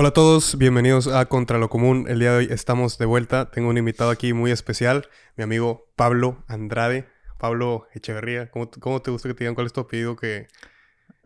Hola 0.00 0.10
a 0.10 0.12
todos, 0.12 0.56
bienvenidos 0.56 1.08
a 1.08 1.26
Contra 1.26 1.58
lo 1.58 1.68
Común. 1.68 2.06
El 2.06 2.20
día 2.20 2.30
de 2.30 2.38
hoy 2.38 2.48
estamos 2.52 2.98
de 2.98 3.04
vuelta. 3.04 3.50
Tengo 3.50 3.68
un 3.68 3.78
invitado 3.78 4.10
aquí 4.10 4.32
muy 4.32 4.52
especial, 4.52 5.08
mi 5.36 5.42
amigo 5.42 5.90
Pablo 5.96 6.44
Andrade. 6.46 7.08
Pablo 7.36 7.88
Echeverría, 7.92 8.48
¿cómo, 8.48 8.70
cómo 8.78 9.02
te 9.02 9.10
gusta 9.10 9.28
que 9.28 9.34
te 9.34 9.42
digan 9.42 9.56
cuál 9.56 9.66
es 9.66 9.72
tu 9.72 9.80
apellido? 9.80 10.14
Que... 10.14 10.46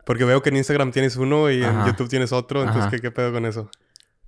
Porque 0.07 0.25
veo 0.25 0.41
que 0.41 0.49
en 0.49 0.57
Instagram 0.57 0.91
tienes 0.91 1.17
uno 1.17 1.51
y 1.51 1.63
en 1.63 1.85
YouTube 1.85 2.09
tienes 2.09 2.33
otro, 2.33 2.63
entonces 2.63 2.91
¿qué, 2.91 2.99
¿qué, 3.01 3.11
pedo 3.11 3.31
con 3.31 3.45
eso? 3.45 3.71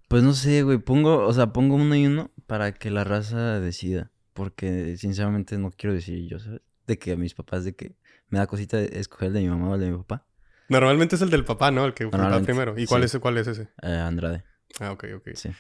Pues 0.09 0.23
no 0.23 0.35
sé, 0.35 0.63
güey, 0.63 0.77
pongo, 0.77 1.27
o 1.27 1.33
sea, 1.33 1.55
pongo 1.55 1.77
uno 1.77 1.95
y 1.95 2.07
uno 2.07 2.31
para 2.47 2.73
que 2.73 2.91
la 2.91 3.03
raza 3.03 3.61
decida. 3.61 4.11
Porque 4.35 4.99
sinceramente 4.99 5.57
no 5.57 5.71
quiero 5.71 5.95
decir 5.95 6.29
yo, 6.29 6.39
¿sabes? 6.39 6.61
De 6.87 6.99
que 6.99 7.13
a 7.13 7.17
mis 7.17 7.33
papás, 7.33 7.65
de 7.65 7.75
que 7.75 7.97
me 8.29 8.41
da 8.41 8.47
cosita 8.47 8.79
escoger 8.79 9.29
el 9.29 9.33
de 9.33 9.41
mi 9.41 9.49
mamá 9.49 9.71
o 9.71 9.75
el 9.77 9.81
de 9.81 9.91
mi 9.91 9.97
papá. 9.97 10.27
Normalmente 10.69 11.17
es 11.17 11.23
el 11.23 11.31
del 11.31 11.45
papá, 11.45 11.71
¿no? 11.71 11.85
El 11.85 11.95
que 11.95 12.09
fue 12.09 12.43
primero. 12.43 12.75
¿Y 12.77 12.87
cuál, 12.87 13.05
es, 13.05 13.17
cuál 13.19 13.39
es 13.39 13.47
ese? 13.47 13.69
Eh, 13.83 13.89
Andrade. 13.89 14.45
Ah, 14.81 14.93
ok, 14.93 15.05
ok. 15.17 15.29
Sí. 15.35 15.51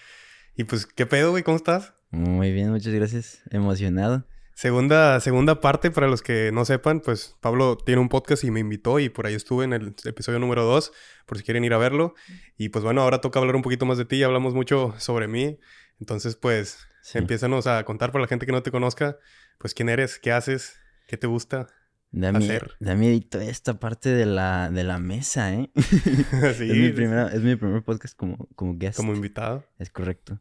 Y 0.56 0.64
pues, 0.64 0.86
¿qué 0.86 1.06
pedo, 1.06 1.30
güey? 1.30 1.42
¿Cómo 1.42 1.56
estás? 1.56 1.94
Muy 2.10 2.52
bien, 2.52 2.70
muchas 2.70 2.92
gracias. 2.92 3.42
Emocionado. 3.50 4.24
Segunda, 4.54 5.18
segunda 5.18 5.60
parte, 5.60 5.90
para 5.90 6.06
los 6.06 6.22
que 6.22 6.52
no 6.52 6.64
sepan, 6.64 7.00
pues 7.00 7.36
Pablo 7.40 7.76
tiene 7.76 8.00
un 8.00 8.08
podcast 8.08 8.44
y 8.44 8.52
me 8.52 8.60
invitó 8.60 9.00
y 9.00 9.08
por 9.08 9.26
ahí 9.26 9.34
estuve 9.34 9.64
en 9.64 9.72
el 9.72 9.96
episodio 10.04 10.38
número 10.38 10.62
2, 10.62 10.92
por 11.26 11.38
si 11.38 11.44
quieren 11.44 11.64
ir 11.64 11.74
a 11.74 11.78
verlo. 11.78 12.14
Y 12.56 12.68
pues 12.68 12.84
bueno, 12.84 13.02
ahora 13.02 13.20
toca 13.20 13.40
hablar 13.40 13.56
un 13.56 13.62
poquito 13.62 13.84
más 13.84 13.98
de 13.98 14.04
ti, 14.04 14.22
hablamos 14.22 14.54
mucho 14.54 14.94
sobre 14.98 15.26
mí. 15.26 15.58
Entonces, 15.98 16.36
pues, 16.36 16.86
sí. 17.02 17.18
empiezanos 17.18 17.66
a 17.66 17.82
contar 17.84 18.12
para 18.12 18.22
la 18.22 18.28
gente 18.28 18.46
que 18.46 18.52
no 18.52 18.62
te 18.62 18.70
conozca, 18.70 19.18
pues 19.58 19.74
quién 19.74 19.88
eres, 19.88 20.20
qué 20.20 20.30
haces, 20.30 20.78
qué 21.08 21.16
te 21.16 21.26
gusta. 21.26 21.66
Da, 22.16 22.30
hacer. 22.30 22.76
da 22.78 22.94
miedito 22.94 23.40
esta 23.40 23.80
parte 23.80 24.08
de 24.08 24.24
la, 24.24 24.70
de 24.70 24.84
la 24.84 25.00
mesa, 25.00 25.52
¿eh? 25.52 25.68
sí, 25.74 26.00
es, 26.70 26.76
mi 26.76 26.90
primera, 26.90 27.26
es 27.32 27.42
mi 27.42 27.56
primer 27.56 27.82
podcast 27.82 28.16
como, 28.16 28.48
como 28.54 28.76
guest. 28.78 28.96
Como 28.96 29.14
invitado. 29.14 29.66
Es 29.80 29.90
correcto. 29.90 30.40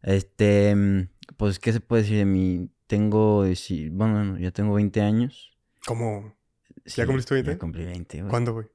Este, 0.00 0.74
mm, 0.74 1.08
pues, 1.36 1.58
¿qué 1.58 1.74
se 1.74 1.80
puede 1.80 2.02
decir 2.02 2.16
de 2.16 2.24
mí? 2.24 2.70
Tengo, 2.86 3.44
bueno, 3.90 4.38
ya 4.38 4.52
tengo 4.52 4.72
20 4.72 5.02
años. 5.02 5.52
¿Cómo? 5.86 6.34
¿Ya 6.86 7.04
cumpliste 7.04 7.34
20? 7.34 7.50
Ya 7.52 7.58
cumplí 7.58 7.84
20, 7.84 8.18
güey. 8.20 8.30
¿Cuándo, 8.30 8.54
güey? 8.54 8.66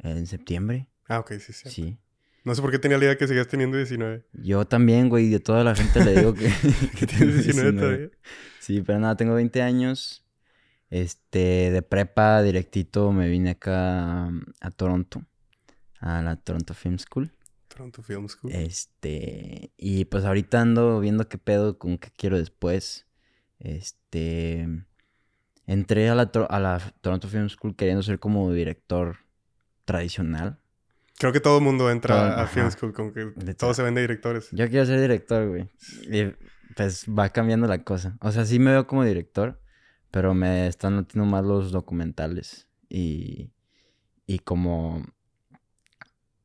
En 0.00 0.26
septiembre. 0.26 0.88
Ah, 1.06 1.20
ok, 1.20 1.34
sí, 1.38 1.52
sí. 1.52 1.70
Sí. 1.70 1.98
No 2.42 2.52
sé 2.56 2.62
por 2.62 2.72
qué 2.72 2.80
tenía 2.80 2.98
la 2.98 3.04
idea 3.04 3.16
que 3.16 3.28
seguías 3.28 3.46
teniendo 3.46 3.76
19. 3.76 4.24
Yo 4.32 4.64
también, 4.64 5.08
güey, 5.08 5.30
de 5.30 5.38
toda 5.38 5.62
la 5.62 5.76
gente 5.76 6.04
le 6.04 6.16
digo 6.16 6.34
que... 6.34 6.50
que 6.98 7.06
tienes 7.06 7.44
19 7.44 7.72
todavía. 7.80 8.10
Sí, 8.58 8.82
pero 8.82 8.98
nada, 8.98 9.16
tengo 9.16 9.34
20 9.34 9.62
años. 9.62 10.25
Este, 10.90 11.70
de 11.70 11.82
prepa 11.82 12.42
directito 12.42 13.12
me 13.12 13.28
vine 13.28 13.50
acá 13.50 14.28
a 14.60 14.70
Toronto, 14.70 15.24
a 16.00 16.22
la 16.22 16.36
Toronto 16.36 16.74
Film 16.74 16.98
School. 16.98 17.32
Toronto 17.68 18.02
Film 18.02 18.28
School. 18.28 18.52
Este, 18.52 19.72
y 19.76 20.04
pues 20.06 20.24
ahorita 20.24 20.60
ando 20.60 21.00
viendo 21.00 21.28
qué 21.28 21.38
pedo 21.38 21.78
con 21.78 21.98
qué 21.98 22.10
quiero 22.16 22.38
después. 22.38 23.06
Este, 23.58 24.68
entré 25.66 26.08
a 26.08 26.14
la, 26.14 26.30
a 26.48 26.60
la 26.60 26.94
Toronto 27.00 27.28
Film 27.28 27.48
School 27.48 27.76
queriendo 27.76 28.02
ser 28.02 28.18
como 28.18 28.52
director 28.52 29.16
tradicional. 29.84 30.60
Creo 31.18 31.32
que 31.32 31.40
todo 31.40 31.58
el 31.58 31.64
mundo 31.64 31.90
entra 31.90 32.40
a 32.40 32.46
Film 32.46 32.70
School 32.70 32.92
con 32.92 33.12
que 33.12 33.54
todo 33.54 33.72
se 33.72 33.82
vende 33.82 34.02
directores. 34.02 34.48
Yo 34.52 34.68
quiero 34.68 34.84
ser 34.84 35.00
director, 35.00 35.48
güey. 35.48 35.70
Y 36.10 36.34
pues 36.74 37.06
va 37.06 37.30
cambiando 37.30 37.66
la 37.66 37.82
cosa. 37.84 38.18
O 38.20 38.30
sea, 38.32 38.44
sí 38.44 38.58
me 38.58 38.70
veo 38.70 38.86
como 38.86 39.02
director, 39.02 39.58
pero 40.16 40.32
me 40.32 40.66
están 40.66 40.96
metiendo 40.96 41.30
más 41.30 41.44
los 41.44 41.72
documentales 41.72 42.66
y, 42.88 43.50
y 44.26 44.38
como 44.38 45.04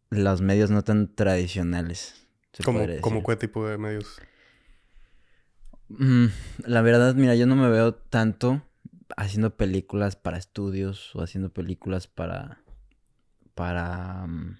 los 0.09 0.41
medios 0.41 0.69
no 0.69 0.83
tan 0.83 1.15
tradicionales. 1.15 2.27
¿Cómo, 2.65 2.81
¿Cómo 2.99 3.23
qué 3.23 3.37
tipo 3.37 3.65
de 3.65 3.77
medios? 3.77 4.19
Mm, 5.87 6.25
la 6.65 6.81
verdad, 6.81 7.15
mira, 7.15 7.33
yo 7.35 7.47
no 7.47 7.55
me 7.55 7.69
veo 7.69 7.93
tanto 7.93 8.61
haciendo 9.15 9.55
películas 9.55 10.17
para 10.17 10.37
estudios 10.37 11.15
o 11.15 11.21
haciendo 11.21 11.53
películas 11.53 12.07
para... 12.07 12.61
para... 13.55 14.27
Mm, 14.27 14.59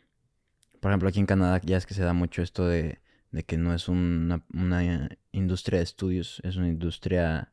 por 0.80 0.92
ejemplo, 0.92 1.10
aquí 1.10 1.20
en 1.20 1.26
Canadá 1.26 1.60
ya 1.62 1.76
es 1.76 1.86
que 1.86 1.96
se 1.96 2.04
da 2.04 2.14
mucho 2.14 2.42
esto 2.42 2.66
de, 2.66 3.02
de 3.32 3.44
que 3.44 3.58
no 3.58 3.74
es 3.74 3.90
una, 3.90 4.46
una 4.54 5.10
industria 5.34 5.80
de 5.80 5.84
estudios, 5.84 6.40
es 6.46 6.56
una 6.56 6.70
industria 6.70 7.52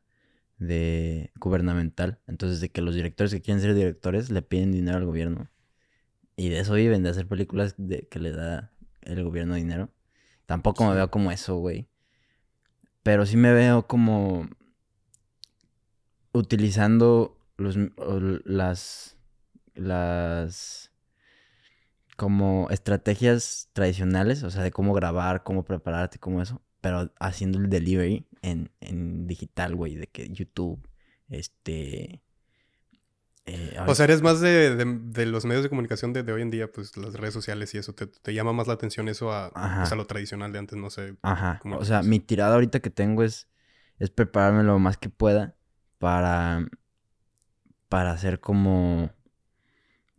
de 0.59 1.31
gubernamental. 1.35 2.19
Entonces, 2.27 2.59
de 2.61 2.69
que 2.69 2.81
los 2.81 2.93
directores 2.93 3.33
que 3.33 3.41
quieren 3.41 3.61
ser 3.61 3.73
directores 3.73 4.29
le 4.29 4.41
piden 4.41 4.71
dinero 4.71 4.97
al 4.97 5.05
gobierno. 5.05 5.49
Y 6.35 6.49
de 6.49 6.59
eso 6.59 6.73
viven, 6.75 7.03
de 7.03 7.09
hacer 7.09 7.27
películas 7.27 7.75
de 7.77 8.07
que 8.07 8.19
le 8.19 8.31
da 8.31 8.71
el 9.01 9.23
gobierno 9.23 9.55
dinero. 9.55 9.89
Tampoco 10.45 10.87
me 10.87 10.95
veo 10.95 11.09
como 11.09 11.31
eso, 11.31 11.57
güey. 11.57 11.89
Pero 13.03 13.25
sí 13.25 13.37
me 13.37 13.53
veo 13.53 13.87
como 13.87 14.47
utilizando 16.31 17.37
los, 17.57 17.77
las, 18.45 19.17
las 19.73 20.91
como 22.15 22.67
estrategias 22.69 23.69
tradicionales, 23.73 24.43
o 24.43 24.49
sea, 24.51 24.63
de 24.63 24.71
cómo 24.71 24.93
grabar, 24.93 25.43
cómo 25.43 25.63
prepararte, 25.63 26.19
como 26.19 26.41
eso, 26.41 26.61
pero 26.81 27.11
haciendo 27.19 27.59
el 27.59 27.69
delivery 27.69 28.25
en, 28.41 28.71
en 28.79 29.27
digital, 29.27 29.75
güey, 29.75 29.95
de 29.95 30.07
que 30.07 30.29
YouTube, 30.29 30.87
este... 31.29 32.21
Eh, 33.45 33.75
o 33.87 33.95
sea, 33.95 34.05
eres 34.05 34.21
más 34.21 34.41
de, 34.41 34.75
de, 34.75 35.25
los 35.25 35.43
medios 35.45 35.63
de 35.63 35.69
comunicación 35.69 36.13
de, 36.13 36.21
de, 36.21 36.33
hoy 36.33 36.43
en 36.43 36.51
día, 36.51 36.71
pues 36.71 36.95
las 36.97 37.13
redes 37.13 37.33
sociales 37.33 37.73
y 37.73 37.79
eso, 37.79 37.93
te, 37.93 38.05
te 38.05 38.33
llama 38.35 38.53
más 38.53 38.67
la 38.67 38.73
atención 38.73 39.07
eso 39.07 39.33
a, 39.33 39.49
pues, 39.51 39.91
a, 39.91 39.95
lo 39.95 40.05
tradicional 40.05 40.53
de 40.53 40.59
antes, 40.59 40.77
no 40.77 40.91
sé. 40.91 41.15
Ajá. 41.23 41.59
O 41.63 41.83
sea, 41.83 42.03
mi 42.03 42.19
tirada 42.19 42.53
ahorita 42.53 42.79
que 42.79 42.91
tengo 42.91 43.23
es, 43.23 43.47
es 43.97 44.11
prepararme 44.11 44.63
lo 44.63 44.77
más 44.77 44.97
que 44.97 45.09
pueda 45.09 45.55
para, 45.97 46.67
para 47.87 48.11
hacer 48.11 48.39
como 48.39 49.09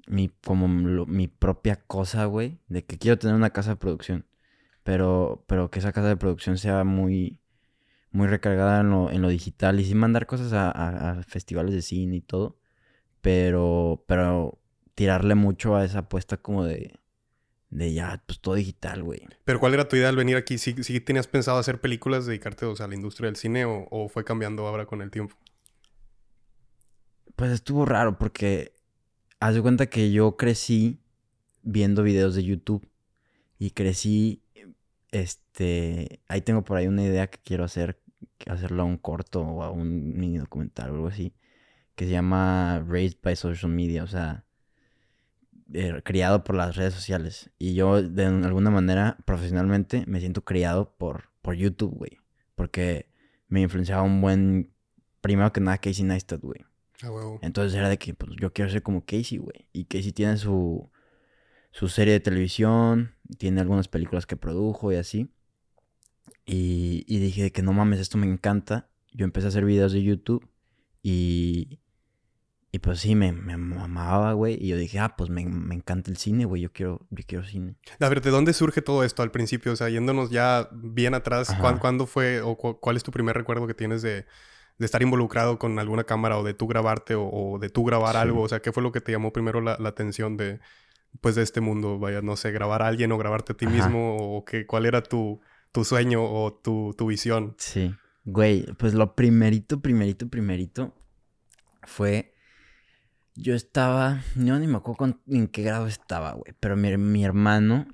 mi, 0.09 0.29
como 0.45 0.67
mi 0.67 1.29
propia 1.29 1.77
cosa, 1.77 2.25
güey, 2.25 2.59
de 2.67 2.85
que 2.85 2.99
quiero 2.99 3.17
tener 3.17 3.37
una 3.37 3.51
casa 3.51 3.71
de 3.71 3.77
producción 3.77 4.27
pero, 4.83 5.45
pero 5.47 5.71
que 5.71 5.79
esa 5.79 5.93
casa 5.93 6.09
de 6.09 6.17
producción 6.17 6.59
sea 6.59 6.85
muy, 6.85 7.39
muy 8.11 8.27
recargada 8.27 8.81
en 8.81 8.91
lo, 8.91 9.11
en 9.11 9.23
lo 9.23 9.29
digital 9.29 9.81
y 9.81 9.85
sin 9.85 9.99
mandar 9.99 10.27
cosas 10.27 10.53
a, 10.53 11.23
festivales 11.27 11.75
de 11.75 11.83
cine 11.83 12.17
y 12.17 12.21
todo, 12.21 12.59
pero, 13.21 14.05
pero 14.07 14.59
tirarle 14.95 15.35
mucho 15.35 15.77
a 15.77 15.85
esa 15.85 16.01
apuesta 16.01 16.37
como 16.37 16.65
de, 16.65 16.95
de 17.71 17.93
ya, 17.93 18.23
pues 18.27 18.41
todo 18.41 18.55
digital, 18.55 19.03
güey. 19.03 19.27
Pero 19.45 19.61
¿cuál 19.61 19.75
era 19.75 19.89
tu 19.89 19.97
idea 19.97 20.09
al 20.09 20.17
venir 20.17 20.37
aquí? 20.37 20.59
¿Sí, 20.59 20.75
¿Sí, 20.83 21.01
tenías 21.01 21.27
pensado 21.27 21.59
hacer 21.59 21.81
películas, 21.81 22.27
dedicarte 22.27 22.67
o 22.67 22.75
sea, 22.75 22.87
a 22.87 22.89
la 22.89 22.95
industria 22.95 23.27
del 23.27 23.37
cine 23.37 23.65
o, 23.65 23.87
o 23.91 24.09
fue 24.09 24.25
cambiando 24.25 24.67
ahora 24.67 24.87
con 24.87 25.03
el 25.03 25.11
tiempo? 25.11 25.37
Pues 27.37 27.53
estuvo 27.53 27.85
raro 27.87 28.19
porque 28.19 28.75
haz 29.39 29.55
de 29.55 29.63
cuenta 29.63 29.87
que 29.87 30.11
yo 30.11 30.37
crecí 30.37 31.01
viendo 31.63 32.03
videos 32.03 32.35
de 32.35 32.45
YouTube 32.45 32.87
y 33.59 33.71
crecí 33.71 34.43
este, 35.13 36.21
ahí 36.29 36.41
tengo 36.43 36.63
por 36.63 36.77
ahí 36.77 36.87
una 36.87 37.03
idea 37.03 37.29
que 37.29 37.39
quiero 37.43 37.65
hacer, 37.65 38.01
hacerlo 38.47 38.83
a 38.83 38.87
un 38.87 38.97
corto 38.97 39.43
o 39.43 39.63
a 39.63 39.71
un 39.71 40.17
mini 40.17 40.39
documental 40.39 40.91
o 40.91 40.95
algo 40.95 41.09
así, 41.09 41.35
que 41.95 42.07
se 42.07 42.13
llama 42.13 42.85
Raised 42.87 43.19
by 43.23 43.37
Social 43.37 43.71
Media, 43.71 44.05
o 44.05 44.07
sea, 44.07 44.45
eh, 45.73 46.01
criado 46.05 46.43
por 46.43 46.57
las 46.57 46.77
redes 46.77 46.95
sociales. 46.95 47.51
Y 47.59 47.75
yo, 47.75 48.03
de 48.03 48.27
alguna 48.27 48.71
manera, 48.71 49.19
profesionalmente, 49.25 50.05
me 50.07 50.21
siento 50.21 50.45
criado 50.45 50.95
por, 50.97 51.31
por 51.43 51.55
YouTube, 51.55 51.95
güey. 51.95 52.19
Porque 52.55 53.11
me 53.49 53.61
influenciaba 53.61 54.03
un 54.03 54.21
buen, 54.21 54.73
primero 55.21 55.53
que 55.53 55.61
nada, 55.61 55.79
Casey 55.79 56.05
Neistat, 56.05 56.41
güey. 56.41 56.65
Entonces 57.41 57.79
era 57.79 57.89
de 57.89 57.99
que, 57.99 58.15
pues, 58.15 58.33
yo 58.41 58.53
quiero 58.53 58.71
ser 58.71 58.83
como 58.83 59.05
Casey, 59.05 59.39
güey. 59.39 59.69
Y 59.73 59.85
Casey 59.85 60.13
tiene 60.13 60.37
su 60.37 60.91
su 61.71 61.89
serie 61.89 62.15
de 62.15 62.21
televisión, 62.21 63.15
tiene 63.39 63.61
algunas 63.61 63.89
películas 63.89 64.27
que 64.27 64.37
produjo 64.37 64.93
y 64.93 64.97
así. 64.97 65.33
Y, 66.45 67.05
y 67.07 67.19
dije 67.19 67.53
que 67.53 67.63
no 67.63 67.73
mames, 67.73 68.01
esto 68.01 68.19
me 68.19 68.27
encanta. 68.27 68.89
Yo 69.13 69.25
empecé 69.25 69.47
a 69.47 69.49
hacer 69.49 69.65
videos 69.65 69.93
de 69.93 70.03
YouTube 70.03 70.49
y, 71.03 71.81
y 72.73 72.79
pues 72.79 73.01
sí, 73.01 73.15
me, 73.15 73.33
me 73.33 73.53
amaba, 73.53 74.33
güey. 74.33 74.57
Y 74.61 74.69
yo 74.69 74.77
dije, 74.77 74.99
ah, 74.99 75.17
pues 75.17 75.31
me, 75.31 75.45
me 75.45 75.75
encanta 75.75 76.11
el 76.11 76.17
cine, 76.17 76.45
güey. 76.45 76.63
Yo 76.63 76.73
quiero, 76.73 77.07
yo 77.11 77.25
quiero 77.27 77.45
cine. 77.45 77.77
A 77.99 78.09
ver, 78.09 78.21
¿de 78.21 78.31
dónde 78.31 78.53
surge 78.53 78.83
todo 78.83 79.05
esto 79.05 79.23
al 79.23 79.31
principio? 79.31 79.73
O 79.73 79.77
sea, 79.77 79.89
yéndonos 79.89 80.31
ya 80.31 80.69
bien 80.73 81.15
atrás, 81.15 81.55
¿cuándo, 81.81 82.07
fue 82.07 82.41
o 82.43 82.57
cuál 82.57 82.97
es 82.97 83.03
tu 83.03 83.11
primer 83.11 83.37
recuerdo 83.37 83.67
que 83.67 83.75
tienes 83.75 84.03
de, 84.03 84.27
de, 84.79 84.87
estar 84.87 85.03
involucrado 85.03 85.59
con 85.59 85.79
alguna 85.79 86.05
cámara 86.05 86.39
o 86.39 86.45
de 86.45 86.55
tú 86.55 86.69
grabarte 86.69 87.15
o, 87.17 87.59
de 87.61 87.71
tú 87.71 87.85
grabar 87.85 88.17
algo? 88.17 88.43
O 88.43 88.49
sea, 88.49 88.61
¿qué 88.61 88.73
fue 88.73 88.83
lo 88.83 88.93
que 88.93 89.01
te 89.01 89.13
llamó 89.13 89.33
primero 89.33 89.61
la, 89.61 89.77
la 89.81 89.89
atención 89.89 90.37
de, 90.37 90.61
pues 91.21 91.35
de 91.35 91.43
este 91.43 91.61
mundo, 91.61 91.99
vaya, 91.99 92.23
no 92.23 92.37
sé, 92.37 92.53
grabar 92.53 92.83
a 92.83 92.87
alguien 92.87 93.13
o 93.13 93.19
grabarte 93.19 93.53
a 93.53 93.57
ti 93.57 93.67
mismo 93.67 94.17
o 94.17 94.45
que, 94.45 94.67
cuál 94.67 94.87
era 94.87 95.03
tu, 95.03 95.41
tu 95.73 95.85
sueño 95.85 96.23
o 96.23 96.53
tu, 96.53 96.95
tu 96.97 97.07
visión. 97.07 97.55
Sí, 97.59 97.95
güey, 98.25 98.67
pues 98.79 98.95
lo 98.95 99.15
primerito, 99.15 99.81
primerito, 99.81 100.29
primerito 100.29 100.95
fue, 101.83 102.35
yo 103.35 103.55
estaba, 103.55 104.23
no 104.37 104.59
ni 104.59 104.67
me 104.67 104.77
acuerdo 104.77 105.19
en 105.27 105.49
qué 105.49 105.63
grado 105.63 105.87
estaba, 105.87 106.33
güey, 106.33 106.55
pero 106.61 106.77
mi, 106.77 106.97
mi 106.97 107.25
hermano 107.25 107.87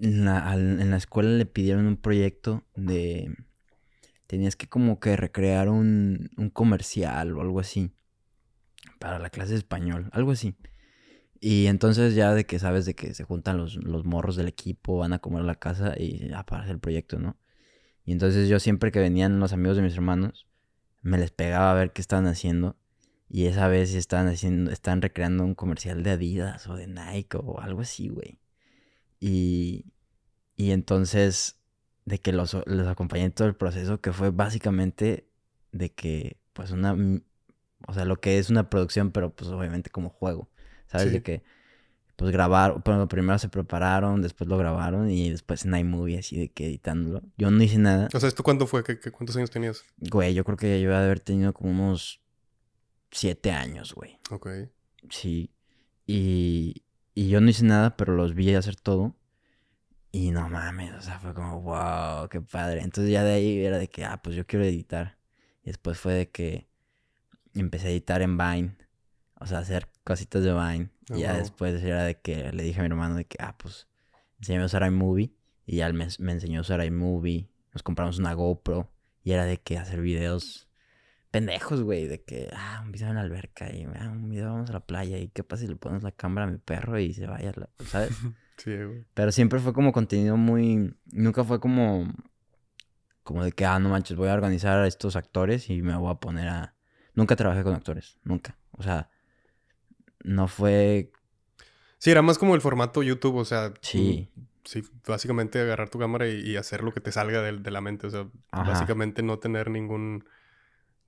en 0.00 0.24
la, 0.24 0.54
en 0.54 0.90
la 0.90 0.96
escuela 0.96 1.30
le 1.30 1.46
pidieron 1.46 1.86
un 1.86 1.96
proyecto 1.96 2.64
de... 2.74 3.34
Tenías 4.26 4.56
que 4.56 4.68
como 4.68 4.98
que 4.98 5.16
recrear 5.16 5.68
un, 5.68 6.30
un 6.36 6.50
comercial 6.50 7.36
o 7.36 7.40
algo 7.40 7.60
así. 7.60 7.92
Para 8.98 9.18
la 9.18 9.30
clase 9.30 9.52
de 9.52 9.58
español, 9.58 10.10
algo 10.12 10.32
así. 10.32 10.56
Y 11.40 11.66
entonces 11.66 12.14
ya 12.14 12.34
de 12.34 12.46
que 12.46 12.58
sabes 12.58 12.86
de 12.86 12.94
que 12.94 13.14
se 13.14 13.24
juntan 13.24 13.58
los, 13.58 13.76
los 13.76 14.04
morros 14.04 14.36
del 14.36 14.48
equipo, 14.48 14.98
van 14.98 15.12
a 15.12 15.18
comer 15.18 15.44
la 15.44 15.56
casa 15.56 15.94
y 15.98 16.32
a 16.32 16.44
para 16.44 16.62
hacer 16.62 16.74
el 16.74 16.80
proyecto, 16.80 17.18
¿no? 17.18 17.36
Y 18.04 18.12
entonces 18.12 18.48
yo 18.48 18.60
siempre 18.60 18.92
que 18.92 19.00
venían 19.00 19.40
los 19.40 19.52
amigos 19.52 19.76
de 19.76 19.82
mis 19.82 19.94
hermanos, 19.94 20.46
me 21.02 21.18
les 21.18 21.30
pegaba 21.32 21.70
a 21.72 21.74
ver 21.74 21.92
qué 21.92 22.00
estaban 22.00 22.26
haciendo. 22.26 22.76
Y 23.28 23.46
esa 23.46 23.68
vez 23.68 23.94
estaban 23.94 24.28
haciendo, 24.28 24.70
estaban 24.70 25.02
recreando 25.02 25.44
un 25.44 25.54
comercial 25.54 26.02
de 26.04 26.10
Adidas 26.12 26.68
o 26.68 26.76
de 26.76 26.86
Nike 26.86 27.36
o 27.38 27.60
algo 27.60 27.80
así, 27.80 28.08
güey. 28.08 28.38
Y, 29.20 29.86
y 30.56 30.70
entonces, 30.72 31.58
de 32.04 32.20
que 32.20 32.32
los, 32.32 32.56
los 32.66 32.88
acompañé 32.88 33.24
en 33.24 33.32
todo 33.32 33.48
el 33.48 33.56
proceso, 33.56 34.00
que 34.00 34.12
fue 34.12 34.30
básicamente 34.30 35.28
de 35.72 35.92
que, 35.92 36.38
pues 36.52 36.70
una, 36.70 36.96
o 37.86 37.94
sea, 37.94 38.04
lo 38.04 38.20
que 38.20 38.38
es 38.38 38.50
una 38.50 38.70
producción, 38.70 39.10
pero 39.12 39.34
pues 39.34 39.50
obviamente 39.50 39.90
como 39.90 40.10
juego. 40.10 40.48
¿Sabes? 40.86 41.12
De 41.12 41.22
que, 41.22 41.42
pues 42.16 42.32
grabar, 42.32 42.82
bueno, 42.84 43.08
primero 43.08 43.38
se 43.38 43.48
prepararon, 43.48 44.22
después 44.22 44.48
lo 44.48 44.56
grabaron 44.56 45.10
y 45.10 45.30
después 45.30 45.64
en 45.64 45.76
iMovie 45.76 46.18
así 46.18 46.38
de 46.38 46.48
que 46.48 46.66
editándolo. 46.66 47.22
Yo 47.36 47.50
no 47.50 47.62
hice 47.62 47.78
nada. 47.78 48.08
O 48.14 48.20
sea, 48.20 48.28
¿esto 48.28 48.42
cuándo 48.42 48.66
fue? 48.66 48.84
¿Qué, 48.84 48.98
cuántos 49.10 49.36
años 49.36 49.50
tenías? 49.50 49.84
Güey, 49.98 50.34
yo 50.34 50.44
creo 50.44 50.56
que 50.56 50.80
yo 50.80 50.88
iba 50.88 50.98
a 50.98 51.04
haber 51.04 51.20
tenido 51.20 51.52
como 51.52 51.70
unos 51.70 52.22
siete 53.10 53.50
años, 53.50 53.94
güey. 53.94 54.18
Ok. 54.30 54.48
Sí. 55.10 55.50
Y, 56.06 56.84
y 57.14 57.28
yo 57.28 57.40
no 57.40 57.50
hice 57.50 57.64
nada, 57.64 57.96
pero 57.96 58.14
los 58.14 58.34
vi 58.34 58.54
hacer 58.54 58.76
todo. 58.76 59.14
Y 60.12 60.30
no 60.30 60.48
mames, 60.48 60.94
o 60.94 61.00
sea, 61.02 61.18
fue 61.18 61.34
como, 61.34 61.60
wow, 61.60 62.28
qué 62.30 62.40
padre. 62.40 62.80
Entonces 62.80 63.12
ya 63.12 63.22
de 63.22 63.34
ahí 63.34 63.58
era 63.62 63.76
de 63.76 63.88
que, 63.88 64.04
ah, 64.04 64.20
pues 64.22 64.34
yo 64.34 64.46
quiero 64.46 64.64
editar. 64.64 65.18
Y 65.62 65.66
después 65.66 65.98
fue 65.98 66.14
de 66.14 66.30
que 66.30 66.68
empecé 67.54 67.88
a 67.88 67.90
editar 67.90 68.22
en 68.22 68.38
Vine. 68.38 68.76
O 69.38 69.46
sea, 69.46 69.58
hacer 69.58 69.88
cositas 70.04 70.42
de 70.42 70.52
Vine. 70.52 70.90
y 71.08 71.20
ya 71.20 71.36
después 71.36 71.82
era 71.82 72.04
de 72.04 72.18
que 72.20 72.52
le 72.52 72.62
dije 72.62 72.80
a 72.80 72.82
mi 72.82 72.88
hermano 72.88 73.16
de 73.16 73.26
que, 73.26 73.36
ah, 73.40 73.56
pues, 73.58 73.86
enséñame 74.38 74.64
a 74.64 74.66
usar 74.66 74.86
iMovie. 74.86 75.34
Y 75.66 75.76
ya 75.76 75.92
me, 75.92 76.06
me 76.18 76.32
enseñó 76.32 76.60
a 76.60 76.62
usar 76.62 76.84
iMovie. 76.84 77.50
Nos 77.72 77.82
compramos 77.82 78.18
una 78.18 78.32
GoPro. 78.34 78.90
Y 79.22 79.32
era 79.32 79.44
de 79.44 79.58
que 79.58 79.76
hacer 79.76 80.00
videos 80.00 80.68
pendejos, 81.30 81.82
güey. 81.82 82.06
De 82.06 82.22
que, 82.22 82.48
ah, 82.54 82.80
un 82.84 82.92
video 82.92 83.08
en 83.08 83.16
la 83.16 83.22
alberca. 83.22 83.70
Y 83.74 83.84
ah, 83.84 84.10
un 84.10 84.30
video 84.30 84.52
vamos 84.52 84.70
a 84.70 84.74
la 84.74 84.80
playa. 84.80 85.18
Y 85.18 85.28
qué 85.28 85.44
pasa 85.44 85.62
si 85.62 85.68
le 85.68 85.76
pones 85.76 86.02
la 86.02 86.12
cámara 86.12 86.46
a 86.46 86.50
mi 86.50 86.58
perro 86.58 86.98
y 86.98 87.12
se 87.12 87.26
vaya, 87.26 87.52
¿sabes? 87.86 88.10
sí, 88.56 88.74
güey. 88.74 89.04
Pero 89.12 89.32
siempre 89.32 89.58
fue 89.58 89.72
como 89.72 89.92
contenido 89.92 90.36
muy... 90.36 90.94
Nunca 91.06 91.44
fue 91.44 91.60
como... 91.60 92.10
Como 93.22 93.42
de 93.42 93.50
que, 93.50 93.66
ah, 93.66 93.78
no 93.80 93.88
manches, 93.88 94.16
voy 94.16 94.28
a 94.28 94.34
organizar 94.34 94.78
a 94.78 94.86
estos 94.86 95.16
actores 95.16 95.68
y 95.68 95.82
me 95.82 95.96
voy 95.96 96.12
a 96.12 96.14
poner 96.14 96.48
a... 96.48 96.76
Nunca 97.14 97.34
trabajé 97.34 97.64
con 97.64 97.74
actores, 97.74 98.18
nunca. 98.22 98.56
O 98.70 98.84
sea, 98.84 99.10
no 100.22 100.48
fue... 100.48 101.12
Sí, 101.98 102.10
era 102.10 102.22
más 102.22 102.38
como 102.38 102.54
el 102.54 102.60
formato 102.60 103.02
YouTube, 103.02 103.36
o 103.36 103.44
sea... 103.44 103.72
Sí. 103.80 104.30
Sí, 104.64 104.82
básicamente 105.06 105.60
agarrar 105.60 105.90
tu 105.90 106.00
cámara 106.00 106.26
y, 106.26 106.56
hacer 106.56 106.82
lo 106.82 106.92
que 106.92 107.00
te 107.00 107.12
salga 107.12 107.40
de, 107.40 107.70
la 107.70 107.80
mente, 107.80 108.08
o 108.08 108.10
sea, 108.10 108.26
básicamente 108.50 109.22
no 109.22 109.38
tener 109.38 109.70
ningún 109.70 110.24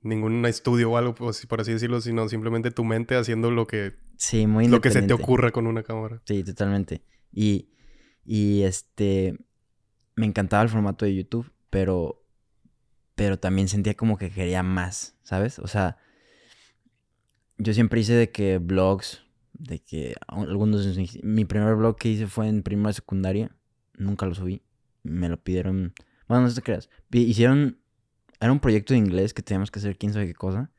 ningún 0.03 0.45
estudio 0.47 0.91
o 0.91 0.97
algo, 0.97 1.15
pues, 1.15 1.45
por 1.47 1.61
así 1.61 1.73
decirlo, 1.73 2.01
sino 2.01 2.29
simplemente 2.29 2.71
tu 2.71 2.85
mente 2.85 3.17
haciendo 3.17 3.51
lo 3.51 3.67
que... 3.67 3.95
Sí, 4.17 4.47
muy 4.47 4.69
Lo 4.69 4.81
que 4.81 4.91
se 4.91 5.03
te 5.03 5.13
ocurra 5.13 5.51
con 5.51 5.67
una 5.67 5.83
cámara. 5.83 6.21
Sí, 6.25 6.45
totalmente. 6.45 7.03
Y, 7.33 7.71
y 8.25 8.63
este... 8.63 9.37
Me 10.17 10.27
encantaba 10.27 10.63
el 10.63 10.69
formato 10.69 11.05
de 11.05 11.15
YouTube, 11.15 11.53
pero... 11.71 12.25
Pero 13.15 13.39
también 13.39 13.69
sentía 13.69 13.95
como 13.95 14.17
que 14.17 14.31
quería 14.31 14.63
más, 14.63 15.17
¿sabes? 15.25 15.59
O 15.59 15.67
sea, 15.67 15.97
yo 17.59 17.75
siempre 17.75 18.01
hice 18.01 18.15
de 18.15 18.31
que 18.31 18.59
blogs, 18.59 19.23
de 19.53 19.81
que 19.81 20.15
algunos... 20.27 20.87
Mi 21.23 21.45
primer 21.45 21.75
blog 21.75 21.97
que 21.97 22.09
hice 22.09 22.27
fue 22.27 22.49
en 22.49 22.63
primera 22.63 22.93
secundaria. 22.93 23.55
Nunca 23.97 24.27
lo 24.27 24.35
subí. 24.35 24.63
Me 25.03 25.29
lo 25.29 25.37
pidieron... 25.43 25.93
Bueno, 26.29 26.47
no 26.47 26.55
te 26.55 26.63
creas. 26.63 26.89
Hicieron... 27.11 27.79
Era 28.41 28.53
un 28.53 28.61
proyecto 28.61 28.95
de 28.95 28.99
inglés 28.99 29.35
que 29.35 29.43
teníamos 29.43 29.71
que 29.71 29.81
hacer 29.81 29.99
quién 29.99 30.13
sabe 30.13 30.29
qué 30.29 30.35
cosa. 30.35 30.71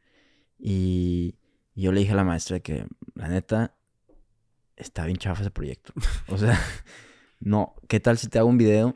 Y, 0.58 1.36
yo 1.76 1.92
le 1.92 2.02
dije 2.02 2.12
a 2.14 2.16
la 2.16 2.24
maestra 2.24 2.60
que, 2.60 2.86
la 3.16 3.28
neta, 3.30 3.76
está 4.76 5.06
bien 5.06 5.18
chafa 5.18 5.42
ese 5.42 5.52
proyecto. 5.52 5.94
O 6.28 6.38
sea, 6.38 6.60
no, 7.40 7.76
¿qué 7.88 8.00
tal 8.00 8.18
si 8.18 8.28
te 8.28 8.40
hago 8.40 8.50
un 8.50 8.58
video 8.58 8.96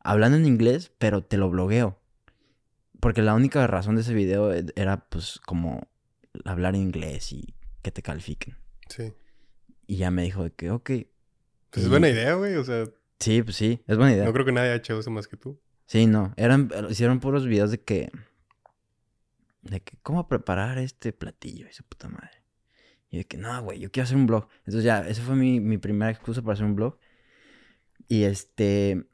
hablando 0.00 0.36
en 0.38 0.46
inglés, 0.46 0.92
pero 0.98 1.22
te 1.22 1.36
lo 1.36 1.50
blogueo? 1.50 1.98
Porque 3.00 3.22
la 3.22 3.34
única 3.34 3.66
razón 3.66 3.96
de 3.96 4.02
ese 4.02 4.14
video 4.14 4.52
e, 4.52 4.66
era 4.76 5.08
pues 5.08 5.40
como 5.44 5.88
hablar 6.44 6.74
inglés 6.74 7.32
y 7.32 7.54
que 7.82 7.90
te 7.90 8.02
califiquen. 8.02 8.56
Sí. 8.88 9.12
Y 9.86 9.96
ya 9.96 10.10
me 10.10 10.22
dijo 10.22 10.44
de 10.44 10.52
que, 10.52 10.70
ok. 10.70 10.90
Pues 11.70 11.84
es 11.84 11.88
buena 11.88 12.08
idea, 12.08 12.34
güey, 12.34 12.56
o 12.56 12.64
sea. 12.64 12.86
Sí, 13.18 13.42
pues 13.42 13.56
sí, 13.56 13.82
es 13.86 13.96
buena 13.96 14.12
idea. 14.12 14.24
No 14.24 14.32
creo 14.32 14.44
que 14.44 14.52
nadie 14.52 14.70
haya 14.70 14.76
hecho 14.76 14.98
eso 14.98 15.10
más 15.10 15.28
que 15.28 15.36
tú. 15.36 15.60
Sí, 15.86 16.06
no. 16.06 16.32
Eran, 16.36 16.70
hicieron 16.90 17.20
puros 17.20 17.46
videos 17.46 17.70
de 17.70 17.80
que. 17.80 18.10
De 19.62 19.80
que, 19.80 19.96
¿cómo 20.02 20.28
preparar 20.28 20.78
este 20.78 21.12
platillo? 21.12 21.68
Y 21.68 21.72
su 21.72 21.84
puta 21.84 22.08
madre. 22.08 22.42
Y 23.10 23.18
de 23.18 23.26
que, 23.26 23.36
no, 23.36 23.62
güey, 23.62 23.78
yo 23.78 23.90
quiero 23.90 24.04
hacer 24.04 24.16
un 24.16 24.26
blog. 24.26 24.48
Entonces 24.60 24.84
ya, 24.84 25.06
esa 25.06 25.22
fue 25.22 25.36
mi, 25.36 25.60
mi 25.60 25.78
primera 25.78 26.10
excusa 26.10 26.42
para 26.42 26.54
hacer 26.54 26.66
un 26.66 26.74
blog. 26.74 26.98
Y 28.08 28.24
este. 28.24 29.06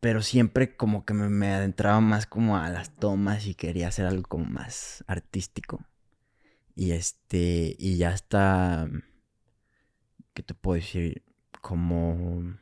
Pero 0.00 0.22
siempre 0.22 0.76
como 0.76 1.04
que 1.04 1.14
me, 1.14 1.28
me 1.28 1.52
adentraba 1.52 2.00
más 2.00 2.26
como 2.26 2.56
a 2.56 2.68
las 2.68 2.96
tomas 2.96 3.46
y 3.46 3.54
quería 3.54 3.88
hacer 3.88 4.06
algo 4.06 4.22
como 4.22 4.44
más 4.44 5.04
artístico. 5.06 5.84
Y 6.74 6.92
este, 6.92 7.76
y 7.78 7.96
ya 7.96 8.12
está, 8.12 8.88
¿qué 10.34 10.42
te 10.42 10.54
puedo 10.54 10.76
decir? 10.76 11.22
Como 11.60 12.56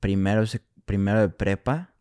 primero, 0.00 0.44
primero 0.84 1.20
de 1.20 1.28
prepa, 1.28 1.94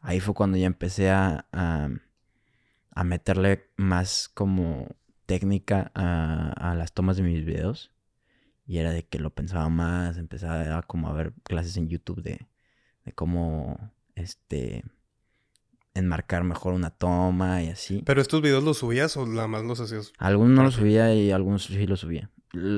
ahí 0.00 0.20
fue 0.20 0.34
cuando 0.34 0.56
ya 0.56 0.66
empecé 0.66 1.10
a, 1.10 1.46
a, 1.52 3.04
meterle 3.04 3.70
más 3.76 4.28
como 4.28 4.88
técnica 5.26 5.90
a, 5.94 6.52
a, 6.52 6.74
las 6.74 6.92
tomas 6.92 7.16
de 7.16 7.22
mis 7.22 7.44
videos. 7.44 7.92
Y 8.66 8.78
era 8.78 8.92
de 8.92 9.04
que 9.04 9.18
lo 9.18 9.30
pensaba 9.34 9.68
más, 9.68 10.16
empezaba 10.16 10.78
a 10.78 10.82
como 10.82 11.08
a 11.08 11.12
ver 11.12 11.32
clases 11.42 11.76
en 11.76 11.88
YouTube 11.88 12.22
de, 12.22 12.46
de 13.04 13.12
cómo, 13.12 13.92
este, 14.14 14.84
enmarcar 15.94 16.44
mejor 16.44 16.72
una 16.72 16.90
toma 16.90 17.62
y 17.62 17.68
así. 17.68 18.02
¿Pero 18.04 18.20
estos 18.20 18.42
videos 18.42 18.62
los 18.62 18.78
subías 18.78 19.16
o 19.16 19.26
nada 19.26 19.48
más 19.48 19.64
los 19.64 19.80
hacías? 19.80 20.12
Algunos 20.18 20.52
no 20.52 20.62
los 20.62 20.74
subía 20.74 21.14
y 21.14 21.30
algunos 21.30 21.64
sí 21.64 21.86
los 21.86 22.00
subía. 22.00 22.30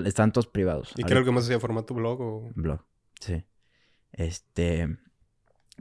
Están 0.05 0.33
todos 0.33 0.47
privados. 0.47 0.93
¿Y 0.97 1.05
creo 1.05 1.25
que 1.25 1.31
más 1.31 1.45
hacía 1.45 1.61
formato 1.61 1.95
blog 1.95 2.21
o...? 2.21 2.51
Blog, 2.55 2.85
sí. 3.21 3.45
Este... 4.13 4.99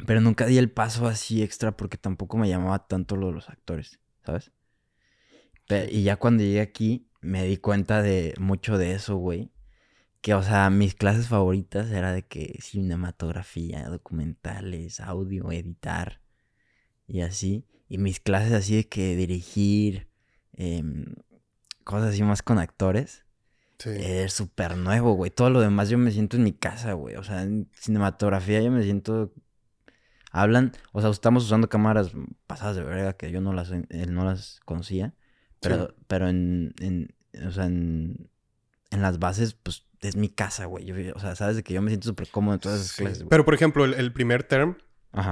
Pero 0.08 0.22
nunca 0.22 0.46
di 0.46 0.58
el 0.58 0.72
paso 0.72 1.08
así 1.08 1.44
extra 1.44 1.76
porque 1.76 1.98
tampoco 1.98 2.38
me 2.38 2.48
llamaba 2.48 2.88
tanto 2.88 3.18
lo 3.18 3.28
de 3.28 3.34
los 3.34 3.50
actores, 3.50 4.00
¿sabes? 4.26 4.52
y 5.90 6.04
ya 6.04 6.18
cuando 6.18 6.44
llegué 6.44 6.60
aquí 6.60 7.08
me 7.22 7.46
di 7.46 7.56
cuenta 7.56 8.02
de 8.02 8.34
mucho 8.40 8.78
de 8.78 8.94
eso, 8.94 9.16
güey. 9.16 9.52
Que, 10.20 10.34
o 10.34 10.44
sea, 10.44 10.70
mis 10.70 10.96
clases 10.96 11.30
favoritas 11.30 11.90
era 11.92 12.12
de 12.12 12.24
que 12.24 12.58
cinematografía, 12.62 13.88
documentales, 13.88 15.00
audio, 15.00 15.52
editar 15.52 16.21
y 17.12 17.22
así. 17.22 17.66
Y 17.90 17.98
mis 17.98 18.22
clases 18.22 18.54
así 18.54 18.78
de 18.78 18.88
que 18.88 19.18
dirigir, 19.18 20.08
em, 20.54 21.06
cosas 21.84 22.12
así 22.12 22.24
más 22.24 22.42
con 22.42 22.58
actores. 22.58 23.26
Sí. 23.80 23.90
Es 23.90 24.34
súper 24.34 24.78
nuevo, 24.78 25.14
güey. 25.14 25.30
Todo 25.30 25.50
lo 25.50 25.60
demás 25.60 25.90
yo 25.90 25.98
me 25.98 26.12
siento 26.12 26.38
en 26.38 26.44
mi 26.44 26.54
casa, 26.54 26.94
güey. 26.94 27.16
O 27.18 27.24
sea, 27.24 27.42
en 27.44 27.70
cinematografía 27.74 28.62
yo 28.62 28.72
me 28.72 28.84
siento... 28.84 29.34
Hablan, 30.32 30.72
o 30.94 31.02
sea, 31.02 31.10
estamos 31.10 31.44
usando 31.44 31.68
cámaras 31.68 32.12
pasadas 32.48 32.78
de 32.78 32.84
verga 32.84 33.14
que 33.14 33.30
yo 33.32 33.42
no 33.42 33.52
las, 33.52 33.70
no 33.72 34.24
las 34.24 34.62
conocía. 34.64 35.14
Pero, 35.60 35.94
pero 36.08 36.30
en, 36.30 36.74
en, 36.80 37.14
o 37.46 37.52
sea, 37.52 37.66
en, 37.66 38.30
en 38.92 39.02
las 39.02 39.20
bases, 39.20 39.56
pues 39.56 39.86
es 40.00 40.16
mi 40.16 40.30
casa, 40.30 40.66
güey. 40.66 41.10
o 41.10 41.20
sea, 41.20 41.36
sabes 41.36 41.58
de 41.58 41.64
que 41.64 41.74
yo 41.74 41.82
me 41.82 41.90
siento 41.90 42.08
súper 42.08 42.30
cómodo 42.30 42.54
en 42.54 42.60
todas 42.62 42.80
esas 42.80 42.96
clases. 42.96 43.26
Pero, 43.30 43.44
por 43.44 43.54
ejemplo, 43.54 43.84
el, 43.84 43.96
el 43.96 44.14
primer 44.14 44.44
term, 44.44 44.78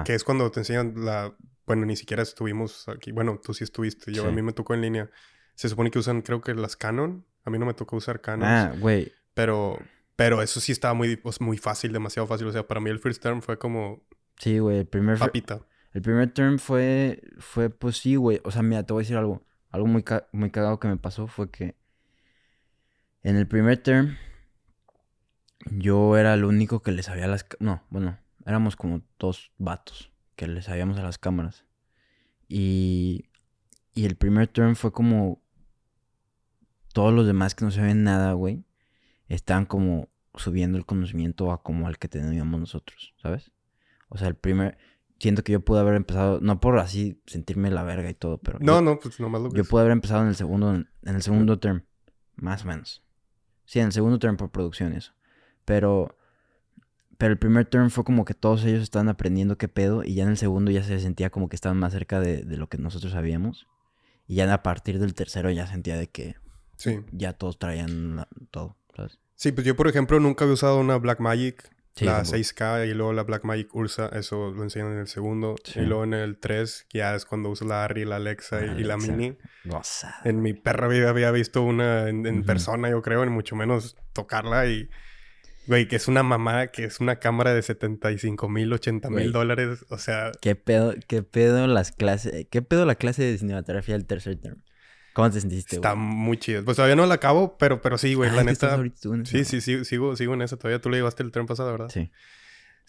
que 0.03 0.15
es 0.15 0.25
cuando 0.25 0.51
te 0.51 0.59
enseñan 0.59 0.93
la 1.05 1.33
bueno, 1.69 1.85
ni 1.85 1.95
siquiera 1.95 2.23
estuvimos 2.23 2.89
aquí. 2.89 3.11
Bueno, 3.11 3.39
tú 3.43 3.53
sí 3.53 3.63
estuviste. 3.63 4.11
Yo 4.11 4.25
a 4.25 4.31
mí 4.31 4.41
me 4.41 4.53
tocó 4.53 4.73
en 4.73 4.81
línea. 4.81 5.11
Se 5.53 5.69
supone 5.69 5.91
que 5.91 5.99
usan, 5.99 6.23
creo 6.23 6.41
que 6.41 6.55
las 6.55 6.75
Canon. 6.75 7.27
A 7.45 7.51
mí 7.51 7.59
no 7.59 7.67
me 7.67 7.75
tocó 7.75 7.95
usar 7.95 8.21
Canon. 8.21 8.49
Ah, 8.49 8.73
güey. 8.79 9.13
Pero, 9.35 9.77
pero 10.15 10.41
eso 10.41 10.59
sí 10.61 10.71
estaba 10.71 10.95
muy, 10.95 11.15
pues, 11.15 11.39
muy 11.41 11.59
fácil, 11.59 11.93
demasiado 11.93 12.25
fácil. 12.25 12.47
O 12.47 12.51
sea, 12.51 12.65
para 12.65 12.79
mí 12.79 12.89
el 12.89 12.97
first 12.97 13.21
term 13.21 13.43
fue 13.43 13.59
como. 13.59 14.03
Sí, 14.39 14.57
güey. 14.57 14.79
El 14.79 14.87
primer. 14.87 15.19
Papita. 15.19 15.61
El 15.93 16.01
primer 16.01 16.33
term 16.33 16.57
fue, 16.57 17.21
fue, 17.37 17.69
pues 17.69 17.97
sí, 17.97 18.15
güey. 18.15 18.41
O 18.43 18.49
sea, 18.49 18.63
mira, 18.63 18.81
te 18.81 18.91
voy 18.93 19.01
a 19.01 19.03
decir 19.03 19.17
algo. 19.17 19.45
Algo 19.69 19.85
muy, 19.85 20.03
muy 20.31 20.49
cagado 20.49 20.79
que 20.79 20.87
me 20.87 20.97
pasó 20.97 21.27
fue 21.27 21.51
que 21.51 21.75
en 23.21 23.35
el 23.35 23.47
primer 23.47 23.77
term 23.77 24.17
yo 25.69 26.17
era 26.17 26.33
el 26.33 26.45
único 26.45 26.81
que 26.81 26.91
le 26.91 27.03
sabía 27.03 27.27
las... 27.27 27.45
No, 27.59 27.83
bueno, 27.91 28.17
éramos 28.43 28.75
como 28.75 29.03
dos 29.19 29.51
vatos 29.59 30.08
que 30.39 30.47
le 30.47 30.61
sabíamos 30.61 30.97
a 30.97 31.03
las 31.03 31.17
cámaras. 31.17 31.65
Y, 32.47 33.25
y 33.93 34.05
el 34.05 34.15
primer 34.15 34.47
turn 34.47 34.77
fue 34.77 34.93
como... 34.93 35.43
Todos 36.93 37.13
los 37.13 37.27
demás 37.27 37.55
que 37.55 37.65
no 37.65 37.71
sabían 37.71 38.05
nada, 38.05 38.31
güey, 38.31 38.63
estaban 39.27 39.65
como 39.65 40.07
subiendo 40.35 40.77
el 40.77 40.85
conocimiento 40.85 41.51
a 41.51 41.61
como 41.61 41.87
al 41.87 41.97
que 41.97 42.07
teníamos 42.07 42.57
nosotros, 42.57 43.13
¿sabes? 43.21 43.51
O 44.07 44.17
sea, 44.17 44.29
el 44.29 44.35
primer... 44.35 44.77
Siento 45.19 45.43
que 45.43 45.51
yo 45.51 45.59
pude 45.59 45.81
haber 45.81 45.95
empezado, 45.95 46.39
no 46.39 46.61
por 46.61 46.79
así 46.79 47.21
sentirme 47.25 47.69
la 47.69 47.83
verga 47.83 48.09
y 48.09 48.13
todo, 48.13 48.37
pero... 48.37 48.59
No, 48.61 48.81
no, 48.81 48.97
pues 48.97 49.19
nomás 49.19 49.41
lo 49.41 49.51
que 49.51 49.57
Yo 49.57 49.65
pude 49.65 49.81
haber 49.81 49.91
empezado 49.91 50.21
en 50.21 50.29
el 50.29 50.35
segundo, 50.35 50.73
en 50.73 50.87
el 51.03 51.21
segundo 51.21 51.59
term, 51.59 51.83
más 52.37 52.63
o 52.63 52.69
menos. 52.69 53.03
Sí, 53.65 53.79
en 53.79 53.87
el 53.87 53.91
segundo 53.91 54.19
term 54.19 54.37
por 54.37 54.51
producción 54.51 54.93
eso. 54.93 55.11
Pero, 55.65 56.17
pero 57.19 57.33
el 57.33 57.37
primer 57.37 57.65
turn 57.65 57.91
fue 57.91 58.05
como 58.05 58.23
que 58.23 58.33
todos 58.33 58.63
ellos 58.63 58.81
estaban 58.81 59.09
aprendiendo 59.09 59.57
qué 59.57 59.67
pedo 59.67 60.05
y 60.05 60.15
ya 60.15 60.23
en 60.23 60.29
el 60.29 60.37
segundo 60.37 60.71
ya 60.71 60.83
se 60.83 60.97
sentía 61.01 61.29
como 61.29 61.49
que 61.49 61.57
estaban 61.57 61.77
más 61.77 61.91
cerca 61.91 62.21
de, 62.21 62.45
lo 62.45 62.69
que 62.69 62.77
nosotros 62.77 63.11
sabíamos. 63.11 63.67
Y 64.25 64.35
ya 64.35 64.51
a 64.53 64.63
partir 64.63 64.99
del 64.99 65.13
tercero 65.13 65.51
ya 65.51 65.67
sentía 65.67 65.97
de 65.97 66.07
que 66.07 66.37
sí. 66.77 67.01
ya 67.11 67.33
todos 67.33 67.59
traían 67.59 68.25
todo, 68.51 68.77
¿sabes? 68.95 69.19
Sí, 69.35 69.51
pues 69.51 69.67
yo 69.67 69.75
por 69.75 69.89
ejemplo 69.89 70.21
nunca 70.21 70.45
había 70.45 70.53
usado 70.53 70.79
una 70.79 70.95
Black 70.97 71.19
Magic, 71.19 71.69
la 71.99 72.21
6K 72.21 72.89
y 72.89 72.93
luego 72.93 73.11
la 73.11 73.23
Black 73.23 73.43
Magic 73.43 73.75
Ursa, 73.75 74.09
eso 74.13 74.51
lo 74.51 74.63
enseñan 74.63 74.93
en 74.93 74.99
el 74.99 75.07
segundo. 75.07 75.55
Y 75.75 75.81
luego 75.81 76.05
en 76.05 76.13
el 76.13 76.37
3 76.37 76.87
ya 76.93 77.15
es 77.15 77.25
cuando 77.25 77.49
usas 77.49 77.67
la 77.67 77.83
Arri, 77.83 78.05
la 78.05 78.15
Alexa, 78.15 78.63
y, 78.63 78.85
la 78.85 78.95
Mini. 78.95 79.37
En 80.23 80.41
mi 80.41 80.53
perra 80.53 80.87
vida 80.87 81.09
había 81.09 81.31
visto 81.31 81.63
una 81.63 82.07
en, 82.07 82.45
persona, 82.45 82.89
yo 82.89 83.01
creo, 83.01 83.25
ni 83.25 83.31
mucho 83.31 83.57
menos 83.57 83.97
tocarla 84.13 84.67
y 84.67 84.89
Güey, 85.69 85.87
que 85.87 85.97
es 85.97 86.07
una 86.07 86.23
mamá, 86.23 86.67
que 86.67 86.83
es 86.83 86.99
una 86.99 87.17
cámara 87.19 87.53
de 87.53 87.61
75 87.61 88.49
mil, 88.49 88.73
80 88.73 89.07
mil 89.11 89.31
dólares. 89.31 89.85
O 89.89 89.99
sea. 89.99 90.31
¿Qué 90.41 90.55
pedo, 90.55 90.95
qué 91.07 91.21
pedo 91.21 91.67
las 91.67 91.91
clases. 91.91 92.47
¿Qué 92.49 92.63
pedo 92.63 92.87
la 92.87 92.95
clase 92.95 93.21
de 93.21 93.37
cinematografía 93.37 93.93
del 93.93 94.07
tercer 94.07 94.37
term? 94.37 94.63
¿Cómo 95.13 95.29
te 95.29 95.39
sentiste, 95.41 95.75
Está 95.75 95.93
muy 95.93 96.37
chido. 96.37 96.65
Pues 96.65 96.75
todavía 96.75 96.95
no 96.95 97.05
la 97.05 97.13
acabo, 97.13 97.55
pero, 97.59 97.83
pero 97.83 97.99
sí, 97.99 98.15
güey. 98.15 98.31
la 98.31 98.43
neta. 98.43 98.83
Sí, 99.25 99.45
sí, 99.45 99.61
sí, 99.61 99.85
sigo, 99.85 100.15
sigo 100.15 100.33
en 100.33 100.41
esa 100.41 100.57
todavía. 100.57 100.81
Tú 100.81 100.89
le 100.89 100.97
llevaste 100.97 101.21
el 101.21 101.31
tren 101.31 101.45
pasado, 101.45 101.71
¿verdad? 101.71 101.89
Sí. 101.89 102.09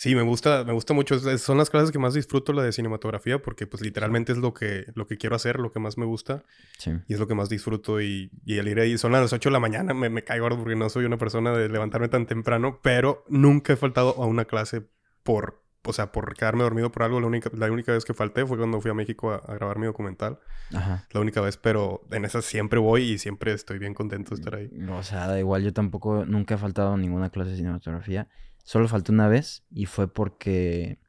Sí, 0.00 0.14
me 0.14 0.22
gusta, 0.22 0.64
me 0.64 0.72
gusta 0.72 0.94
mucho. 0.94 1.18
Son 1.36 1.58
las 1.58 1.68
clases 1.68 1.90
que 1.90 1.98
más 1.98 2.14
disfruto 2.14 2.54
la 2.54 2.62
de 2.62 2.72
cinematografía 2.72 3.42
porque 3.42 3.66
pues 3.66 3.82
literalmente 3.82 4.32
es 4.32 4.38
lo 4.38 4.54
que, 4.54 4.86
lo 4.94 5.06
que 5.06 5.18
quiero 5.18 5.36
hacer, 5.36 5.60
lo 5.60 5.72
que 5.72 5.78
más 5.78 5.98
me 5.98 6.06
gusta. 6.06 6.42
Sí. 6.78 6.92
Y 7.06 7.12
es 7.12 7.20
lo 7.20 7.26
que 7.26 7.34
más 7.34 7.50
disfruto. 7.50 8.00
Y, 8.00 8.30
y 8.46 8.56
el 8.56 8.68
ir 8.68 8.80
ahí, 8.80 8.96
son 8.96 9.12
las 9.12 9.30
8 9.30 9.50
de 9.50 9.52
la 9.52 9.60
mañana, 9.60 9.92
me, 9.92 10.08
me 10.08 10.24
caigo 10.24 10.48
porque 10.56 10.74
no 10.74 10.88
soy 10.88 11.04
una 11.04 11.18
persona 11.18 11.52
de 11.52 11.68
levantarme 11.68 12.08
tan 12.08 12.24
temprano, 12.24 12.80
pero 12.82 13.26
nunca 13.28 13.74
he 13.74 13.76
faltado 13.76 14.14
a 14.16 14.24
una 14.24 14.46
clase 14.46 14.86
por, 15.22 15.62
o 15.84 15.92
sea, 15.92 16.12
por 16.12 16.34
quedarme 16.34 16.62
dormido 16.62 16.90
por 16.90 17.02
algo. 17.02 17.20
La 17.20 17.26
única, 17.26 17.50
la 17.52 17.70
única 17.70 17.92
vez 17.92 18.06
que 18.06 18.14
falté 18.14 18.46
fue 18.46 18.56
cuando 18.56 18.80
fui 18.80 18.90
a 18.90 18.94
México 18.94 19.32
a, 19.32 19.54
grabar 19.54 19.78
mi 19.78 19.84
documental. 19.84 20.38
Ajá. 20.72 21.04
La 21.10 21.20
única 21.20 21.42
vez, 21.42 21.58
pero 21.58 22.06
en 22.10 22.24
esa 22.24 22.40
siempre 22.40 22.78
voy 22.78 23.02
y 23.02 23.18
siempre 23.18 23.52
estoy 23.52 23.78
bien 23.78 23.92
contento 23.92 24.30
de 24.30 24.36
estar 24.36 24.54
ahí. 24.54 24.70
O 24.92 25.02
sea, 25.02 25.26
da 25.26 25.38
igual, 25.38 25.62
yo 25.62 25.74
tampoco, 25.74 26.24
nunca 26.24 26.54
he 26.54 26.56
faltado 26.56 26.94
a 26.94 26.96
ninguna 26.96 27.28
clase 27.28 27.50
de 27.50 27.56
cinematografía. 27.58 28.28
Solo 28.70 28.86
faltó 28.86 29.10
una 29.10 29.26
vez 29.26 29.64
y 29.72 29.86
fue 29.86 30.06
porque 30.06 31.00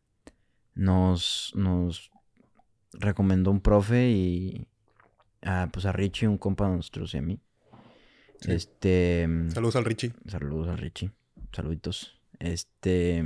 nos, 0.73 1.51
nos 1.53 2.09
recomendó 2.91 3.51
un 3.51 3.61
profe 3.61 4.09
y 4.09 4.67
a, 5.43 5.69
pues 5.71 5.85
a 5.85 5.91
Richie, 5.91 6.27
un 6.27 6.39
compa 6.39 6.67
de 6.67 6.77
nosotros 6.77 7.13
y 7.13 7.19
a 7.19 7.21
mí. 7.21 7.39
Este. 8.47 9.27
Saludos 9.49 9.75
al 9.75 9.85
Richie. 9.85 10.11
Saludos 10.25 10.69
al 10.69 10.79
Richie. 10.79 11.11
Saluditos. 11.51 12.19
Este. 12.39 13.23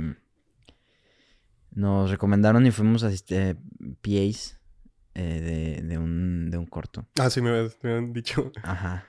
Nos 1.70 2.10
recomendaron 2.10 2.66
y 2.66 2.72
fuimos 2.72 3.04
a 3.04 3.10
este, 3.10 3.54
PAs 4.02 4.60
eh, 5.14 5.78
de, 5.80 5.82
de, 5.82 5.96
un, 5.96 6.50
de 6.50 6.58
un 6.58 6.66
corto. 6.66 7.08
Ah, 7.18 7.30
sí, 7.30 7.40
me 7.40 7.48
habían 7.48 8.12
dicho. 8.12 8.52
Ajá. 8.62 9.06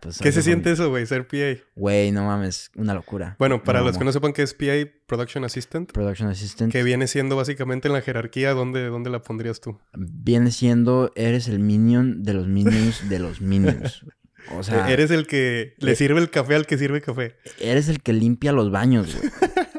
Pues, 0.00 0.18
¿Qué 0.18 0.30
se 0.30 0.42
siente 0.42 0.70
eso, 0.70 0.88
güey? 0.88 1.04
Ser 1.06 1.26
PA. 1.26 1.60
Güey, 1.74 2.12
no 2.12 2.24
mames, 2.24 2.70
una 2.76 2.94
locura. 2.94 3.34
Bueno, 3.38 3.64
para 3.64 3.80
los 3.80 3.98
que 3.98 4.04
no 4.04 4.12
sepan 4.12 4.32
qué 4.32 4.42
es 4.42 4.54
PA, 4.54 4.88
Production 5.06 5.44
Assistant. 5.44 5.90
Production 5.90 6.28
Assistant. 6.28 6.70
Que 6.70 6.84
viene 6.84 7.08
siendo 7.08 7.34
básicamente 7.34 7.88
en 7.88 7.94
la 7.94 8.00
jerarquía, 8.00 8.54
¿dónde, 8.54 8.86
dónde 8.86 9.10
la 9.10 9.22
pondrías 9.22 9.60
tú? 9.60 9.78
Viene 9.94 10.52
siendo, 10.52 11.10
eres 11.16 11.48
el 11.48 11.58
minion 11.58 12.22
de 12.22 12.34
los 12.34 12.46
minions 12.46 13.08
de 13.08 13.18
los 13.18 13.40
minions. 13.40 14.04
O 14.56 14.62
sea. 14.62 14.90
Eres 14.90 15.10
el 15.10 15.26
que 15.26 15.74
le 15.76 15.92
eh, 15.92 15.96
sirve 15.96 16.20
el 16.20 16.30
café 16.30 16.54
al 16.54 16.64
que 16.64 16.78
sirve 16.78 17.02
café. 17.02 17.36
Eres 17.60 17.88
el 17.90 18.00
que 18.00 18.14
limpia 18.14 18.50
los 18.50 18.70
baños, 18.70 19.14
güey. 19.14 19.30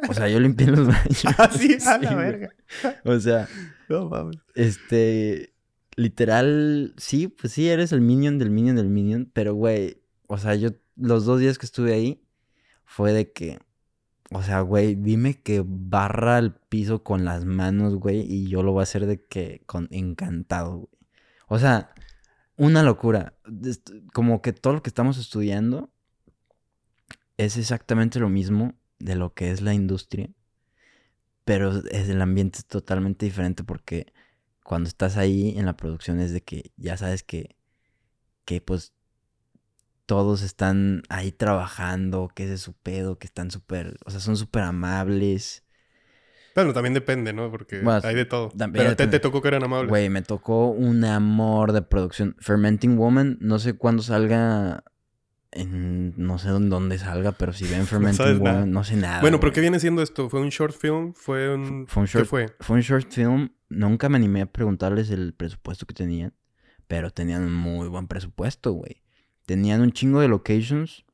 O 0.09 0.13
sea, 0.13 0.29
yo 0.29 0.39
limpié 0.39 0.67
los 0.67 0.86
baños. 0.86 1.25
ah, 1.39 1.50
sí, 1.51 1.75
a 1.88 1.98
la 1.98 2.13
verga. 2.15 2.50
O 3.03 3.19
sea. 3.19 3.48
No 3.88 4.09
mames. 4.09 4.38
Este 4.53 5.53
literal, 6.00 6.94
sí, 6.98 7.27
pues 7.27 7.51
sí, 7.51 7.68
eres 7.68 7.91
el 7.91 8.00
minion 8.00 8.38
del 8.39 8.51
minion 8.51 8.77
del 8.77 8.89
minion, 8.89 9.29
pero 9.34 9.53
güey, 9.53 10.01
o 10.27 10.38
sea, 10.38 10.56
yo 10.56 10.70
los 10.96 11.25
dos 11.25 11.41
días 11.41 11.58
que 11.58 11.65
estuve 11.65 11.94
ahí 11.94 12.24
fue 12.86 13.12
de 13.12 13.34
que, 13.34 13.60
o 14.32 14.41
sea, 14.41 14.62
güey, 14.62 14.96
dime 14.96 15.41
que 15.41 15.62
barra 15.65 16.39
el 16.39 16.53
piso 16.53 17.03
con 17.03 17.25
las 17.25 17.44
manos, 17.44 17.96
güey, 17.96 18.22
y 18.22 18.48
yo 18.48 18.63
lo 18.63 18.72
voy 18.72 18.79
a 18.79 18.84
hacer 18.84 19.08
de 19.08 19.25
que 19.25 19.62
con 19.65 19.89
encantado, 19.91 20.77
güey. 20.77 20.89
O 21.50 21.60
sea, 21.60 21.94
una 22.56 22.84
locura. 22.84 23.34
Como 24.13 24.41
que 24.41 24.53
todo 24.53 24.74
lo 24.74 24.84
que 24.84 24.89
estamos 24.89 25.18
estudiando 25.18 25.91
es 27.38 27.58
exactamente 27.58 28.20
lo 28.20 28.29
mismo 28.29 28.75
de 29.00 29.15
lo 29.15 29.34
que 29.34 29.51
es 29.51 29.62
la 29.62 29.74
industria, 29.74 30.29
pero 31.44 31.84
es 31.91 32.08
el 32.08 32.22
ambiente 32.22 32.60
es 32.60 32.65
totalmente 32.68 33.25
diferente 33.25 33.63
porque 33.63 34.13
cuando 34.69 34.88
estás 34.88 35.17
ahí 35.17 35.55
en 35.57 35.65
la 35.65 35.75
producción 35.75 36.19
es 36.19 36.31
de 36.31 36.41
que 36.41 36.71
ya 36.77 36.95
sabes 36.95 37.23
que, 37.23 37.55
que 38.45 38.61
pues 38.61 38.93
todos 40.05 40.43
están 40.43 41.01
ahí 41.09 41.31
trabajando, 41.31 42.29
que 42.35 42.43
ese 42.43 42.53
es 42.53 42.61
su 42.61 42.73
pedo, 42.73 43.17
que 43.17 43.25
están 43.25 43.49
súper, 43.49 43.97
o 44.05 44.11
sea, 44.11 44.19
son 44.19 44.38
súper 44.38 44.61
amables. 44.61 45.63
Bueno, 46.53 46.71
también 46.71 46.93
depende, 46.93 47.33
¿no? 47.33 47.49
Porque 47.49 47.81
hay 48.03 48.13
de 48.13 48.25
todo. 48.25 48.51
Pero 48.71 48.95
te, 48.95 49.07
te, 49.07 49.19
tocó 49.19 49.41
que 49.41 49.47
eran 49.47 49.63
amables. 49.63 49.89
Güey, 49.89 50.07
me 50.09 50.21
tocó 50.21 50.67
un 50.67 51.03
amor 51.03 51.71
de 51.71 51.81
producción. 51.81 52.35
Fermenting 52.38 52.95
Woman, 52.95 53.39
no 53.41 53.57
sé 53.57 53.73
cuándo 53.73 54.03
salga 54.03 54.83
no 55.65 56.38
sé 56.38 56.49
dónde 56.49 56.99
salga, 56.99 57.31
pero 57.31 57.53
si 57.53 57.65
ven 57.65 57.88
Fermenting 57.88 58.38
Woman, 58.38 58.71
no 58.71 58.83
sé 58.83 58.97
nada. 58.97 59.21
Bueno, 59.21 59.39
pero 59.39 59.51
¿qué 59.51 59.61
viene 59.61 59.79
siendo 59.79 60.03
esto? 60.03 60.29
¿Fue 60.29 60.41
un 60.41 60.49
short 60.49 60.75
film? 60.75 61.13
¿Fue 61.15 61.55
un, 61.55 61.88
fue 61.88 62.01
un 62.01 62.07
short, 62.07 62.25
¿Qué 62.25 62.29
fue? 62.29 62.45
Fue 62.59 62.75
un 62.75 62.81
short 62.83 63.11
film. 63.11 63.49
Nunca 63.69 64.09
me 64.09 64.17
animé 64.17 64.41
a 64.41 64.51
preguntarles 64.51 65.11
el 65.11 65.33
presupuesto 65.33 65.85
que 65.85 65.93
tenían, 65.93 66.33
pero 66.88 67.11
tenían 67.11 67.43
un 67.43 67.53
muy 67.53 67.88
buen 67.88 68.07
presupuesto, 68.07 68.73
güey. 68.73 69.03
Tenían 69.45 69.81
un 69.81 69.91
chingo 69.91 70.19
de 70.19 70.27
locations. 70.27 71.05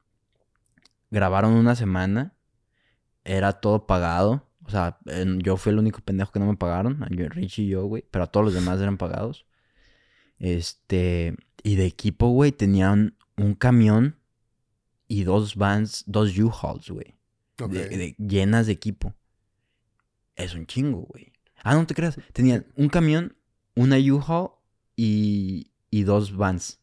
Grabaron 1.12 1.54
una 1.54 1.76
semana. 1.76 2.34
Era 3.24 3.54
todo 3.54 3.86
pagado. 3.88 4.50
O 4.66 4.70
sea, 4.70 4.98
yo 5.38 5.58
fui 5.58 5.72
el 5.72 5.80
único 5.80 6.00
pendejo 6.02 6.32
que 6.32 6.40
no 6.40 6.48
me 6.48 6.58
pagaron. 6.58 7.00
Richie 7.10 7.64
y 7.64 7.68
yo, 7.70 7.86
güey. 7.86 8.06
Pero 8.10 8.24
a 8.24 8.28
todos 8.28 8.46
los 8.46 8.54
demás 8.54 8.82
eran 8.82 8.98
pagados. 8.98 9.46
Este. 10.40 11.36
Y 11.64 11.76
de 11.76 11.86
equipo, 11.86 12.30
güey, 12.30 12.52
tenían 12.52 13.16
un 13.38 13.54
camión 13.54 14.18
y 15.08 15.24
dos 15.24 15.56
vans, 15.56 16.04
dos 16.08 16.38
U-Hauls, 16.38 16.90
güey. 16.90 17.16
llenas 18.18 18.68
de 18.68 18.74
equipo. 18.74 19.14
Es 20.36 20.56
un 20.56 20.66
chingo, 20.66 21.02
güey. 21.02 21.32
Ah, 21.66 21.74
no 21.74 21.88
te 21.88 21.96
creas. 21.96 22.20
Tenían 22.32 22.68
un 22.76 22.90
camión, 22.90 23.36
una 23.76 23.98
U-Haul 23.98 24.52
y, 24.96 25.72
y 25.90 26.04
dos 26.04 26.38
vans. 26.38 26.80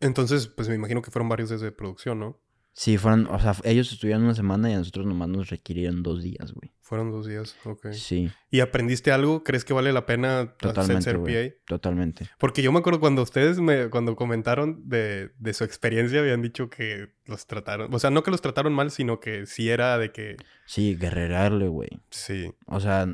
Entonces, 0.00 0.46
pues 0.46 0.68
me 0.68 0.74
imagino 0.74 1.00
que 1.00 1.10
fueron 1.10 1.30
varios 1.30 1.48
desde 1.48 1.72
producción, 1.72 2.20
¿no? 2.20 2.38
Sí, 2.74 2.98
fueron, 2.98 3.26
o 3.26 3.40
sea, 3.40 3.56
ellos 3.64 3.90
estuvieron 3.90 4.22
una 4.22 4.34
semana 4.34 4.70
y 4.70 4.74
a 4.74 4.78
nosotros 4.78 5.06
nomás 5.06 5.28
nos 5.28 5.48
requirieron 5.48 6.02
dos 6.02 6.22
días, 6.22 6.52
güey. 6.52 6.72
Fueron 6.80 7.10
dos 7.10 7.26
días, 7.26 7.56
ok. 7.64 7.88
Sí. 7.92 8.30
¿Y 8.50 8.60
aprendiste 8.60 9.10
algo? 9.12 9.42
¿Crees 9.42 9.64
que 9.64 9.72
vale 9.72 9.92
la 9.92 10.04
pena 10.04 10.54
Totalmente, 10.58 11.02
ser 11.02 11.18
PA? 11.20 11.56
Totalmente. 11.66 12.28
Porque 12.38 12.62
yo 12.62 12.70
me 12.70 12.78
acuerdo 12.78 13.00
cuando 13.00 13.22
ustedes 13.22 13.58
me, 13.58 13.88
cuando 13.88 14.14
comentaron 14.14 14.88
de, 14.88 15.30
de, 15.38 15.54
su 15.54 15.64
experiencia, 15.64 16.20
habían 16.20 16.42
dicho 16.42 16.70
que 16.70 17.08
los 17.24 17.46
trataron, 17.46 17.92
o 17.92 17.98
sea, 17.98 18.10
no 18.10 18.22
que 18.22 18.30
los 18.30 18.42
trataron 18.42 18.74
mal, 18.74 18.90
sino 18.90 19.20
que 19.20 19.46
sí 19.46 19.70
era 19.70 19.98
de 19.98 20.12
que... 20.12 20.36
Sí, 20.66 20.96
guerrerarle, 20.96 21.66
güey. 21.66 21.88
Sí. 22.10 22.52
O 22.66 22.78
sea, 22.78 23.08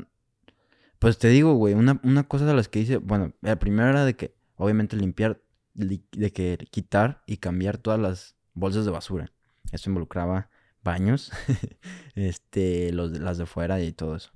pues 1.05 1.19
te 1.19 1.27
digo, 1.27 1.53
güey, 1.53 1.75
una, 1.75 2.01
una 2.01 2.27
cosa 2.27 2.47
de 2.47 2.55
las 2.55 2.67
que 2.67 2.79
hice, 2.79 2.97
bueno, 2.97 3.31
la 3.41 3.59
primera 3.59 3.91
era 3.91 4.05
de 4.05 4.15
que, 4.15 4.33
obviamente, 4.55 4.95
limpiar, 4.95 5.39
de 5.75 6.33
que 6.33 6.57
quitar 6.71 7.21
y 7.27 7.37
cambiar 7.37 7.77
todas 7.77 7.99
las 7.99 8.35
bolsas 8.55 8.85
de 8.85 8.91
basura. 8.91 9.31
Eso 9.71 9.91
involucraba 9.91 10.49
baños, 10.81 11.31
este, 12.15 12.91
los, 12.91 13.11
las 13.19 13.37
de 13.37 13.45
fuera 13.45 13.79
y 13.81 13.91
todo 13.91 14.15
eso. 14.15 14.31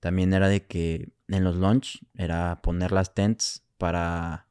También 0.00 0.32
era 0.32 0.48
de 0.48 0.66
que 0.66 1.12
en 1.28 1.44
los 1.44 1.56
lunch 1.56 2.02
era 2.14 2.62
poner 2.62 2.90
las 2.90 3.12
tents 3.12 3.66
para, 3.76 4.48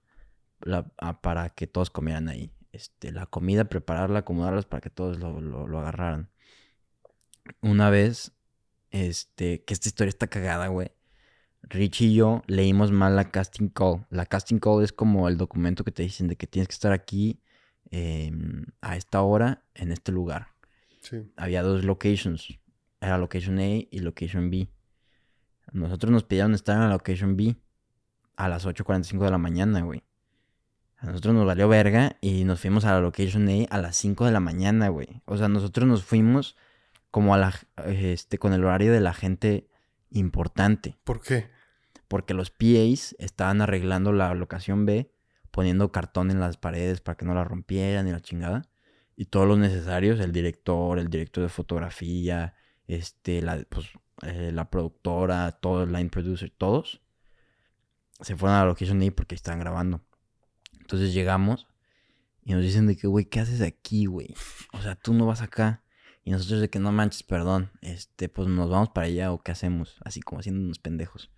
ah, 1.00 1.22
para 1.24 1.50
que 1.50 1.66
todos 1.66 1.90
comieran 1.90 2.30
ahí. 2.30 2.52
Este, 2.72 3.12
la 3.12 3.26
comida, 3.26 3.64
prepararla, 3.64 4.20
acomodarlas 4.20 4.68
para 4.68 4.82
que 4.82 4.92
todos 4.92 5.18
lo, 5.18 5.42
lo, 5.42 5.80
agarraran. 5.80 6.30
una 7.62 7.90
vez, 7.90 8.34
este, 8.92 9.64
que 9.64 9.74
esta 9.74 9.90
historia 9.90 10.10
está 10.10 10.28
cagada, 10.28 10.68
güey. 10.68 10.92
Rich 11.70 12.02
y 12.02 12.14
yo 12.14 12.44
leímos 12.48 12.92
mal 12.92 13.16
la 13.16 13.30
casting 13.30 13.70
call. 13.70 14.06
La 14.10 14.26
casting 14.26 14.60
call 14.60 14.84
es 14.84 14.94
como 14.94 15.28
el 15.28 15.38
documento 15.38 15.84
que 15.84 15.92
te 15.92 16.04
dicen 16.04 16.28
de 16.28 16.36
que 16.36 16.48
tienes 16.48 16.68
que 16.68 16.74
estar 16.74 16.92
aquí 16.92 17.42
em, 17.90 18.66
a 18.82 18.96
esta 18.96 19.22
hora 19.22 19.64
en 19.74 19.92
este 19.92 20.12
lugar. 20.12 20.50
Sí. 21.02 21.32
Había 21.36 21.64
dos 21.64 21.84
locations. 21.84 22.60
Era 23.02 23.18
location 23.18 23.60
A 23.60 23.68
y 23.68 24.00
location 24.00 24.50
B. 24.50 24.70
Nosotros 25.72 26.12
nos 26.12 26.24
pidieron 26.24 26.54
estar 26.54 26.76
en 26.76 26.84
la 26.84 26.90
location 26.90 27.36
B 27.36 27.56
a 28.36 28.48
las 28.48 28.66
8.45 28.66 29.26
de 29.26 29.32
la 29.32 29.38
mañana, 29.38 29.82
güey. 29.82 30.04
A 30.98 31.06
nosotros 31.08 31.36
nos 31.36 31.46
valió 31.46 31.68
verga 31.68 32.18
y 32.22 32.44
nos 32.44 32.62
fuimos 32.62 32.86
a 32.86 32.94
la 32.94 33.02
location 33.02 33.48
A 33.50 33.76
a 33.76 33.78
las 33.80 33.96
5 33.98 34.26
de 34.26 34.32
la 34.32 34.40
mañana, 34.40 34.90
güey. 34.90 35.22
O 35.26 35.38
sea, 35.38 35.48
nosotros 35.48 35.88
nos 35.88 36.04
fuimos 36.04 36.56
como 37.12 37.36
a 37.36 37.38
la, 37.38 37.54
este, 37.86 38.38
con 38.40 38.54
el 38.54 38.64
horario 38.64 38.92
de 38.92 39.02
la 39.02 39.14
gente 39.14 39.68
importante. 40.10 40.98
¿Por 41.04 41.22
qué? 41.22 41.50
Porque 42.08 42.34
los 42.34 42.52
PAs 42.52 43.16
estaban 43.20 43.62
arreglando 43.62 44.14
la 44.14 44.34
locación 44.34 44.86
B, 44.86 45.12
poniendo 45.52 45.92
cartón 45.92 46.32
en 46.32 46.40
las 46.40 46.58
paredes 46.58 47.02
para 47.02 47.18
que 47.18 47.26
no 47.26 47.34
la 47.34 47.44
rompieran 47.44 48.08
y 48.08 48.12
la 48.12 48.22
chingada. 48.22 48.70
Y 49.16 49.26
todos 49.26 49.48
los 49.48 49.58
necesarios, 49.58 50.20
el 50.20 50.32
director, 50.32 51.00
el 51.00 51.10
director 51.10 51.44
de 51.44 51.50
fotografía, 51.50 52.54
este, 52.88 53.42
la, 53.42 53.64
pues, 53.70 53.88
eh, 54.24 54.54
productora, 54.70 55.52
todo 55.54 55.84
el 55.84 55.92
line 55.92 56.10
producer, 56.10 56.52
todos, 56.56 57.02
se 58.22 58.36
fueron 58.36 58.56
a 58.56 58.62
la 58.62 58.68
location 58.68 59.02
A 59.02 59.12
porque 59.12 59.36
estaban 59.36 59.60
grabando. 59.60 60.02
Entonces 60.80 61.14
llegamos 61.14 61.68
y 62.44 62.54
nos 62.54 62.64
dicen 62.64 62.88
de 62.88 62.96
que, 62.96 63.08
güey, 63.08 63.26
¿qué 63.26 63.40
haces 63.40 63.62
aquí, 63.62 64.06
güey? 64.06 64.34
O 64.74 64.82
sea, 64.82 64.96
tú 64.96 65.14
no 65.14 65.26
vas 65.26 65.42
acá. 65.42 65.84
Y 66.24 66.32
nosotros 66.32 66.62
de 66.62 66.70
que 66.70 66.80
no 66.80 66.92
manches, 66.92 67.24
perdón, 67.24 67.72
este, 67.82 68.30
pues 68.30 68.48
nos 68.48 68.70
vamos 68.70 68.90
para 68.90 69.08
allá 69.08 69.32
o 69.32 69.42
qué 69.42 69.52
hacemos, 69.52 69.98
así 70.04 70.22
como 70.22 70.40
haciendo 70.40 70.62
unos 70.62 70.80
pendejos. 70.80 71.32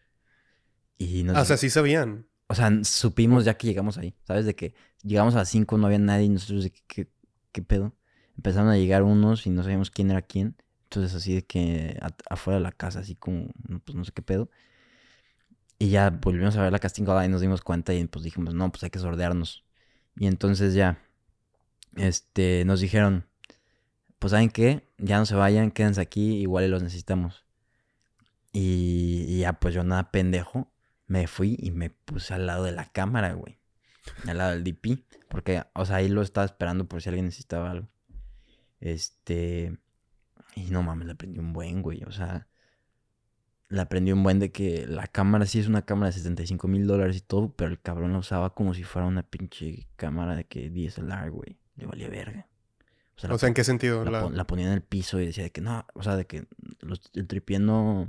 Y 0.99 1.23
nos, 1.23 1.35
ah, 1.35 1.41
o 1.41 1.45
sea, 1.45 1.57
sí 1.57 1.71
sabían. 1.71 2.27
O 2.47 2.53
sea, 2.53 2.71
supimos 2.83 3.45
ya 3.45 3.55
que 3.55 3.65
llegamos 3.65 3.97
ahí, 3.97 4.13
¿sabes? 4.25 4.45
De 4.45 4.55
que 4.55 4.75
llegamos 5.01 5.33
a 5.33 5.39
las 5.39 5.49
5, 5.49 5.77
no 5.77 5.87
había 5.87 5.97
nadie 5.97 6.25
y 6.25 6.29
nosotros 6.29 6.63
de 6.63 6.71
que, 6.71 7.07
¿qué, 7.51 7.61
pedo? 7.63 7.95
Empezaron 8.35 8.69
a 8.69 8.77
llegar 8.77 9.03
unos 9.03 9.47
y 9.47 9.49
no 9.49 9.63
sabíamos 9.63 9.89
quién 9.89 10.11
era 10.11 10.21
quién. 10.21 10.55
Entonces 10.83 11.15
así 11.15 11.33
de 11.33 11.45
que 11.45 11.99
afuera 12.29 12.59
de 12.59 12.63
la 12.63 12.71
casa, 12.71 12.99
así 12.99 13.15
como, 13.15 13.47
pues 13.85 13.95
no 13.95 14.05
sé 14.05 14.11
qué 14.11 14.21
pedo. 14.21 14.49
Y 15.77 15.89
ya 15.89 16.09
volvimos 16.09 16.57
a 16.57 16.61
ver 16.61 16.71
la 16.71 16.79
casting 16.79 17.03
y 17.03 17.27
nos 17.29 17.41
dimos 17.41 17.61
cuenta 17.61 17.93
y 17.93 18.05
pues 18.05 18.23
dijimos, 18.23 18.53
no, 18.53 18.71
pues 18.71 18.83
hay 18.83 18.89
que 18.89 18.99
sordearnos. 18.99 19.63
Y 20.17 20.27
entonces 20.27 20.73
ya, 20.73 20.99
este, 21.95 22.65
nos 22.65 22.81
dijeron, 22.81 23.25
pues 24.19 24.31
¿saben 24.31 24.49
qué? 24.49 24.87
Ya 24.97 25.17
no 25.17 25.25
se 25.25 25.35
vayan, 25.35 25.71
quédense 25.71 26.01
aquí, 26.01 26.37
igual 26.37 26.69
los 26.69 26.83
necesitamos. 26.83 27.45
Y, 28.51 29.39
ya, 29.39 29.53
pues 29.53 29.73
yo 29.73 29.83
nada 29.83 30.11
pendejo, 30.11 30.71
me 31.09 31.27
fui 31.27 31.57
y 31.59 31.71
me 31.71 31.89
puse 31.89 32.35
al 32.35 32.45
lado 32.45 32.63
de 32.63 32.71
la 32.71 32.85
cámara, 32.85 33.33
güey. 33.33 33.57
Al 34.27 34.37
lado 34.37 34.51
del 34.51 34.63
DP. 34.63 35.03
Porque, 35.27 35.63
o 35.73 35.85
sea, 35.85 35.97
ahí 35.97 36.07
lo 36.07 36.21
estaba 36.21 36.45
esperando 36.45 36.87
por 36.87 37.01
si 37.01 37.09
alguien 37.09 37.25
necesitaba 37.25 37.71
algo. 37.71 37.87
Este. 38.79 39.77
Y 40.55 40.69
no 40.69 40.83
mames, 40.83 41.07
le 41.07 41.13
aprendí 41.13 41.39
un 41.39 41.51
buen, 41.51 41.81
güey. 41.81 42.03
O 42.03 42.11
sea, 42.11 42.47
le 43.69 43.81
aprendí 43.81 44.11
un 44.11 44.21
buen 44.23 44.39
de 44.39 44.51
que 44.51 44.85
la 44.87 45.07
cámara 45.07 45.47
sí 45.47 45.59
es 45.59 45.67
una 45.67 45.83
cámara 45.83 46.11
de 46.11 46.17
75 46.17 46.67
mil 46.67 46.85
dólares 46.85 47.17
y 47.17 47.21
todo, 47.21 47.53
pero 47.55 47.71
el 47.71 47.81
cabrón 47.81 48.13
la 48.13 48.19
usaba 48.19 48.53
como 48.53 48.75
si 48.75 48.83
fuera 48.83 49.07
una 49.07 49.23
pinche 49.23 49.87
cámara 49.95 50.35
de 50.35 50.45
que 50.45 50.69
DSLR, 50.69 51.31
güey. 51.31 51.57
Le 51.75 51.87
valía 51.87 52.09
verga. 52.09 52.47
O 53.27 53.37
sea, 53.37 53.47
¿en 53.47 53.55
qué 53.55 53.63
sentido? 53.63 54.05
La, 54.05 54.45
ponía 54.45 54.67
en 54.67 54.73
el 54.73 54.81
piso 54.81 55.19
y 55.19 55.25
decía 55.25 55.43
de 55.43 55.51
que 55.51 55.61
no, 55.61 55.85
o 55.93 56.03
sea, 56.03 56.15
de 56.15 56.25
que 56.25 56.45
el 57.13 57.27
tripié 57.27 57.59
no, 57.59 58.07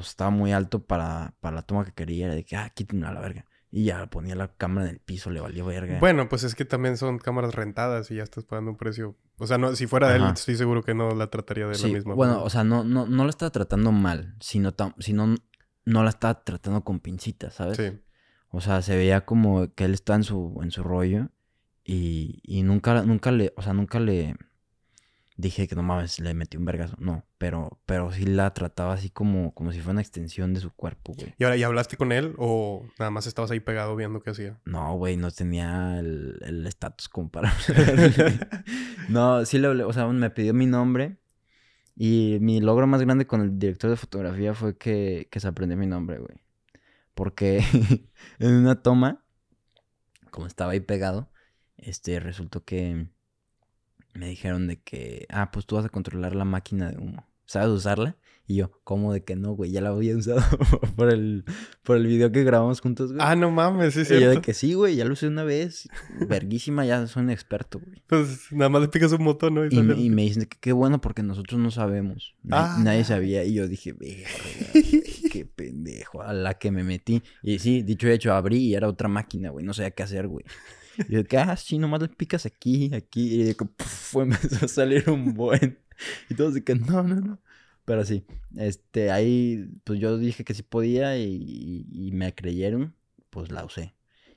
estaba 0.00 0.30
muy 0.30 0.52
alto 0.52 0.84
para, 0.84 1.34
para 1.40 1.56
la 1.56 1.62
toma 1.62 1.84
que 1.84 1.92
quería. 1.92 2.26
Era 2.26 2.34
de 2.34 2.44
que, 2.44 2.56
ah, 2.56 2.70
quítenla 2.70 3.08
a 3.08 3.14
la 3.14 3.20
verga. 3.20 3.44
Y 3.70 3.84
ya 3.84 4.06
ponía 4.06 4.34
la 4.34 4.48
cámara 4.48 4.88
en 4.88 4.94
el 4.94 5.00
piso, 5.00 5.30
le 5.30 5.40
valía 5.40 5.64
verga. 5.64 5.98
Bueno, 5.98 6.28
pues 6.28 6.44
es 6.44 6.54
que 6.54 6.66
también 6.66 6.98
son 6.98 7.18
cámaras 7.18 7.54
rentadas 7.54 8.10
y 8.10 8.16
ya 8.16 8.22
estás 8.22 8.44
pagando 8.44 8.70
un 8.72 8.76
precio. 8.76 9.16
O 9.38 9.46
sea, 9.46 9.56
no, 9.56 9.74
si 9.74 9.86
fuera 9.86 10.10
de 10.10 10.16
él, 10.16 10.24
estoy 10.34 10.56
seguro 10.56 10.82
que 10.82 10.94
no 10.94 11.14
la 11.14 11.28
trataría 11.28 11.66
de 11.66 11.78
la 11.78 11.88
misma 11.88 12.14
Bueno, 12.14 12.42
o 12.42 12.50
sea, 12.50 12.64
no, 12.64 12.84
no, 12.84 13.06
no 13.06 13.24
la 13.24 13.30
estaba 13.30 13.50
tratando 13.50 13.90
mal, 13.90 14.36
sino, 14.40 14.74
sino 14.98 15.34
no 15.86 16.04
la 16.04 16.10
estaba 16.10 16.44
tratando 16.44 16.84
con 16.84 17.00
pincitas, 17.00 17.54
¿sabes? 17.54 17.78
Sí. 17.78 17.98
O 18.50 18.60
sea, 18.60 18.82
se 18.82 18.94
veía 18.94 19.24
como 19.24 19.72
que 19.74 19.86
él 19.86 19.94
está 19.94 20.14
en 20.14 20.24
su, 20.24 20.60
en 20.62 20.70
su 20.70 20.82
rollo 20.82 21.30
y, 21.82 22.40
y 22.42 22.62
nunca, 22.64 23.02
nunca 23.02 23.32
le, 23.32 23.54
o 23.56 23.62
sea, 23.62 23.72
nunca 23.72 23.98
le 23.98 24.36
dije 25.42 25.68
que 25.68 25.74
no 25.74 25.82
mames, 25.82 26.18
le 26.20 26.32
metí 26.32 26.56
un 26.56 26.64
vergazo. 26.64 26.96
No, 26.98 27.26
pero, 27.36 27.80
pero 27.84 28.12
sí 28.12 28.24
la 28.24 28.54
trataba 28.54 28.94
así 28.94 29.10
como, 29.10 29.52
como 29.52 29.72
si 29.72 29.80
fuera 29.80 29.92
una 29.92 30.00
extensión 30.00 30.54
de 30.54 30.60
su 30.60 30.70
cuerpo, 30.70 31.12
güey. 31.12 31.34
¿Y 31.38 31.44
ahora 31.44 31.56
ya 31.56 31.66
hablaste 31.66 31.96
con 31.96 32.12
él 32.12 32.34
o 32.38 32.86
nada 32.98 33.10
más 33.10 33.26
estabas 33.26 33.50
ahí 33.50 33.60
pegado 33.60 33.94
viendo 33.96 34.22
qué 34.22 34.30
hacía? 34.30 34.60
No, 34.64 34.94
güey, 34.94 35.16
no 35.16 35.30
tenía 35.30 35.98
el 35.98 36.66
estatus 36.66 37.08
como 37.08 37.30
para... 37.30 37.52
no, 39.08 39.44
sí 39.44 39.58
le 39.58 39.66
hablé, 39.66 39.84
o 39.84 39.92
sea, 39.92 40.06
me 40.06 40.30
pidió 40.30 40.54
mi 40.54 40.66
nombre. 40.66 41.18
Y 41.94 42.38
mi 42.40 42.60
logro 42.60 42.86
más 42.86 43.02
grande 43.02 43.26
con 43.26 43.42
el 43.42 43.58
director 43.58 43.90
de 43.90 43.96
fotografía 43.96 44.54
fue 44.54 44.78
que, 44.78 45.28
que 45.30 45.40
se 45.40 45.48
aprendió 45.48 45.76
mi 45.76 45.86
nombre, 45.86 46.18
güey. 46.18 46.36
Porque 47.14 47.62
en 48.38 48.54
una 48.54 48.82
toma, 48.82 49.24
como 50.30 50.46
estaba 50.46 50.72
ahí 50.72 50.80
pegado, 50.80 51.30
este, 51.76 52.20
resultó 52.20 52.64
que 52.64 53.08
me 54.14 54.28
dijeron 54.28 54.66
de 54.66 54.80
que, 54.80 55.26
ah, 55.30 55.50
pues 55.50 55.66
tú 55.66 55.76
vas 55.76 55.84
a 55.84 55.88
controlar 55.88 56.34
la 56.34 56.44
máquina 56.44 56.90
de 56.90 56.98
humo. 56.98 57.26
¿Sabes 57.46 57.68
usarla? 57.68 58.16
Y 58.46 58.56
yo, 58.56 58.72
¿cómo 58.82 59.12
de 59.12 59.22
que 59.24 59.36
no, 59.36 59.52
güey? 59.52 59.70
Ya 59.70 59.80
la 59.80 59.90
había 59.90 60.16
usado 60.18 60.42
por 60.96 61.12
el, 61.12 61.44
por 61.82 61.96
el 61.96 62.06
video 62.06 62.32
que 62.32 62.44
grabamos 62.44 62.80
juntos, 62.80 63.12
güey. 63.12 63.24
Ah, 63.24 63.36
no 63.36 63.50
mames, 63.50 63.94
sí, 63.94 64.04
sí. 64.04 64.14
Y 64.14 64.20
yo 64.20 64.30
de 64.30 64.40
que 64.40 64.52
sí, 64.52 64.74
güey, 64.74 64.96
ya 64.96 65.04
lo 65.04 65.12
usé 65.12 65.28
una 65.28 65.44
vez. 65.44 65.88
Verguísima, 66.28 66.84
ya 66.84 67.06
soy 67.06 67.22
un 67.22 67.30
experto, 67.30 67.78
güey. 67.78 68.02
Pues 68.06 68.50
nada 68.50 68.68
más 68.68 68.82
le 68.82 68.88
picas 68.88 69.12
un 69.12 69.24
botón, 69.24 69.54
¿no? 69.54 69.66
Y, 69.66 69.68
y, 69.70 70.10
me 70.10 70.22
dicen 70.22 70.46
que 70.46 70.58
qué 70.60 70.72
bueno 70.72 71.00
porque 71.00 71.22
nosotros 71.22 71.60
no 71.60 71.70
sabemos. 71.70 72.34
Ah. 72.50 72.78
Nadie 72.82 73.04
sabía. 73.04 73.44
Y 73.44 73.54
yo 73.54 73.68
dije, 73.68 73.94
qué 75.30 75.46
pendejo, 75.46 76.22
a 76.22 76.32
la 76.32 76.54
que 76.54 76.70
me 76.70 76.84
metí. 76.84 77.22
Y 77.42 77.58
sí, 77.58 77.82
dicho 77.82 78.08
y 78.08 78.12
hecho, 78.12 78.34
abrí 78.34 78.58
y 78.58 78.74
era 78.74 78.88
otra 78.88 79.08
máquina, 79.08 79.50
güey. 79.50 79.64
No 79.64 79.72
sabía 79.72 79.92
qué 79.92 80.02
hacer, 80.02 80.26
güey. 80.26 80.44
Y 81.08 81.16
de 81.16 81.24
que, 81.24 81.38
ah, 81.38 81.56
sí, 81.56 81.78
nomás 81.78 82.02
le 82.02 82.08
picas 82.08 82.46
aquí, 82.46 82.94
aquí. 82.94 83.40
Y 83.40 83.44
de 83.44 83.54
que, 83.54 83.64
empezó 84.14 84.64
a 84.64 84.68
salir 84.68 85.08
un 85.10 85.34
buen. 85.34 85.78
Y 86.28 86.34
todos 86.34 86.54
de 86.54 86.64
que, 86.64 86.74
no, 86.74 87.02
no, 87.02 87.16
no. 87.16 87.40
Pero 87.84 88.04
sí, 88.04 88.24
este, 88.56 89.10
ahí, 89.10 89.68
pues 89.84 89.98
yo 89.98 90.16
dije 90.16 90.44
que 90.44 90.54
sí 90.54 90.62
podía 90.62 91.16
y, 91.18 91.86
y, 91.90 92.12
me 92.12 92.32
creyeron, 92.34 92.94
pues 93.30 93.50
la 93.50 93.64
usé. 93.64 93.94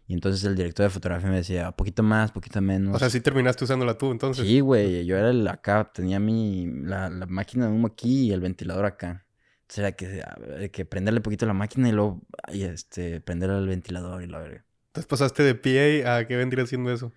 Y 0.07 0.13
entonces 0.13 0.43
el 0.43 0.55
director 0.55 0.85
de 0.85 0.89
fotografía 0.89 1.29
me 1.29 1.37
decía, 1.37 1.71
poquito 1.71 2.01
más, 2.03 2.31
poquito 2.31 2.61
menos. 2.61 2.95
O 2.95 2.99
sea, 2.99 3.09
sí 3.09 3.21
terminaste 3.21 3.63
usándola 3.63 3.97
tú, 3.97 4.11
entonces. 4.11 4.47
Sí, 4.47 4.59
güey, 4.59 5.05
yo 5.05 5.17
era 5.17 5.29
el 5.29 5.47
acá, 5.47 5.91
tenía 5.93 6.19
mi, 6.19 6.65
la, 6.83 7.09
la 7.09 7.25
máquina 7.27 7.67
de 7.67 7.73
humo 7.73 7.87
aquí 7.87 8.27
y 8.27 8.31
el 8.31 8.41
ventilador 8.41 8.85
acá. 8.85 9.25
Entonces 9.61 9.77
era 9.79 9.91
que, 9.93 10.69
que 10.71 10.85
prenderle 10.85 11.21
poquito 11.21 11.45
a 11.45 11.47
la 11.47 11.53
máquina 11.53 11.89
y 11.89 11.91
luego, 11.91 12.21
y 12.51 12.63
este, 12.63 13.19
prenderle 13.21 13.57
al 13.57 13.67
ventilador 13.67 14.21
y 14.23 14.27
la 14.27 14.39
verga. 14.39 14.64
Entonces 14.95 15.07
pasaste 15.07 15.43
de 15.43 15.55
PA 15.55 16.15
a 16.15 16.25
qué 16.25 16.37
vendría 16.37 16.65
siendo 16.65 16.89
eso. 16.89 17.11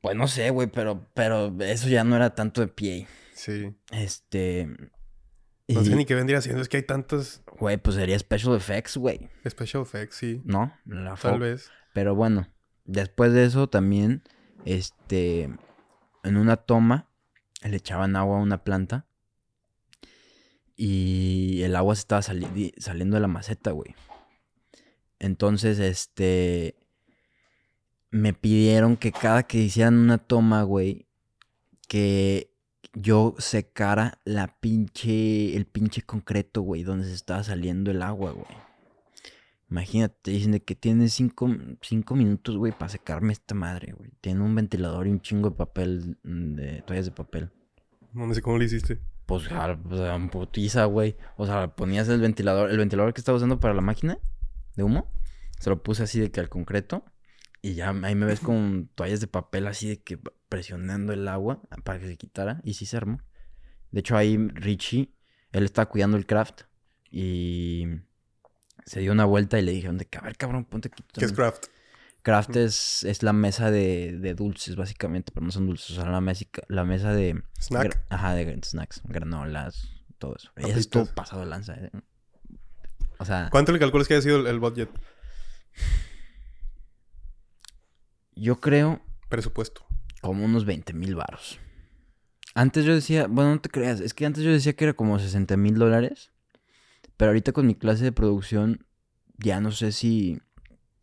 Pues 0.00 0.16
no 0.16 0.26
sé, 0.26 0.50
güey, 0.50 0.66
pero, 0.66 1.06
pero 1.14 1.54
eso 1.60 1.88
ya 1.88 2.02
no 2.02 2.16
era 2.16 2.34
tanto 2.34 2.60
de 2.60 2.66
PA. 2.66 3.08
Sí. 3.34 3.72
Este. 3.92 4.66
No 5.68 5.84
sé 5.84 5.94
ni 5.94 6.04
qué 6.06 6.16
vendría 6.16 6.40
siendo, 6.40 6.60
es 6.60 6.68
que 6.68 6.78
hay 6.78 6.82
tantos. 6.82 7.42
Güey, 7.56 7.76
pues 7.76 7.94
sería 7.94 8.18
Special 8.18 8.56
Effects, 8.56 8.96
güey. 8.96 9.30
Special 9.48 9.84
Effects, 9.84 10.16
sí. 10.16 10.42
No, 10.44 10.76
la 10.84 11.14
Tal 11.14 11.38
vez. 11.38 11.70
Pero 11.94 12.16
bueno, 12.16 12.48
después 12.84 13.32
de 13.32 13.44
eso 13.44 13.68
también, 13.68 14.24
este. 14.64 15.50
En 16.24 16.36
una 16.36 16.56
toma, 16.56 17.10
le 17.62 17.76
echaban 17.76 18.16
agua 18.16 18.38
a 18.38 18.42
una 18.42 18.64
planta. 18.64 19.06
Y 20.74 21.62
el 21.62 21.76
agua 21.76 21.94
se 21.94 22.00
estaba 22.00 22.22
saliendo 22.22 23.14
de 23.14 23.20
la 23.20 23.28
maceta, 23.28 23.70
güey. 23.70 23.94
Entonces, 25.22 25.78
este, 25.78 26.74
me 28.10 28.32
pidieron 28.32 28.96
que 28.96 29.12
cada 29.12 29.44
que 29.44 29.58
hicieran 29.58 29.94
una 29.94 30.18
toma, 30.18 30.64
güey, 30.64 31.06
que 31.86 32.50
yo 32.92 33.36
secara 33.38 34.18
la 34.24 34.58
pinche, 34.58 35.56
el 35.56 35.64
pinche 35.64 36.02
concreto, 36.02 36.62
güey, 36.62 36.82
donde 36.82 37.06
se 37.06 37.14
estaba 37.14 37.44
saliendo 37.44 37.92
el 37.92 38.02
agua, 38.02 38.32
güey. 38.32 38.48
Imagínate, 39.70 40.32
dicen 40.32 40.50
de 40.50 40.60
que 40.64 40.74
tienes 40.74 41.12
cinco, 41.12 41.46
minutos, 42.16 42.56
güey, 42.56 42.72
para 42.72 42.88
secarme 42.88 43.32
esta 43.32 43.54
madre, 43.54 43.92
güey. 43.92 44.10
Tiene 44.20 44.40
un 44.40 44.56
ventilador 44.56 45.06
y 45.06 45.10
un 45.10 45.20
chingo 45.20 45.50
de 45.50 45.56
papel, 45.56 46.18
mm, 46.24 46.54
de 46.56 46.82
toallas 46.82 47.04
de 47.04 47.12
papel. 47.12 47.48
No 48.12 48.34
sé 48.34 48.42
cómo 48.42 48.58
lo 48.58 48.64
hiciste. 48.64 48.98
Pues, 49.26 49.44
pues 49.88 50.30
putiza, 50.32 50.86
güey. 50.86 51.16
O 51.36 51.46
sea, 51.46 51.68
ponías 51.76 52.08
el 52.08 52.20
ventilador, 52.20 52.72
el 52.72 52.78
ventilador 52.78 53.14
que 53.14 53.20
estaba 53.20 53.36
usando 53.36 53.60
para 53.60 53.72
la 53.72 53.82
máquina 53.82 54.18
de 54.76 54.82
humo. 54.82 55.12
Se 55.58 55.70
lo 55.70 55.82
puse 55.82 56.02
así 56.02 56.20
de 56.20 56.30
que 56.30 56.40
al 56.40 56.48
concreto. 56.48 57.04
Y 57.60 57.74
ya 57.74 57.90
ahí 58.02 58.14
me 58.14 58.26
ves 58.26 58.40
con 58.40 58.90
toallas 58.94 59.20
de 59.20 59.28
papel 59.28 59.68
así 59.68 59.88
de 59.88 60.02
que 60.02 60.18
presionando 60.48 61.12
el 61.12 61.28
agua 61.28 61.62
para 61.84 62.00
que 62.00 62.08
se 62.08 62.16
quitara. 62.16 62.60
Y 62.64 62.74
sí 62.74 62.86
se 62.86 62.96
armó. 62.96 63.20
De 63.92 64.00
hecho, 64.00 64.16
ahí 64.16 64.36
Richie, 64.36 65.14
él 65.52 65.64
estaba 65.64 65.88
cuidando 65.88 66.16
el 66.16 66.26
craft 66.26 66.62
y 67.10 67.86
se 68.84 69.00
dio 69.00 69.12
una 69.12 69.26
vuelta 69.26 69.58
y 69.58 69.62
le 69.62 69.72
dije, 69.72 69.88
a 69.88 69.92
ver, 69.92 70.36
cabrón, 70.36 70.64
ponte 70.64 70.88
aquí. 70.88 71.04
¿Qué 71.12 71.24
es 71.24 71.32
craft? 71.32 71.66
Craft 72.22 72.56
es, 72.56 73.04
es 73.04 73.22
la 73.22 73.32
mesa 73.32 73.70
de, 73.70 74.16
de, 74.18 74.34
dulces, 74.34 74.76
básicamente, 74.76 75.32
pero 75.32 75.44
no 75.44 75.52
son 75.52 75.66
dulces, 75.66 75.90
o 75.90 75.94
sea, 76.00 76.10
la 76.10 76.20
mesa, 76.20 76.44
la 76.68 76.84
mesa 76.84 77.12
de... 77.12 77.42
Snack. 77.58 78.04
Ajá, 78.10 78.34
de 78.34 78.60
snacks, 78.64 79.02
granolas, 79.04 79.88
todo 80.18 80.36
eso. 80.36 80.52
Y 80.56 80.70
es 80.70 80.88
todo 80.88 81.12
pasado 81.14 81.42
de 81.42 81.48
lanza. 81.48 81.74
¿eh? 81.74 81.90
O 83.22 83.24
sea... 83.24 83.48
¿Cuánto 83.50 83.72
le 83.72 83.78
calculas 83.78 84.08
que 84.08 84.14
haya 84.14 84.22
sido 84.22 84.46
el, 84.46 84.58
budget? 84.58 84.90
Yo 88.34 88.60
creo... 88.60 89.00
Presupuesto. 89.28 89.84
Como 90.20 90.44
unos 90.44 90.64
20 90.64 90.92
mil 90.92 91.14
baros. 91.14 91.58
Antes 92.54 92.84
yo 92.84 92.94
decía, 92.94 93.26
bueno, 93.28 93.54
no 93.54 93.60
te 93.60 93.70
creas, 93.70 94.00
es 94.00 94.12
que 94.12 94.26
antes 94.26 94.44
yo 94.44 94.50
decía 94.50 94.74
que 94.74 94.84
era 94.84 94.92
como 94.92 95.18
60 95.18 95.56
mil 95.56 95.76
dólares. 95.76 96.32
Pero 97.16 97.30
ahorita 97.30 97.52
con 97.52 97.66
mi 97.66 97.74
clase 97.74 98.04
de 98.04 98.12
producción, 98.12 98.84
ya 99.38 99.60
no 99.60 99.70
sé 99.72 99.92
si 99.92 100.40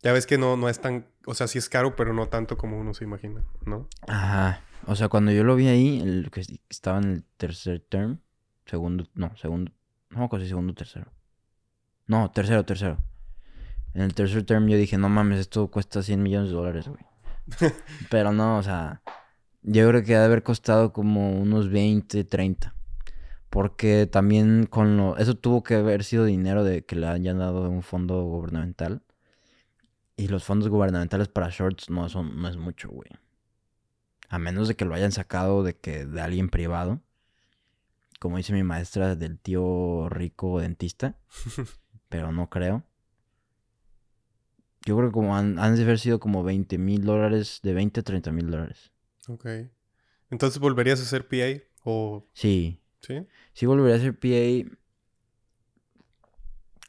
ya 0.02 0.12
ves 0.12 0.26
que 0.26 0.38
no, 0.38 0.56
no 0.56 0.68
es 0.68 0.80
tan, 0.80 1.06
o 1.26 1.34
sea, 1.34 1.46
sí 1.46 1.58
es 1.58 1.68
caro, 1.68 1.94
pero 1.94 2.14
no 2.14 2.28
tanto 2.28 2.56
como 2.56 2.78
uno 2.78 2.94
se 2.94 3.04
imagina, 3.04 3.44
¿no? 3.66 3.88
Ajá. 4.08 4.62
O 4.86 4.96
sea, 4.96 5.08
cuando 5.08 5.30
yo 5.30 5.44
lo 5.44 5.56
vi 5.56 5.68
ahí, 5.68 6.00
el 6.00 6.30
que 6.30 6.42
estaba 6.70 6.98
en 6.98 7.04
el 7.04 7.24
tercer 7.36 7.80
term, 7.80 8.20
segundo, 8.64 9.04
no, 9.14 9.36
segundo, 9.36 9.72
no 10.08 10.28
me 10.32 10.48
segundo 10.48 10.72
o 10.72 10.74
tercero. 10.74 11.12
No, 12.10 12.28
tercero, 12.32 12.64
tercero. 12.64 12.98
En 13.94 14.02
el 14.02 14.14
tercer 14.14 14.42
term 14.42 14.66
yo 14.66 14.76
dije, 14.76 14.98
no 14.98 15.08
mames, 15.08 15.38
esto 15.38 15.70
cuesta 15.70 16.02
100 16.02 16.20
millones 16.20 16.48
de 16.48 16.56
dólares, 16.56 16.88
güey. 16.88 17.04
pero 18.10 18.32
no, 18.32 18.58
o 18.58 18.62
sea, 18.64 19.00
yo 19.62 19.88
creo 19.88 20.02
que 20.02 20.16
ha 20.16 20.18
de 20.18 20.24
haber 20.24 20.42
costado 20.42 20.92
como 20.92 21.40
unos 21.40 21.70
20, 21.70 22.24
30. 22.24 22.74
Porque 23.48 24.08
también 24.10 24.66
con 24.66 24.96
lo... 24.96 25.18
Eso 25.18 25.36
tuvo 25.36 25.62
que 25.62 25.76
haber 25.76 26.02
sido 26.02 26.24
dinero 26.24 26.64
de 26.64 26.84
que 26.84 26.96
le 26.96 27.06
hayan 27.06 27.38
dado 27.38 27.70
un 27.70 27.82
fondo 27.84 28.24
gubernamental. 28.24 29.02
Y 30.16 30.26
los 30.26 30.42
fondos 30.42 30.68
gubernamentales 30.68 31.28
para 31.28 31.48
shorts 31.48 31.90
no, 31.90 32.08
son, 32.08 32.42
no 32.42 32.48
es 32.48 32.56
mucho, 32.56 32.88
güey. 32.88 33.10
A 34.28 34.40
menos 34.40 34.66
de 34.66 34.74
que 34.74 34.84
lo 34.84 34.96
hayan 34.96 35.12
sacado 35.12 35.62
de 35.62 35.76
que 35.76 36.06
de 36.06 36.20
alguien 36.20 36.48
privado. 36.48 37.02
Como 38.18 38.36
dice 38.36 38.52
mi 38.52 38.64
maestra 38.64 39.14
del 39.14 39.38
tío 39.38 40.08
rico 40.08 40.58
dentista. 40.58 41.16
pero 42.10 42.32
no 42.32 42.50
creo. 42.50 42.84
Yo 44.84 44.96
creo 44.96 45.08
que 45.08 45.14
como 45.14 45.34
han, 45.34 45.56
de 45.56 45.82
haber 45.82 45.98
sido 45.98 46.20
como 46.20 46.42
20 46.42 46.76
mil 46.76 47.04
dólares, 47.04 47.60
de 47.62 47.72
20 47.72 48.00
a 48.00 48.02
30 48.02 48.32
mil 48.32 48.50
dólares. 48.50 48.92
Ok. 49.28 49.46
Entonces, 50.30 50.58
¿volverías 50.58 51.00
a 51.00 51.04
hacer 51.04 51.26
PA? 51.26 51.64
O... 51.84 52.26
Sí. 52.34 52.82
¿Sí? 53.00 53.26
Sí, 53.54 53.64
volvería 53.64 53.94
a 53.94 53.98
hacer 53.98 54.18
PA 54.18 54.76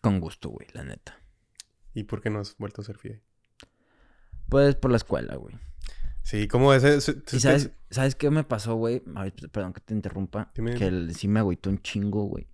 con 0.01 0.19
gusto, 0.19 0.49
güey, 0.49 0.67
la 0.73 0.84
neta. 0.84 1.21
¿Y 1.93 2.03
por 2.03 2.21
qué 2.21 2.29
no 2.29 2.39
has 2.39 2.57
vuelto 2.57 2.81
a 2.81 2.86
ser 2.86 2.97
FIA? 2.97 3.21
Pues 4.49 4.75
por 4.75 4.91
la 4.91 4.97
escuela, 4.97 5.36
güey. 5.36 5.55
Sí, 6.23 6.47
¿cómo 6.47 6.73
es? 6.73 6.84
¿Y 7.31 7.39
sabes, 7.39 7.71
sabes 7.89 8.15
qué 8.15 8.29
me 8.29 8.43
pasó, 8.43 8.75
güey? 8.75 9.01
Perdón 9.51 9.73
que 9.73 9.81
te 9.81 9.93
interrumpa. 9.93 10.51
Que 10.53 11.10
sí 11.13 11.27
me 11.27 11.39
agüitó 11.39 11.69
un 11.69 11.81
chingo, 11.81 12.23
güey. 12.25 12.47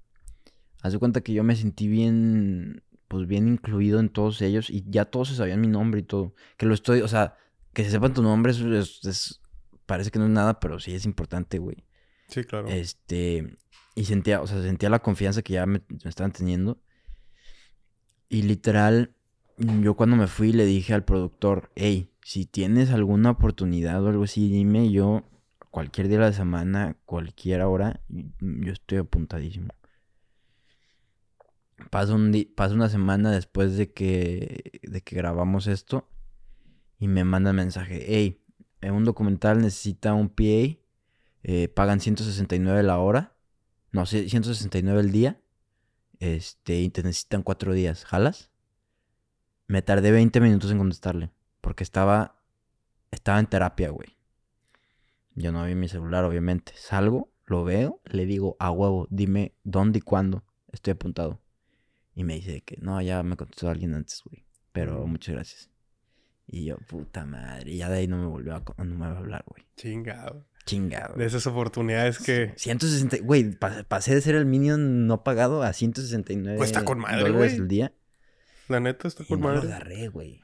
Haz 0.81 0.93
de 0.93 0.99
cuenta 0.99 1.21
que 1.21 1.33
yo 1.33 1.43
me 1.43 1.55
sentí 1.55 1.87
bien, 1.87 2.83
pues 3.07 3.27
bien 3.27 3.47
incluido 3.47 3.99
en 3.99 4.09
todos 4.09 4.41
ellos 4.41 4.69
y 4.69 4.83
ya 4.87 5.05
todos 5.05 5.29
se 5.29 5.35
sabían 5.35 5.61
mi 5.61 5.67
nombre 5.67 6.01
y 6.01 6.03
todo. 6.03 6.33
Que 6.57 6.65
lo 6.65 6.73
estoy, 6.73 7.01
o 7.01 7.07
sea, 7.07 7.35
que 7.73 7.83
se 7.83 7.91
sepan 7.91 8.13
tu 8.13 8.21
nombre 8.21 8.51
es, 8.51 9.41
parece 9.85 10.11
que 10.11 10.19
no 10.19 10.25
es 10.25 10.31
nada, 10.31 10.59
pero 10.59 10.79
sí 10.79 10.93
es 10.93 11.05
importante, 11.05 11.59
güey. 11.59 11.85
Sí, 12.27 12.43
claro. 12.43 12.67
Este, 12.67 13.57
y 13.95 14.05
sentía, 14.05 14.41
o 14.41 14.47
sea, 14.47 14.61
sentía 14.61 14.89
la 14.89 14.99
confianza 14.99 15.41
que 15.41 15.53
ya 15.53 15.65
me, 15.65 15.81
me 15.89 16.09
estaban 16.09 16.31
teniendo. 16.31 16.79
Y 18.29 18.43
literal, 18.43 19.15
yo 19.57 19.95
cuando 19.95 20.15
me 20.15 20.27
fui 20.27 20.53
le 20.53 20.65
dije 20.65 20.93
al 20.93 21.05
productor, 21.05 21.71
hey, 21.75 22.11
si 22.21 22.45
tienes 22.45 22.91
alguna 22.91 23.31
oportunidad 23.31 24.03
o 24.03 24.09
algo 24.09 24.23
así, 24.25 24.49
dime 24.49 24.91
yo, 24.91 25.23
cualquier 25.71 26.07
día 26.07 26.17
de 26.17 26.25
la 26.25 26.33
semana, 26.33 26.97
cualquier 27.05 27.61
hora, 27.61 28.01
yo 28.09 28.73
estoy 28.73 28.97
apuntadísimo. 28.99 29.73
Pasa, 31.89 32.13
un 32.13 32.33
una 32.73 32.89
semana 32.89 33.31
después 33.31 33.77
de 33.77 33.91
que, 33.93 34.79
de 34.83 35.01
que 35.01 35.15
grabamos 35.15 35.67
esto 35.67 36.09
y 36.99 37.07
me 37.07 37.23
manda 37.23 37.53
mensaje, 37.53 38.03
hey, 38.07 38.43
en 38.81 38.93
un 38.93 39.05
documental 39.05 39.61
necesita 39.61 40.13
un 40.13 40.29
PA, 40.29 40.79
eh, 41.43 41.67
pagan 41.73 41.99
169 41.99 42.83
la 42.83 42.97
hora, 42.97 43.35
no, 43.91 44.05
169 44.05 44.99
el 44.99 45.11
día, 45.11 45.39
este, 46.19 46.79
y 46.79 46.89
te 46.89 47.03
necesitan 47.03 47.43
cuatro 47.43 47.73
días, 47.73 48.05
¿jalas? 48.05 48.51
Me 49.67 49.81
tardé 49.81 50.11
20 50.11 50.39
minutos 50.39 50.71
en 50.71 50.77
contestarle. 50.77 51.31
Porque 51.61 51.83
estaba. 51.83 52.41
Estaba 53.11 53.39
en 53.39 53.47
terapia, 53.47 53.89
güey. 53.89 54.17
Yo 55.35 55.51
no 55.51 55.65
vi 55.65 55.75
mi 55.75 55.87
celular, 55.87 56.23
obviamente. 56.23 56.73
Salgo, 56.75 57.31
lo 57.45 57.63
veo, 57.63 58.01
le 58.05 58.25
digo 58.25 58.57
a 58.59 58.71
huevo, 58.71 59.07
dime 59.09 59.55
dónde 59.63 59.99
y 59.99 60.01
cuándo. 60.01 60.43
Estoy 60.71 60.91
apuntado. 60.91 61.41
Y 62.17 62.23
me 62.23 62.33
dice 62.33 62.61
que 62.61 62.77
no, 62.81 62.99
ya 62.99 63.21
me 63.21 63.37
contestó 63.37 63.69
alguien 63.69 63.93
antes, 63.93 64.23
güey. 64.25 64.43
Pero 64.71 65.05
mm. 65.05 65.11
muchas 65.11 65.35
gracias. 65.35 65.69
Y 66.47 66.65
yo, 66.65 66.77
puta 66.77 67.25
madre. 67.27 67.69
Y 67.69 67.77
ya 67.77 67.89
de 67.91 67.99
ahí 67.99 68.07
no 68.07 68.17
me 68.17 68.25
volvió 68.25 68.55
a, 68.55 68.83
no 68.83 68.95
me 68.95 69.05
a 69.05 69.09
hablar, 69.09 69.43
güey. 69.45 69.67
Chingado. 69.75 70.47
Chingado. 70.65 71.15
De 71.15 71.27
esas 71.27 71.45
oportunidades 71.45 72.17
que. 72.17 72.53
160. 72.55 73.17
Güey, 73.21 73.51
pasé 73.87 74.15
de 74.15 74.21
ser 74.21 74.33
el 74.33 74.47
minion 74.47 75.05
no 75.05 75.23
pagado 75.23 75.61
a 75.61 75.71
169 75.73 76.57
pues 76.57 76.71
está 76.71 76.83
con 76.85 76.97
madre, 76.97 77.21
dólares 77.21 77.53
el 77.53 77.67
día. 77.67 77.93
La 78.67 78.79
neta 78.79 79.07
está 79.07 79.23
con 79.23 79.39
madre. 79.39 79.57
Lo 79.57 79.63
agarré, 79.65 80.07
güey. 80.07 80.41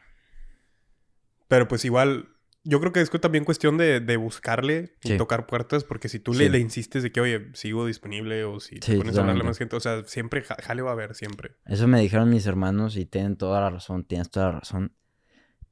Pero 1.47 1.67
pues 1.67 1.85
igual, 1.85 2.32
yo 2.63 2.79
creo 2.79 2.93
que 2.93 3.01
es 3.01 3.09
también 3.09 3.43
cuestión 3.43 3.77
de, 3.77 4.17
buscarle 4.17 4.95
y 5.03 5.17
tocar 5.17 5.45
puertas, 5.45 5.83
porque 5.83 6.07
si 6.09 6.19
tú 6.19 6.33
le, 6.33 6.49
le, 6.49 6.59
insistes 6.59 7.03
de 7.03 7.11
que, 7.11 7.19
oye, 7.21 7.49
sigo 7.53 7.85
disponible 7.85 8.43
o 8.45 8.59
si 8.59 8.79
te 8.79 8.97
pones 8.97 9.17
a 9.17 9.21
hablarle 9.21 9.43
más 9.43 9.57
gente, 9.57 9.75
o 9.75 9.79
sea, 9.79 10.03
siempre 10.05 10.43
jale 10.43 10.81
va 10.81 10.91
a 10.91 10.93
haber, 10.93 11.15
siempre. 11.15 11.57
Eso 11.65 11.87
me 11.87 11.99
dijeron 11.99 12.29
mis 12.29 12.45
hermanos 12.45 12.95
y 12.95 13.05
tienen 13.05 13.35
toda 13.35 13.59
la 13.61 13.69
razón, 13.69 14.05
tienes 14.05 14.29
toda 14.29 14.47
la 14.47 14.59
razón. 14.59 14.95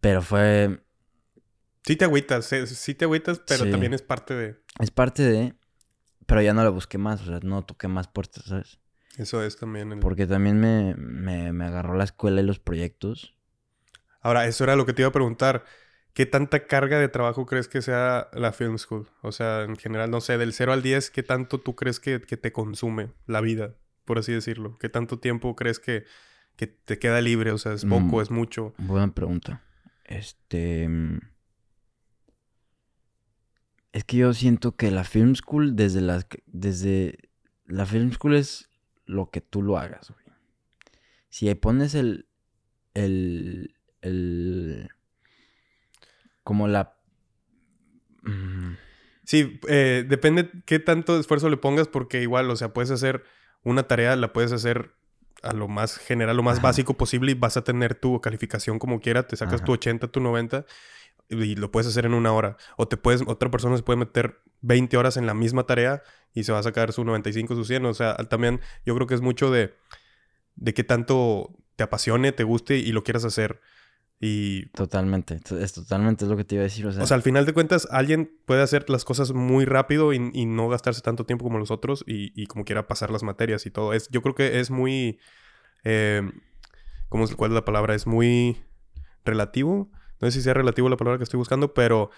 Pero 0.02 0.22
fue. 0.22 0.84
Sí 1.84 1.96
te 1.96 2.06
agüitas, 2.06 2.46
sí 2.46 2.94
te 2.96 3.06
agüitas, 3.06 3.42
pero 3.48 3.70
también 3.70 3.94
es 3.94 4.02
parte 4.02 4.34
de. 4.34 4.58
Es 4.80 4.92
parte 4.92 5.24
de. 5.24 5.56
Pero 6.26 6.42
ya 6.42 6.54
no 6.54 6.64
la 6.64 6.70
busqué 6.70 6.98
más, 6.98 7.22
o 7.22 7.26
sea, 7.26 7.40
no 7.42 7.64
toqué 7.64 7.88
más 7.88 8.08
puertas, 8.08 8.46
¿sabes? 8.46 8.80
Eso 9.18 9.44
es 9.44 9.58
también. 9.58 10.00
Porque 10.00 10.28
también 10.28 10.60
me, 10.60 10.96
me, 10.96 11.66
agarró 11.66 11.96
la 11.96 12.04
escuela 12.04 12.42
y 12.42 12.46
los 12.46 12.60
proyectos. 12.60 13.36
Ahora, 14.22 14.48
eso 14.48 14.64
era 14.64 14.76
lo 14.76 14.86
que 14.86 14.94
te 14.94 15.02
iba 15.02 15.10
a 15.10 15.14
preguntar. 15.14 15.66
¿Qué 16.13 16.26
tanta 16.26 16.65
carga 16.67 17.00
de 17.00 17.08
trabajo 17.08 17.45
crees 17.45 17.67
que 17.67 17.82
sea 17.82 18.30
la 18.34 18.52
Film 18.52 18.78
School? 18.78 19.08
O 19.21 19.32
sea, 19.32 19.63
en 19.63 19.78
general, 19.78 20.12
no 20.12 20.19
sé, 20.19 20.38
del 20.38 20.52
0 20.54 20.74
al 20.74 20.82
10, 20.82 21.10
¿qué 21.10 21.24
tanto 21.24 21.60
tú 21.60 21.76
crees 21.76 22.00
que, 22.00 22.19
te 22.19 22.52
consume 22.52 23.13
la 23.28 23.39
vida, 23.39 23.76
por 24.04 24.19
así 24.19 24.34
decirlo? 24.34 24.78
¿Qué 24.78 24.89
tanto 24.89 25.19
tiempo 25.19 25.56
crees 25.56 25.80
que, 25.80 26.06
que 26.58 26.67
te 26.67 27.00
queda 27.00 27.21
libre? 27.21 27.52
O 27.52 27.58
sea, 27.58 27.74
¿es 27.74 27.86
poco, 27.86 28.17
mm, 28.17 28.21
es 28.21 28.32
mucho? 28.32 28.74
Buena 28.78 29.13
pregunta. 29.13 29.63
Este... 30.06 30.88
Mm, 30.88 31.19
es 33.93 34.04
que 34.06 34.17
yo 34.17 34.34
siento 34.34 34.76
que 34.76 34.91
la 34.91 35.04
Film 35.04 35.36
School, 35.36 35.76
desde 35.76 36.02
las... 36.02 36.28
Desde... 36.45 37.30
La 37.65 37.86
Film 37.86 38.12
School 38.12 38.36
es 38.36 38.69
lo 39.06 39.30
que 39.30 39.39
tú 39.39 39.62
lo 39.62 39.78
hagas, 39.78 40.10
güey. 40.10 40.21
Si 41.30 41.54
pones 41.56 41.95
el, 41.95 42.28
el, 42.93 43.76
el, 44.02 44.89
como 46.44 46.68
la... 46.68 46.96
Mm, 48.24 48.74
sí, 49.24 49.60
eh, 49.68 50.06
depende 50.08 50.50
qué 50.66 50.80
tanto 50.80 51.20
esfuerzo 51.20 51.50
le 51.50 51.58
pongas 51.58 51.88
porque 51.88 52.22
igual, 52.22 52.50
o 52.50 52.56
sea, 52.56 52.74
puedes 52.74 52.92
hacer 52.92 53.24
una 53.64 53.84
tarea, 53.84 54.16
la 54.16 54.34
puedes 54.34 54.52
hacer 54.52 54.96
a 55.44 55.54
lo 55.54 55.68
más 55.68 55.98
general, 55.98 56.38
lo 56.38 56.44
más 56.44 56.62
básico 56.62 56.96
posible 56.96 57.32
y 57.32 57.36
vas 57.36 57.58
a 57.58 57.64
tener 57.64 57.96
tu 57.96 58.22
calificación 58.22 58.78
como 58.78 59.00
quiera, 59.00 59.28
te 59.28 59.36
sacas 59.36 59.64
tu 59.64 59.72
80, 59.72 60.08
tu 60.08 60.20
90 60.20 60.66
y 61.32 61.56
lo 61.56 61.72
puedes 61.72 61.88
hacer 61.88 62.06
en 62.06 62.14
una 62.14 62.34
hora. 62.34 62.58
O 62.78 62.88
te 62.88 62.98
puedes, 62.98 63.24
otra 63.26 63.50
persona 63.50 63.78
se 63.78 63.84
puede 63.84 63.98
meter 63.98 64.42
20 64.62 64.98
horas 64.98 65.18
en 65.18 65.26
la 65.26 65.34
misma 65.34 65.66
tarea 65.66 66.04
y 66.34 66.44
se 66.44 66.52
va 66.52 66.60
a 66.60 66.64
sacar 66.64 66.92
su 66.92 67.04
95, 67.04 67.56
su 67.56 67.66
100. 67.66 67.86
O 67.86 67.94
sea, 67.94 68.16
también 68.16 68.60
yo 68.86 68.94
creo 68.96 69.08
que 69.08 69.16
es 69.16 69.22
mucho 69.22 69.50
de, 69.50 69.74
de 70.56 70.74
qué 70.74 70.84
tanto 70.84 71.56
te 71.76 71.84
apasione, 71.84 72.32
te 72.32 72.44
guste 72.44 72.78
y 72.78 72.92
lo 72.92 73.04
quieras 73.04 73.26
hacer. 73.26 73.62
Y... 74.22 74.68
Totalmente, 74.68 75.40
es 75.60 75.74
totalmente 75.74 76.26
es 76.26 76.32
lo 76.32 76.38
que 76.38 76.46
te 76.46 76.56
iba 76.56 76.62
a 76.62 76.66
decir. 76.66 76.86
O 76.86 76.92
sea, 76.92 77.04
o 77.04 77.08
sea 77.08 77.16
al 77.16 77.24
final 77.24 77.46
de 77.46 77.54
cuentas, 77.54 77.88
alguien 77.92 78.32
puede 78.46 78.62
hacer 78.62 78.90
las 78.90 79.04
cosas 79.04 79.34
muy 79.34 79.66
rápido 79.66 80.14
y, 80.14 80.20
no 80.46 80.70
gastarse 80.70 81.02
tanto 81.02 81.26
tiempo 81.26 81.44
como 81.44 81.58
los 81.58 81.72
otros 81.72 82.04
y, 82.08 82.46
como 82.46 82.64
quiera 82.64 82.88
pasar 82.88 83.10
las 83.10 83.24
materias 83.24 83.66
y 83.66 83.72
todo. 83.72 83.94
Es, 83.94 84.08
yo 84.10 84.22
creo 84.22 84.36
que 84.36 84.60
es 84.60 84.70
muy... 84.70 85.20
Eh, 85.84 86.22
¿cómo, 87.10 87.28
¿Cuál 87.36 87.52
es 87.52 87.56
la 87.56 87.66
palabra? 87.66 87.96
Es 87.96 88.06
muy 88.06 88.62
relativo 89.26 89.90
no 90.22 90.30
sé 90.30 90.38
si 90.38 90.42
sea 90.44 90.54
relativo 90.54 90.88
la 90.88 90.98
palabra 90.98 91.18
que 91.18 91.24
estoy 91.24 91.40
buscando, 91.40 91.74
pero, 91.74 92.12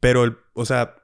pero, 0.00 0.24
el, 0.24 0.36
o 0.54 0.64
sea, 0.64 0.96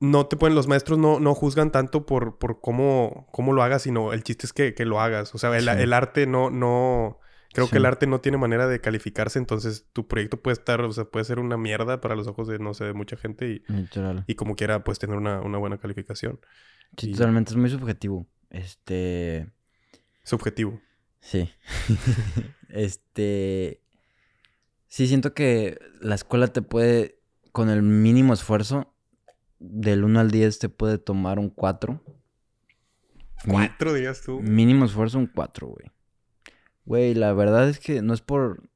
no 0.00 0.26
te 0.26 0.36
pueden, 0.36 0.54
los 0.54 0.68
maestros 0.68 0.98
no, 0.98 1.20
no 1.20 1.34
juzgan 1.34 1.70
tanto 1.70 2.06
por, 2.06 2.38
por 2.38 2.60
cómo, 2.60 3.28
cómo 3.30 3.52
lo 3.52 3.62
hagas, 3.62 3.82
sino 3.82 4.12
el 4.14 4.22
chiste 4.22 4.46
es 4.46 4.52
que, 4.52 4.74
que 4.74 4.86
lo 4.86 5.00
hagas. 5.00 5.34
O 5.34 5.38
sea, 5.38 5.56
el, 5.56 5.68
el 5.68 5.92
arte 5.92 6.26
no, 6.26 6.50
no, 6.50 7.20
creo 7.56 7.70
que 7.70 7.78
el 7.78 7.86
arte 7.86 8.06
no 8.06 8.20
tiene 8.20 8.36
manera 8.36 8.68
de 8.68 8.82
calificarse, 8.82 9.38
entonces 9.38 9.86
tu 9.94 10.06
proyecto 10.06 10.42
puede 10.42 10.52
estar, 10.52 10.82
o 10.82 10.92
sea, 10.92 11.06
puede 11.06 11.24
ser 11.24 11.38
una 11.38 11.56
mierda 11.56 12.02
para 12.02 12.14
los 12.14 12.26
ojos 12.26 12.46
de, 12.48 12.58
no 12.58 12.74
sé, 12.74 12.84
de 12.84 12.92
mucha 12.92 13.16
gente 13.16 13.48
y, 13.48 13.62
y 14.26 14.34
como 14.34 14.56
quiera, 14.56 14.84
puedes 14.84 14.98
tener 14.98 15.16
una, 15.16 15.40
una 15.40 15.56
buena 15.56 15.78
calificación. 15.78 16.38
Sí, 16.98 17.12
totalmente, 17.12 17.52
es 17.52 17.56
muy 17.56 17.70
subjetivo. 17.70 18.26
Este... 18.50 19.50
Subjetivo. 20.22 20.82
Sí. 21.20 21.48
este... 22.68 23.80
Sí, 24.86 25.06
siento 25.06 25.32
que 25.32 25.78
la 26.00 26.14
escuela 26.14 26.48
te 26.48 26.60
puede, 26.60 27.20
con 27.52 27.70
el 27.70 27.80
mínimo 27.80 28.34
esfuerzo, 28.34 28.94
del 29.58 30.04
1 30.04 30.20
al 30.20 30.30
10 30.30 30.58
te 30.58 30.68
puede 30.68 30.98
tomar 30.98 31.38
un 31.38 31.48
4. 31.48 32.02
¿Cuatro 33.48 33.94
días 33.94 34.20
tú? 34.20 34.40
Mínimo 34.40 34.84
esfuerzo, 34.84 35.18
un 35.18 35.26
4, 35.26 35.66
güey. 35.66 35.95
Güey, 36.86 37.14
la 37.14 37.32
verdad 37.32 37.68
es 37.68 37.78
que 37.78 38.00
no 38.00 38.14
es 38.14 38.22
por 38.22 38.68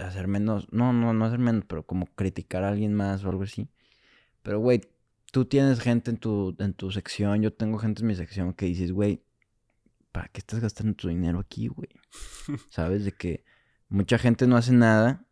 hacer 0.00 0.26
menos. 0.26 0.66
No, 0.72 0.92
no, 0.92 1.12
no 1.12 1.24
hacer 1.24 1.38
menos, 1.38 1.64
pero 1.66 1.84
como 1.84 2.06
criticar 2.06 2.64
a 2.64 2.68
alguien 2.68 2.94
más 2.94 3.24
o 3.24 3.28
algo 3.28 3.44
así. 3.44 3.68
Pero, 4.42 4.58
güey, 4.58 4.80
tú 5.30 5.44
tienes 5.44 5.80
gente 5.80 6.10
en 6.10 6.16
tu, 6.16 6.56
en 6.58 6.74
tu 6.74 6.90
sección, 6.90 7.42
yo 7.42 7.52
tengo 7.52 7.78
gente 7.78 8.02
en 8.02 8.08
mi 8.08 8.14
sección 8.14 8.54
que 8.54 8.66
dices, 8.66 8.92
güey, 8.92 9.22
¿para 10.12 10.28
qué 10.28 10.38
estás 10.38 10.60
gastando 10.60 10.94
tu 10.94 11.08
dinero 11.08 11.38
aquí, 11.38 11.68
güey? 11.68 11.88
¿Sabes? 12.70 13.04
De 13.04 13.12
que 13.12 13.44
mucha 13.88 14.18
gente 14.18 14.46
no 14.46 14.56
hace 14.56 14.72
nada 14.72 15.26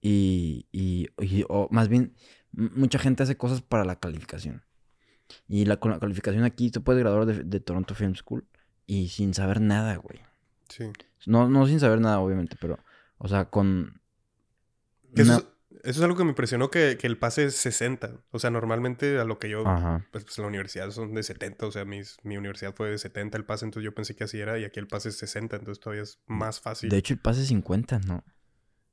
y, 0.00 0.66
y, 0.72 1.08
o 1.48 1.68
más 1.70 1.88
bien, 1.88 2.14
mucha 2.52 2.98
gente 2.98 3.22
hace 3.22 3.36
cosas 3.36 3.62
para 3.62 3.84
la 3.84 3.96
calificación. 3.96 4.64
Y 5.48 5.64
la, 5.64 5.78
con 5.78 5.92
la 5.92 6.00
calificación 6.00 6.44
aquí, 6.44 6.70
tú 6.70 6.82
puedes 6.82 7.00
graduar 7.00 7.26
de, 7.26 7.60
Toronto 7.60 7.94
Film 7.94 8.14
School 8.14 8.46
y 8.86 9.08
sin 9.08 9.34
saber 9.34 9.60
nada, 9.60 9.96
güey. 9.96 10.20
Sí. 10.70 10.90
No, 11.26 11.48
no 11.48 11.66
sin 11.66 11.80
saber 11.80 12.00
nada, 12.00 12.20
obviamente, 12.20 12.56
pero, 12.58 12.78
o 13.18 13.28
sea, 13.28 13.46
con... 13.46 14.00
Eso, 15.14 15.50
es 15.82 16.00
algo 16.00 16.16
que 16.16 16.24
me 16.24 16.30
impresionó 16.30 16.70
que, 16.70 16.98
el 17.00 17.18
pase 17.18 17.44
es 17.44 17.56
60. 17.56 18.12
O 18.30 18.38
sea, 18.38 18.50
normalmente 18.50 19.18
a 19.18 19.24
lo 19.24 19.38
que 19.38 19.48
yo, 19.48 19.64
pues, 20.10 20.24
pues, 20.24 20.38
la 20.38 20.46
universidad 20.46 20.90
son 20.90 21.14
de 21.14 21.22
70. 21.22 21.66
O 21.66 21.72
sea, 21.72 21.84
mis, 21.84 22.18
mi 22.22 22.36
universidad 22.36 22.74
fue 22.74 22.90
de 22.90 22.98
70 22.98 23.36
el 23.36 23.44
pase, 23.44 23.64
entonces 23.64 23.84
yo 23.84 23.94
pensé 23.94 24.14
que 24.14 24.24
así 24.24 24.38
era 24.38 24.58
y 24.58 24.64
aquí 24.64 24.78
el 24.78 24.86
pase 24.86 25.08
es 25.08 25.18
60, 25.18 25.56
entonces 25.56 25.80
todavía 25.80 26.02
es 26.02 26.20
más 26.26 26.60
fácil. 26.60 26.90
De 26.90 26.98
hecho, 26.98 27.14
el 27.14 27.20
pase 27.20 27.42
es 27.42 27.48
50, 27.48 28.00
¿no? 28.00 28.24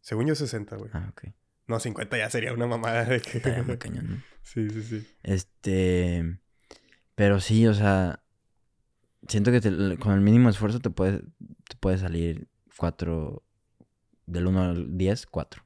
Según 0.02 0.28
yo 0.28 0.36
60, 0.36 0.76
güey. 0.78 0.92
Ah, 0.94 1.08
ok. 1.12 1.34
No, 1.68 1.80
50 1.80 2.18
ya 2.18 2.30
sería 2.30 2.54
una 2.54 2.68
mamada 2.68 3.04
de 3.04 3.20
que... 3.22 3.64
muy 3.64 3.78
cañón, 3.78 4.10
¿no? 4.10 4.24
Sí, 4.42 4.70
sí, 4.70 4.82
sí. 4.82 5.08
Este... 5.24 6.40
Pero 7.16 7.40
sí, 7.42 7.68
o 7.68 7.74
sea... 7.74 8.24
Siento 9.28 9.52
que 9.52 9.62
con 9.98 10.14
el 10.14 10.22
mínimo 10.22 10.50
esfuerzo 10.50 10.80
te 10.80 10.90
puede, 10.90 11.20
te 11.20 11.76
puede 11.80 11.98
salir 11.98 12.48
4... 12.78 13.44
Del 14.26 14.46
1 14.46 14.62
al 14.62 14.98
10, 14.98 15.26
4. 15.28 15.64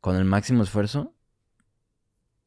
Con 0.00 0.16
el 0.16 0.26
máximo 0.26 0.62
esfuerzo, 0.62 1.14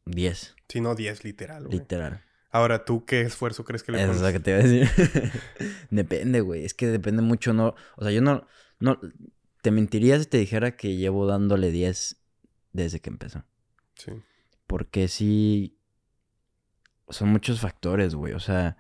10. 0.06 0.56
Sí, 0.70 0.82
no 0.82 0.94
10, 0.94 1.24
literal, 1.24 1.65
güey. 1.65 1.80
Literal. 1.80 2.24
Ahora, 2.52 2.86
¿tú 2.86 3.06
qué 3.06 3.22
esfuerzo 3.22 3.63
crees 3.63 3.82
que 3.82 3.91
le 3.91 4.00
pones? 4.00 4.17
Eso 4.17 4.28
es 4.28 4.34
lo 4.34 4.38
que 4.38 4.44
te 4.44 4.52
iba 4.52 4.60
a 4.60 4.63
decir. 4.63 5.32
depende, 5.89 6.41
güey. 6.41 6.63
Es 6.63 6.74
que 6.74 6.88
depende 6.88 7.22
mucho, 7.22 7.54
¿no? 7.54 7.76
O 7.96 8.04
sea, 8.04 8.12
yo 8.12 8.22
no... 8.22 8.46
no 8.80 9.00
te 9.62 9.72
mentiría 9.72 10.20
si 10.20 10.26
te 10.26 10.38
dijera 10.38 10.76
que 10.76 10.96
llevo 10.96 11.26
dándole 11.26 11.72
10 11.72 12.22
desde 12.74 13.00
que 13.00 13.10
empezó. 13.10 13.46
Sí. 13.96 14.12
Porque 14.67 15.08
sí. 15.08 15.78
Son 17.10 17.30
muchos 17.30 17.62
factores, 17.62 18.15
güey. 18.15 18.34
O 18.34 18.39
sea. 18.39 18.78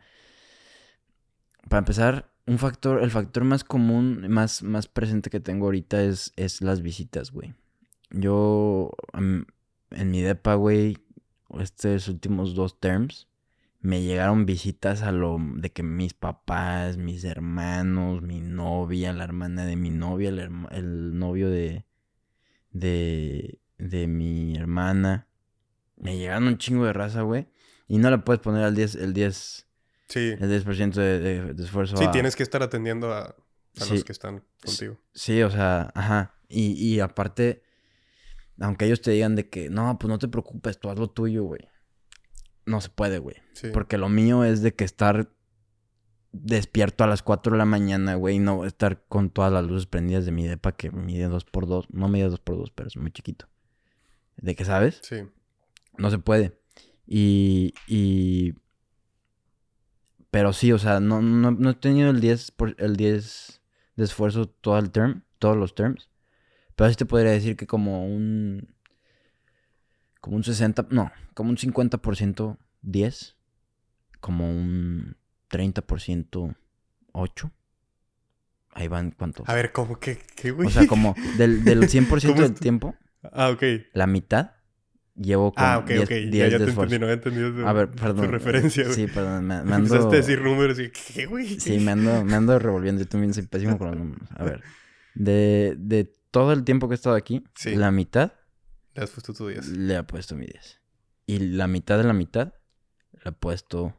Para 1.69 1.79
empezar, 1.79 2.31
un 2.47 2.57
factor, 2.57 3.03
el 3.03 3.11
factor 3.11 3.43
más 3.43 3.63
común, 3.63 4.27
más, 4.29 4.63
más 4.63 4.87
presente 4.87 5.29
que 5.29 5.39
tengo 5.39 5.65
ahorita 5.65 6.03
es, 6.03 6.33
es 6.35 6.61
las 6.61 6.81
visitas, 6.81 7.31
güey. 7.31 7.53
Yo, 8.09 8.91
en 9.13 9.45
mi 10.11 10.21
depa, 10.21 10.55
güey, 10.55 10.97
estos 11.59 12.07
últimos 12.07 12.55
dos 12.55 12.79
terms, 12.79 13.27
me 13.79 14.03
llegaron 14.03 14.45
visitas 14.45 15.01
a 15.01 15.11
lo 15.11 15.37
de 15.39 15.71
que 15.71 15.81
mis 15.81 16.13
papás, 16.13 16.97
mis 16.97 17.23
hermanos, 17.23 18.21
mi 18.21 18.39
novia, 18.39 19.11
la 19.13 19.23
hermana 19.23 19.65
de 19.65 19.75
mi 19.75 19.89
novia, 19.89 20.29
el 20.29 21.17
novio 21.17 21.49
de, 21.49 21.85
de, 22.71 23.59
de 23.77 24.07
mi 24.07 24.55
hermana. 24.55 25.27
Me 25.97 26.17
llegaron 26.17 26.47
un 26.47 26.57
chingo 26.57 26.85
de 26.85 26.93
raza, 26.93 27.21
güey. 27.21 27.47
Y 27.87 27.97
no 27.97 28.09
le 28.09 28.19
puedes 28.19 28.41
poner 28.41 28.63
al 28.63 28.75
10, 28.75 28.95
el 28.95 29.13
10, 29.13 29.67
sí. 30.11 30.35
el 30.39 30.65
10% 30.65 30.93
de, 30.93 31.53
de, 31.53 31.63
esfuerzo. 31.63 31.97
Sí, 31.97 32.05
tienes 32.11 32.35
que 32.35 32.43
estar 32.43 32.61
atendiendo 32.61 33.13
a, 33.13 33.35
a 33.79 33.85
los 33.85 34.03
que 34.03 34.11
están 34.11 34.43
contigo. 34.63 34.99
Sí, 35.13 35.41
o 35.41 35.49
sea, 35.49 35.91
ajá. 35.95 36.35
Y, 36.49 36.73
y 36.73 36.99
aparte, 36.99 37.63
aunque 38.59 38.85
ellos 38.85 39.01
te 39.01 39.11
digan 39.11 39.35
de 39.35 39.49
que, 39.49 39.69
no, 39.69 39.97
pues 39.97 40.09
no 40.09 40.19
te 40.19 40.27
preocupes, 40.27 40.79
tú 40.79 40.89
haz 40.89 40.99
lo 40.99 41.09
tuyo, 41.09 41.43
güey. 41.43 41.67
No 42.65 42.81
se 42.81 42.89
puede, 42.89 43.19
güey. 43.19 43.37
Sí. 43.53 43.69
Porque 43.73 43.97
lo 43.97 44.09
mío 44.09 44.43
es 44.43 44.61
de 44.61 44.75
que 44.75 44.83
estar 44.83 45.31
despierto 46.31 47.03
a 47.03 47.07
las 47.07 47.23
4 47.23 47.53
de 47.53 47.57
la 47.57 47.65
mañana, 47.65 48.15
güey, 48.15 48.39
no 48.39 48.65
estar 48.65 49.03
con 49.07 49.29
todas 49.29 49.51
las 49.51 49.65
luces 49.65 49.87
prendidas 49.87 50.25
de 50.25 50.31
mi 50.31 50.47
depa 50.47 50.73
que 50.73 50.91
mide 50.91 51.29
2x2. 51.29 51.87
No 51.89 52.07
mide 52.07 52.29
2x2, 52.29 52.71
pero 52.75 52.87
es 52.87 52.97
muy 52.97 53.11
chiquito. 53.11 53.47
¿De 54.37 54.55
qué 54.55 54.65
sabes? 54.65 54.99
Sí. 55.03 55.23
No 55.97 56.09
se 56.09 56.19
puede. 56.19 56.57
Y, 57.05 57.73
y... 57.87 58.53
Pero 60.31 60.53
sí, 60.53 60.71
o 60.71 60.79
sea, 60.79 61.01
no, 61.01 61.21
no, 61.21 61.69
he 61.69 61.73
tenido 61.75 62.09
el 62.09 62.21
10, 62.21 62.51
por, 62.51 62.75
el 62.79 62.95
10 62.95 63.61
de 63.97 64.03
esfuerzo 64.03 64.47
todo 64.47 64.79
el 64.79 64.89
term, 64.89 65.23
todos 65.39 65.57
los 65.57 65.75
terms. 65.75 66.09
Pero 66.75 66.87
así 66.87 66.95
te 66.95 67.05
podría 67.05 67.31
decir 67.31 67.57
que 67.57 67.67
como 67.67 68.05
un... 68.05 68.73
Como 70.21 70.37
un 70.37 70.43
60, 70.43 70.87
no, 70.89 71.11
como 71.33 71.49
un 71.49 71.57
50% 71.57 72.57
10. 72.81 73.35
Como 74.21 74.49
un 74.49 75.17
30% 75.49 76.55
8. 77.11 77.51
Ahí 78.73 78.87
van, 78.87 79.11
¿cuántos? 79.11 79.49
A 79.49 79.53
ver, 79.53 79.73
¿cómo 79.73 79.99
que, 79.99 80.17
qué, 80.35 80.51
güey? 80.51 80.67
O 80.67 80.71
sea, 80.71 80.87
como 80.87 81.13
del, 81.37 81.65
del 81.65 81.81
100% 81.89 82.35
del 82.35 82.53
tiempo. 82.53 82.95
Ah, 83.33 83.49
ok. 83.49 83.63
La 83.93 84.07
mitad 84.07 84.51
llevo 85.15 85.53
con 85.53 85.63
ah, 85.63 85.79
ok, 85.79 85.87
10, 85.87 86.03
ok. 86.03 86.09
ya, 86.09 86.47
ya 86.47 86.57
te 86.57 86.63
entendí, 86.63 86.99
no 86.99 87.05
había 87.05 87.15
entendido 87.15 87.67
A 87.67 87.73
ver, 87.73 87.91
perdón. 87.91 88.25
Tu 88.25 88.31
referencia, 88.31 88.83
güey. 88.83 88.95
Sí, 88.95 89.07
perdón. 89.07 89.45
Me, 89.45 89.63
me 89.63 89.75
ando... 89.75 89.95
Empezaste 89.95 90.15
a 90.15 90.19
decir 90.19 90.41
números 90.41 90.79
y... 90.79 90.91
¿Qué, 90.91 91.25
güey? 91.25 91.59
Sí, 91.59 91.79
me 91.79 91.91
ando, 91.91 92.23
me 92.23 92.35
ando 92.35 92.57
revolviendo. 92.59 93.01
Yo 93.01 93.07
también 93.07 93.33
soy 93.33 93.47
pésimo 93.47 93.77
con 93.77 93.87
los 93.89 93.97
números. 93.97 94.27
A 94.35 94.43
ver. 94.43 94.63
De, 95.13 95.75
de 95.77 96.13
todo 96.31 96.53
el 96.53 96.63
tiempo 96.63 96.87
que 96.87 96.93
he 96.93 96.95
estado 96.95 97.15
aquí, 97.15 97.43
la 97.65 97.91
mitad... 97.91 98.33
Le 98.93 99.03
has 99.03 99.11
puesto 99.11 99.33
tu 99.33 99.47
10. 99.47 99.67
Le 99.69 99.97
he 99.97 100.03
puesto 100.03 100.35
mi 100.35 100.45
10. 100.45 100.81
Y 101.27 101.39
la 101.39 101.67
mitad 101.67 101.97
de 101.97 102.03
la 102.03 102.13
mitad 102.13 102.53
le 103.23 103.29
he 103.29 103.31
puesto 103.31 103.97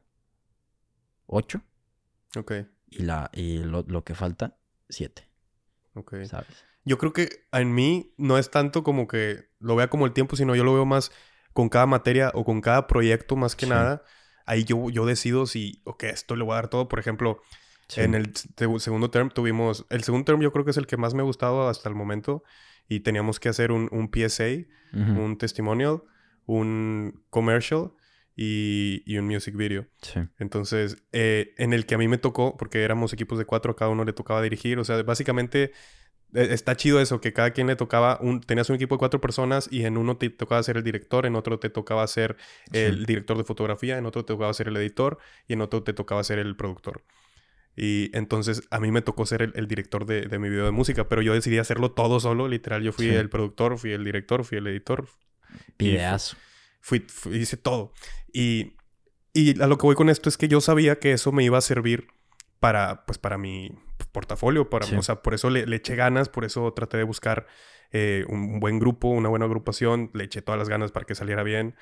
8. 1.26 1.62
Ok. 2.36 2.52
Y, 2.90 3.02
la, 3.04 3.30
y 3.32 3.58
lo, 3.58 3.84
lo 3.88 4.04
que 4.04 4.14
falta, 4.14 4.58
7. 4.88 5.28
Ok. 5.94 6.14
¿Sabes? 6.24 6.64
Yo 6.84 6.98
creo 6.98 7.12
que 7.12 7.46
en 7.52 7.74
mí 7.74 8.12
no 8.16 8.38
es 8.38 8.50
tanto 8.50 8.82
como 8.82 9.06
que 9.06 9.48
lo 9.60 9.76
vea 9.76 9.88
como 9.88 10.06
el 10.06 10.12
tiempo, 10.12 10.36
sino 10.36 10.54
yo 10.54 10.64
lo 10.64 10.74
veo 10.74 10.84
más 10.84 11.12
con 11.52 11.68
cada 11.68 11.86
materia 11.86 12.30
o 12.34 12.44
con 12.44 12.60
cada 12.60 12.86
proyecto 12.86 13.36
más 13.36 13.54
que 13.54 13.66
nada. 13.66 14.02
Ahí 14.46 14.64
yo, 14.64 14.90
yo 14.90 15.06
decido 15.06 15.46
si, 15.46 15.80
ok, 15.84 16.04
esto 16.04 16.34
le 16.34 16.44
voy 16.44 16.52
a 16.52 16.56
dar 16.56 16.68
todo. 16.68 16.88
Por 16.88 16.98
ejemplo, 16.98 17.40
en 17.96 18.14
el 18.14 18.32
segundo 18.78 19.10
term 19.10 19.30
tuvimos, 19.30 19.86
el 19.90 20.02
segundo 20.02 20.24
term 20.24 20.40
yo 20.40 20.52
creo 20.52 20.64
que 20.64 20.72
es 20.72 20.76
el 20.76 20.86
que 20.86 20.96
más 20.96 21.14
me 21.14 21.20
ha 21.20 21.24
gustado 21.24 21.68
hasta 21.68 21.88
el 21.88 21.94
momento 21.94 22.42
y 22.88 23.00
teníamos 23.00 23.38
que 23.38 23.48
hacer 23.48 23.70
un, 23.70 23.88
un 23.92 24.10
PSA, 24.10 24.66
un 24.92 25.38
testimonial, 25.38 26.02
un 26.46 27.24
commercial 27.30 27.92
y, 28.34 29.02
y 29.06 29.18
un 29.18 29.26
music 29.26 29.54
video. 29.56 29.86
Sí. 30.00 30.20
Entonces, 30.38 31.02
eh, 31.12 31.54
en 31.58 31.72
el 31.72 31.86
que 31.86 31.94
a 31.94 31.98
mí 31.98 32.08
me 32.08 32.18
tocó, 32.18 32.56
porque 32.56 32.82
éramos 32.82 33.12
equipos 33.12 33.38
de 33.38 33.44
cuatro, 33.44 33.76
cada 33.76 33.90
uno 33.90 34.04
le 34.04 34.12
tocaba 34.12 34.42
dirigir, 34.42 34.78
o 34.78 34.84
sea, 34.84 35.02
básicamente 35.02 35.72
está 36.32 36.76
chido 36.76 37.00
eso, 37.00 37.20
que 37.20 37.32
cada 37.32 37.50
quien 37.50 37.66
le 37.66 37.76
tocaba, 37.76 38.18
un, 38.20 38.40
tenías 38.40 38.70
un 38.70 38.76
equipo 38.76 38.94
de 38.94 38.98
cuatro 38.98 39.20
personas 39.20 39.68
y 39.70 39.84
en 39.84 39.96
uno 39.96 40.16
te 40.16 40.30
tocaba 40.30 40.62
ser 40.62 40.76
el 40.76 40.82
director, 40.82 41.26
en 41.26 41.36
otro 41.36 41.58
te 41.58 41.70
tocaba 41.70 42.06
ser 42.06 42.36
el 42.72 43.04
director 43.06 43.36
de 43.36 43.44
fotografía, 43.44 43.98
en 43.98 44.06
otro 44.06 44.24
te 44.24 44.32
tocaba 44.32 44.52
ser 44.54 44.68
el 44.68 44.76
editor 44.76 45.18
y 45.46 45.52
en 45.54 45.60
otro 45.60 45.82
te 45.82 45.92
tocaba 45.92 46.24
ser 46.24 46.38
el 46.38 46.56
productor. 46.56 47.04
Y 47.74 48.10
entonces 48.16 48.62
a 48.70 48.80
mí 48.80 48.90
me 48.90 49.02
tocó 49.02 49.24
ser 49.24 49.52
el, 49.54 49.66
director 49.66 50.04
de, 50.04 50.38
mi 50.38 50.48
video 50.48 50.66
de 50.66 50.72
música, 50.72 51.08
pero 51.08 51.22
yo 51.22 51.32
decidí 51.32 51.58
hacerlo 51.58 51.92
todo 51.92 52.20
solo, 52.20 52.48
literal. 52.48 52.82
Yo 52.82 52.92
fui 52.92 53.08
el 53.08 53.30
productor, 53.30 53.78
fui 53.78 53.92
el 53.92 54.04
director, 54.04 54.44
fui 54.44 54.58
el 54.58 54.66
editor. 54.66 55.08
Videazo. 55.78 56.36
Fui, 56.80 57.06
hice 57.32 57.56
todo. 57.56 57.92
Y, 58.32 58.74
y 59.32 59.60
a 59.62 59.66
lo 59.66 59.78
que 59.78 59.86
voy 59.86 59.94
con 59.94 60.10
esto 60.10 60.28
es 60.28 60.36
que 60.36 60.48
yo 60.48 60.60
sabía 60.60 60.98
que 60.98 61.12
eso 61.12 61.32
me 61.32 61.44
iba 61.44 61.56
a 61.56 61.62
servir 61.62 62.08
para, 62.60 63.06
pues, 63.06 63.18
para 63.18 63.38
mi, 63.38 63.72
portafolio. 64.12 64.70
Para, 64.70 64.86
O 64.98 65.02
sea, 65.02 65.22
por 65.22 65.34
eso 65.34 65.50
le, 65.50 65.64
eché 65.74 65.96
ganas, 65.96 66.28
por 66.28 66.44
eso 66.44 66.72
traté 66.72 66.98
de 66.98 67.04
buscar 67.04 67.46
eh, 67.90 68.24
un, 68.28 68.60
buen 68.60 68.78
grupo, 68.78 69.08
una 69.08 69.28
buena 69.28 69.46
agrupación, 69.46 70.10
le 70.14 70.24
eché 70.24 70.42
todas 70.42 70.58
las 70.58 70.68
ganas 70.68 70.92
para 70.92 71.06
que 71.06 71.14
saliera 71.14 71.42
bien. 71.42 71.74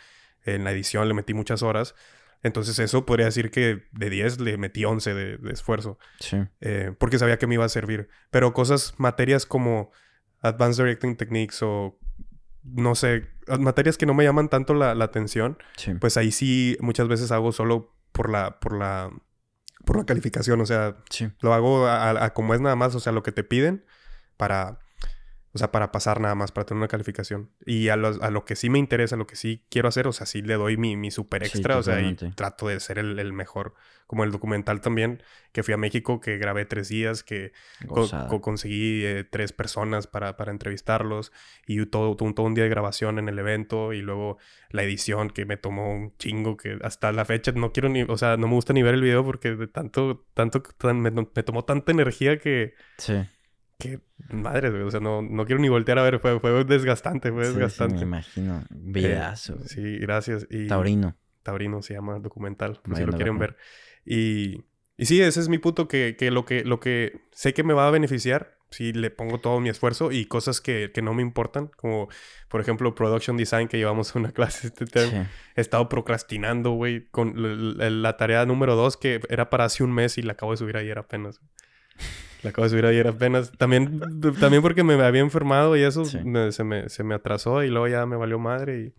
en 0.45 0.65
la 0.65 0.73
edición 0.73 1.07
le 1.09 1.15
metí 1.15 1.35
muchas 1.35 1.63
horas. 1.63 1.95
Entonces 2.43 2.79
eso 2.79 3.05
podría 3.05 3.27
decir 3.27 3.51
que 3.51 3.83
de 3.93 4.11
10 4.11 4.41
le 4.41 4.57
metí 4.57 4.85
11 4.85 5.13
de, 5.13 5.53
esfuerzo. 5.53 5.99
Sí. 6.21 6.39
Eh, 6.61 6.93
porque 6.99 7.19
sabía 7.19 7.39
que 7.39 7.47
me 7.47 7.55
iba 7.55 7.65
a 7.65 7.69
servir. 7.69 8.09
Pero 8.31 8.55
cosas, 8.55 8.95
materias 8.97 9.45
como 9.45 9.93
Advanced 10.41 10.83
Directing 10.83 11.17
Techniques 11.17 11.63
o 11.63 11.99
no 12.63 12.95
sé, 12.95 13.29
materias 13.59 13.97
que 13.97 14.07
no 14.07 14.15
me 14.15 14.25
llaman 14.25 14.49
tanto 14.49 14.75
la, 14.75 14.93
atención, 14.93 15.59
pues 15.99 16.17
ahí 16.17 16.31
sí 16.31 16.77
muchas 16.81 17.09
veces 17.09 17.33
hago 17.33 17.53
solo 17.53 17.95
por 18.13 18.31
la, 18.31 18.61
por 18.61 18.77
la, 18.77 19.11
por 19.85 19.97
la 19.97 20.05
calificación. 20.05 20.61
O 20.61 20.67
sea, 20.67 20.97
lo 21.41 21.55
hago 21.55 21.87
a, 21.87 22.31
como 22.35 22.55
es 22.55 22.61
nada 22.61 22.77
más, 22.77 22.95
o 22.95 23.01
sea, 23.01 23.13
lo 23.13 23.23
que 23.23 23.33
te 23.33 23.45
piden 23.45 23.85
para 24.37 24.79
o 25.53 25.59
sea, 25.59 25.73
para 25.73 25.91
pasar 25.91 26.21
nada 26.21 26.37
más, 26.37 26.53
para 26.53 26.65
tener 26.65 26.79
una 26.79 26.89
calificación. 26.89 27.51
Y 27.67 27.89
a, 27.89 27.97
lo 27.97 28.45
que 28.45 28.55
sí 28.55 28.71
me 28.71 28.79
interesa, 28.79 29.17
a 29.17 29.19
lo 29.19 29.27
que 29.27 29.35
sí 29.35 29.65
quiero 29.69 29.89
hacer, 29.89 30.07
o 30.07 30.13
sea, 30.13 30.25
sí 30.25 30.43
le 30.43 30.55
doy 30.55 30.77
mi, 30.77 30.97
mi 30.97 31.11
super 31.11 31.43
extra, 31.43 31.77
o 31.77 31.83
sea, 31.83 32.01
y 32.01 32.15
trato 32.15 32.69
de 32.69 32.79
ser 32.79 32.99
el, 32.99 33.33
mejor. 33.33 33.75
Como 34.07 34.25
el 34.25 34.31
documental 34.31 34.81
también, 34.81 35.23
que 35.53 35.63
fui 35.63 35.75
a 35.75 35.77
México, 35.77 36.21
que 36.21 36.39
grabé 36.39 36.67
tres 36.67 36.89
días, 36.89 37.25
que 37.25 37.53
conseguí 38.41 39.05
eh, 39.05 39.25
tres 39.25 39.53
personas 39.53 40.07
para, 40.07 40.37
para 40.37 40.53
entrevistarlos, 40.53 41.33
y 41.67 41.85
todo, 41.87 42.17
todo, 42.17 42.47
un 42.47 42.55
día 42.55 42.65
de 42.65 42.71
grabación 42.71 43.19
en 43.19 43.29
el 43.29 43.39
evento, 43.39 43.93
y 43.93 44.03
luego 44.03 44.39
la 44.71 44.85
edición 44.85 45.31
que 45.31 45.47
me 45.47 45.57
tomó 45.57 45.93
un 45.93 46.17
chingo, 46.17 46.57
que 46.57 46.79
hasta 46.83 47.11
la 47.11 47.25
fecha 47.25 47.51
no 47.53 47.73
quiero 47.73 47.89
ni, 47.89 48.03
o 48.03 48.17
sea, 48.17 48.37
no 48.37 48.47
me 48.47 48.55
gusta 48.55 48.73
ni 48.73 48.83
ver 48.83 48.95
el 48.95 49.03
video 49.03 49.25
porque 49.25 49.57
de 49.57 49.67
tanto, 49.67 50.25
tanto, 50.35 50.63
me, 50.95 51.11
me 51.11 51.43
tomó 51.43 51.65
tanta 51.65 51.91
energía 51.91 52.39
que... 52.39 52.75
Sí 52.99 53.15
que 53.81 54.01
madre, 54.33 54.69
O 54.85 54.91
sea, 54.91 55.01
no, 55.01 55.23
no 55.23 55.45
quiero 55.45 55.61
ni 55.61 55.69
voltear 55.69 55.99
a 55.99 56.03
ver. 56.03 56.21
Fue, 56.21 56.39
fue 56.39 56.65
desgastante, 56.65 57.33
fue 57.33 57.47
desgastante. 57.49 57.99
Sí, 57.99 58.05
me 58.05 58.09
imagino. 58.09 58.65
Eh, 58.95 59.33
sí, 59.35 59.99
gracias. 59.99 60.47
Y, 60.51 60.69
Taurino. 60.69 61.17
Taurino 61.43 61.83
se 61.83 61.95
llama 61.95 62.19
documental, 62.19 62.79
por 62.83 62.97
si 62.97 63.05
lo 63.05 63.13
quieren 63.13 63.39
ver. 63.39 63.57
Y, 64.05 64.65
y 64.97 65.07
sí, 65.07 65.21
ese 65.21 65.41
es 65.41 65.49
mi 65.49 65.59
punto, 65.59 65.89
que, 65.89 66.17
que, 66.19 66.31
lo 66.31 66.45
que 66.45 66.65
lo 66.65 66.79
que 66.79 67.23
sé 67.33 67.55
que 67.55 67.65
me 67.65 67.75
va 67.75 67.89
a 67.89 67.91
beneficiar, 67.91 68.59
si 68.71 68.93
le 68.93 69.11
pongo 69.11 69.41
todo 69.41 69.61
mi 69.61 69.69
esfuerzo 69.69 70.13
y 70.13 70.27
cosas 70.27 70.61
que, 70.61 70.93
que 70.95 71.03
no 71.03 71.15
me 71.15 71.23
importan, 71.23 71.69
como 71.77 72.09
por 72.49 72.61
ejemplo 72.61 72.95
Production 72.95 73.37
Design, 73.37 73.69
que 73.69 73.79
llevamos 73.79 74.15
una 74.15 74.33
clase 74.33 74.69
este 74.69 74.87
tema. 74.87 75.31
He 75.57 75.61
estado 75.61 75.89
procrastinando, 75.89 76.73
güey, 76.73 77.09
con 77.09 77.35
la, 77.37 78.17
tarea 78.17 78.47
número 78.47 78.77
dos, 78.77 78.97
que 78.97 79.21
era 79.29 79.51
para 79.51 79.65
hace 79.65 79.83
un 79.83 79.93
mes 79.93 80.19
y 80.19 80.23
la 80.23 80.33
acabo 80.33 80.53
de 80.53 80.59
subir 80.59 80.77
ayer 80.77 80.99
apenas. 80.99 81.41
La 82.43 82.51
acabo 82.51 82.65
de 82.65 82.71
subir 82.71 82.87
ayer 82.87 83.07
apenas. 83.07 83.53
También, 83.53 84.01
también 84.39 84.63
porque 84.63 84.83
me 84.83 84.95
había 84.95 85.21
enfermado 85.21 85.77
y 85.77 85.83
eso 85.83 86.05
se, 86.05 86.25
me, 86.25 86.53
se, 86.53 87.05
me, 87.05 87.15
atrasó 87.15 87.63
y 87.63 87.69
luego 87.69 87.89
ya 87.89 88.07
me 88.07 88.17
valió 88.17 88.39
madre. 88.39 88.81
Y... 88.81 88.95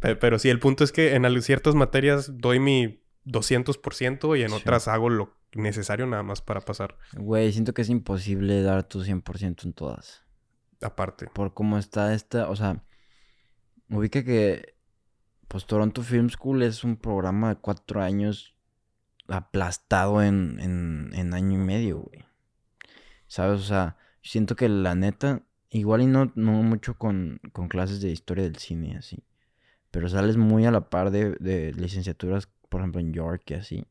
Pero, 0.00 0.38
sí, 0.38 0.48
el 0.48 0.58
punto 0.58 0.84
es 0.84 0.92
que 0.92 1.14
en 1.14 1.42
ciertas 1.42 1.74
materias 1.74 2.38
doy 2.38 2.58
mi 2.58 3.02
200% 3.24 4.38
y 4.38 4.42
en 4.42 4.52
otras 4.52 4.88
hago 4.88 5.10
lo 5.10 5.36
necesario 5.54 6.06
nada 6.06 6.22
más 6.22 6.42
para 6.42 6.60
pasar. 6.60 6.96
Güey, 7.14 7.52
siento 7.52 7.72
que 7.72 7.82
es 7.82 7.88
imposible 7.88 8.62
dar 8.62 8.84
tu 8.84 9.02
100% 9.02 9.64
en 9.64 9.72
todas. 9.72 10.24
Aparte. 10.80 11.28
Por 11.32 11.54
cómo 11.54 11.78
está 11.78 12.14
esta, 12.14 12.50
o 12.50 12.56
sea, 12.56 12.84
ubica 13.88 14.24
que 14.24 14.76
pues 15.48 15.64
Toronto 15.64 16.02
Film 16.02 16.28
School 16.28 16.62
es 16.62 16.84
un 16.84 16.96
programa 16.96 17.50
de 17.50 17.56
cuatro 17.56 18.02
años 18.02 18.54
aplastado 19.28 20.22
en, 20.22 20.58
en, 20.60 21.10
en 21.14 21.34
año 21.34 21.60
y 21.60 21.64
medio, 21.64 21.98
güey. 22.00 22.26
¿Sabes? 23.26 23.60
O 23.60 23.64
sea, 23.64 23.96
siento 24.22 24.56
que 24.56 24.68
la 24.68 24.94
neta, 24.94 25.42
igual 25.70 26.02
y 26.02 26.06
no, 26.06 26.32
no 26.34 26.52
mucho 26.62 26.94
con, 26.94 27.40
con 27.52 27.68
clases 27.68 28.00
de 28.00 28.10
historia 28.10 28.44
del 28.44 28.56
cine 28.56 28.96
así. 28.96 29.24
Pero 29.90 30.08
sales 30.08 30.36
muy 30.36 30.66
a 30.66 30.70
la 30.70 30.90
par 30.90 31.10
de, 31.10 31.36
de 31.40 31.72
licenciaturas, 31.72 32.48
por 32.68 32.80
ejemplo, 32.80 33.00
en 33.00 33.12
York 33.12 33.42
y 33.46 33.54
así. 33.54 33.86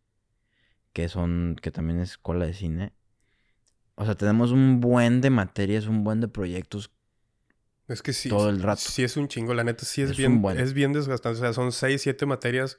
Que 0.93 1.09
son, 1.09 1.57
que 1.61 1.71
también 1.71 1.99
es 1.99 2.11
escuela 2.11 2.45
de 2.45 2.53
cine. 2.53 2.93
O 3.95 4.05
sea, 4.05 4.15
tenemos 4.15 4.51
un 4.51 4.81
buen 4.81 5.21
de 5.21 5.29
materias, 5.29 5.87
un 5.87 6.03
buen 6.03 6.21
de 6.21 6.27
proyectos. 6.27 6.91
Es 7.87 8.01
que 8.01 8.13
sí. 8.13 8.29
Todo 8.29 8.49
el 8.49 8.61
rato. 8.61 8.81
Sí 8.81 9.03
es 9.03 9.17
un 9.17 9.27
chingo, 9.27 9.53
la 9.53 9.63
neta 9.63 9.85
sí 9.85 10.01
es, 10.01 10.15
bien, 10.17 10.43
es 10.57 10.73
bien 10.73 10.93
desgastante. 10.93 11.39
O 11.39 11.41
sea, 11.41 11.53
son 11.53 11.71
seis, 11.71 12.01
siete 12.01 12.25
materias 12.25 12.77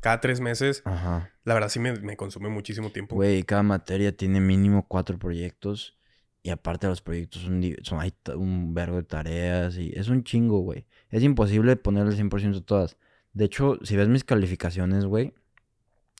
cada 0.00 0.20
tres 0.20 0.40
meses. 0.40 0.82
Ajá. 0.84 1.32
La 1.44 1.54
verdad 1.54 1.68
sí 1.68 1.78
me, 1.78 1.92
me 1.92 2.16
consume 2.16 2.48
muchísimo 2.48 2.90
tiempo. 2.90 3.16
Güey, 3.16 3.42
cada 3.42 3.62
materia 3.62 4.16
tiene 4.16 4.40
mínimo 4.40 4.86
cuatro 4.86 5.18
proyectos. 5.18 5.95
Y 6.46 6.50
aparte 6.50 6.86
los 6.86 7.02
proyectos 7.02 7.42
son, 7.42 8.00
hay 8.00 8.14
un 8.36 8.72
vergo 8.72 8.98
de 8.98 9.02
tareas 9.02 9.76
y 9.78 9.90
es 9.96 10.08
un 10.08 10.22
chingo, 10.22 10.60
güey. 10.60 10.86
Es 11.10 11.24
imposible 11.24 11.74
ponerle 11.74 12.12
el 12.12 12.30
100% 12.30 12.64
todas. 12.64 12.96
De 13.32 13.46
hecho, 13.46 13.80
si 13.82 13.96
ves 13.96 14.06
mis 14.06 14.22
calificaciones, 14.22 15.06
güey, 15.06 15.34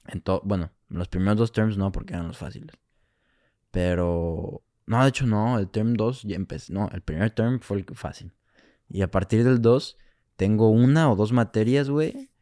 en 0.08 0.20
todo, 0.22 0.42
bueno, 0.44 0.72
los 0.88 1.06
primeros 1.06 1.36
dos 1.36 1.52
terms 1.52 1.78
no, 1.78 1.92
porque 1.92 2.14
eran 2.14 2.26
los 2.26 2.38
fáciles. 2.38 2.74
Pero, 3.70 4.64
no, 4.86 5.00
de 5.00 5.10
hecho 5.10 5.28
no, 5.28 5.60
el 5.60 5.68
term 5.68 5.94
2 5.94 6.24
ya 6.24 6.34
empecé, 6.34 6.72
no, 6.72 6.88
el 6.92 7.02
primer 7.02 7.30
term 7.30 7.60
fue 7.60 7.76
el 7.76 7.84
fácil. 7.94 8.32
Y 8.88 9.02
a 9.02 9.10
partir 9.12 9.44
del 9.44 9.62
2 9.62 9.96
tengo 10.34 10.70
una 10.70 11.08
o 11.08 11.14
dos 11.14 11.30
materias, 11.30 11.88
güey, 11.88 12.32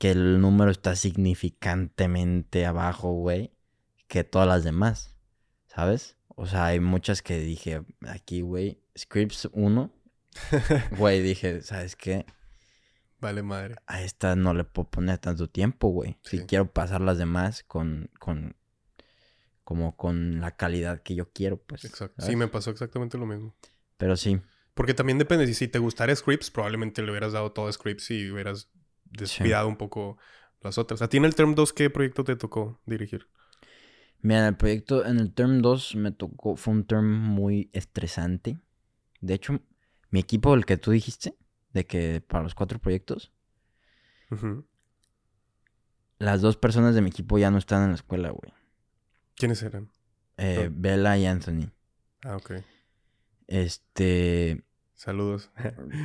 que 0.00 0.10
el 0.10 0.40
número 0.40 0.72
está 0.72 0.96
significantemente 0.96 2.66
abajo, 2.66 3.12
güey, 3.12 3.52
que 4.08 4.24
todas 4.24 4.48
las 4.48 4.64
demás, 4.64 5.14
¿sabes? 5.68 6.16
O 6.36 6.46
sea, 6.46 6.66
hay 6.66 6.80
muchas 6.80 7.22
que 7.22 7.38
dije 7.38 7.82
aquí, 8.08 8.40
güey, 8.40 8.80
Scripts 8.96 9.48
1. 9.52 9.92
Güey, 10.96 11.20
dije, 11.20 11.60
¿sabes 11.60 11.94
qué? 11.94 12.24
Vale 13.20 13.42
madre. 13.42 13.76
A 13.86 14.02
esta 14.02 14.34
no 14.34 14.54
le 14.54 14.64
puedo 14.64 14.88
poner 14.88 15.18
tanto 15.18 15.48
tiempo, 15.48 15.88
güey. 15.88 16.16
Si 16.22 16.40
quiero 16.46 16.72
pasar 16.72 17.02
las 17.02 17.18
demás 17.18 17.62
con, 17.64 18.10
con, 18.18 18.56
como 19.62 19.96
con 19.96 20.40
la 20.40 20.56
calidad 20.56 21.02
que 21.02 21.14
yo 21.14 21.30
quiero, 21.32 21.58
pues. 21.58 21.84
Exacto. 21.84 22.24
Sí, 22.24 22.34
me 22.34 22.48
pasó 22.48 22.70
exactamente 22.70 23.18
lo 23.18 23.26
mismo. 23.26 23.54
Pero 23.98 24.16
sí. 24.16 24.40
Porque 24.74 24.94
también 24.94 25.18
depende, 25.18 25.52
si 25.52 25.68
te 25.68 25.78
gustara 25.78 26.16
Scripts, 26.16 26.50
probablemente 26.50 27.02
le 27.02 27.10
hubieras 27.10 27.34
dado 27.34 27.52
todo 27.52 27.70
Scripts 27.70 28.10
y 28.10 28.30
hubieras 28.30 28.70
descuidado 29.04 29.68
un 29.68 29.76
poco 29.76 30.16
las 30.62 30.78
otras. 30.78 31.02
¿A 31.02 31.08
ti 31.08 31.18
en 31.18 31.26
el 31.26 31.34
Term 31.34 31.54
2 31.54 31.72
qué 31.72 31.90
proyecto 31.90 32.24
te 32.24 32.36
tocó 32.36 32.80
dirigir? 32.86 33.28
Mira, 34.22 34.46
el 34.46 34.56
proyecto, 34.56 35.04
en 35.04 35.18
el 35.18 35.34
term 35.34 35.62
2 35.62 35.96
me 35.96 36.12
tocó, 36.12 36.54
fue 36.54 36.74
un 36.74 36.84
term 36.84 37.06
muy 37.06 37.70
estresante. 37.72 38.60
De 39.20 39.34
hecho, 39.34 39.60
mi 40.10 40.20
equipo, 40.20 40.54
el 40.54 40.64
que 40.64 40.76
tú 40.76 40.92
dijiste, 40.92 41.34
de 41.72 41.86
que 41.86 42.22
para 42.26 42.44
los 42.44 42.54
cuatro 42.54 42.78
proyectos, 42.78 43.32
las 46.18 46.40
dos 46.40 46.56
personas 46.56 46.94
de 46.94 47.02
mi 47.02 47.08
equipo 47.08 47.36
ya 47.36 47.50
no 47.50 47.58
están 47.58 47.82
en 47.82 47.88
la 47.90 47.96
escuela, 47.96 48.30
güey. 48.30 48.52
¿Quiénes 49.34 49.60
eran? 49.62 49.90
Eh, 50.36 50.70
Bella 50.72 51.18
y 51.18 51.26
Anthony. 51.26 51.72
Ah, 52.24 52.36
ok. 52.36 52.52
Este. 53.48 54.62
Saludos. 54.94 55.50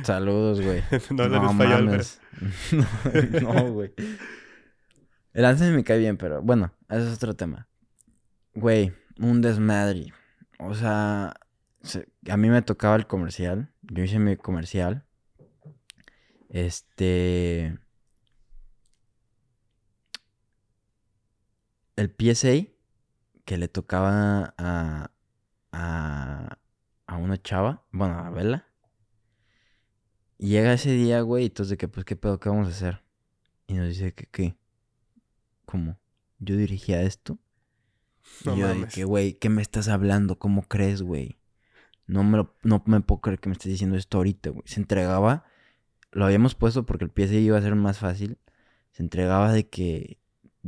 Saludos, 0.02 0.60
güey. 0.60 0.82
no, 1.10 1.28
no, 1.28 1.52
no, 1.52 1.52
no, 3.40 3.72
güey. 3.72 3.94
El 5.32 5.44
Anthony 5.44 5.72
me 5.72 5.84
cae 5.84 5.98
bien, 5.98 6.16
pero 6.16 6.42
bueno, 6.42 6.72
ese 6.88 7.06
es 7.06 7.14
otro 7.14 7.36
tema. 7.36 7.67
Güey, 8.54 8.92
un 9.18 9.40
desmadre. 9.40 10.12
O 10.58 10.74
sea, 10.74 11.34
a 12.28 12.36
mí 12.36 12.48
me 12.50 12.62
tocaba 12.62 12.96
el 12.96 13.06
comercial. 13.06 13.72
Yo 13.82 14.02
hice 14.02 14.18
mi 14.18 14.36
comercial. 14.36 15.04
Este. 16.48 17.78
El 21.96 22.14
PSA 22.16 22.68
que 23.44 23.56
le 23.56 23.68
tocaba 23.68 24.54
a, 24.58 25.10
a, 25.72 26.58
a 27.06 27.16
una 27.16 27.40
chava, 27.42 27.82
bueno, 27.92 28.18
a 28.18 28.30
Bella. 28.30 28.66
llega 30.38 30.74
ese 30.74 30.90
día, 30.92 31.22
güey, 31.22 31.44
y 31.44 31.46
entonces 31.46 31.70
de 31.70 31.76
que, 31.78 31.88
pues, 31.88 32.04
¿qué 32.04 32.14
pedo? 32.14 32.38
¿Qué 32.38 32.48
vamos 32.50 32.68
a 32.68 32.70
hacer? 32.70 33.02
Y 33.66 33.74
nos 33.74 33.88
dice 33.88 34.12
que, 34.12 34.26
¿qué? 34.26 34.56
¿Cómo? 35.64 35.98
Yo 36.38 36.56
dirigía 36.56 37.02
esto. 37.02 37.38
No 38.44 38.56
y 38.56 38.60
yo 38.60 38.68
de 38.68 38.86
que, 38.86 39.04
güey, 39.04 39.34
¿qué 39.34 39.48
me 39.48 39.62
estás 39.62 39.88
hablando? 39.88 40.38
¿Cómo 40.38 40.62
crees, 40.62 41.02
güey? 41.02 41.38
No 42.06 42.24
me, 42.24 42.46
no 42.62 42.82
me 42.86 43.00
puedo 43.00 43.20
creer 43.20 43.40
que 43.40 43.48
me 43.48 43.54
estés 43.54 43.72
diciendo 43.72 43.96
esto 43.96 44.18
ahorita, 44.18 44.50
güey. 44.50 44.62
Se 44.66 44.80
entregaba, 44.80 45.44
lo 46.12 46.24
habíamos 46.24 46.54
puesto 46.54 46.86
porque 46.86 47.04
el 47.04 47.10
pie 47.10 47.26
iba 47.40 47.58
a 47.58 47.62
ser 47.62 47.74
más 47.74 47.98
fácil. 47.98 48.38
Se 48.92 49.02
entregaba 49.02 49.52
de 49.52 49.68
que 49.68 50.18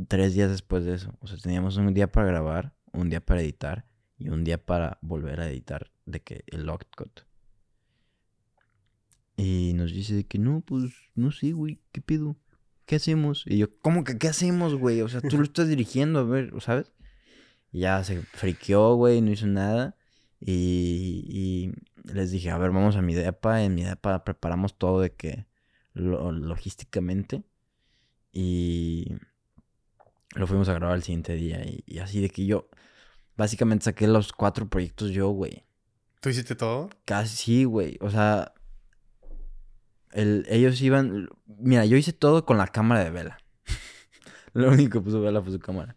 tres 0.07 0.33
días 0.33 0.49
después 0.49 0.85
de 0.85 0.95
eso. 0.95 1.15
O 1.19 1.27
sea, 1.27 1.37
teníamos 1.37 1.77
un 1.77 1.93
día 1.93 2.11
para 2.11 2.27
grabar, 2.27 2.73
un 2.93 3.09
día 3.09 3.21
para 3.21 3.41
editar 3.41 3.85
y 4.17 4.29
un 4.29 4.43
día 4.43 4.63
para 4.63 4.99
volver 5.01 5.41
a 5.41 5.49
editar 5.49 5.91
de 6.05 6.21
que 6.21 6.43
el 6.47 6.65
locked 6.65 6.87
cut. 6.95 7.21
Y 9.37 9.73
nos 9.73 9.91
dice 9.91 10.13
de 10.13 10.23
que 10.25 10.37
no, 10.37 10.61
pues 10.61 10.91
no 11.15 11.31
sé, 11.31 11.53
güey, 11.53 11.79
¿qué 11.91 12.01
pido? 12.01 12.35
¿Qué 12.85 12.97
hacemos? 12.97 13.43
Y 13.47 13.57
yo, 13.57 13.75
¿cómo 13.79 14.03
que 14.03 14.17
qué 14.17 14.27
hacemos, 14.27 14.75
güey? 14.75 15.01
O 15.01 15.09
sea, 15.09 15.21
tú 15.21 15.37
lo 15.37 15.43
estás 15.43 15.67
dirigiendo, 15.67 16.19
a 16.19 16.23
ver, 16.23 16.53
¿sabes? 16.59 16.91
Ya 17.71 18.03
se 18.03 18.21
friqueó, 18.21 18.95
güey, 18.95 19.21
no 19.21 19.31
hizo 19.31 19.47
nada. 19.47 19.95
Y, 20.39 21.23
y, 21.27 21.73
les 22.11 22.31
dije, 22.31 22.49
a 22.49 22.57
ver, 22.57 22.71
vamos 22.71 22.95
a 22.95 23.01
mi 23.01 23.13
depa. 23.13 23.63
En 23.63 23.75
mi 23.75 23.83
depa 23.83 24.23
preparamos 24.23 24.77
todo 24.77 25.01
de 25.01 25.13
que 25.13 25.45
logísticamente. 25.93 27.43
Y 28.31 29.15
lo 30.35 30.47
fuimos 30.47 30.69
a 30.69 30.73
grabar 30.73 30.95
el 30.95 31.03
siguiente 31.03 31.33
día. 31.33 31.61
Y, 31.63 31.99
así 31.99 32.21
de 32.21 32.29
que 32.29 32.45
yo, 32.45 32.69
básicamente 33.37 33.85
saqué 33.85 34.07
los 34.07 34.33
cuatro 34.33 34.67
proyectos 34.69 35.11
yo, 35.11 35.29
güey. 35.29 35.65
¿Tú 36.19 36.29
hiciste 36.29 36.55
todo? 36.55 36.89
Casi, 37.05 37.63
güey. 37.63 37.97
O 38.01 38.09
sea, 38.09 38.53
el, 40.11 40.45
ellos 40.49 40.81
iban... 40.81 41.29
Mira, 41.45 41.85
yo 41.85 41.97
hice 41.97 42.13
todo 42.13 42.45
con 42.45 42.57
la 42.57 42.67
cámara 42.67 43.03
de 43.03 43.09
vela. 43.11 43.37
Lo 44.53 44.69
único 44.69 44.99
que 44.99 45.05
puso 45.05 45.21
vela 45.21 45.41
fue 45.41 45.51
su 45.51 45.59
cámara. 45.59 45.95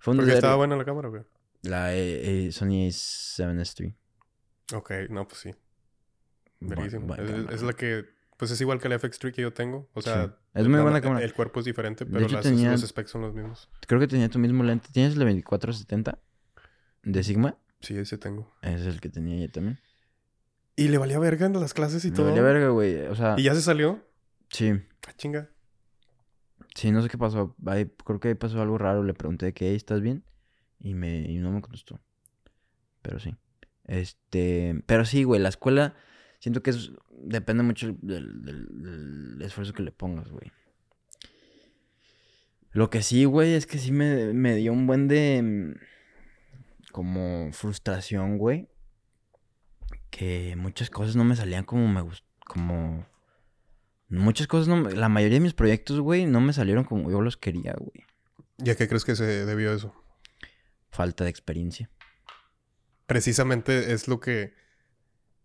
Fue 0.00 0.16
¿Porque 0.16 0.32
estaba 0.32 0.56
buena 0.56 0.76
la 0.76 0.84
cámara, 0.84 1.08
güey? 1.08 1.22
La 1.62 1.94
eh, 1.94 2.46
eh, 2.46 2.52
Sony 2.52 2.88
A7S 2.88 3.80
III. 3.80 3.94
Ok, 4.74 4.92
no, 5.10 5.28
pues 5.28 5.40
sí. 5.42 5.54
Verísimo. 6.60 7.14
es, 7.14 7.62
la 7.62 7.74
que... 7.74 8.06
Pues 8.38 8.50
es 8.50 8.60
igual 8.62 8.80
que 8.80 8.88
la 8.88 8.98
FX3 8.98 9.32
que 9.32 9.42
yo 9.42 9.52
tengo. 9.52 9.90
O 9.92 10.00
sea... 10.00 10.38
Es 10.54 10.66
muy 10.66 10.80
buena 10.80 11.02
cámara. 11.02 11.22
El 11.22 11.34
cuerpo 11.34 11.60
es 11.60 11.66
diferente, 11.66 12.06
pero 12.06 12.26
los 12.26 12.80
specs 12.80 13.10
son 13.10 13.20
los 13.20 13.34
mismos. 13.34 13.68
Creo 13.86 14.00
que 14.00 14.08
tenía 14.08 14.30
tu 14.30 14.38
mismo 14.38 14.64
lente. 14.64 14.88
¿Tienes 14.90 15.12
el 15.12 15.18
2470 15.18 16.18
de 17.02 17.22
Sigma? 17.22 17.58
Sí, 17.80 17.98
ese 17.98 18.16
tengo. 18.16 18.50
Ese 18.62 18.88
es 18.88 18.94
el 18.94 19.00
que 19.02 19.10
tenía 19.10 19.36
yo 19.36 19.52
también. 19.52 19.78
¿Y 20.76 20.88
le 20.88 20.96
valía 20.96 21.18
verga 21.18 21.44
en 21.44 21.60
las 21.60 21.74
clases 21.74 22.06
y 22.06 22.10
todo? 22.10 22.34
Le 22.34 22.40
valía 22.40 22.42
verga, 22.42 22.68
güey. 22.70 23.06
O 23.06 23.14
sea... 23.14 23.34
¿Y 23.36 23.42
ya 23.42 23.54
se 23.54 23.60
salió? 23.60 24.02
Sí. 24.48 24.72
Ah, 25.06 25.12
chinga. 25.16 25.50
Sí, 26.74 26.90
no 26.92 27.02
sé 27.02 27.08
qué 27.08 27.18
pasó. 27.18 27.56
creo 28.04 28.20
que 28.20 28.28
ahí 28.28 28.34
pasó 28.34 28.60
algo 28.60 28.78
raro. 28.78 29.02
Le 29.02 29.14
pregunté 29.14 29.52
que, 29.52 29.74
¿estás 29.74 30.00
bien? 30.00 30.24
Y, 30.78 30.94
me, 30.94 31.20
y 31.20 31.38
no 31.38 31.50
me 31.50 31.60
contestó. 31.60 32.00
Pero 33.02 33.18
sí. 33.18 33.34
Este... 33.84 34.82
Pero 34.86 35.04
sí, 35.04 35.24
güey. 35.24 35.40
La 35.40 35.48
escuela... 35.48 35.94
Siento 36.38 36.62
que 36.62 36.72
depende 37.10 37.62
mucho 37.62 37.94
del, 38.00 38.42
del 38.42 39.42
esfuerzo 39.42 39.74
que 39.74 39.82
le 39.82 39.92
pongas, 39.92 40.30
güey. 40.30 40.50
Lo 42.72 42.88
que 42.88 43.02
sí, 43.02 43.26
güey, 43.26 43.52
es 43.52 43.66
que 43.66 43.76
sí 43.76 43.92
me, 43.92 44.32
me 44.32 44.54
dio 44.54 44.72
un 44.72 44.86
buen 44.86 45.06
de... 45.06 45.42
Mm, 45.42 45.74
como 46.92 47.52
frustración, 47.52 48.38
güey. 48.38 48.68
Que 50.10 50.56
muchas 50.56 50.90
cosas 50.90 51.14
no 51.14 51.24
me 51.24 51.36
salían 51.36 51.64
como 51.64 51.86
me 51.88 52.00
gust 52.00 52.24
como 52.50 53.06
muchas 54.10 54.46
cosas 54.46 54.68
no 54.68 54.88
la 54.90 55.08
mayoría 55.08 55.36
de 55.36 55.44
mis 55.44 55.54
proyectos, 55.54 56.00
güey, 56.00 56.26
no 56.26 56.40
me 56.40 56.52
salieron 56.52 56.84
como 56.84 57.10
yo 57.10 57.20
los 57.20 57.36
quería, 57.36 57.74
güey. 57.78 58.04
¿Y 58.58 58.70
a 58.70 58.76
qué 58.76 58.88
crees 58.88 59.04
que 59.04 59.16
se 59.16 59.46
debió 59.46 59.72
eso? 59.72 59.94
Falta 60.90 61.24
de 61.24 61.30
experiencia. 61.30 61.90
Precisamente 63.06 63.92
es 63.92 64.08
lo 64.08 64.20
que 64.20 64.54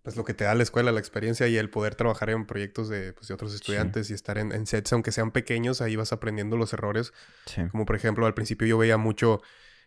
pues 0.05 0.15
lo 0.17 0.23
que 0.23 0.35
te 0.35 0.43
da 0.43 0.53
la 0.53 0.61
escuela, 0.61 0.91
la 0.91 0.99
experiencia 0.99 1.47
y 1.47 1.57
el 1.57 1.71
poder 1.71 1.95
trabajar 1.95 2.29
en 2.29 2.45
proyectos 2.45 2.89
de, 2.89 3.11
pues, 3.13 3.27
de 3.27 3.33
otros 3.33 3.55
estudiantes 3.55 4.11
y 4.11 4.13
estar 4.13 4.37
en, 4.37 4.51
en, 4.51 4.67
sets, 4.67 4.93
aunque 4.93 5.11
sean 5.11 5.31
pequeños, 5.31 5.81
ahí 5.81 5.95
vas 5.95 6.13
aprendiendo 6.13 6.57
los 6.57 6.73
errores. 6.73 7.11
Sí. 7.47 7.63
Como 7.71 7.87
por 7.87 7.95
ejemplo, 7.95 8.27
al 8.27 8.35
principio 8.35 8.67
yo 8.67 8.77
veía 8.77 8.97
mucho 8.97 9.41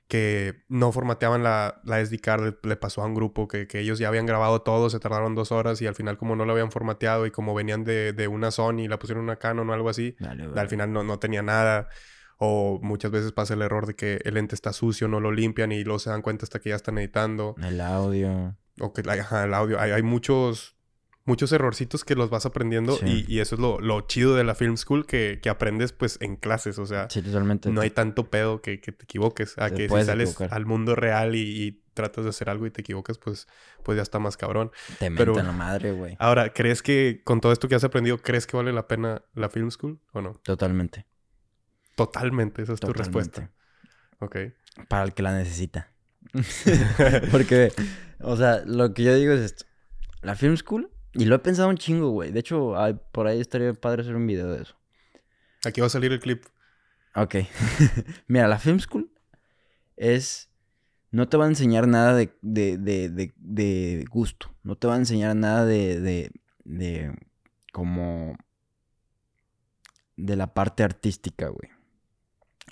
que 0.08 0.64
no 0.68 0.90
formateaban 0.90 1.42
la, 1.42 1.82
la 1.84 2.04
SD 2.04 2.18
card, 2.20 2.54
le, 2.62 2.76
pasó 2.76 3.02
a 3.02 3.06
un 3.06 3.14
grupo 3.14 3.46
que, 3.46 3.66
que, 3.66 3.80
ellos 3.80 3.98
ya 3.98 4.08
habían 4.08 4.24
grabado 4.24 4.62
todo, 4.62 4.88
se 4.88 4.98
tardaron 4.98 5.34
dos 5.34 5.52
horas 5.52 5.82
y 5.82 5.86
al 5.86 5.94
final 5.94 6.16
como 6.16 6.34
no 6.34 6.46
lo 6.46 6.52
habían 6.52 6.72
formateado 6.72 7.26
y 7.26 7.30
como 7.30 7.54
venían 7.54 7.84
de, 7.84 8.14
de 8.14 8.26
una 8.26 8.50
Sony 8.50 8.80
y 8.80 8.88
la 8.88 8.98
pusieron 8.98 9.22
una 9.22 9.36
Canon 9.36 9.68
o 9.68 9.72
algo 9.74 9.90
así, 9.90 10.16
al 10.56 10.68
final 10.68 10.92
no, 10.92 11.04
no 11.04 11.18
tenía 11.18 11.42
nada. 11.42 11.88
O 12.40 12.78
muchas 12.82 13.10
veces 13.10 13.32
pasa 13.32 13.54
el 13.54 13.62
error 13.62 13.86
de 13.86 13.94
que 13.94 14.20
el 14.24 14.34
lente 14.34 14.54
está 14.54 14.72
sucio, 14.72 15.08
no 15.08 15.20
lo 15.20 15.32
limpian 15.32 15.72
y 15.72 15.82
luego 15.82 15.98
se 15.98 16.10
dan 16.10 16.22
cuenta 16.22 16.44
hasta 16.44 16.60
que 16.60 16.70
ya 16.70 16.76
están 16.76 16.96
editando. 16.96 17.56
El 17.60 17.80
audio. 17.80 18.56
O 18.80 18.92
que 18.92 19.02
ajá, 19.10 19.44
el 19.44 19.54
audio. 19.54 19.80
Hay, 19.80 19.90
hay 19.90 20.02
muchos 20.02 20.77
muchos 21.28 21.52
errorcitos 21.52 22.04
que 22.04 22.14
los 22.14 22.30
vas 22.30 22.46
aprendiendo 22.46 22.98
y, 23.04 23.24
y, 23.32 23.40
eso 23.40 23.54
es 23.54 23.60
lo, 23.60 23.78
lo, 23.80 24.00
chido 24.00 24.34
de 24.34 24.44
la 24.44 24.54
film 24.54 24.78
school 24.78 25.06
que, 25.06 25.40
que, 25.42 25.50
aprendes 25.50 25.92
pues 25.92 26.16
en 26.22 26.36
clases, 26.36 26.78
o 26.78 26.86
sea, 26.86 27.08
sí, 27.10 27.20
totalmente. 27.20 27.70
no 27.70 27.82
hay 27.82 27.90
tanto 27.90 28.30
pedo 28.30 28.62
que, 28.62 28.80
que 28.80 28.92
te 28.92 29.04
equivoques, 29.04 29.56
a 29.58 29.70
que 29.70 29.88
si 29.90 30.04
sales 30.04 30.40
al 30.40 30.64
mundo 30.64 30.96
real 30.96 31.36
y, 31.36 31.82
tratas 31.92 32.22
de 32.22 32.30
hacer 32.30 32.48
algo 32.48 32.64
y 32.64 32.70
te 32.70 32.80
equivocas, 32.80 33.18
pues, 33.18 33.48
pues 33.82 33.96
ya 33.96 34.02
está 34.02 34.20
más 34.20 34.36
cabrón. 34.36 34.70
Te 35.00 35.10
Pero, 35.10 35.34
la 35.34 35.50
madre, 35.50 35.90
güey. 35.90 36.16
Ahora, 36.20 36.52
¿crees 36.52 36.80
que 36.80 37.22
con 37.24 37.40
todo 37.40 37.50
esto 37.50 37.66
que 37.66 37.74
has 37.74 37.82
aprendido, 37.82 38.18
crees 38.18 38.46
que 38.46 38.56
vale 38.56 38.72
la 38.72 38.86
pena 38.86 39.22
la 39.34 39.48
film 39.48 39.72
school 39.72 39.98
o 40.12 40.22
no? 40.22 40.34
Totalmente. 40.44 41.06
Totalmente, 41.96 42.62
esa 42.62 42.74
es 42.74 42.78
tu 42.78 42.92
respuesta. 42.92 43.50
Ok. 44.20 44.36
Para 44.86 45.02
el 45.02 45.12
que 45.12 45.24
la 45.24 45.36
necesita. 45.36 45.90
Porque, 47.32 47.72
o 48.20 48.36
sea, 48.36 48.62
lo 48.64 48.94
que 48.94 49.02
yo 49.02 49.16
digo 49.16 49.32
es 49.32 49.40
esto. 49.40 49.64
La 50.22 50.36
film 50.36 50.56
school 50.56 50.88
y 51.14 51.24
lo 51.24 51.36
he 51.36 51.38
pensado 51.38 51.68
un 51.68 51.76
chingo, 51.76 52.10
güey. 52.10 52.30
De 52.30 52.40
hecho, 52.40 52.74
por 53.12 53.26
ahí 53.26 53.40
estaría 53.40 53.72
padre 53.74 54.02
hacer 54.02 54.14
un 54.14 54.26
video 54.26 54.50
de 54.50 54.62
eso. 54.62 54.76
Aquí 55.64 55.80
va 55.80 55.86
a 55.86 55.90
salir 55.90 56.12
el 56.12 56.20
clip. 56.20 56.44
Ok. 57.14 57.36
Mira, 58.28 58.48
la 58.48 58.58
Film 58.58 58.78
School 58.80 59.10
es... 59.96 60.50
No 61.10 61.26
te 61.26 61.38
va 61.38 61.46
a 61.46 61.48
enseñar 61.48 61.88
nada 61.88 62.14
de, 62.14 62.36
de, 62.42 62.76
de, 62.76 63.32
de 63.36 64.04
gusto. 64.10 64.54
No 64.62 64.76
te 64.76 64.86
va 64.86 64.94
a 64.94 64.98
enseñar 64.98 65.34
nada 65.34 65.64
de, 65.64 66.00
de, 66.00 66.30
de... 66.64 67.14
como... 67.72 68.36
De 70.16 70.36
la 70.36 70.52
parte 70.52 70.82
artística, 70.82 71.48
güey. 71.48 71.70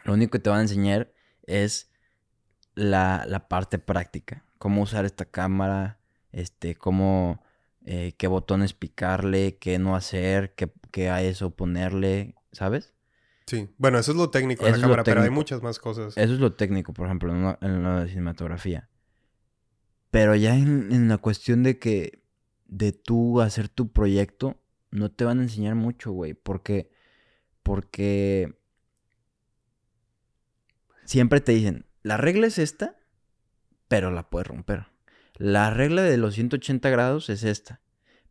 Lo 0.04 0.12
único 0.12 0.32
que 0.32 0.38
te 0.40 0.50
va 0.50 0.58
a 0.58 0.62
enseñar 0.62 1.12
es 1.44 1.90
la, 2.74 3.24
la 3.26 3.48
parte 3.48 3.78
práctica. 3.78 4.44
Cómo 4.58 4.82
usar 4.82 5.04
esta 5.04 5.24
cámara. 5.24 5.98
Este, 6.32 6.74
cómo 6.74 7.40
eh, 7.88 8.14
qué 8.18 8.26
botones 8.26 8.74
picarle, 8.74 9.58
qué 9.58 9.78
no 9.78 9.94
hacer, 9.94 10.56
qué, 10.56 11.08
a 11.08 11.22
eso 11.22 11.50
ponerle, 11.50 12.34
¿sabes? 12.50 12.94
Sí, 13.46 13.68
bueno, 13.78 14.00
eso 14.00 14.10
es 14.10 14.18
lo 14.18 14.28
técnico 14.30 14.64
de 14.64 14.72
la 14.72 14.80
cámara, 14.80 15.04
pero 15.04 15.22
hay 15.22 15.30
muchas 15.30 15.62
más 15.62 15.78
cosas. 15.78 16.16
Eso 16.16 16.34
es 16.34 16.40
lo 16.40 16.52
técnico, 16.52 16.92
por 16.92 17.06
ejemplo, 17.06 17.32
en 17.60 17.82
la, 17.84 18.08
cinematografía. 18.08 18.88
Pero 20.10 20.34
ya 20.34 20.56
en, 20.56 21.06
la 21.06 21.18
cuestión 21.18 21.62
de 21.62 21.78
que, 21.78 22.24
de 22.66 22.90
tú 22.90 23.40
hacer 23.40 23.68
tu 23.68 23.92
proyecto, 23.92 24.56
no 24.90 25.12
te 25.12 25.24
van 25.24 25.38
a 25.38 25.42
enseñar 25.42 25.76
mucho, 25.76 26.10
güey, 26.10 26.34
porque, 26.34 26.90
porque 27.62 28.58
siempre 31.04 31.40
te 31.40 31.52
dicen, 31.52 31.86
la 32.02 32.16
regla 32.16 32.48
es 32.48 32.58
esta, 32.58 32.96
pero 33.86 34.10
la 34.10 34.28
puedes 34.28 34.48
romper. 34.48 34.86
La 35.38 35.70
regla 35.70 36.02
de 36.02 36.16
los 36.16 36.34
180 36.34 36.88
grados 36.90 37.28
es 37.30 37.44
esta. 37.44 37.80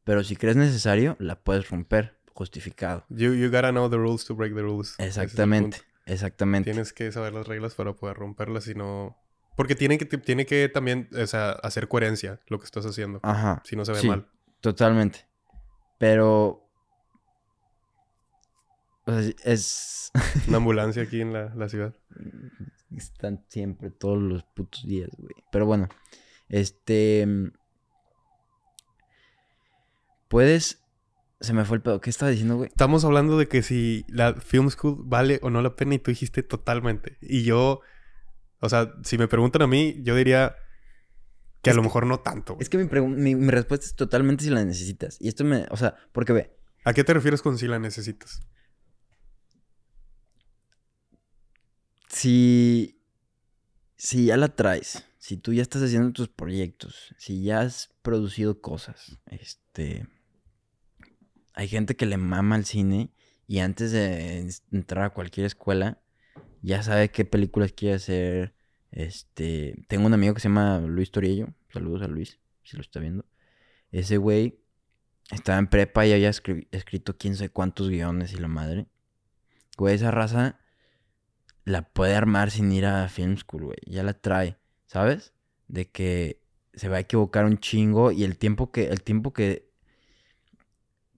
Pero 0.04 0.24
si 0.24 0.36
crees 0.36 0.56
necesario, 0.56 1.16
la 1.20 1.40
puedes 1.40 1.70
romper, 1.70 2.20
justificado. 2.34 3.06
You, 3.10 3.34
you 3.34 3.50
gotta 3.50 3.72
know 3.72 3.90
the 3.90 3.98
rules 3.98 4.24
to 4.26 4.36
break 4.36 4.54
the 4.54 4.62
rules. 4.62 4.96
Exactamente, 5.00 5.82
exactamente. 6.06 6.72
Tienes 6.72 6.94
que 6.94 7.12
saber 7.12 7.34
las 7.34 7.48
reglas 7.48 7.74
para 7.74 7.94
poder 7.94 8.18
romperlas 8.18 8.68
y 8.68 8.76
no... 8.76 9.18
Porque 9.56 9.74
tiene 9.74 9.98
que, 9.98 10.06
tiene 10.06 10.46
que 10.46 10.70
también 10.70 11.10
o 11.20 11.26
sea, 11.26 11.52
hacer 11.52 11.88
coherencia 11.88 12.40
lo 12.48 12.60
que 12.60 12.66
estás 12.66 12.86
haciendo. 12.86 13.20
Ajá. 13.24 13.62
Si 13.66 13.76
no 13.76 13.84
se 13.84 13.94
ve 13.94 14.00
sí, 14.00 14.08
mal. 14.08 14.28
Totalmente. 14.62 15.26
Pero... 15.98 16.62
Es... 19.44 20.12
Una 20.48 20.58
ambulancia 20.58 21.02
aquí 21.02 21.22
en 21.22 21.34
la, 21.34 21.54
la 21.56 21.68
ciudad. 21.68 21.96
Están 22.96 23.44
siempre 23.50 23.90
todos 23.90 24.22
los 24.22 24.44
putos 24.44 24.86
días, 24.86 25.10
güey. 25.18 25.34
Pero 25.52 25.66
bueno. 25.66 25.90
Este. 26.50 27.28
Puedes. 30.28 30.82
Se 31.40 31.54
me 31.54 31.66
fue 31.66 31.78
el 31.78 31.84
pedo. 31.84 32.02
¿Qué 32.02 32.10
estaba 32.10 32.32
diciendo, 32.32 32.58
güey? 32.58 32.70
Estamos 32.70 33.04
hablando 33.06 33.38
de 33.38 33.48
que 33.48 33.62
si 33.62 34.06
la 34.08 34.34
Film 34.36 34.70
School 34.70 34.98
vale 35.06 35.40
o 35.44 35.50
no 35.50 35.62
la 35.62 35.76
pena 35.76 35.96
y 35.96 36.00
tú 36.00 36.12
dijiste 36.12 36.44
totalmente. 36.44 37.18
Y 37.22 37.44
yo. 37.44 37.82
O 38.60 38.70
sea, 38.70 38.94
si 39.04 39.18
me 39.18 39.28
preguntan 39.28 39.62
a 39.62 39.68
mí, 39.68 40.02
yo 40.02 40.16
diría 40.16 40.56
que 41.62 41.72
a 41.72 41.74
lo 41.74 41.84
mejor 41.84 42.06
no 42.06 42.20
tanto. 42.20 42.58
Es 42.60 42.70
que 42.70 42.78
mi, 42.78 43.36
mi, 43.36 43.52
respuesta 43.52 43.86
es 43.86 43.96
totalmente 43.96 44.44
si 44.44 44.50
la 44.50 44.64
necesitas. 44.64 45.18
Y 45.20 45.28
esto 45.28 45.44
me. 45.44 45.66
O 45.72 45.78
sea, 45.78 45.96
porque 46.12 46.34
ve. 46.34 46.56
¿A 46.84 46.94
qué 46.94 47.04
te 47.04 47.14
refieres 47.14 47.42
con 47.42 47.58
si 47.58 47.68
la 47.68 47.80
necesitas? 47.80 48.42
Si. 52.08 53.02
Si 53.98 54.26
ya 54.26 54.38
la 54.38 54.50
traes 54.50 55.06
si 55.26 55.38
tú 55.38 55.54
ya 55.54 55.64
estás 55.64 55.82
haciendo 55.82 56.12
tus 56.12 56.30
proyectos, 56.30 57.16
si 57.18 57.42
ya 57.42 57.62
has 57.62 57.90
producido 58.04 58.62
cosas, 58.62 59.18
este, 59.26 60.08
hay 61.56 61.68
gente 61.68 61.96
que 61.96 62.06
le 62.06 62.18
mama 62.18 62.54
al 62.54 62.66
cine 62.66 63.10
y 63.48 63.58
antes 63.58 63.92
de 63.92 64.48
entrar 64.72 65.04
a 65.06 65.14
cualquier 65.16 65.48
escuela 65.48 66.00
ya 66.62 66.84
sabe 66.84 67.10
qué 67.10 67.26
películas 67.26 67.72
quiere 67.72 67.96
hacer. 67.96 68.54
Este, 68.92 69.84
tengo 69.88 70.06
un 70.06 70.14
amigo 70.14 70.36
que 70.36 70.42
se 70.42 70.48
llama 70.48 70.78
Luis 70.82 71.10
Toriello, 71.10 71.56
saludos 71.74 72.04
a 72.04 72.08
Luis, 72.08 72.40
si 72.62 72.78
lo 72.78 72.84
está 72.84 73.00
viendo. 73.00 73.26
Ese 73.92 74.18
güey 74.18 74.60
estaba 75.32 75.58
en 75.58 75.66
prepa 75.66 76.06
y 76.06 76.14
había 76.14 76.30
escrito 76.30 77.18
quién 77.18 77.36
sabe 77.36 77.50
cuántos 77.50 77.90
guiones 77.90 78.32
y 78.32 78.38
la 78.38 78.48
madre. 78.48 78.86
Güey, 79.76 79.96
esa 79.96 80.12
raza 80.12 80.60
la 81.64 81.82
puede 81.82 82.14
armar 82.14 82.52
sin 82.52 82.72
ir 82.72 82.86
a 82.86 83.10
film 83.10 83.38
school, 83.38 83.64
güey. 83.64 83.80
Ya 83.88 84.04
la 84.04 84.14
trae. 84.14 84.60
¿Sabes? 84.88 85.34
De 85.68 85.90
que 85.90 86.42
se 86.74 86.90
va 86.90 86.98
a 86.98 87.02
equivocar 87.02 87.46
un 87.46 87.58
chingo 87.58 88.12
y 88.12 88.24
el 88.24 88.38
tiempo 88.38 88.72
que, 88.72 88.88
el 88.88 89.02
tiempo 89.02 89.34
que, 89.34 89.70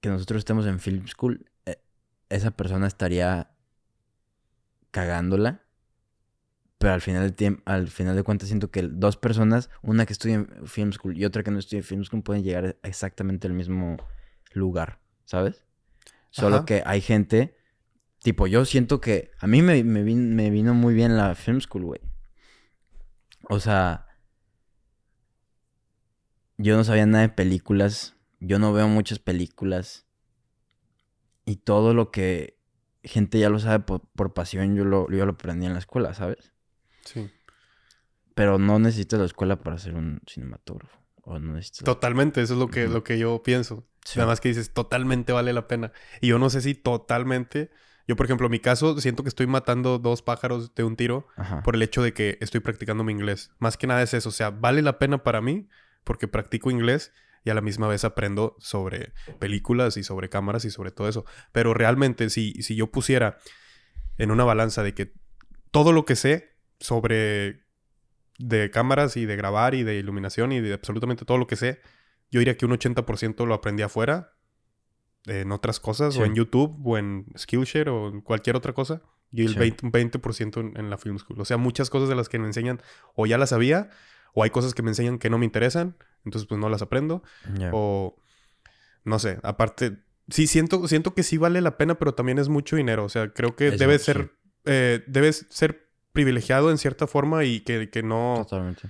que 0.02 0.10
nosotros 0.10 0.40
estemos 0.40 0.66
en 0.66 0.80
film 0.80 1.08
school 1.08 1.46
esa 2.30 2.52
persona 2.52 2.88
estaría 2.88 3.52
cagándola. 4.92 5.62
Pero 6.78 6.94
al 6.94 7.02
final, 7.02 7.36
de 7.36 7.58
al 7.66 7.88
final 7.88 8.16
de 8.16 8.24
cuentas 8.24 8.50
siento 8.50 8.70
que 8.70 8.84
dos 8.84 9.18
personas, 9.18 9.72
una 9.82 10.06
que 10.06 10.14
estudia 10.14 10.36
en 10.36 10.68
film 10.68 10.92
school 10.94 11.18
y 11.18 11.26
otra 11.26 11.42
que 11.42 11.50
no 11.50 11.58
estudia 11.58 11.80
en 11.80 11.84
film 11.84 12.04
school, 12.04 12.22
pueden 12.22 12.44
llegar 12.44 12.78
exactamente 12.84 13.48
al 13.48 13.54
mismo 13.54 13.98
lugar, 14.54 15.00
¿sabes? 15.26 15.66
Solo 16.30 16.66
que 16.66 16.84
hay 16.86 17.02
gente, 17.02 17.58
tipo, 18.20 18.46
yo 18.46 18.64
siento 18.64 19.02
que 19.02 19.32
a 19.40 19.48
mí 19.48 19.64
me, 19.64 19.84
me, 19.84 20.04
me 20.04 20.50
vino 20.52 20.76
muy 20.76 20.94
bien 20.94 21.18
la 21.18 21.34
film 21.34 21.62
school, 21.62 21.86
güey. 21.86 22.02
O 23.50 23.60
sea, 23.60 24.08
yo 26.58 26.76
no 26.76 26.84
sabía 26.84 27.06
nada 27.06 27.24
de 27.24 27.30
películas, 27.30 28.16
yo 28.40 28.60
no 28.60 28.74
veo 28.74 28.88
muchas 28.88 29.20
películas. 29.20 30.06
Y 31.46 31.58
todo 31.58 31.94
lo 31.94 32.12
que 32.12 32.60
gente 33.04 33.40
ya 33.40 33.50
lo 33.50 33.60
sabe 33.60 33.80
por, 33.80 34.34
pasión, 34.34 34.76
yo 34.76 34.84
lo, 34.84 35.10
yo 35.10 35.26
lo 35.26 35.34
aprendí 35.34 35.66
en 35.66 35.74
la 35.74 35.80
escuela, 35.80 36.14
¿sabes? 36.14 36.52
Sí. 37.06 37.32
Pero 38.36 38.60
no 38.60 38.80
necesitas 38.80 39.20
la 39.20 39.26
escuela 39.26 39.62
para 39.62 39.78
ser 39.78 39.96
un 39.96 40.22
cinematógrafo. 40.28 41.00
O 41.22 41.40
no 41.40 41.54
necesitas... 41.54 41.86
Totalmente, 41.86 42.42
eso 42.42 42.54
es 42.54 42.60
lo 42.60 42.68
que, 42.68 42.88
lo 42.88 43.04
que 43.04 43.18
yo 43.18 43.42
pienso. 43.44 43.88
Además 44.16 44.42
que 44.42 44.50
dices, 44.50 44.74
totalmente 44.74 45.32
vale 45.32 45.54
la 45.54 45.68
pena. 45.68 45.94
Y 46.20 46.28
yo 46.28 46.40
no 46.40 46.50
sé 46.50 46.62
si 46.62 46.76
totalmente... 46.76 47.72
Yo, 48.08 48.16
por 48.16 48.26
ejemplo, 48.26 48.48
en 48.48 48.52
mi 48.52 48.60
caso, 48.60 49.00
siento 49.02 49.24
que 49.24 49.30
estoy 49.30 49.48
matando 49.48 50.00
dos 50.00 50.22
pájaros 50.22 50.74
de 50.74 50.84
un 50.86 50.96
tiro 50.96 51.28
por 51.64 51.76
el 51.76 51.82
hecho 51.82 52.02
de 52.02 52.14
que 52.14 52.38
estoy 52.40 52.62
practicando 52.62 53.04
mi 53.04 53.12
inglés. 53.12 53.52
Más 53.60 53.76
que 53.76 53.86
nada 53.86 54.02
es 54.02 54.14
eso. 54.14 54.30
O 54.30 54.32
sea, 54.32 54.50
vale 54.50 54.82
la 54.82 54.98
pena 54.98 55.24
para 55.24 55.42
mí 55.42 55.68
porque 56.06 56.30
practico 56.30 56.72
inglés 56.72 57.12
y 57.44 57.50
a 57.50 57.54
la 57.54 57.62
misma 57.62 57.88
vez 57.88 58.06
aprendo 58.06 58.56
sobre 58.60 59.12
películas 59.40 59.98
y 59.98 60.04
sobre 60.04 60.30
cámaras 60.30 60.64
y 60.64 60.72
sobre 60.72 60.92
todo 60.92 61.10
eso. 61.10 61.26
Pero 61.52 61.74
realmente, 61.74 62.30
si, 62.30 62.54
si 62.62 62.78
yo 62.78 62.88
pusiera 62.92 63.38
en 64.18 64.32
una 64.32 64.46
balanza 64.46 64.84
de 64.84 64.94
que 64.94 65.14
todo 65.72 65.92
lo 65.92 66.06
que 66.06 66.16
sé 66.16 66.56
sobre 66.80 67.66
de 68.40 68.72
cámaras 68.72 69.18
y 69.18 69.26
de 69.26 69.36
grabar 69.36 69.76
y 69.76 69.84
de 69.84 69.96
iluminación 69.96 70.52
y 70.52 70.62
de 70.62 70.74
absolutamente 70.74 71.26
todo 71.26 71.38
lo 71.38 71.48
que 71.48 71.56
sé, 71.56 71.82
yo 72.32 72.40
diría 72.40 72.56
que 72.56 72.66
un 72.66 72.72
80% 72.72 73.46
lo 73.46 73.54
aprendí 73.54 73.84
afuera, 73.84 74.37
en 75.26 75.52
otras 75.52 75.80
cosas, 75.80 76.18
o 76.18 76.26
en 76.26 76.36
YouTube, 76.36 76.80
o 76.86 76.98
en 76.98 77.26
Skillshare, 77.38 77.90
o 77.90 78.10
en 78.10 78.22
cualquier 78.22 78.56
otra 78.56 78.74
cosa. 78.74 79.02
Y 79.32 79.46
el 79.46 79.58
20%, 79.58 80.74
en, 80.78 80.90
la 80.90 80.98
Film 80.98 81.20
School. 81.20 81.42
O 81.42 81.46
sea, 81.46 81.58
muchas 81.58 81.90
cosas 81.90 82.08
de 82.08 82.16
las 82.16 82.30
que 82.30 82.40
me 82.40 82.48
enseñan 82.48 82.82
o 83.16 83.26
ya 83.26 83.38
las 83.38 83.50
sabía, 83.50 83.90
o 84.34 84.44
hay 84.44 84.50
cosas 84.50 84.74
que 84.74 84.84
me 84.84 84.90
enseñan 84.90 85.20
que 85.20 85.30
no 85.30 85.38
me 85.38 85.46
interesan, 85.46 85.98
entonces 86.24 86.48
pues 86.48 86.60
no 86.60 86.70
las 86.70 86.82
aprendo. 86.82 87.24
O 87.72 88.16
no 89.04 89.20
sé, 89.20 89.40
aparte, 89.44 89.98
sí 90.30 90.48
siento, 90.48 90.88
siento 90.88 91.14
que 91.14 91.24
sí 91.24 91.38
vale 91.38 91.62
la 91.62 91.78
pena, 91.78 91.98
pero 92.00 92.14
también 92.14 92.38
es 92.38 92.50
mucho 92.50 92.76
dinero. 92.76 93.06
O 93.06 93.10
sea, 93.10 93.34
creo 93.34 93.56
que 93.56 93.72
debe 93.72 94.00
ser, 94.00 94.34
eh, 94.66 95.04
debes 95.08 95.46
ser 95.50 95.90
privilegiado 96.14 96.72
en 96.72 96.78
cierta 96.78 97.08
forma 97.08 97.44
y 97.44 97.62
que, 97.62 97.90
que 97.90 98.04
no... 98.04 98.46
Totalmente. 98.50 98.90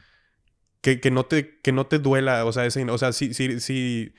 Que, 0.82 1.01
que, 1.01 1.11
no 1.11 1.25
te, 1.25 1.59
que 1.59 1.71
no 1.71 1.88
te 1.88 1.99
duela, 1.99 2.45
o 2.45 2.53
sea, 2.53 2.65
ese, 2.65 2.84
o 2.89 2.97
sea, 2.97 3.11
si, 3.11 3.34
si, 3.34 3.59
si, 3.59 4.13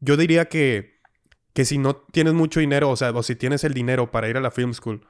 yo 0.00 0.16
diría 0.16 0.46
que, 0.46 0.91
que 1.52 1.64
si 1.64 1.78
no 1.78 1.96
tienes 1.96 2.34
mucho 2.34 2.60
dinero, 2.60 2.90
o 2.90 2.96
sea, 2.96 3.10
o 3.10 3.22
si 3.22 3.36
tienes 3.36 3.64
el 3.64 3.74
dinero 3.74 4.10
para 4.10 4.28
ir 4.28 4.36
a 4.36 4.40
la 4.40 4.50
film 4.50 4.74
school, 4.74 5.06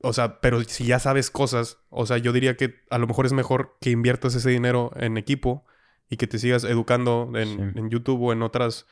o 0.00 0.12
sea, 0.12 0.40
pero 0.40 0.62
si 0.64 0.86
ya 0.86 0.98
sabes 0.98 1.30
cosas, 1.30 1.78
o 1.90 2.06
sea, 2.06 2.18
yo 2.18 2.32
diría 2.32 2.56
que 2.56 2.82
a 2.90 2.98
lo 2.98 3.06
mejor 3.06 3.26
es 3.26 3.32
mejor 3.32 3.76
que 3.80 3.90
inviertas 3.90 4.34
ese 4.34 4.50
dinero 4.50 4.92
en 4.96 5.16
equipo 5.16 5.64
y 6.08 6.16
que 6.16 6.26
te 6.26 6.38
sigas 6.38 6.64
educando 6.64 7.32
en, 7.34 7.76
en 7.76 7.90
YouTube 7.90 8.22
o 8.22 8.32
en 8.32 8.42
otras 8.42 8.86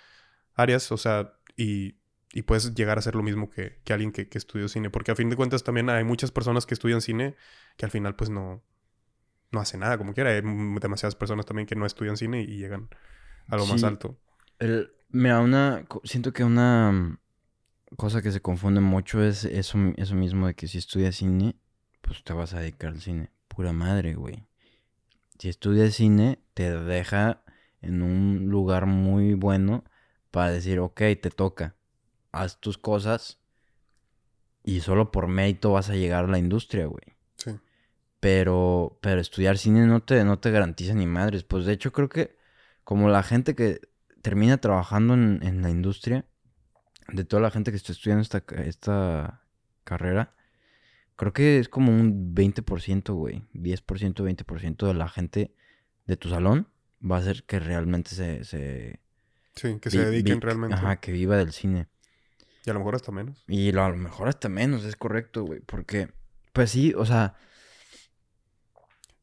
áreas, 0.55 0.90
o 0.92 0.96
sea, 0.96 1.34
y 1.57 1.96
y 2.34 2.42
puedes 2.42 2.74
llegar 2.74 2.98
a 2.98 3.00
ser 3.00 3.14
lo 3.14 3.22
mismo 3.22 3.48
que, 3.48 3.80
alguien 3.88 4.11
que, 4.11 4.28
que, 4.28 4.38
estudió 4.38 4.66
cine. 4.66 4.90
Porque 4.90 5.12
a 5.12 5.14
fin 5.14 5.30
de 5.30 5.36
cuentas 5.36 5.62
también 5.62 5.88
hay 5.88 6.02
muchas 6.02 6.32
personas 6.32 6.66
que 6.66 6.74
estudian 6.74 7.00
cine 7.00 7.36
que 7.76 7.84
al 7.84 7.92
final 7.92 8.16
pues 8.16 8.28
no, 8.28 8.61
no 9.52 9.61
hacen 9.61 9.80
nada 9.80 9.96
como 9.98 10.14
quiera. 10.14 10.30
Hay 10.30 10.42
demasiadas 10.42 11.14
personas 11.14 11.46
también 11.46 11.68
que 11.68 11.76
no 11.76 11.86
estudian 11.86 12.16
cine 12.16 12.42
y 12.42 12.57
llegan 12.57 12.88
a 13.46 13.57
lo 13.57 13.66
más 13.66 13.84
alto. 13.84 14.18
El, 14.59 14.90
mira, 15.14 15.40
una, 15.40 15.86
siento 16.04 16.32
que 16.32 16.44
una 16.44 17.18
cosa 17.96 18.20
que 18.20 18.32
se 18.32 18.42
confunde 18.42 18.80
mucho 18.80 19.22
es 19.22 19.44
eso, 19.44 19.78
eso 19.96 20.14
mismo 20.14 20.46
de 20.46 20.54
que 20.54 20.68
si 20.68 20.78
estudias 20.78 21.16
cine, 21.16 21.56
pues 22.00 22.22
te 22.22 22.32
vas 22.32 22.52
a 22.52 22.60
dedicar 22.60 22.90
al 22.90 23.00
cine. 23.00 23.30
Pura 23.48 23.72
madre, 23.72 24.14
güey. 24.14 24.46
Si 25.38 25.48
estudias 25.48 25.94
cine, 25.94 26.38
te 26.54 26.70
deja 26.78 27.42
en 27.80 28.02
un 28.02 28.46
lugar 28.50 28.86
muy 28.86 29.34
bueno 29.34 29.84
para 30.30 30.50
decir, 30.50 30.78
ok, 30.80 31.00
te 31.20 31.30
toca 31.30 31.74
haz 32.34 32.60
tus 32.60 32.76
cosas 32.76 33.38
y 34.62 34.80
solo 34.80 35.10
por 35.10 35.28
mérito 35.28 35.72
vas 35.72 35.88
a 35.90 35.94
llegar 35.94 36.24
a 36.24 36.28
la 36.28 36.38
industria, 36.38 36.86
güey. 36.86 37.16
Sí. 37.36 37.52
Pero, 38.20 38.98
pero 39.00 39.20
estudiar 39.20 39.58
cine 39.58 39.86
no 39.86 40.02
te, 40.02 40.24
no 40.24 40.38
te 40.38 40.50
garantiza 40.50 40.94
ni 40.94 41.06
madres. 41.06 41.44
Pues 41.44 41.64
de 41.64 41.72
hecho 41.72 41.92
creo 41.92 42.08
que 42.08 42.36
como 42.82 43.08
la 43.08 43.22
gente 43.22 43.54
que 43.54 43.80
termina 44.24 44.56
trabajando 44.56 45.12
en, 45.12 45.60
la 45.60 45.68
industria, 45.68 46.24
de 47.08 47.26
toda 47.26 47.42
la 47.42 47.50
gente 47.50 47.70
que 47.70 47.76
está 47.76 47.92
estudiando 47.92 48.22
esta, 48.22 48.42
esta 48.56 49.42
carrera, 49.84 50.32
creo 51.14 51.34
que 51.34 51.58
es 51.58 51.68
como 51.68 51.92
un 51.92 52.34
20%, 52.34 53.12
güey. 53.12 53.44
10%, 53.52 54.14
20% 54.14 54.86
de 54.86 54.94
la 54.94 55.08
gente 55.10 55.54
de 56.06 56.16
tu 56.16 56.30
salón 56.30 56.68
va 57.04 57.18
a 57.18 57.22
ser 57.22 57.44
que 57.44 57.60
realmente 57.60 58.14
se... 58.14 58.44
se 58.44 58.98
sí, 59.56 59.78
que 59.78 59.90
se 59.90 60.06
dediquen 60.06 60.40
realmente. 60.40 60.74
Ajá, 60.74 60.96
que 60.96 61.12
viva 61.12 61.36
del 61.36 61.52
cine. 61.52 61.88
Y 62.64 62.70
a 62.70 62.72
lo 62.72 62.78
mejor 62.78 62.94
hasta 62.94 63.12
menos. 63.12 63.44
Y 63.46 63.68
a 63.76 63.88
lo 63.88 63.96
mejor 63.96 64.28
hasta 64.28 64.48
menos, 64.48 64.84
es 64.84 64.96
correcto, 64.96 65.44
güey. 65.44 65.60
Porque, 65.60 66.08
pues 66.54 66.70
sí, 66.70 66.94
o 66.96 67.04
sea. 67.04 67.34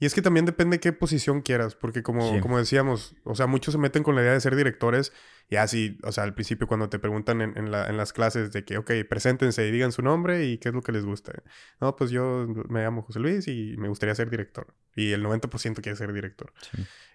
Y 0.01 0.07
es 0.07 0.15
que 0.15 0.23
también 0.23 0.47
depende 0.47 0.79
qué 0.79 0.93
posición 0.93 1.41
quieras, 1.41 1.75
porque 1.75 2.01
como, 2.01 2.41
como 2.41 2.57
decíamos, 2.57 3.15
o 3.23 3.35
sea, 3.35 3.45
muchos 3.45 3.73
se 3.73 3.77
meten 3.77 4.01
con 4.01 4.15
la 4.15 4.23
idea 4.23 4.33
de 4.33 4.41
ser 4.41 4.55
directores 4.55 5.13
y 5.47 5.57
así, 5.57 5.99
o 6.01 6.11
sea, 6.11 6.23
al 6.23 6.33
principio 6.33 6.65
cuando 6.65 6.89
te 6.89 6.97
preguntan 6.97 7.39
en, 7.41 7.55
en, 7.55 7.69
la, 7.69 7.87
en, 7.87 7.97
las 7.97 8.11
clases 8.11 8.51
de 8.51 8.65
que, 8.65 8.79
ok, 8.79 8.89
preséntense 9.07 9.67
y 9.67 9.69
digan 9.69 9.91
su 9.91 10.01
nombre 10.01 10.45
y 10.45 10.57
qué 10.57 10.69
es 10.69 10.73
lo 10.73 10.81
que 10.81 10.91
les 10.91 11.05
gusta. 11.05 11.43
No, 11.79 11.95
pues 11.95 12.09
yo 12.09 12.47
me 12.67 12.81
llamo 12.81 13.03
José 13.03 13.19
Luis 13.19 13.47
y 13.47 13.75
me 13.77 13.89
gustaría 13.89 14.15
ser 14.15 14.31
director. 14.31 14.73
Y 14.95 15.11
el 15.11 15.23
90% 15.23 15.83
quiere 15.83 15.95
ser 15.95 16.11
director. 16.13 16.51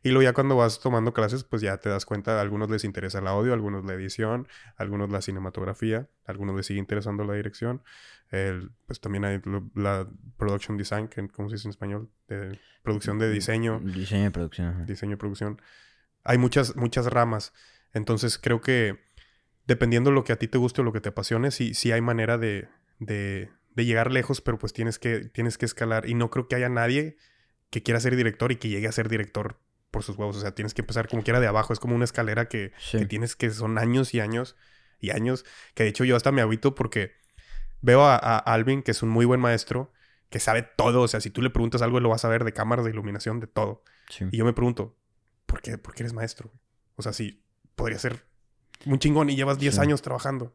Y 0.04 0.10
luego 0.10 0.22
ya 0.22 0.32
cuando 0.32 0.54
vas 0.54 0.78
tomando 0.78 1.12
clases, 1.12 1.42
pues 1.42 1.62
ya 1.62 1.78
te 1.78 1.88
das 1.88 2.06
cuenta, 2.06 2.38
a 2.38 2.40
algunos 2.40 2.70
les 2.70 2.84
interesa 2.84 3.18
el 3.18 3.26
audio, 3.26 3.50
a 3.50 3.54
algunos 3.56 3.84
la 3.84 3.94
edición, 3.94 4.46
a 4.76 4.82
algunos 4.84 5.10
la 5.10 5.22
cinematografía, 5.22 6.08
a 6.24 6.30
algunos 6.30 6.54
les 6.54 6.66
sigue 6.66 6.78
interesando 6.78 7.24
la 7.24 7.34
dirección. 7.34 7.82
El, 8.30 8.72
pues 8.86 9.00
también 9.00 9.24
hay 9.24 9.40
la 9.74 10.08
production 10.36 10.76
design, 10.76 11.08
que, 11.08 11.26
¿cómo 11.28 11.48
se 11.48 11.56
dice 11.56 11.68
en 11.68 11.70
español? 11.70 12.10
De 12.28 12.58
producción 12.82 13.18
de 13.18 13.30
diseño. 13.30 13.80
Diseño 13.80 14.26
y 14.26 14.30
producción. 14.30 14.86
Diseño 14.86 15.14
y 15.14 15.16
producción. 15.16 15.60
Hay 16.24 16.38
muchas, 16.38 16.76
muchas 16.76 17.06
ramas. 17.06 17.52
Entonces 17.92 18.38
creo 18.38 18.60
que 18.60 18.98
dependiendo 19.66 20.10
de 20.10 20.14
lo 20.14 20.24
que 20.24 20.32
a 20.32 20.36
ti 20.36 20.48
te 20.48 20.58
guste 20.58 20.80
o 20.80 20.84
lo 20.84 20.92
que 20.92 21.00
te 21.00 21.10
apasione, 21.10 21.50
sí, 21.50 21.74
sí 21.74 21.92
hay 21.92 22.00
manera 22.00 22.38
de, 22.38 22.68
de, 22.98 23.50
de, 23.74 23.84
llegar 23.84 24.12
lejos, 24.12 24.40
pero 24.40 24.58
pues 24.58 24.72
tienes 24.72 24.98
que, 24.98 25.20
tienes 25.20 25.58
que 25.58 25.66
escalar. 25.66 26.08
Y 26.08 26.14
no 26.14 26.30
creo 26.30 26.48
que 26.48 26.56
haya 26.56 26.68
nadie 26.68 27.16
que 27.70 27.82
quiera 27.82 28.00
ser 28.00 28.16
director 28.16 28.52
y 28.52 28.56
que 28.56 28.68
llegue 28.68 28.88
a 28.88 28.92
ser 28.92 29.08
director 29.08 29.60
por 29.90 30.02
sus 30.02 30.16
huevos. 30.16 30.36
O 30.36 30.40
sea, 30.40 30.54
tienes 30.54 30.74
que 30.74 30.82
empezar 30.82 31.08
como 31.08 31.22
quiera 31.22 31.40
de 31.40 31.46
abajo. 31.46 31.72
Es 31.72 31.80
como 31.80 31.94
una 31.94 32.04
escalera 32.04 32.48
que, 32.48 32.72
tienes 33.08 33.36
que 33.36 33.50
son 33.50 33.78
años 33.78 34.14
y 34.14 34.20
años 34.20 34.56
y 35.00 35.10
años. 35.10 35.44
Que 35.74 35.84
de 35.84 35.88
hecho 35.90 36.04
yo 36.04 36.16
hasta 36.16 36.32
me 36.32 36.42
habito 36.42 36.74
porque 36.74 37.12
veo 37.80 38.04
a, 38.04 38.16
Alvin, 38.38 38.82
que 38.82 38.90
es 38.90 39.02
un 39.02 39.08
muy 39.08 39.24
buen 39.24 39.40
maestro, 39.40 39.92
que 40.30 40.40
sabe 40.40 40.62
todo. 40.62 41.02
O 41.02 41.08
sea, 41.08 41.20
si 41.20 41.30
tú 41.30 41.42
le 41.42 41.50
preguntas 41.50 41.82
algo, 41.82 42.00
lo 42.00 42.08
vas 42.08 42.24
a 42.24 42.28
ver 42.28 42.44
de 42.44 42.52
cámaras, 42.52 42.84
de 42.84 42.90
iluminación, 42.90 43.40
de 43.40 43.46
todo. 43.46 43.82
Y 44.30 44.36
yo 44.36 44.44
me 44.44 44.52
pregunto, 44.52 44.96
¿por 45.46 45.60
qué, 45.60 45.78
¿por 45.78 45.94
qué 45.94 46.02
eres 46.02 46.12
maestro? 46.12 46.52
O 46.96 47.02
sea, 47.02 47.12
si 47.12 47.42
podría 47.74 47.98
ser 47.98 48.24
un 48.84 48.98
chingón 48.98 49.30
y 49.30 49.36
llevas 49.36 49.58
10 49.58 49.78
años 49.78 50.02
trabajando. 50.02 50.54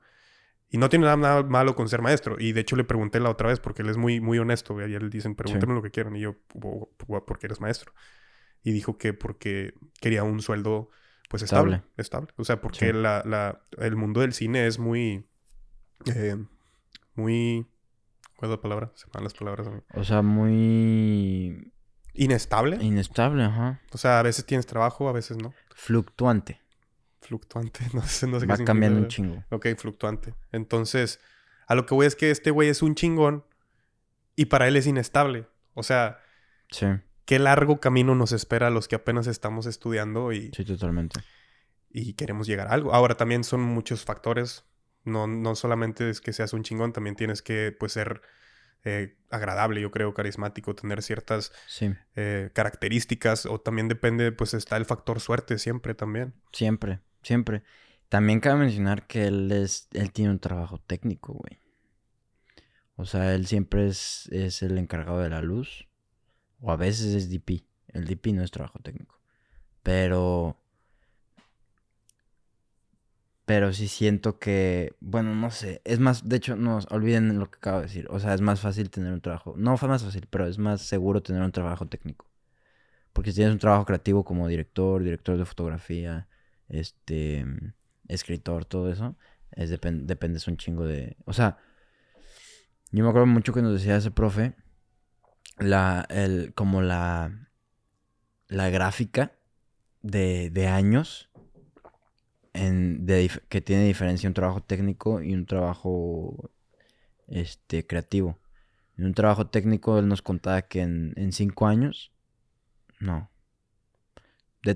Y 0.69 0.77
no 0.77 0.87
tiene 0.87 1.05
nada, 1.05 1.43
malo 1.43 1.75
con 1.75 1.89
ser 1.89 2.01
maestro. 2.01 2.37
Y 2.39 2.53
de 2.53 2.61
hecho 2.61 2.77
le 2.77 2.85
pregunté 2.85 3.19
la 3.19 3.29
otra 3.29 3.49
vez 3.49 3.59
porque 3.59 3.81
él 3.81 3.89
es 3.89 3.97
muy, 3.97 4.21
muy 4.21 4.39
honesto. 4.39 4.79
Y 4.81 4.87
le 4.87 5.09
dicen, 5.09 5.35
pregúntame 5.35 5.73
lo 5.73 5.81
que 5.81 5.91
quieran. 5.91 6.15
Y 6.15 6.21
yo, 6.21 6.37
¿por 6.47 7.39
qué 7.39 7.47
eres 7.47 7.59
maestro? 7.59 7.93
Y 8.63 8.71
dijo 8.71 8.97
que 8.97 9.13
porque 9.13 9.73
quería 9.99 10.23
un 10.23 10.41
sueldo, 10.41 10.89
pues 11.29 11.43
estable. 11.43 11.81
Estable. 11.97 12.29
O 12.37 12.45
sea, 12.45 12.61
porque 12.61 12.93
la, 12.93 13.21
la, 13.25 13.63
el 13.79 13.95
mundo 13.97 14.21
del 14.21 14.33
cine 14.33 14.65
es 14.65 14.79
muy... 14.79 15.27
Eh, 16.05 16.37
muy... 17.15 17.67
¿Cuál 18.35 18.51
es 18.51 18.57
la 18.57 18.61
palabra? 18.61 18.91
Se 18.95 19.05
van 19.13 19.23
las 19.23 19.33
palabras 19.33 19.67
a 19.67 19.71
mí. 19.71 19.81
O 19.93 20.03
sea, 20.03 20.21
muy... 20.21 21.71
Inestable. 22.13 22.77
Inestable, 22.81 23.43
ajá. 23.43 23.81
O 23.91 23.97
sea, 23.97 24.19
a 24.19 24.23
veces 24.23 24.45
tienes 24.45 24.65
trabajo, 24.65 25.07
a 25.07 25.11
veces 25.13 25.37
no. 25.37 25.53
Fluctuante. 25.75 26.59
Fluctuante, 27.21 27.85
no 27.93 28.01
sé, 28.03 28.27
no 28.27 28.39
sé 28.39 28.45
Va 28.45 28.57
cambiando 28.57 28.99
un 28.99 29.07
chingo. 29.07 29.43
Ok, 29.49 29.67
fluctuante. 29.77 30.33
Entonces, 30.51 31.19
a 31.67 31.75
lo 31.75 31.85
que 31.85 31.93
voy 31.93 32.05
es 32.05 32.15
que 32.15 32.31
este 32.31 32.51
güey 32.51 32.69
es 32.69 32.81
un 32.81 32.95
chingón 32.95 33.45
y 34.35 34.45
para 34.45 34.67
él 34.67 34.75
es 34.75 34.87
inestable. 34.87 35.47
O 35.73 35.83
sea, 35.83 36.19
sí. 36.69 36.87
qué 37.25 37.39
largo 37.39 37.79
camino 37.79 38.15
nos 38.15 38.31
espera 38.31 38.67
a 38.67 38.71
los 38.71 38.87
que 38.87 38.95
apenas 38.95 39.27
estamos 39.27 39.65
estudiando 39.65 40.33
y... 40.33 40.51
Sí, 40.55 40.65
totalmente. 40.65 41.21
Y 41.89 42.13
queremos 42.13 42.47
llegar 42.47 42.67
a 42.67 42.71
algo. 42.71 42.93
Ahora, 42.93 43.15
también 43.15 43.43
son 43.43 43.61
muchos 43.61 44.03
factores 44.03 44.65
No, 45.03 45.27
no 45.27 45.55
solamente 45.55 46.09
es 46.09 46.21
que 46.21 46.33
seas 46.33 46.53
un 46.53 46.63
chingón, 46.63 46.93
también 46.93 47.15
tienes 47.15 47.41
que 47.41 47.75
pues 47.77 47.93
ser 47.93 48.21
eh, 48.83 49.15
agradable, 49.29 49.79
yo 49.81 49.91
creo, 49.91 50.13
carismático, 50.13 50.75
tener 50.75 51.03
ciertas 51.03 51.51
eh, 52.15 52.49
características 52.53 53.45
o 53.45 53.59
también 53.59 53.87
depende, 53.87 54.31
pues 54.31 54.53
está 54.53 54.77
el 54.77 54.85
factor 54.85 55.19
suerte 55.19 55.57
siempre 55.59 55.93
también. 55.93 56.33
Siempre, 56.51 56.99
siempre. 57.21 57.63
También 58.09 58.39
cabe 58.39 58.61
mencionar 58.61 59.07
que 59.07 59.27
él 59.27 59.51
es, 59.51 59.87
él 59.93 60.11
tiene 60.11 60.31
un 60.31 60.39
trabajo 60.39 60.79
técnico, 60.79 61.33
güey. 61.33 61.59
O 62.95 63.05
sea, 63.05 63.33
él 63.33 63.47
siempre 63.47 63.87
es, 63.87 64.27
es 64.31 64.61
el 64.63 64.77
encargado 64.77 65.19
de 65.19 65.29
la 65.29 65.41
luz. 65.41 65.87
O 66.59 66.71
a 66.71 66.75
veces 66.75 67.13
es 67.15 67.29
DP. 67.29 67.63
El 67.87 68.05
DP 68.05 68.33
no 68.33 68.43
es 68.43 68.51
trabajo 68.51 68.79
técnico. 68.79 69.19
Pero 69.81 70.60
pero 73.45 73.73
sí 73.73 73.87
siento 73.87 74.39
que, 74.39 74.95
bueno, 74.99 75.35
no 75.35 75.51
sé, 75.51 75.81
es 75.83 75.99
más, 75.99 76.27
de 76.27 76.37
hecho, 76.37 76.55
no, 76.55 76.79
olviden 76.89 77.37
lo 77.39 77.49
que 77.49 77.57
acabo 77.57 77.77
de 77.77 77.83
decir, 77.83 78.07
o 78.09 78.19
sea, 78.19 78.33
es 78.33 78.41
más 78.41 78.59
fácil 78.61 78.89
tener 78.89 79.11
un 79.13 79.21
trabajo, 79.21 79.55
no 79.57 79.77
fue 79.77 79.89
más 79.89 80.03
fácil, 80.03 80.27
pero 80.29 80.47
es 80.47 80.57
más 80.57 80.81
seguro 80.81 81.21
tener 81.23 81.41
un 81.41 81.51
trabajo 81.51 81.87
técnico. 81.87 82.27
Porque 83.13 83.31
si 83.31 83.37
tienes 83.37 83.53
un 83.53 83.59
trabajo 83.59 83.85
creativo 83.85 84.23
como 84.23 84.47
director, 84.47 85.03
director 85.03 85.37
de 85.37 85.45
fotografía, 85.45 86.27
este, 86.69 87.45
escritor, 88.07 88.65
todo 88.65 88.91
eso, 88.91 89.17
es 89.51 89.69
dependes 89.69 90.47
un 90.47 90.57
chingo 90.57 90.85
de, 90.85 91.17
o 91.25 91.33
sea, 91.33 91.57
yo 92.91 93.03
me 93.03 93.09
acuerdo 93.09 93.27
mucho 93.27 93.53
que 93.53 93.61
nos 93.61 93.73
decía 93.73 93.97
ese 93.97 94.11
profe, 94.11 94.53
la, 95.57 96.05
el, 96.09 96.53
como 96.53 96.81
la, 96.81 97.49
la 98.47 98.69
gráfica 98.69 99.33
de, 100.01 100.49
de 100.49 100.67
años 100.67 101.30
en, 102.53 103.05
que 103.49 103.61
tiene 103.61 103.85
diferencia 103.85 104.27
un 104.27 104.33
trabajo 104.33 104.61
técnico 104.61 105.21
y 105.21 105.33
un 105.33 105.45
trabajo 105.45 106.51
este, 107.27 107.85
creativo. 107.85 108.37
En 108.97 109.05
un 109.05 109.13
trabajo 109.13 109.47
técnico 109.47 109.99
él 109.99 110.07
nos 110.07 110.21
contaba 110.21 110.61
que 110.63 110.81
en, 110.81 111.13
en 111.15 111.31
cinco 111.31 111.67
años, 111.67 112.11
no. 112.99 113.29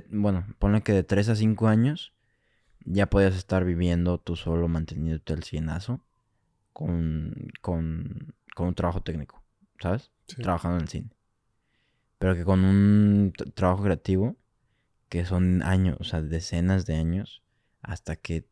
bueno, 0.09 0.47
ponle 0.57 0.82
que 0.82 0.93
de 0.93 1.03
tres 1.03 1.30
a 1.30 1.36
cinco 1.36 1.67
años 1.67 2.13
ya 2.86 3.07
podías 3.07 3.36
estar 3.36 3.65
viviendo 3.65 4.17
tú 4.19 4.36
solo, 4.36 4.67
manteniéndote 4.67 5.34
el 5.34 5.43
cienazo 5.43 6.01
con, 6.71 7.51
con, 7.61 8.36
con 8.55 8.67
un 8.67 8.76
trabajo 8.76 9.01
técnico, 9.01 9.43
¿sabes? 9.80 10.11
Trabajando 10.28 10.78
en 10.78 10.84
el 10.84 10.89
cine. 10.89 11.09
Pero 12.17 12.36
que 12.36 12.45
con 12.45 12.63
un 12.63 13.34
trabajo 13.53 13.84
creativo, 13.84 14.36
que 15.09 15.26
son 15.26 15.61
años, 15.63 15.97
o 15.99 16.03
sea, 16.03 16.21
decenas 16.21 16.86
de 16.86 16.95
años, 16.95 17.43
hasta 17.86 18.15
que 18.15 18.47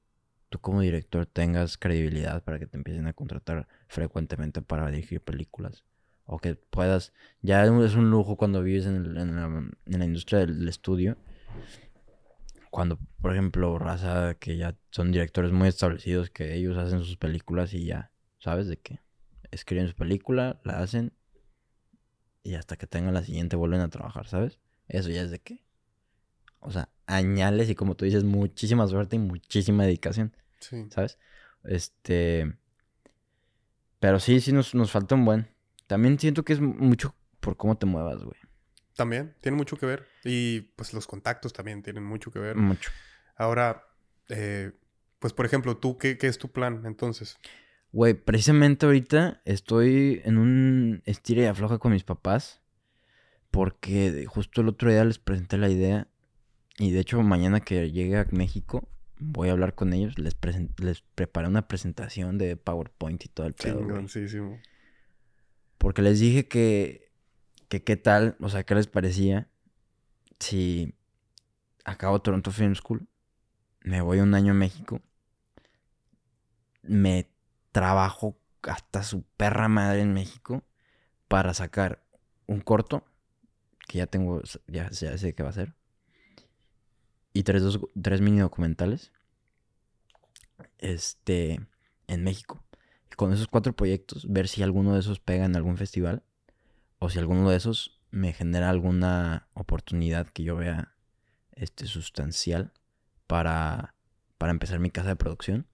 tú 0.49 0.59
como 0.59 0.81
director 0.81 1.25
tengas 1.25 1.77
credibilidad 1.77 2.43
para 2.43 2.59
que 2.59 2.67
te 2.67 2.77
empiecen 2.77 3.07
a 3.07 3.13
contratar 3.13 3.67
frecuentemente 3.87 4.61
para 4.61 4.89
dirigir 4.89 5.21
películas. 5.21 5.83
O 6.25 6.37
que 6.37 6.55
puedas, 6.55 7.11
ya 7.41 7.65
es 7.65 7.95
un 7.95 8.09
lujo 8.11 8.37
cuando 8.37 8.63
vives 8.63 8.85
en, 8.85 9.13
la, 9.85 10.05
industria 10.05 10.39
del, 10.39 10.67
estudio. 10.69 11.17
Cuando, 12.69 12.97
por 13.21 13.33
ejemplo, 13.33 13.77
raza 13.77 14.35
que 14.35 14.55
ya 14.55 14.77
son 14.91 15.11
directores 15.11 15.51
muy 15.51 15.67
establecidos, 15.67 16.29
que 16.29 16.55
ellos 16.55 16.77
hacen 16.77 16.99
sus 16.99 17.17
películas 17.17 17.73
y 17.73 17.85
ya, 17.85 18.11
¿sabes 18.39 18.67
de 18.67 18.77
qué? 18.77 18.99
Escriben 19.51 19.87
su 19.87 19.95
película, 19.95 20.61
la 20.63 20.79
hacen 20.79 21.11
y 22.43 22.55
hasta 22.55 22.75
que 22.77 22.87
tengan 22.87 23.13
la 23.13 23.23
siguiente 23.23 23.55
vuelven 23.55 23.81
a 23.81 23.89
trabajar, 23.89 24.27
¿sabes? 24.27 24.59
Eso 24.87 25.09
ya 25.09 25.21
es 25.21 25.31
de 25.31 25.39
qué. 25.39 25.62
O 26.65 26.71
sea, 26.71 26.89
añales 27.05 27.69
y 27.69 27.75
como 27.75 27.95
tú 27.95 28.05
dices, 28.05 28.23
muchísima 28.23 28.87
suerte 28.87 29.15
y 29.15 29.19
muchísima 29.19 29.83
dedicación. 29.83 30.35
Sí. 30.59 30.87
¿Sabes? 30.89 31.17
Este. 31.63 32.55
Pero 33.99 34.19
sí, 34.19 34.41
sí 34.41 34.51
nos, 34.51 34.75
nos 34.75 34.91
falta 34.91 35.15
un 35.15 35.25
buen. 35.25 35.47
También 35.87 36.19
siento 36.19 36.43
que 36.43 36.53
es 36.53 36.61
mucho 36.61 37.15
por 37.39 37.57
cómo 37.57 37.77
te 37.77 37.85
muevas, 37.85 38.23
güey. 38.23 38.37
También, 38.95 39.35
tiene 39.41 39.57
mucho 39.57 39.77
que 39.77 39.85
ver. 39.85 40.07
Y 40.23 40.61
pues 40.75 40.93
los 40.93 41.07
contactos 41.07 41.53
también 41.53 41.81
tienen 41.81 42.03
mucho 42.03 42.31
que 42.31 42.39
ver. 42.39 42.55
Mucho. 42.55 42.91
Ahora, 43.35 43.85
eh, 44.29 44.71
pues 45.19 45.33
por 45.33 45.45
ejemplo, 45.45 45.77
¿tú 45.77 45.97
qué, 45.97 46.17
qué 46.17 46.27
es 46.27 46.37
tu 46.37 46.51
plan 46.51 46.83
entonces? 46.85 47.37
Güey, 47.91 48.13
precisamente 48.13 48.85
ahorita 48.85 49.41
estoy 49.45 50.21
en 50.25 50.37
un 50.37 51.01
estira 51.05 51.43
y 51.43 51.45
afloja 51.45 51.77
con 51.77 51.91
mis 51.91 52.03
papás. 52.03 52.61
Porque 53.51 54.25
justo 54.27 54.61
el 54.61 54.69
otro 54.69 54.89
día 54.89 55.05
les 55.05 55.19
presenté 55.19 55.57
la 55.57 55.69
idea 55.69 56.07
y 56.77 56.91
de 56.91 56.99
hecho, 56.99 57.21
mañana 57.21 57.59
que 57.59 57.91
llegue 57.91 58.17
a 58.17 58.27
México, 58.31 58.87
voy 59.19 59.49
a 59.49 59.51
hablar 59.51 59.75
con 59.75 59.93
ellos. 59.93 60.17
Les, 60.17 60.35
les 60.77 61.01
preparé 61.01 61.47
una 61.47 61.67
presentación 61.67 62.37
de 62.37 62.57
PowerPoint 62.57 63.23
y 63.25 63.29
todo 63.29 63.45
el 63.45 63.53
pedo. 63.53 63.79
Porque 65.77 66.01
les 66.01 66.19
dije 66.19 66.47
que, 66.47 67.11
que 67.69 67.83
qué 67.83 67.95
tal, 67.95 68.35
o 68.39 68.49
sea, 68.49 68.63
qué 68.63 68.73
les 68.73 68.87
parecía 68.87 69.49
si 70.39 70.95
acabo 71.85 72.21
Toronto 72.21 72.51
Film 72.51 72.75
School, 72.75 73.07
me 73.81 74.01
voy 74.01 74.19
un 74.19 74.33
año 74.33 74.51
a 74.51 74.55
México, 74.55 75.01
me 76.81 77.29
trabajo 77.71 78.37
hasta 78.63 79.03
su 79.03 79.23
perra 79.37 79.67
madre 79.67 80.01
en 80.01 80.13
México 80.13 80.63
para 81.27 81.53
sacar 81.53 82.03
un 82.47 82.61
corto, 82.61 83.05
que 83.87 83.99
ya 83.99 84.07
tengo, 84.07 84.41
ya, 84.67 84.89
ya 84.89 85.17
sé 85.17 85.33
qué 85.33 85.43
va 85.43 85.49
a 85.49 85.53
ser 85.53 85.73
y 87.43 87.45
tres, 87.45 87.79
tres 88.01 88.21
mini 88.21 88.39
documentales 88.39 89.11
este, 90.79 91.59
en 92.07 92.23
México. 92.23 92.63
Y 93.11 93.15
con 93.15 93.33
esos 93.33 93.47
cuatro 93.47 93.73
proyectos, 93.73 94.31
ver 94.31 94.47
si 94.47 94.63
alguno 94.63 94.93
de 94.93 95.01
esos 95.01 95.19
pega 95.19 95.45
en 95.45 95.55
algún 95.55 95.77
festival 95.77 96.23
o 96.99 97.09
si 97.09 97.19
alguno 97.19 97.49
de 97.49 97.57
esos 97.57 97.99
me 98.11 98.31
genera 98.31 98.69
alguna 98.69 99.47
oportunidad 99.53 100.27
que 100.27 100.43
yo 100.43 100.55
vea 100.55 100.95
este, 101.51 101.85
sustancial 101.85 102.71
para, 103.27 103.95
para 104.37 104.51
empezar 104.51 104.79
mi 104.79 104.89
casa 104.89 105.09
de 105.09 105.15
producción. 105.15 105.67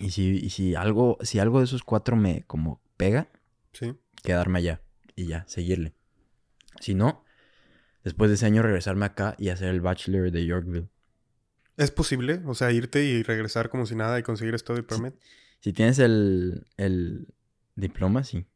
Y 0.00 0.10
si, 0.10 0.50
si, 0.50 0.74
algo, 0.74 1.18
si 1.20 1.38
algo 1.38 1.60
de 1.60 1.66
esos 1.66 1.84
cuatro 1.84 2.16
me 2.16 2.42
como 2.42 2.80
pega, 2.96 3.28
quedarme 4.22 4.58
allá 4.58 4.80
y 5.14 5.26
ya, 5.26 5.44
seguirle. 5.46 5.94
Si 6.80 6.94
no, 6.94 7.24
después 8.04 8.30
de 8.30 8.34
ese 8.34 8.46
año 8.46 8.62
regresarme 8.62 9.06
acá 9.06 9.34
y 9.38 9.48
hacer 9.48 9.68
el 9.68 9.80
bachelor 9.80 10.30
de 10.30 10.46
Yorkville. 10.46 10.88
¿Es 11.76 11.90
posible? 11.90 12.40
O 12.46 12.54
sea, 12.54 12.70
irte 12.70 13.02
y 13.02 13.22
regresar 13.22 13.68
como 13.68 13.86
si 13.86 13.96
nada 13.96 14.18
y 14.18 14.22
conseguir 14.22 14.54
esto 14.54 14.74
de 14.74 14.84
permit. 14.84 15.14
Si, 15.60 15.72
tienes 15.72 15.98
el, 15.98 16.66
diploma, 17.74 18.22
sí. 18.22 18.46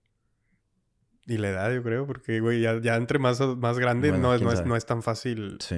Y 1.26 1.38
la 1.38 1.48
edad, 1.50 1.74
yo 1.74 1.82
creo, 1.82 2.06
porque, 2.06 2.40
güey, 2.40 2.60
ya, 2.60 2.96
entre 2.96 3.18
más, 3.18 3.40
más 3.40 3.78
grande 3.78 4.12
no, 4.12 4.34
es, 4.34 4.42
no, 4.64 4.76
es, 4.76 4.86
tan 4.86 5.02
fácil. 5.02 5.58
Sí. 5.60 5.76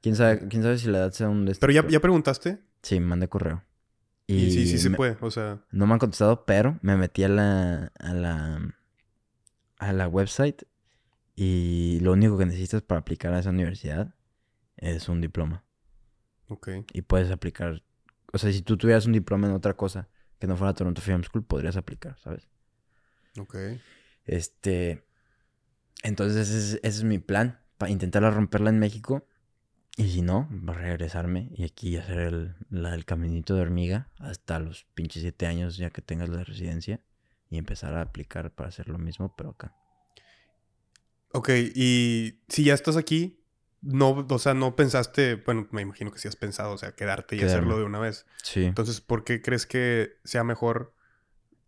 ¿Quién 0.00 0.16
sabe, 0.16 0.46
¿Quién 0.48 0.62
sabe 0.62 0.78
si 0.78 0.88
la 0.88 0.98
edad 0.98 1.12
sea 1.12 1.28
un... 1.28 1.50
¿Pero 1.58 1.72
ya, 1.72 1.86
ya 1.88 2.00
preguntaste? 2.00 2.58
Sí, 2.82 3.00
me 3.00 3.06
mandé 3.06 3.28
correo. 3.28 3.64
Y, 4.26 4.50
sí, 4.50 4.66
sí 4.66 4.78
se 4.78 4.90
puede, 4.90 5.16
o 5.20 5.30
sea... 5.30 5.64
No 5.70 5.86
me 5.86 5.94
han 5.94 5.98
contestado, 5.98 6.44
pero 6.44 6.78
me 6.82 6.96
metí 6.96 7.24
a 7.24 7.28
la... 7.28 7.92
a 7.98 8.12
la... 8.12 8.74
a 9.78 9.92
la 9.92 10.08
website 10.08 10.64
y 11.36 11.98
lo 12.00 12.12
único 12.12 12.38
que 12.38 12.46
necesitas 12.46 12.82
para 12.82 13.00
aplicar 13.00 13.34
a 13.34 13.40
esa 13.40 13.50
universidad 13.50 14.14
es 14.76 15.08
un 15.08 15.20
diploma. 15.20 15.64
Ok. 16.48 16.68
Y 16.92 17.02
puedes 17.02 17.30
aplicar. 17.30 17.82
O 18.32 18.38
sea, 18.38 18.52
si 18.52 18.62
tú 18.62 18.76
tuvieras 18.76 19.06
un 19.06 19.12
diploma 19.12 19.48
en 19.48 19.54
otra 19.54 19.74
cosa 19.74 20.08
que 20.38 20.46
no 20.46 20.56
fuera 20.56 20.74
Toronto 20.74 21.00
Film 21.00 21.24
School, 21.24 21.44
podrías 21.44 21.76
aplicar, 21.76 22.18
¿sabes? 22.20 22.48
Ok. 23.38 23.56
Este. 24.24 25.04
Entonces, 26.02 26.48
ese 26.48 26.80
es, 26.82 27.04
mi 27.04 27.18
plan. 27.18 27.60
Para 27.78 27.90
intentar 27.90 28.22
romperla 28.32 28.70
en 28.70 28.78
México. 28.78 29.26
Y 29.96 30.10
si 30.10 30.22
no, 30.22 30.48
regresarme 30.50 31.50
y 31.54 31.62
aquí 31.62 31.96
hacer 31.96 32.18
el, 32.18 32.54
el 32.72 33.04
caminito 33.04 33.54
de 33.54 33.60
hormiga 33.60 34.08
hasta 34.18 34.58
los 34.58 34.86
pinches 34.94 35.22
siete 35.22 35.46
años 35.46 35.76
ya 35.76 35.90
que 35.90 36.02
tengas 36.02 36.28
la 36.28 36.44
residencia. 36.44 37.00
Y 37.48 37.58
empezar 37.58 37.94
a 37.94 38.02
aplicar 38.02 38.52
para 38.52 38.68
hacer 38.68 38.88
lo 38.88 38.98
mismo, 38.98 39.34
pero 39.36 39.50
acá. 39.50 39.74
Ok, 41.36 41.50
y 41.74 42.38
si 42.48 42.62
ya 42.62 42.74
estás 42.74 42.96
aquí, 42.96 43.44
no, 43.82 44.24
o 44.30 44.38
sea, 44.38 44.54
no 44.54 44.76
pensaste, 44.76 45.34
bueno, 45.34 45.66
me 45.72 45.82
imagino 45.82 46.12
que 46.12 46.20
sí 46.20 46.28
has 46.28 46.36
pensado, 46.36 46.72
o 46.72 46.78
sea, 46.78 46.92
quedarte 46.92 47.34
y 47.34 47.42
hacerlo 47.42 47.76
de 47.76 47.82
una 47.82 47.98
vez. 47.98 48.24
Sí. 48.44 48.66
Entonces, 48.66 49.00
¿por 49.00 49.24
qué 49.24 49.42
crees 49.42 49.66
que 49.66 50.12
sea 50.22 50.44
mejor 50.44 50.94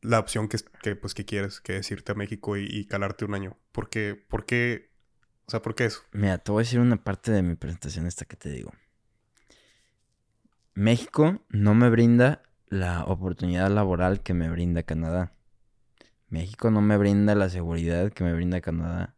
la 0.03 0.21
opción 0.21 0.47
que, 0.47 0.59
que 0.83 0.95
pues, 0.95 1.15
que 1.15 1.25
quieres, 1.25 1.61
que 1.61 1.79
es 1.79 1.91
irte 1.91 2.13
a 2.13 2.15
México 2.15 2.57
y, 2.57 2.87
calarte 2.87 3.25
un 3.25 3.35
año? 3.35 3.59
¿Por 3.73 3.91
qué, 3.91 4.15
¿Por 4.15 4.47
qué? 4.47 4.93
O 5.47 5.51
sea, 5.51 5.63
¿por 5.63 5.75
qué 5.75 5.87
eso? 5.87 6.03
Mira, 6.13 6.39
te 6.39 6.53
voy 6.53 6.61
a 6.61 6.65
decir 6.65 6.79
una 6.79 7.03
parte 7.03 7.33
de 7.33 7.43
mi 7.43 7.57
presentación 7.57 8.07
esta 8.07 8.25
que 8.25 8.37
te 8.37 8.51
digo. 8.51 8.73
México 10.75 11.43
no 11.49 11.75
me 11.75 11.91
brinda 11.91 12.45
la 12.69 13.03
oportunidad 13.03 13.69
laboral 13.69 14.23
que 14.23 14.33
me 14.33 14.49
brinda 14.49 14.85
Canadá. 14.85 15.33
México 16.29 16.71
no 16.71 16.83
me 16.83 16.97
brinda 16.97 17.35
la 17.35 17.49
seguridad 17.49 18.13
que 18.13 18.23
me 18.23 18.33
brinda 18.33 18.61
Canadá. 18.61 19.16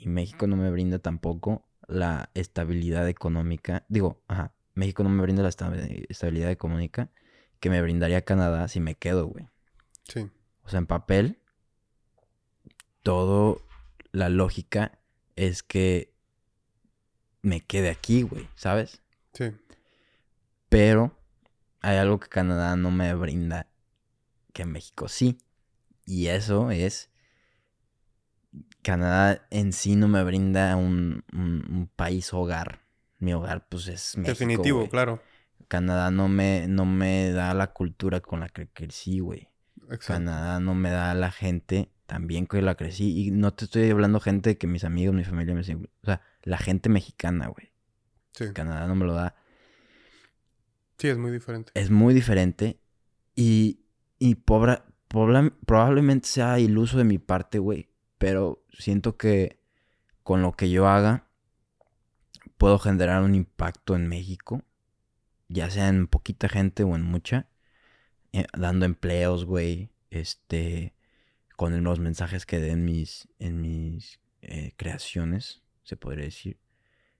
Y 0.00 0.06
México 0.08 0.46
no 0.46 0.56
me 0.56 0.70
brinda 0.70 1.00
tampoco 1.00 1.68
la 1.88 2.30
estabilidad 2.34 3.08
económica. 3.08 3.84
Digo, 3.88 4.22
ajá, 4.28 4.54
México 4.74 5.02
no 5.02 5.08
me 5.08 5.22
brinda 5.22 5.42
la 5.42 5.48
estabilidad 5.48 6.50
económica 6.50 7.10
que 7.58 7.68
me 7.68 7.82
brindaría 7.82 8.24
Canadá 8.24 8.68
si 8.68 8.78
me 8.78 8.94
quedo, 8.94 9.26
güey. 9.26 9.48
Sí. 10.04 10.30
O 10.62 10.68
sea, 10.68 10.78
en 10.78 10.86
papel, 10.86 11.40
todo 13.02 13.60
la 14.12 14.28
lógica 14.28 15.00
es 15.34 15.64
que 15.64 16.14
me 17.42 17.60
quede 17.60 17.90
aquí, 17.90 18.22
güey, 18.22 18.48
¿sabes? 18.54 19.02
Sí. 19.32 19.52
Pero 20.68 21.18
hay 21.80 21.96
algo 21.96 22.20
que 22.20 22.28
Canadá 22.28 22.76
no 22.76 22.92
me 22.92 23.12
brinda 23.14 23.66
que 24.52 24.64
México 24.64 25.08
sí. 25.08 25.38
Y 26.06 26.28
eso 26.28 26.70
es 26.70 27.10
Canadá 28.88 29.46
en 29.50 29.74
sí 29.74 29.96
no 29.96 30.08
me 30.08 30.24
brinda 30.24 30.74
un, 30.74 31.22
país 31.94 32.32
hogar. 32.32 32.80
Mi 33.18 33.34
hogar, 33.34 33.68
pues, 33.68 33.86
es 33.88 34.16
México. 34.16 34.30
Definitivo, 34.30 34.88
claro. 34.88 35.20
Canadá 35.68 36.10
no 36.10 36.28
me, 36.28 36.66
no 36.68 36.86
me 36.86 37.30
da 37.32 37.52
la 37.52 37.74
cultura 37.74 38.20
con 38.20 38.40
la 38.40 38.48
que 38.48 38.66
crecí, 38.66 39.18
güey. 39.18 39.50
Canadá 40.06 40.58
no 40.58 40.74
me 40.74 40.88
da 40.88 41.12
la 41.12 41.30
gente 41.30 41.92
también 42.06 42.46
que 42.46 42.62
la 42.62 42.76
crecí. 42.76 43.26
Y 43.26 43.30
no 43.30 43.52
te 43.52 43.66
estoy 43.66 43.90
hablando 43.90 44.20
gente 44.20 44.56
que 44.56 44.66
mis 44.66 44.84
amigos, 44.84 45.14
mi 45.14 45.24
familia 45.24 45.54
me 45.54 45.60
O 45.60 46.06
sea, 46.06 46.22
la 46.42 46.56
gente 46.56 46.88
mexicana, 46.88 47.48
güey. 47.48 47.70
Sí. 48.32 48.54
Canadá 48.54 48.86
no 48.86 48.94
me 48.94 49.04
lo 49.04 49.12
da. 49.12 49.34
Sí, 50.96 51.08
es 51.08 51.18
muy 51.18 51.30
diferente. 51.30 51.72
Es 51.74 51.90
muy 51.90 52.14
diferente. 52.14 52.80
Y, 53.36 53.84
y 54.18 54.36
probablemente 54.36 56.26
sea 56.26 56.58
iluso 56.58 56.96
de 56.96 57.04
mi 57.04 57.18
parte, 57.18 57.58
güey 57.58 57.87
pero 58.18 58.64
siento 58.72 59.16
que 59.16 59.58
con 60.22 60.42
lo 60.42 60.52
que 60.52 60.70
yo 60.70 60.86
haga 60.88 61.26
puedo 62.58 62.78
generar 62.78 63.22
un 63.22 63.34
impacto 63.34 63.94
en 63.96 64.08
México, 64.08 64.62
ya 65.48 65.70
sea 65.70 65.88
en 65.88 66.06
poquita 66.08 66.48
gente 66.48 66.82
o 66.82 66.94
en 66.96 67.02
mucha, 67.02 67.48
eh, 68.32 68.46
dando 68.56 68.84
empleos, 68.84 69.44
güey, 69.44 69.90
este, 70.10 70.94
con 71.56 71.82
los 71.82 72.00
mensajes 72.00 72.44
que 72.44 72.58
den 72.58 72.84
mis, 72.84 73.28
en 73.38 73.60
mis 73.60 74.20
eh, 74.42 74.72
creaciones, 74.76 75.62
se 75.82 75.96
podría 75.96 76.26
decir, 76.26 76.58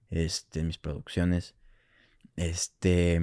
este, 0.09 0.63
mis 0.63 0.77
producciones, 0.77 1.55
este, 2.35 3.21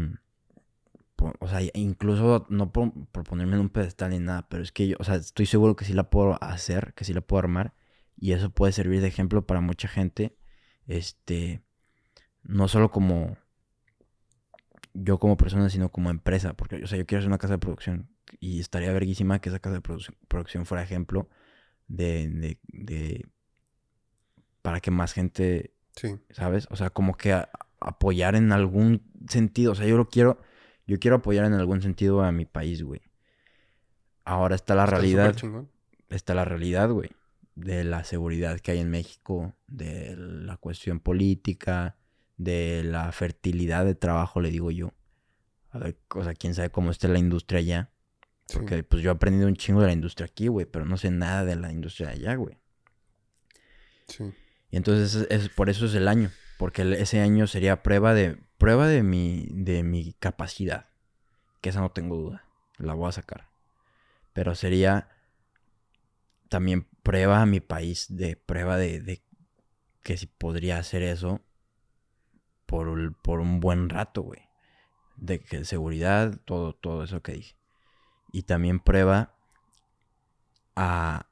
o 1.39 1.49
sea, 1.49 1.61
incluso 1.75 2.47
no 2.49 2.73
por, 2.73 2.93
ponerme 3.25 3.55
en 3.55 3.61
un 3.61 3.69
pedestal 3.71 4.11
ni 4.11 4.19
nada, 4.19 4.49
pero 4.49 4.63
es 4.63 4.73
que 4.73 4.89
yo, 4.89 4.97
o 4.99 5.05
sea, 5.05 5.17
estoy 5.17 5.47
seguro 5.47 5.77
que 5.77 5.85
sí 5.85 5.93
la 5.93 6.11
puedo 6.11 6.43
hacer, 6.43 6.95
que 6.95 7.05
sí 7.05 7.13
la 7.15 7.21
puedo 7.21 7.41
armar. 7.41 7.75
Y 8.19 8.33
eso 8.33 8.51
puede 8.51 8.73
servir 8.73 9.01
de 9.01 9.09
ejemplo 9.09 9.47
para 9.47 9.61
mucha 9.61 9.89
gente. 9.89 10.37
Este, 10.87 11.63
no 12.43 12.69
solo 12.69 12.91
como 12.91 13.37
yo 14.95 15.19
como 15.19 15.37
persona, 15.37 15.69
sino 15.71 15.91
como 15.91 16.11
empresa. 16.11 16.55
Porque, 16.55 16.83
o 16.83 16.87
sea, 16.87 16.99
yo 16.99 17.07
quiero 17.07 17.21
hacer 17.21 17.29
una 17.29 17.39
casa 17.39 17.55
de 17.55 17.59
producción. 17.59 18.09
Y 18.41 18.61
estaría 18.61 18.93
verguísima 18.93 19.41
que 19.41 19.51
esa 19.51 19.59
casa 19.59 19.81
de 19.81 19.83
producción 20.29 20.67
fuera 20.67 20.83
ejemplo 20.83 21.29
de, 21.89 22.29
de, 22.29 22.59
de, 22.69 23.27
para 24.63 24.81
que 24.81 24.91
más 24.91 25.13
gente, 25.13 25.75
sí. 25.95 26.19
¿sabes? 26.31 26.67
O 26.71 26.77
sea, 26.77 26.91
como 26.91 27.17
que 27.17 27.35
apoyar 27.81 28.35
en 28.35 28.53
algún 28.53 29.03
sentido. 29.29 29.73
O 29.73 29.75
sea, 29.75 29.87
yo 29.87 29.97
lo 29.97 30.09
quiero 30.09 30.41
yo 30.87 30.99
quiero 30.99 31.17
apoyar 31.17 31.45
en 31.45 31.55
algún 31.55 31.83
sentido 31.83 32.23
a 32.23 32.33
mi 32.33 32.45
país, 32.45 32.83
güey. 32.83 33.03
Ahora 34.25 34.55
está 34.55 34.75
la 34.75 34.87
realidad. 34.87 35.37
Está 36.09 36.35
la 36.35 36.45
realidad, 36.45 36.91
güey. 36.91 37.11
De 37.55 37.85
la 37.85 38.05
seguridad 38.05 38.61
que 38.61 38.73
hay 38.73 38.79
en 38.79 38.91
México, 38.91 39.55
de 39.67 40.15
la 40.17 40.57
cuestión 40.57 41.01
política, 41.01 41.97
de 42.37 42.83
la 42.85 43.11
fertilidad 43.13 43.85
de 43.85 43.95
trabajo, 43.95 44.41
le 44.41 44.51
digo 44.51 44.71
yo. 44.71 44.93
A 45.71 45.79
ver, 45.79 45.97
o 46.15 46.23
sea, 46.23 46.35
quién 46.35 46.55
sabe 46.55 46.71
cómo 46.71 46.91
está 46.91 47.09
la 47.09 47.19
industria 47.19 47.61
allá. 47.61 47.91
Porque 48.53 48.85
pues 48.85 49.03
yo 49.03 49.11
he 49.11 49.15
aprendido 49.15 49.49
un 49.49 49.57
chingo 49.57 49.81
de 49.81 49.89
la 49.89 49.93
industria 49.93 50.27
aquí, 50.27 50.47
güey, 50.47 50.67
pero 50.67 50.85
no 50.85 50.97
sé 50.97 51.11
nada 51.11 51.45
de 51.45 51.57
la 51.57 51.73
industria 51.73 52.11
allá, 52.11 52.37
güey. 52.37 52.57
Sí. 54.07 54.33
Y 54.71 54.77
entonces 54.77 55.27
es, 55.31 55.49
por 55.49 55.69
eso 55.69 55.87
es 55.87 55.95
el 55.95 56.07
año, 56.07 56.31
porque 56.59 56.83
ese 57.01 57.21
año 57.21 57.49
sería 57.49 57.83
prueba 57.83 58.15
de 58.15 58.39
prueba 58.59 58.87
de 58.87 59.03
mi, 59.03 59.47
de 59.51 59.83
mi 59.83 60.15
capacidad. 60.15 60.89
Que 61.61 61.71
esa 61.71 61.81
no 61.81 61.91
tengo 61.91 62.17
duda. 62.17 62.45
La 62.79 62.95
voy 62.95 63.09
a 63.09 63.13
sacar. 63.13 63.49
Pero 64.33 64.55
sería 64.55 65.09
también 66.49 66.87
prueba 67.03 67.43
a 67.43 67.47
mi 67.47 67.61
país 67.61 68.07
de 68.09 68.37
prueba 68.37 68.77
de, 68.77 69.23
que 70.03 70.17
si 70.17 70.27
podría 70.27 70.79
hacer 70.79 71.03
eso 71.03 71.41
por, 72.67 73.17
por 73.23 73.41
un 73.41 73.61
buen 73.61 73.89
rato, 73.89 74.23
güey. 74.23 74.43
De 75.17 75.41
que 75.41 75.65
seguridad, 75.65 76.39
todo, 76.45 76.75
todo 76.75 77.05
eso 77.05 77.23
que 77.23 77.33
dije. 77.33 77.57
Y 78.33 78.43
también 78.43 78.81
prueba 78.81 79.35
a, 80.75 81.27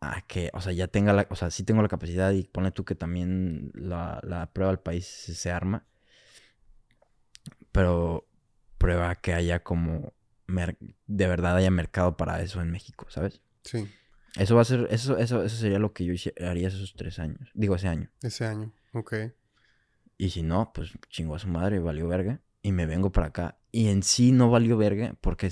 a 0.00 0.22
que, 0.22 0.50
o 0.52 0.60
sea, 0.60 0.72
ya 0.72 0.88
tenga 0.88 1.12
la, 1.12 1.26
o 1.30 1.36
sea, 1.36 1.50
sí 1.50 1.62
tengo 1.62 1.82
la 1.82 1.88
capacidad 1.88 2.32
y 2.32 2.44
pone 2.44 2.70
tú 2.70 2.84
que 2.84 2.94
también 2.94 3.70
la, 3.74 4.20
la 4.22 4.52
prueba 4.52 4.70
del 4.70 4.80
país 4.80 5.06
se, 5.06 5.50
arma, 5.50 5.86
pero 7.72 8.26
prueba 8.78 9.14
que 9.16 9.32
haya 9.32 9.62
como, 9.62 10.12
de 10.46 11.26
verdad 11.26 11.56
haya 11.56 11.70
mercado 11.70 12.16
para 12.16 12.40
eso 12.42 12.60
en 12.60 12.70
México, 12.70 13.06
¿sabes? 13.08 13.40
Sí. 13.62 13.88
Eso 14.36 14.54
va 14.54 14.62
a 14.62 14.66
ser, 14.66 14.86
eso, 14.90 15.16
eso, 15.16 15.42
eso 15.42 15.56
sería 15.56 15.78
lo 15.78 15.94
que 15.94 16.04
yo 16.04 16.14
haría 16.46 16.68
esos 16.68 16.94
tres 16.94 17.18
años, 17.18 17.50
digo 17.54 17.76
ese 17.76 17.88
año. 17.88 18.10
Ese 18.22 18.44
año, 18.44 18.72
ok. 18.92 19.14
Y 20.18 20.30
si 20.30 20.42
no, 20.42 20.72
pues 20.74 20.92
chingo 21.08 21.34
a 21.34 21.38
su 21.38 21.48
madre, 21.48 21.78
valió 21.78 22.06
verga, 22.08 22.40
y 22.62 22.72
me 22.72 22.86
vengo 22.86 23.12
para 23.12 23.28
acá. 23.28 23.58
Y 23.70 23.88
en 23.88 24.02
sí 24.02 24.32
no 24.32 24.50
valió 24.50 24.76
verga 24.76 25.14
porque 25.20 25.50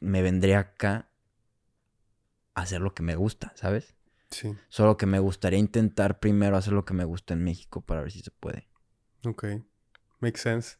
me 0.00 0.22
vendría 0.22 0.60
acá 0.60 1.10
hacer 2.54 2.80
lo 2.80 2.94
que 2.94 3.02
me 3.02 3.16
gusta, 3.16 3.52
¿sabes? 3.56 3.94
Sí. 4.30 4.54
Solo 4.68 4.96
que 4.96 5.06
me 5.06 5.18
gustaría 5.18 5.58
intentar 5.58 6.18
primero 6.18 6.56
hacer 6.56 6.72
lo 6.72 6.84
que 6.84 6.94
me 6.94 7.04
gusta 7.04 7.34
en 7.34 7.44
México 7.44 7.82
para 7.82 8.00
ver 8.00 8.10
si 8.10 8.20
se 8.20 8.30
puede. 8.30 8.68
Ok. 9.24 9.44
Makes 10.20 10.40
sense. 10.40 10.76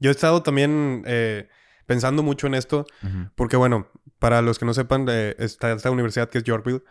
Yo 0.00 0.10
he 0.10 0.12
estado 0.12 0.42
también 0.42 1.02
eh, 1.06 1.48
pensando 1.86 2.22
mucho 2.22 2.46
en 2.46 2.54
esto, 2.54 2.86
porque 3.36 3.56
bueno, 3.56 3.88
para 4.18 4.42
los 4.42 4.58
que 4.58 4.66
no 4.66 4.74
sepan, 4.74 5.06
eh, 5.08 5.34
está 5.38 5.72
esta 5.72 5.90
universidad 5.90 6.28
que 6.28 6.38
es 6.38 6.44
Yorkville, 6.44 6.82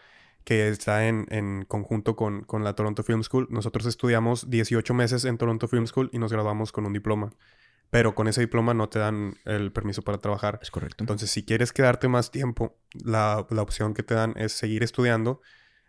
que 0.43 0.67
está 0.67 1.07
en, 1.07 1.25
en 1.29 1.65
conjunto 1.65 2.15
con, 2.15 2.43
con, 2.43 2.63
la 2.63 2.73
Toronto 2.73 3.03
Film 3.03 3.23
School. 3.23 3.47
Nosotros 3.49 3.85
estudiamos 3.85 4.49
18 4.49 4.93
meses 4.93 5.25
en 5.25 5.37
Toronto 5.37 5.67
Film 5.67 5.87
School 5.87 6.09
y 6.11 6.19
nos 6.19 6.31
graduamos 6.31 6.71
con 6.71 6.85
un 6.85 6.93
diploma 6.93 7.31
pero 7.93 8.15
con 8.15 8.27
ese 8.27 8.41
diploma 8.41 8.73
no 8.73 8.89
te 8.89 8.97
dan 8.97 9.35
el 9.45 9.71
permiso 9.71 10.01
para 10.01 10.17
trabajar. 10.17 10.57
Es 10.63 10.71
correcto. 10.71 11.03
Entonces, 11.03 11.29
si 11.29 11.45
quieres 11.45 11.71
quedarte 11.71 12.07
más 12.07 12.31
tiempo, 12.31 12.75
la, 12.91 13.45
la 13.51 13.61
opción 13.61 13.93
que 13.93 14.01
te 14.01 14.15
dan 14.15 14.33
es 14.35 14.51
seguir 14.51 14.81
estudiando. 14.81 15.41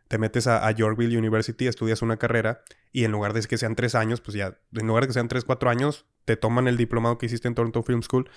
Te 0.09 0.19
metes 0.19 0.47
a, 0.47 0.71
Yorkville 0.71 1.17
University, 1.17 1.67
estudias 1.67 2.03
una 2.03 2.19
carrera 2.19 2.61
y 2.93 3.05
en 3.05 3.13
lugar 3.13 3.33
de 3.33 3.41
que 3.45 3.57
sean 3.57 3.75
tres 3.75 3.95
años, 3.95 4.21
pues 4.21 4.37
ya, 4.37 4.59
en 4.75 4.87
lugar 4.87 5.05
de 5.05 5.07
que 5.07 5.13
sean 5.15 5.29
tres, 5.29 5.47
cuatro 5.47 5.71
años, 5.71 6.05
te 6.27 6.37
toman 6.37 6.69
el 6.69 6.77
diplomado 6.77 7.17
que 7.17 7.25
hiciste 7.25 7.49
en 7.49 7.55
Toronto 7.55 7.83
Film 7.83 8.03
School 8.03 8.29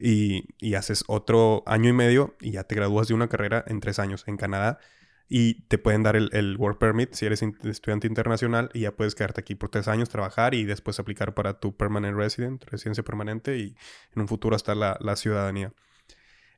y, 0.00 0.48
y 0.58 0.74
haces 0.74 1.04
otro 1.06 1.62
año 1.64 1.90
y 1.90 1.92
medio 1.92 2.34
y 2.40 2.50
ya 2.50 2.64
te 2.64 2.74
gradúas 2.74 3.06
de 3.06 3.14
una 3.14 3.28
carrera 3.28 3.62
en 3.68 3.78
tres 3.78 4.00
años 4.00 4.24
en 4.26 4.36
Canadá 4.36 4.80
y 5.28 5.62
te 5.62 5.78
pueden 5.78 6.02
dar 6.02 6.16
el, 6.16 6.56
work 6.58 6.78
permit 6.78 7.14
si 7.14 7.26
eres 7.26 7.42
estudiante 7.42 8.06
internacional 8.06 8.70
y 8.74 8.80
ya 8.80 8.92
puedes 8.92 9.14
quedarte 9.14 9.40
aquí 9.40 9.54
por 9.54 9.70
tres 9.70 9.88
años, 9.88 10.08
trabajar 10.08 10.54
y 10.54 10.64
después 10.64 10.98
aplicar 11.00 11.34
para 11.34 11.58
tu 11.58 11.76
permanent 11.76 12.16
resident, 12.16 12.64
residencia 12.64 13.02
permanente 13.02 13.56
y 13.58 13.74
en 14.14 14.22
un 14.22 14.28
futuro 14.28 14.56
hasta 14.56 14.74
la, 14.74 14.98
la 15.00 15.16
ciudadanía. 15.16 15.72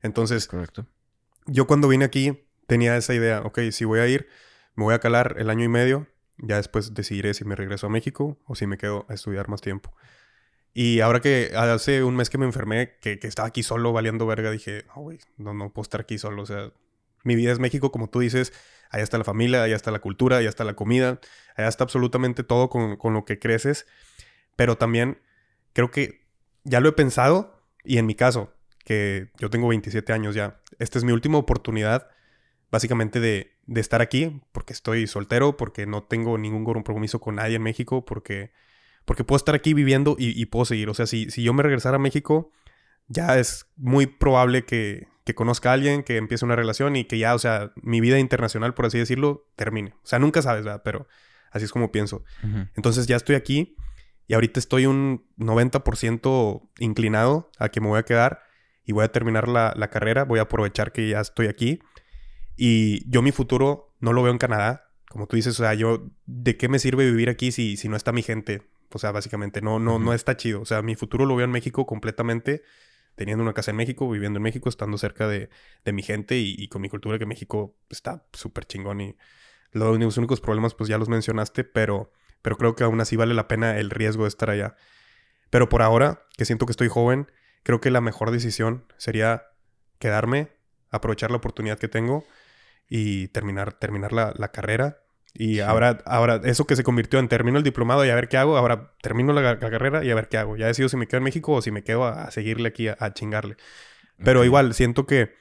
Entonces, 0.03 0.47
Correcto. 0.49 0.87
yo 1.47 1.67
cuando 1.67 1.89
vine 1.89 2.05
aquí 2.05 2.47
tenía 2.67 2.97
esa 2.97 3.15
idea, 3.15 3.43
ok, 3.43 3.61
si 3.71 3.85
voy 3.85 4.01
a 4.01 4.09
ir, 4.09 4.29
me 4.75 4.85
voy 4.85 4.95
a 4.95 4.99
calar 4.99 5.37
el 5.39 5.51
año 5.51 5.65
y 5.65 5.69
medio, 5.69 6.09
ya 6.39 6.57
después 6.57 6.95
decidiré 6.95 7.35
si 7.35 7.45
me 7.45 7.55
regreso 7.55 7.87
a 7.87 7.91
México 7.91 8.39
o 8.47 8.55
si 8.55 8.67
me 8.67 8.77
quedo 8.77 9.07
a 9.09 9.15
estudiar 9.15 9.49
más 9.49 9.61
tiempo. 9.61 9.95
Y 10.73 11.01
ahora 11.01 11.21
que 11.21 11.53
hace 11.55 12.03
un 12.03 12.17
mes 12.17 12.31
que 12.31 12.39
me 12.39 12.47
enfermé, 12.47 12.97
que, 13.01 13.21
que 13.21 13.29
estaba 13.29 13.47
aquí 13.47 13.63
solo 13.63 13.93
valiendo 13.93 14.27
verga, 14.27 14.51
dije, 14.51 14.85
no, 14.89 15.03
güey, 15.03 15.21
no, 15.37 15.55
no 15.55 15.73
puedo 15.73 15.85
estar 15.85 16.01
aquí 16.01 16.19
solo, 16.19 16.43
o 16.43 16.47
sea, 16.47 16.73
mi 17.25 17.35
vida 17.35 17.53
es 17.53 17.59
México, 17.59 17.91
como 17.91 18.09
tú 18.09 18.21
dices, 18.21 18.53
allá 18.91 19.03
está 19.03 19.19
la 19.19 19.25
familia, 19.25 19.63
allá 19.63 19.75
está 19.75 19.91
la 19.91 19.99
cultura, 19.99 20.37
allá 20.37 20.49
está 20.49 20.63
la 20.63 20.75
comida, 20.75 21.19
allá 21.57 21.69
está 21.69 21.85
absolutamente 21.85 22.45
todo 22.45 22.69
con, 22.69 23.15
lo 23.15 23.25
que 23.25 23.39
creces. 23.39 23.87
Pero 24.57 24.79
también 24.79 25.19
creo 25.73 25.91
que 25.91 26.27
ya 26.63 26.81
lo 26.81 26.89
he 26.89 26.93
pensado 26.93 27.61
y 27.83 27.99
en 27.99 28.07
mi 28.07 28.15
caso, 28.15 28.55
que 28.85 29.31
yo 29.39 29.51
tengo 29.51 29.69
27 29.69 30.13
años 30.13 30.35
ya, 30.35 30.61
esta 30.79 30.99
es 30.99 31.05
mi 31.05 31.13
última 31.13 31.39
oportunidad 31.39 32.09
básicamente 32.71 33.21
de, 33.21 33.51
estar 33.77 34.03
aquí 34.03 34.43
porque 34.53 34.75
estoy 34.75 35.07
soltero, 35.07 35.57
porque 35.57 35.87
no 35.87 36.03
tengo 36.05 36.37
ningún 36.37 36.65
compromiso 36.65 37.19
con 37.21 37.37
nadie 37.37 37.57
en 37.57 37.63
México, 37.63 38.05
porque, 38.05 38.53
porque 39.07 39.25
puedo 39.25 39.39
estar 39.39 39.55
aquí 39.55 39.73
viviendo 39.73 40.17
y, 40.19 40.41
y 40.41 40.47
puedo 40.47 40.67
seguir. 40.67 40.91
O 40.91 40.95
sea, 40.95 41.07
si, 41.07 41.31
si 41.31 41.43
yo 41.43 41.55
me 41.55 41.63
regresara 41.63 41.97
a 41.97 41.99
México, 42.01 42.53
ya 43.09 43.39
es 43.39 43.67
muy 43.77 44.07
probable 44.07 44.65
que, 44.65 45.09
que 45.25 45.35
conozca 45.35 45.71
a 45.71 45.73
alguien, 45.73 46.03
que 46.03 46.17
empiece 46.17 46.45
una 46.45 46.57
relación 46.57 46.97
y 46.97 47.05
que 47.05 47.19
ya, 47.19 47.35
o 47.35 47.39
sea, 47.39 47.73
mi 47.83 48.01
vida 48.01 48.19
internacional, 48.19 48.75
por 48.75 48.87
así 48.87 48.99
decirlo, 48.99 49.47
termine. 49.57 49.95
O 50.03 50.07
sea, 50.07 50.19
nunca 50.19 50.43
sabes, 50.43 50.65
¿verdad? 50.65 50.83
Pero 50.85 51.09
así 51.51 51.65
es 51.65 51.73
como 51.73 51.91
pienso. 51.91 52.25
Entonces 52.77 53.07
ya 53.07 53.17
estoy 53.17 53.37
aquí 53.37 53.77
y 54.27 54.35
ahorita 54.35 54.61
estoy 54.61 54.87
un 54.87 55.27
90% 55.39 56.69
inclinado 56.79 57.51
a 57.59 57.71
que 57.71 57.81
me 57.81 57.89
voy 57.89 57.99
a 57.99 58.05
quedar 58.05 58.43
y 58.85 58.93
voy 58.93 59.05
a 59.05 59.13
terminar 59.13 59.49
la, 59.49 59.73
la 59.77 59.89
carrera, 59.89 60.25
voy 60.25 60.41
a 60.41 60.43
aprovechar 60.43 60.93
que 60.93 61.09
ya 61.09 61.21
estoy 61.21 61.47
aquí. 61.47 61.81
Y 62.57 63.09
yo 63.11 63.23
mi 63.23 63.33
futuro 63.33 63.95
no 64.01 64.13
lo 64.13 64.23
veo 64.23 64.33
en 64.33 64.39
Canadá, 64.39 64.91
como 65.09 65.27
tú 65.27 65.37
dices, 65.37 65.59
o 65.59 65.63
sea, 65.63 65.75
yo, 65.75 66.11
¿de 66.27 66.57
qué 66.57 66.69
me 66.69 66.81
sirve 66.81 67.09
vivir 67.09 67.31
aquí 67.31 67.53
si, 67.53 67.77
si 67.77 67.89
no 67.89 67.97
está 67.97 68.13
mi 68.13 68.23
gente? 68.23 68.63
O 68.93 68.99
sea, 68.99 69.13
básicamente, 69.13 69.63
no, 69.63 69.79
no, 69.79 69.99
no 69.99 70.13
está 70.13 70.37
chido. 70.37 70.61
O 70.61 70.65
sea, 70.65 70.83
mi 70.83 70.97
futuro 70.97 71.25
lo 71.25 71.37
veo 71.37 71.45
en 71.45 71.51
México 71.51 71.87
completamente, 71.87 72.63
teniendo 73.15 73.43
una 73.43 73.53
casa 73.53 73.71
en 73.71 73.77
México, 73.77 74.09
viviendo 74.11 74.39
en 74.39 74.43
México, 74.43 74.69
estando 74.69 74.99
cerca 74.99 75.29
de, 75.29 75.51
de 75.85 75.93
mi 75.93 76.03
gente 76.03 76.37
y, 76.37 76.69
con 76.69 76.83
mi 76.83 76.89
cultura, 76.89 77.19
que 77.19 77.27
México 77.27 77.77
está 77.91 78.27
súper 78.33 78.65
chingón. 78.65 79.01
Y 79.01 79.17
los 79.73 80.17
únicos 80.17 80.41
problemas, 80.41 80.75
pues 80.75 80.89
ya 80.89 80.99
los 80.99 81.09
mencionaste, 81.09 81.65
pero, 81.65 82.13
pero 82.43 82.57
creo 82.57 82.75
que 82.75 82.85
aún 82.85 83.01
así 83.01 83.17
vale 83.17 83.35
la 83.35 83.49
pena 83.49 83.79
el 83.79 83.91
riesgo 83.91 84.25
de 84.25 84.29
estar 84.29 84.51
allá. 84.51 84.77
Pero 85.51 85.69
por 85.69 85.83
ahora, 85.83 86.27
que 86.37 86.45
siento 86.45 86.67
que 86.67 86.73
estoy 86.73 86.89
joven, 86.89 87.31
creo 87.63 87.81
que 87.81 87.91
la 87.91 88.01
mejor 88.01 88.31
decisión 88.31 88.85
sería 88.97 89.47
quedarme, 89.99 90.51
aprovechar 90.91 91.31
la 91.31 91.37
oportunidad 91.37 91.79
que 91.79 91.89
tengo 91.89 92.25
y 92.89 93.29
terminar, 93.29 93.73
terminar 93.75 94.13
la, 94.13 94.33
la 94.37 94.51
carrera. 94.51 95.04
Y 95.37 95.59
ahora, 95.59 95.99
ahora, 96.07 96.41
eso 96.45 96.65
que 96.65 96.77
se 96.77 96.85
convirtió 96.85 97.19
en 97.19 97.27
termino 97.27 97.59
el 97.59 97.65
diplomado 97.65 98.05
y 98.05 98.09
a 98.09 98.15
ver 98.15 98.29
qué 98.29 98.37
hago, 98.37 98.57
ahora 98.57 98.93
termino 99.03 99.33
la, 99.33 99.59
carrera 99.59 100.05
y 100.05 100.11
a 100.11 100.15
ver 100.15 100.29
qué 100.29 100.39
hago. 100.39 100.57
Ya 100.57 100.69
decido 100.69 100.89
si 100.89 100.97
me 100.97 101.09
quedo 101.09 101.19
en 101.19 101.25
México 101.25 101.53
o 101.53 101.61
si 101.61 101.73
me 101.73 101.83
quedo 101.83 102.07
a, 102.07 102.31
seguirle 102.31 102.69
aquí, 102.69 102.87
a, 102.87 103.13
chingarle. 103.13 103.57
Pero 104.23 104.45
igual, 104.45 104.75
siento 104.75 105.07
que 105.07 105.35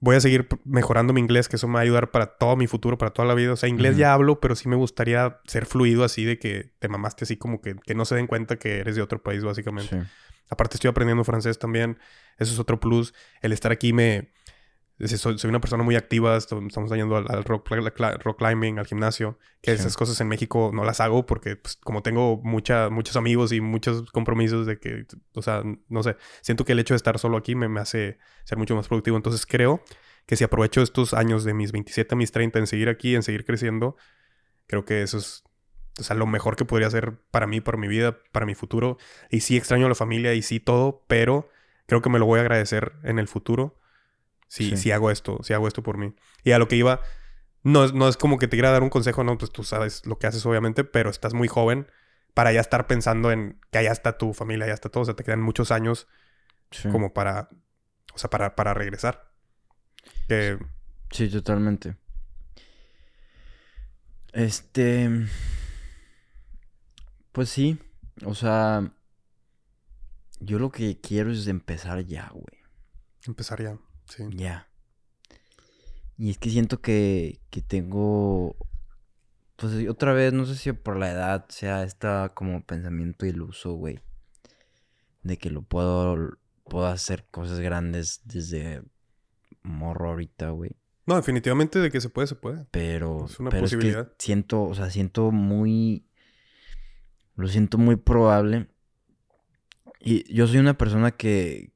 voy 0.00 0.16
a 0.16 0.20
seguir 0.20 0.48
mejorando 0.64 1.12
mi 1.12 1.20
inglés, 1.20 1.48
que 1.48 1.56
eso 1.56 1.68
me 1.68 1.74
va 1.74 1.80
a 1.80 1.82
ayudar 1.82 2.10
para 2.10 2.38
todo 2.38 2.56
mi 2.56 2.66
futuro, 2.66 2.96
para 2.96 3.10
toda 3.10 3.28
la 3.28 3.34
vida. 3.34 3.52
O 3.52 3.56
sea, 3.56 3.68
inglés 3.68 3.98
ya 3.98 4.14
hablo, 4.14 4.40
pero 4.40 4.56
sí 4.56 4.70
me 4.70 4.76
gustaría 4.76 5.38
ser 5.46 5.66
fluido 5.66 6.02
así 6.02 6.24
de 6.24 6.38
que 6.38 6.72
te 6.78 6.88
mamaste 6.88 7.24
así 7.24 7.36
como 7.36 7.60
que, 7.60 7.76
que 7.76 7.94
no 7.94 8.06
se 8.06 8.14
den 8.14 8.26
cuenta 8.26 8.56
que 8.56 8.78
eres 8.78 8.96
de 8.96 9.02
otro 9.02 9.22
país, 9.22 9.44
básicamente. 9.44 10.02
Aparte 10.48 10.76
estoy 10.76 10.88
aprendiendo 10.88 11.24
francés 11.24 11.58
también. 11.58 11.98
Eso 12.38 12.54
es 12.54 12.58
otro 12.58 12.80
plus. 12.80 13.12
El 13.42 13.52
estar 13.52 13.70
aquí 13.70 13.92
me 13.92 14.30
soy, 15.04 15.36
una 15.44 15.60
persona 15.60 15.82
muy 15.82 15.94
activa, 15.96 16.36
estamos 16.36 16.90
yendo 16.92 17.16
al, 17.16 17.44
rock, 17.44 17.68
rock, 17.68 18.38
climbing, 18.38 18.78
al 18.78 18.86
gimnasio, 18.86 19.38
que 19.60 19.72
esas 19.72 19.96
cosas 19.96 20.20
en 20.20 20.28
México 20.28 20.70
no 20.72 20.84
las 20.84 21.00
hago 21.00 21.26
porque 21.26 21.56
pues, 21.56 21.76
como 21.76 22.02
tengo 22.02 22.40
mucha, 22.42 22.88
muchos 22.88 23.16
amigos 23.16 23.52
y 23.52 23.60
muchos 23.60 24.10
compromisos 24.10 24.66
de 24.66 24.78
que, 24.78 25.06
o 25.34 25.42
sea, 25.42 25.62
no 25.88 26.02
sé, 26.02 26.16
siento 26.40 26.64
que 26.64 26.72
el 26.72 26.78
hecho 26.78 26.94
de 26.94 26.96
estar 26.96 27.18
solo 27.18 27.36
aquí 27.36 27.54
me, 27.54 27.68
me 27.68 27.80
hace 27.80 28.18
ser 28.44 28.56
mucho 28.56 28.74
más 28.74 28.88
productivo. 28.88 29.16
Entonces 29.16 29.44
creo 29.44 29.82
que 30.24 30.36
si 30.36 30.44
aprovecho 30.44 30.80
estos 30.80 31.12
años 31.12 31.44
de 31.44 31.52
mis 31.52 31.72
27 31.72 32.14
a 32.14 32.16
mis 32.16 32.32
30 32.32 32.58
en 32.60 32.66
seguir 32.66 32.88
aquí, 32.88 33.14
en 33.14 33.22
seguir 33.22 33.44
creciendo, 33.44 33.96
creo 34.66 34.84
que 34.84 35.02
eso 35.02 35.18
es 35.18 35.44
o 35.98 36.02
sea, 36.02 36.16
lo 36.16 36.26
mejor 36.26 36.56
que 36.56 36.64
podría 36.64 36.88
hacer 36.88 37.18
para 37.30 37.46
mí, 37.46 37.60
para 37.60 37.78
mi 37.78 37.88
vida, 37.88 38.18
para 38.32 38.44
mi 38.44 38.54
futuro. 38.54 38.98
Y 39.30 39.40
sí 39.40 39.56
extraño 39.56 39.86
a 39.86 39.88
la 39.88 39.94
familia 39.94 40.34
y 40.34 40.42
sí 40.42 40.60
todo, 40.60 41.04
pero 41.06 41.48
creo 41.86 42.02
que 42.02 42.10
me 42.10 42.18
lo 42.18 42.26
voy 42.26 42.38
a 42.38 42.42
agradecer 42.42 42.92
en 43.02 43.18
el 43.18 43.28
futuro 43.28 43.78
si, 44.48 44.76
sí. 44.76 44.90
hago 44.90 45.10
esto, 45.10 45.38
si 45.42 45.52
hago 45.52 45.68
esto 45.68 45.82
por 45.82 45.98
mí. 45.98 46.14
Y 46.44 46.52
a 46.52 46.58
lo 46.58 46.68
que 46.68 46.76
iba, 46.76 47.00
no, 47.62 47.88
no 47.88 48.08
es 48.08 48.16
como 48.16 48.38
que 48.38 48.48
te 48.48 48.56
quiera 48.56 48.70
dar 48.70 48.82
un 48.82 48.90
consejo, 48.90 49.24
no, 49.24 49.36
pues 49.38 49.50
tú 49.50 49.64
sabes 49.64 50.06
lo 50.06 50.18
que 50.18 50.26
haces 50.26 50.44
obviamente, 50.46 50.84
pero 50.84 51.10
estás 51.10 51.34
muy 51.34 51.48
joven 51.48 51.86
para 52.34 52.52
ya 52.52 52.60
estar 52.60 52.86
pensando 52.86 53.32
en 53.32 53.58
que 53.70 53.78
allá 53.78 53.92
está 53.92 54.18
tu 54.18 54.34
familia, 54.34 54.66
allá 54.66 54.74
está 54.74 54.88
todo, 54.88 55.02
o 55.02 55.06
sea, 55.06 55.16
te 55.16 55.24
quedan 55.24 55.40
muchos 55.40 55.70
años 55.70 56.06
como 56.92 57.14
para, 57.14 57.48
o 58.14 58.18
sea, 58.18 58.28
para, 58.28 58.54
para 58.54 58.74
regresar. 58.74 59.32
Sí, 61.10 61.28
totalmente. 61.30 61.96
Este, 64.32 65.08
pues 67.32 67.48
sí, 67.48 67.78
o 68.24 68.34
sea, 68.34 68.92
yo 70.40 70.58
lo 70.58 70.70
que 70.70 71.00
quiero 71.00 71.32
es 71.32 71.46
empezar 71.46 72.04
ya, 72.04 72.28
güey. 72.32 72.62
Empezar 73.26 73.62
ya. 73.62 73.78
Sí. 74.08 74.24
Ya. 74.30 74.68
Y 76.18 76.30
es 76.30 76.38
que 76.38 76.50
siento 76.50 76.80
que, 76.80 77.40
que 77.50 77.62
tengo. 77.62 78.56
Pues 79.56 79.88
otra 79.88 80.12
vez, 80.12 80.32
no 80.32 80.44
sé 80.44 80.54
si 80.54 80.72
por 80.72 80.96
la 80.96 81.10
edad 81.10 81.46
sea 81.48 81.82
esta 81.82 82.32
como 82.34 82.64
pensamiento 82.64 83.26
iluso, 83.26 83.74
güey. 83.74 84.00
De 85.22 85.36
que 85.36 85.50
lo 85.50 85.62
puedo. 85.62 86.38
Puedo 86.64 86.86
hacer 86.86 87.26
cosas 87.30 87.60
grandes 87.60 88.22
desde 88.24 88.82
morro 89.62 90.10
ahorita, 90.10 90.50
güey. 90.50 90.72
No, 91.06 91.14
definitivamente 91.14 91.78
de 91.78 91.90
que 91.90 92.00
se 92.00 92.08
puede, 92.08 92.26
se 92.26 92.34
puede. 92.34 92.66
Pero. 92.70 93.26
Es 93.26 93.38
una 93.38 93.50
posibilidad. 93.50 94.12
siento, 94.18 94.64
o 94.64 94.74
sea, 94.74 94.90
siento 94.90 95.30
muy. 95.30 96.06
Lo 97.36 97.46
siento 97.48 97.78
muy 97.78 97.96
probable. 97.96 98.68
Y 100.00 100.32
yo 100.32 100.46
soy 100.46 100.58
una 100.58 100.78
persona 100.78 101.10
que, 101.12 101.72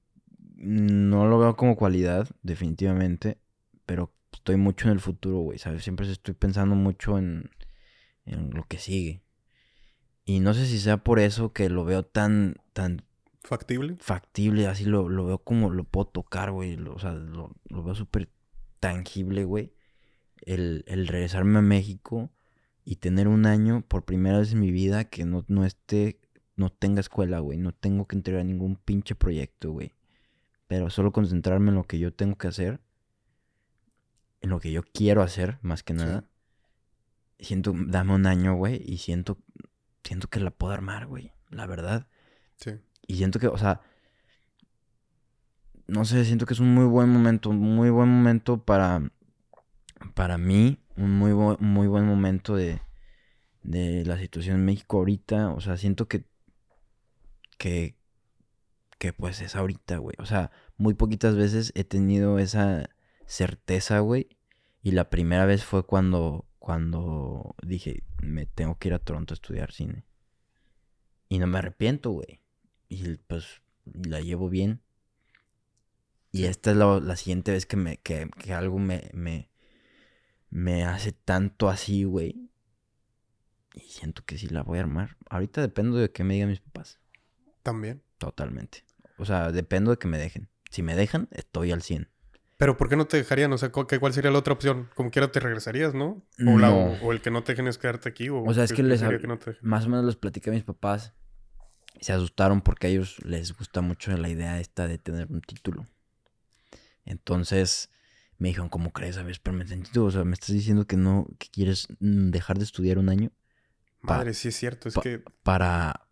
no 0.60 1.26
lo 1.26 1.38
veo 1.38 1.56
como 1.56 1.74
cualidad, 1.74 2.28
definitivamente, 2.42 3.38
pero 3.86 4.12
estoy 4.32 4.56
mucho 4.56 4.86
en 4.86 4.92
el 4.92 5.00
futuro, 5.00 5.38
güey, 5.38 5.58
¿sabes? 5.58 5.82
Siempre 5.82 6.10
estoy 6.10 6.34
pensando 6.34 6.74
mucho 6.74 7.18
en, 7.18 7.50
en 8.26 8.50
lo 8.50 8.64
que 8.64 8.78
sigue. 8.78 9.22
Y 10.24 10.40
no 10.40 10.52
sé 10.52 10.66
si 10.66 10.78
sea 10.78 10.98
por 10.98 11.18
eso 11.18 11.52
que 11.52 11.70
lo 11.70 11.84
veo 11.84 12.04
tan, 12.04 12.56
tan... 12.74 13.02
¿Factible? 13.42 13.96
Factible, 14.00 14.66
así 14.66 14.84
lo, 14.84 15.08
lo 15.08 15.24
veo 15.24 15.38
como 15.38 15.70
lo 15.70 15.84
puedo 15.84 16.06
tocar, 16.08 16.52
güey. 16.52 16.76
o 16.76 16.98
sea, 16.98 17.12
lo, 17.12 17.54
lo 17.68 17.82
veo 17.82 17.94
súper 17.94 18.30
tangible, 18.80 19.44
güey. 19.44 19.72
El, 20.42 20.84
el, 20.86 21.06
regresarme 21.06 21.58
a 21.58 21.62
México 21.62 22.30
y 22.84 22.96
tener 22.96 23.28
un 23.28 23.46
año 23.46 23.82
por 23.88 24.04
primera 24.04 24.38
vez 24.38 24.52
en 24.52 24.60
mi 24.60 24.70
vida 24.70 25.04
que 25.04 25.24
no, 25.24 25.44
no 25.48 25.64
esté, 25.64 26.20
no 26.54 26.70
tenga 26.70 27.00
escuela, 27.00 27.38
güey. 27.38 27.56
No 27.56 27.72
tengo 27.72 28.06
que 28.06 28.16
entregar 28.16 28.44
ningún 28.44 28.76
pinche 28.76 29.14
proyecto, 29.14 29.72
güey 29.72 29.94
pero 30.70 30.88
solo 30.88 31.10
concentrarme 31.10 31.70
en 31.70 31.74
lo 31.74 31.82
que 31.82 31.98
yo 31.98 32.14
tengo 32.14 32.38
que 32.38 32.46
hacer, 32.46 32.78
en 34.40 34.50
lo 34.50 34.60
que 34.60 34.70
yo 34.70 34.84
quiero 34.84 35.20
hacer, 35.20 35.58
más 35.62 35.82
que 35.82 35.94
nada. 35.94 36.22
Siento, 37.40 37.74
dame 37.76 38.14
un 38.14 38.24
año, 38.24 38.54
güey, 38.54 38.80
y 38.86 38.98
siento, 38.98 39.36
siento 40.04 40.28
que 40.28 40.38
la 40.38 40.52
puedo 40.52 40.72
armar, 40.72 41.08
güey, 41.08 41.32
la 41.48 41.66
verdad. 41.66 42.06
Sí. 42.54 42.78
Y 43.04 43.16
siento 43.16 43.40
que, 43.40 43.48
o 43.48 43.58
sea, 43.58 43.80
no 45.88 46.04
sé, 46.04 46.24
siento 46.24 46.46
que 46.46 46.54
es 46.54 46.60
un 46.60 46.72
muy 46.72 46.84
buen 46.84 47.08
momento, 47.08 47.50
un 47.50 47.58
muy 47.58 47.90
buen 47.90 48.08
momento 48.08 48.62
para, 48.64 49.10
para 50.14 50.38
mí, 50.38 50.78
un 50.96 51.18
muy, 51.18 51.32
muy 51.58 51.88
buen 51.88 52.06
momento 52.06 52.54
de, 52.54 52.80
de 53.64 54.04
la 54.04 54.18
situación 54.18 54.58
en 54.58 54.66
México 54.66 54.98
ahorita. 54.98 55.50
O 55.50 55.60
sea, 55.60 55.76
siento 55.76 56.06
que, 56.06 56.26
que, 57.58 57.99
que 59.00 59.14
pues 59.14 59.40
es 59.40 59.56
ahorita, 59.56 59.96
güey. 59.96 60.14
O 60.18 60.26
sea, 60.26 60.50
muy 60.76 60.92
poquitas 60.92 61.34
veces 61.34 61.72
he 61.74 61.84
tenido 61.84 62.38
esa 62.38 62.90
certeza, 63.26 64.00
güey. 64.00 64.28
Y 64.82 64.90
la 64.90 65.08
primera 65.08 65.46
vez 65.46 65.64
fue 65.64 65.86
cuando, 65.86 66.46
cuando 66.58 67.56
dije, 67.62 68.04
me 68.22 68.44
tengo 68.44 68.78
que 68.78 68.88
ir 68.88 68.94
a 68.94 68.98
Toronto 68.98 69.32
a 69.32 69.36
estudiar 69.36 69.72
cine. 69.72 70.04
Y 71.30 71.38
no 71.38 71.46
me 71.46 71.58
arrepiento, 71.58 72.10
güey. 72.10 72.42
Y 72.90 73.16
pues 73.16 73.62
la 73.86 74.20
llevo 74.20 74.50
bien. 74.50 74.82
Y 76.30 76.44
esta 76.44 76.72
es 76.72 76.76
la, 76.76 77.16
siguiente 77.16 77.52
vez 77.52 77.64
que, 77.64 77.78
me, 77.78 77.96
que, 77.96 78.28
que 78.38 78.52
algo 78.52 78.78
me, 78.78 79.08
me, 79.14 79.50
me 80.50 80.84
hace 80.84 81.12
tanto 81.12 81.70
así, 81.70 82.04
güey. 82.04 82.50
Y 83.74 83.80
siento 83.80 84.22
que 84.26 84.36
sí 84.36 84.48
la 84.48 84.62
voy 84.62 84.76
a 84.76 84.82
armar. 84.82 85.16
Ahorita 85.30 85.62
dependo 85.62 85.96
de 85.96 86.12
qué 86.12 86.22
me 86.22 86.34
digan 86.34 86.50
mis 86.50 86.60
papás. 86.60 87.00
También. 87.62 88.02
Totalmente. 88.18 88.89
O 89.20 89.26
sea, 89.26 89.52
dependo 89.52 89.90
de 89.90 89.98
que 89.98 90.08
me 90.08 90.18
dejen. 90.18 90.48
Si 90.70 90.82
me 90.82 90.96
dejan, 90.96 91.28
estoy 91.32 91.72
al 91.72 91.82
100. 91.82 92.08
Pero 92.56 92.76
¿por 92.76 92.88
qué 92.88 92.96
no 92.96 93.06
te 93.06 93.16
dejarían? 93.16 93.52
O 93.52 93.58
sea, 93.58 93.70
¿cuál 93.70 94.12
sería 94.12 94.30
la 94.30 94.38
otra 94.38 94.52
opción? 94.54 94.88
Como 94.94 95.10
quiera 95.10 95.30
te 95.30 95.40
regresarías, 95.40 95.94
¿no? 95.94 96.22
O, 97.02 97.12
el 97.12 97.20
que 97.20 97.30
no 97.30 97.42
te 97.42 97.52
dejen 97.52 97.68
es 97.68 97.78
quedarte 97.78 98.08
aquí. 98.08 98.28
O, 98.30 98.52
sea, 98.52 98.64
es 98.64 98.72
que, 98.72 98.82
les 98.82 99.02
más 99.62 99.86
o 99.86 99.88
menos 99.88 100.04
les 100.04 100.16
platiqué 100.16 100.50
a 100.50 100.52
mis 100.52 100.64
papás. 100.64 101.14
Y 101.98 102.04
se 102.04 102.12
asustaron 102.12 102.60
porque 102.62 102.86
a 102.86 102.90
ellos 102.90 103.16
les 103.24 103.56
gusta 103.56 103.82
mucho 103.82 104.14
la 104.16 104.28
idea 104.28 104.60
esta 104.60 104.86
de 104.86 104.98
tener 104.98 105.28
un 105.30 105.40
título. 105.42 105.86
Entonces 107.04 107.90
me 108.38 108.48
dijeron, 108.48 108.68
¿cómo 108.68 108.92
crees? 108.92 109.18
A 109.18 109.22
ver, 109.22 109.32
espérame 109.32 109.66
tantito. 109.66 110.04
O 110.04 110.10
sea, 110.10 110.24
me 110.24 110.34
estás 110.34 110.50
diciendo 110.50 110.86
que 110.86 110.96
no, 110.96 111.26
que 111.38 111.48
quieres 111.50 111.88
mm, 111.98 112.30
dejar 112.30 112.58
de 112.58 112.64
estudiar 112.64 112.98
un 112.98 113.10
año. 113.10 113.32
Madre, 114.00 114.32
sí 114.32 114.48
es 114.48 114.56
cierto. 114.56 114.88
Es 114.88 114.96
que... 114.96 115.22
Para, 115.42 116.08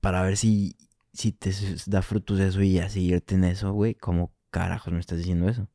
para 0.00 0.22
ver 0.22 0.36
si 0.36 0.76
si 1.12 1.32
te 1.32 1.52
da 1.86 2.02
frutos 2.02 2.40
eso 2.40 2.62
y 2.62 2.78
así 2.78 3.06
irte 3.06 3.34
en 3.34 3.44
eso, 3.44 3.72
güey, 3.72 3.94
¿cómo 3.94 4.32
carajos 4.50 4.92
me 4.92 5.00
estás 5.00 5.18
diciendo 5.18 5.48
eso? 5.48 5.68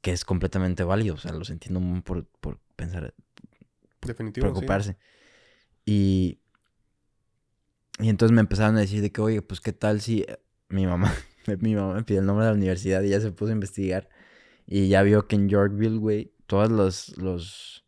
Que 0.00 0.12
es 0.12 0.24
completamente 0.24 0.84
válido, 0.84 1.14
o 1.14 1.18
sea, 1.18 1.32
los 1.32 1.50
entiendo 1.50 1.80
por, 2.02 2.26
por 2.26 2.58
pensar, 2.76 3.14
Definitivo, 4.00 4.44
preocuparse. 4.44 4.96
Y, 5.84 6.40
y 7.98 8.08
entonces 8.08 8.34
me 8.34 8.40
empezaron 8.40 8.76
a 8.76 8.80
decir 8.80 9.02
de 9.02 9.10
que, 9.10 9.20
oye, 9.20 9.42
pues 9.42 9.60
qué 9.60 9.72
tal 9.72 10.00
si 10.00 10.20
eh, 10.22 10.38
mi 10.68 10.86
mamá, 10.86 11.12
mi 11.60 11.74
mamá 11.74 11.94
me 11.94 12.04
pidió 12.04 12.20
el 12.20 12.26
nombre 12.26 12.44
de 12.46 12.52
la 12.52 12.56
universidad 12.56 13.02
y 13.02 13.10
ya 13.10 13.20
se 13.20 13.32
puso 13.32 13.50
a 13.50 13.54
investigar 13.54 14.08
y 14.66 14.88
ya 14.88 15.02
vio 15.02 15.26
que 15.26 15.36
en 15.36 15.48
Yorkville, 15.48 15.98
güey, 15.98 16.32
todos 16.46 16.70
los, 16.70 17.16
los, 17.16 17.86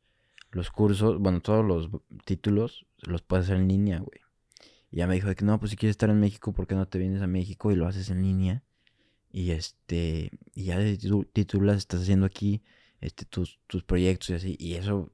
los 0.50 0.70
cursos, 0.70 1.18
bueno, 1.18 1.40
todos 1.40 1.64
los 1.64 1.90
títulos 2.24 2.86
los 3.02 3.22
puedes 3.22 3.46
hacer 3.46 3.56
en 3.56 3.68
línea, 3.68 3.98
güey. 3.98 4.20
Y 4.90 4.98
ya 4.98 5.06
me 5.06 5.14
dijo 5.14 5.28
de 5.28 5.36
que 5.36 5.44
no, 5.44 5.58
pues 5.58 5.70
si 5.70 5.76
quieres 5.76 5.94
estar 5.94 6.10
en 6.10 6.20
México, 6.20 6.52
¿por 6.52 6.66
qué 6.66 6.74
no 6.74 6.86
te 6.88 6.98
vienes 6.98 7.22
a 7.22 7.26
México 7.26 7.70
y 7.70 7.76
lo 7.76 7.86
haces 7.86 8.10
en 8.10 8.22
línea? 8.22 8.62
y 9.32 9.52
este, 9.52 10.30
y 10.54 10.64
ya 10.64 10.78
de 10.78 10.96
titulas, 11.32 11.78
estás 11.78 12.02
haciendo 12.02 12.26
aquí 12.26 12.62
este, 13.00 13.24
tus, 13.24 13.60
tus 13.66 13.84
proyectos 13.84 14.30
y 14.30 14.34
así, 14.34 14.56
y 14.58 14.74
eso 14.74 15.12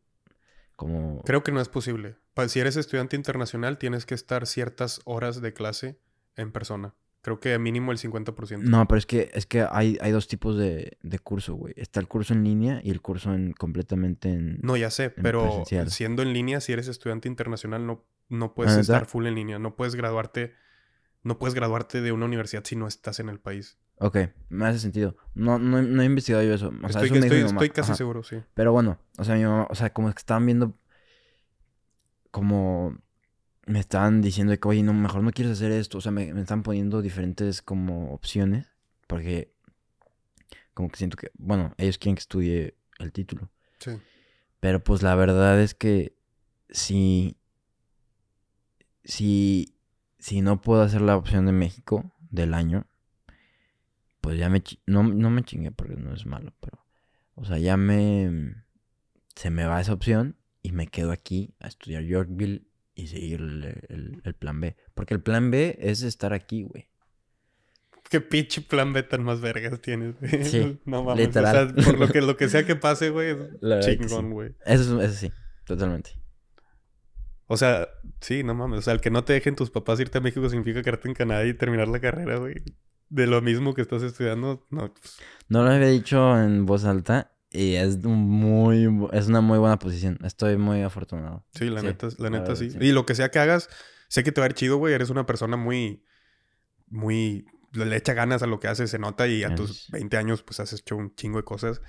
como... 0.74 1.22
Creo 1.22 1.42
que 1.42 1.52
no 1.52 1.60
es 1.60 1.68
posible. 1.68 2.16
Si 2.48 2.60
eres 2.60 2.76
estudiante 2.76 3.16
internacional, 3.16 3.78
tienes 3.78 4.04
que 4.04 4.14
estar 4.14 4.46
ciertas 4.46 5.00
horas 5.04 5.40
de 5.40 5.54
clase 5.54 5.98
en 6.36 6.52
persona. 6.52 6.94
Creo 7.26 7.40
que 7.40 7.58
mínimo 7.58 7.90
el 7.90 7.98
50%. 7.98 8.60
No, 8.60 8.86
pero 8.86 9.00
es 9.00 9.04
que, 9.04 9.32
es 9.34 9.46
que 9.46 9.66
hay, 9.68 9.98
hay 10.00 10.12
dos 10.12 10.28
tipos 10.28 10.56
de, 10.56 10.96
de 11.02 11.18
curso, 11.18 11.56
güey. 11.56 11.74
Está 11.76 11.98
el 11.98 12.06
curso 12.06 12.34
en 12.34 12.44
línea 12.44 12.80
y 12.84 12.92
el 12.92 13.00
curso 13.00 13.34
en 13.34 13.52
completamente 13.52 14.28
en. 14.28 14.60
No, 14.62 14.76
ya 14.76 14.92
sé, 14.92 15.10
pero 15.10 15.64
siendo 15.88 16.22
en 16.22 16.32
línea, 16.32 16.60
si 16.60 16.72
eres 16.72 16.86
estudiante 16.86 17.26
internacional, 17.26 17.84
no, 17.84 18.04
no 18.28 18.54
puedes 18.54 18.76
estar 18.76 19.06
full 19.06 19.26
en 19.26 19.34
línea. 19.34 19.58
No 19.58 19.74
puedes 19.74 19.96
graduarte. 19.96 20.54
No 21.24 21.36
puedes 21.40 21.56
graduarte 21.56 22.00
de 22.00 22.12
una 22.12 22.26
universidad 22.26 22.62
si 22.62 22.76
no 22.76 22.86
estás 22.86 23.18
en 23.18 23.28
el 23.28 23.40
país. 23.40 23.76
Ok, 23.98 24.18
me 24.48 24.66
hace 24.66 24.78
sentido. 24.78 25.16
No, 25.34 25.58
no, 25.58 25.82
no 25.82 26.02
he 26.02 26.04
investigado 26.04 26.44
yo 26.44 26.54
eso. 26.54 26.68
O 26.68 26.88
sea, 26.88 27.02
estoy, 27.02 27.18
estoy, 27.18 27.40
estoy 27.40 27.70
casi 27.70 27.92
seguro, 27.96 28.22
sí. 28.22 28.36
Pero 28.54 28.70
bueno, 28.70 29.00
o 29.18 29.24
sea, 29.24 29.34
mi 29.34 29.42
mamá, 29.42 29.66
o 29.68 29.74
sea, 29.74 29.92
como 29.92 30.08
es 30.08 30.14
que 30.14 30.20
estaban 30.20 30.46
viendo 30.46 30.78
como 32.30 32.96
me 33.66 33.80
estaban 33.80 34.22
diciendo 34.22 34.58
que, 34.58 34.68
oye, 34.68 34.82
no, 34.82 34.94
mejor 34.94 35.22
no 35.22 35.32
quieres 35.32 35.52
hacer 35.52 35.72
esto. 35.72 35.98
O 35.98 36.00
sea, 36.00 36.12
me, 36.12 36.32
me 36.32 36.40
están 36.40 36.62
poniendo 36.62 37.02
diferentes 37.02 37.62
como 37.62 38.12
opciones. 38.14 38.66
Porque 39.06 39.52
como 40.74 40.88
que 40.88 40.96
siento 40.96 41.16
que, 41.16 41.30
bueno, 41.34 41.74
ellos 41.78 41.98
quieren 41.98 42.16
que 42.16 42.20
estudie 42.20 42.76
el 42.98 43.12
título. 43.12 43.50
Sí. 43.78 43.92
Pero 44.60 44.82
pues 44.82 45.02
la 45.02 45.14
verdad 45.14 45.60
es 45.60 45.74
que 45.74 46.16
si, 46.70 47.36
si, 49.04 49.74
si 50.18 50.40
no 50.40 50.60
puedo 50.60 50.82
hacer 50.82 51.00
la 51.00 51.16
opción 51.16 51.46
de 51.46 51.52
México 51.52 52.12
del 52.30 52.54
año, 52.54 52.86
pues 54.20 54.38
ya 54.38 54.48
me, 54.48 54.62
no, 54.86 55.02
no 55.02 55.30
me 55.30 55.44
chingué 55.44 55.70
porque 55.70 55.96
no 55.96 56.12
es 56.12 56.26
malo, 56.26 56.52
pero, 56.60 56.84
o 57.36 57.44
sea, 57.44 57.58
ya 57.58 57.76
me, 57.76 58.56
se 59.34 59.50
me 59.50 59.64
va 59.66 59.80
esa 59.80 59.92
opción 59.92 60.36
y 60.62 60.72
me 60.72 60.88
quedo 60.88 61.12
aquí 61.12 61.54
a 61.60 61.68
estudiar 61.68 62.02
Yorkville 62.02 62.66
y 62.97 63.09
seguir 63.09 63.40
el, 63.40 64.34
plan 64.38 64.59
B. 64.59 64.74
Porque 64.94 65.14
el 65.14 65.20
plan 65.20 65.51
B 65.51 65.78
es 65.78 66.03
estar 66.03 66.32
aquí, 66.32 66.62
güey. 66.62 66.88
Qué 68.09 68.20
pinche 68.20 68.62
plan 68.62 68.92
B 68.92 69.03
tan 69.03 69.22
más 69.22 69.40
vergas 69.40 69.80
tienes, 69.80 70.18
güey. 70.18 70.44
Sí, 70.44 70.80
no 70.86 71.05
mames. 71.05 71.26
Literal. 71.26 71.74
O 71.76 71.82
sea, 71.82 71.92
por 71.92 72.01
lo 72.01 72.09
que, 72.09 72.22
lo 72.22 72.36
que 72.36 72.49
sea 72.49 72.64
que 72.64 72.74
pase, 72.76 73.11
güey, 73.11 73.36
chingón, 73.80 74.32
güey. 74.32 74.55
Eso, 74.64 75.01
eso 75.03 75.14
sí, 75.14 75.30
totalmente. 75.66 76.12
O 77.49 77.57
sea, 77.59 77.88
sí, 78.20 78.42
no 78.42 78.55
mames. 78.55 78.78
O 78.78 78.82
sea, 78.82 78.94
el 78.94 79.01
que 79.01 79.11
no 79.11 79.24
te 79.24 79.34
dejen 79.34 79.57
tus 79.57 79.70
papás 79.70 80.01
irte 80.01 80.18
a 80.18 80.22
México 80.22 80.49
significa 80.49 80.82
quedarte 80.82 81.09
en 81.09 81.14
Canadá 81.14 81.44
y 81.44 81.55
terminar 81.55 81.88
la 81.88 82.01
carrera, 82.01 82.38
güey. 82.38 82.55
De 83.09 83.26
lo 83.26 83.42
mismo 83.42 83.74
que 83.74 83.82
estás 83.82 84.03
estudiando, 84.03 84.66
no. 84.70 84.94
Pues. 84.94 85.18
No 85.49 85.62
lo 85.62 85.70
había 85.70 85.88
dicho 85.88 86.40
en 86.40 86.64
voz 86.64 86.86
alta, 86.86 87.36
y 87.51 87.74
es 87.74 88.03
muy 88.05 89.09
es 89.12 89.28
una 89.28 89.40
muy 89.40 89.59
buena 89.59 89.78
posición. 89.78 90.18
Estoy 90.24 90.57
muy 90.57 90.82
afortunado. 90.82 91.44
Sí, 91.55 91.70
la 91.70 91.82
neta, 91.82 92.09
la 92.18 92.30
neta 92.30 92.57
sí. 92.57 92.70
Y 92.80 92.92
lo 92.92 93.07
que 93.07 93.14
sea 93.14 93.30
que 93.30 93.38
hagas, 93.38 93.68
sé 94.09 94.24
que 94.24 94.32
te 94.32 94.40
va 94.40 94.47
a 94.47 94.51
ir 94.51 94.55
chido, 94.55 94.76
güey. 94.76 94.94
Eres 94.94 95.11
una 95.11 95.26
persona 95.26 95.57
muy 95.57 96.03
muy 96.88 97.47
le 97.72 97.97
echa 97.97 98.14
ganas 98.14 98.42
a 98.42 98.47
lo 98.47 98.59
que 98.59 98.68
haces, 98.68 98.90
se 98.90 98.99
nota 98.99 99.26
y 99.26 99.44
a 99.44 99.55
tus 99.55 99.90
20 99.90 100.16
años 100.16 100.42
pues 100.42 100.61
has 100.61 100.72
hecho 100.72 100.97
un 100.97 101.14
chingo 101.14 101.38
de 101.38 101.44
cosas. 101.44 101.82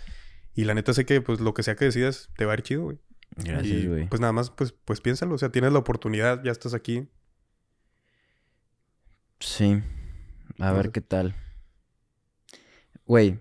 Y 0.53 0.65
la 0.65 0.73
neta 0.73 0.93
sé 0.93 1.05
que 1.05 1.21
pues 1.21 1.39
lo 1.39 1.53
que 1.53 1.63
sea 1.63 1.75
que 1.75 1.85
decidas 1.85 2.29
te 2.35 2.45
va 2.45 2.53
a 2.53 2.55
ir 2.55 2.63
chido, 2.63 2.83
güey. 2.83 2.99
Gracias, 3.35 3.85
güey. 3.85 4.07
Pues 4.07 4.19
nada 4.19 4.33
más 4.33 4.49
pues 4.49 4.73
pues 4.73 5.01
piénsalo, 5.01 5.35
o 5.35 5.37
sea, 5.37 5.51
tienes 5.51 5.71
la 5.71 5.79
oportunidad, 5.79 6.43
ya 6.43 6.51
estás 6.51 6.73
aquí. 6.73 7.09
Sí. 9.39 9.81
A 10.59 10.71
ver 10.71 10.91
qué 10.91 11.01
tal. 11.01 11.35
Güey, 13.05 13.39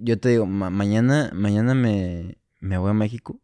yo 0.00 0.18
te 0.18 0.30
digo, 0.30 0.46
mañana, 0.46 1.30
mañana 1.34 1.74
me, 1.74 2.38
me 2.60 2.78
voy 2.78 2.90
a 2.90 2.94
México 2.94 3.40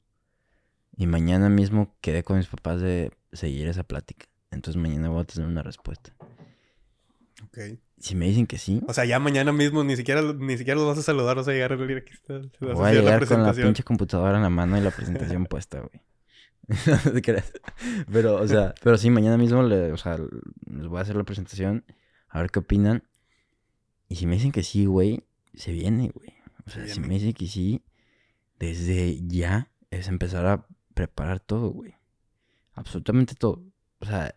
y 0.97 1.07
mañana 1.07 1.49
mismo 1.49 1.95
quedé 2.01 2.23
con 2.23 2.37
mis 2.37 2.47
papás 2.47 2.81
de 2.81 3.13
seguir 3.33 3.69
esa 3.69 3.85
plática. 3.85 4.27
Entonces 4.51 4.81
mañana 4.81 5.09
voy 5.09 5.23
a 5.23 5.25
tener 5.25 5.49
una 5.49 5.63
respuesta. 5.63 6.15
Ok. 7.45 7.79
Si 7.99 8.15
me 8.15 8.27
dicen 8.27 8.47
que 8.47 8.59
sí. 8.59 8.83
O 8.87 8.93
sea, 8.93 9.05
ya 9.05 9.19
mañana 9.19 9.53
mismo 9.53 9.83
ni 9.83 9.97
siquiera, 9.97 10.23
ni 10.23 10.57
siquiera 10.59 10.79
los 10.79 10.89
vas 10.89 10.99
a 10.99 11.03
saludar, 11.03 11.37
vas 11.37 11.49
a 11.49 11.53
llegar 11.53 11.73
a 11.73 11.75
aquí 11.75 12.13
está. 12.13 12.41
Voy 12.61 12.89
a, 12.89 12.93
llegar 12.93 13.27
con 13.27 13.43
la 13.43 13.53
pinche 13.53 13.83
computadora 13.83 14.37
en 14.37 14.43
la 14.43 14.51
mano 14.51 14.77
y 14.77 14.81
la 14.81 14.91
presentación 14.91 15.47
puesta, 15.51 15.81
güey. 15.81 16.03
no 17.05 17.13
te 17.13 17.23
creas. 17.23 17.53
Pero, 18.11 18.37
o 18.37 18.49
sea, 18.49 18.75
pero 18.83 18.97
sí, 18.99 19.11
mañana 19.11 19.37
mismo 19.37 19.63
le, 19.63 19.93
o 19.93 19.97
sea, 19.97 20.19
les 20.67 20.87
voy 20.87 20.99
a 20.99 21.03
hacer 21.03 21.17
la 21.17 21.25
presentación, 21.25 21.85
a 22.29 22.41
ver 22.41 22.51
qué 22.51 22.61
opinan. 22.61 23.05
Y 24.09 24.17
si 24.17 24.27
me 24.27 24.35
dicen 24.35 24.53
que 24.53 24.63
sí, 24.63 24.87
güey, 24.87 25.25
se 25.55 25.73
viene, 25.73 26.11
güey. 26.15 26.34
O 26.67 26.71
sea, 26.71 26.87
si 26.87 27.01
me 27.01 27.09
dice 27.09 27.35
que 27.35 27.47
sí, 27.47 27.83
desde 28.59 29.21
ya 29.27 29.71
es 29.91 30.09
empezar 30.09 30.47
a 30.47 30.67
preparar 30.95 31.41
todo, 31.41 31.71
güey. 31.71 31.95
Absolutamente 32.73 33.35
todo. 33.35 33.62
O 34.01 34.07
sea, 34.07 34.35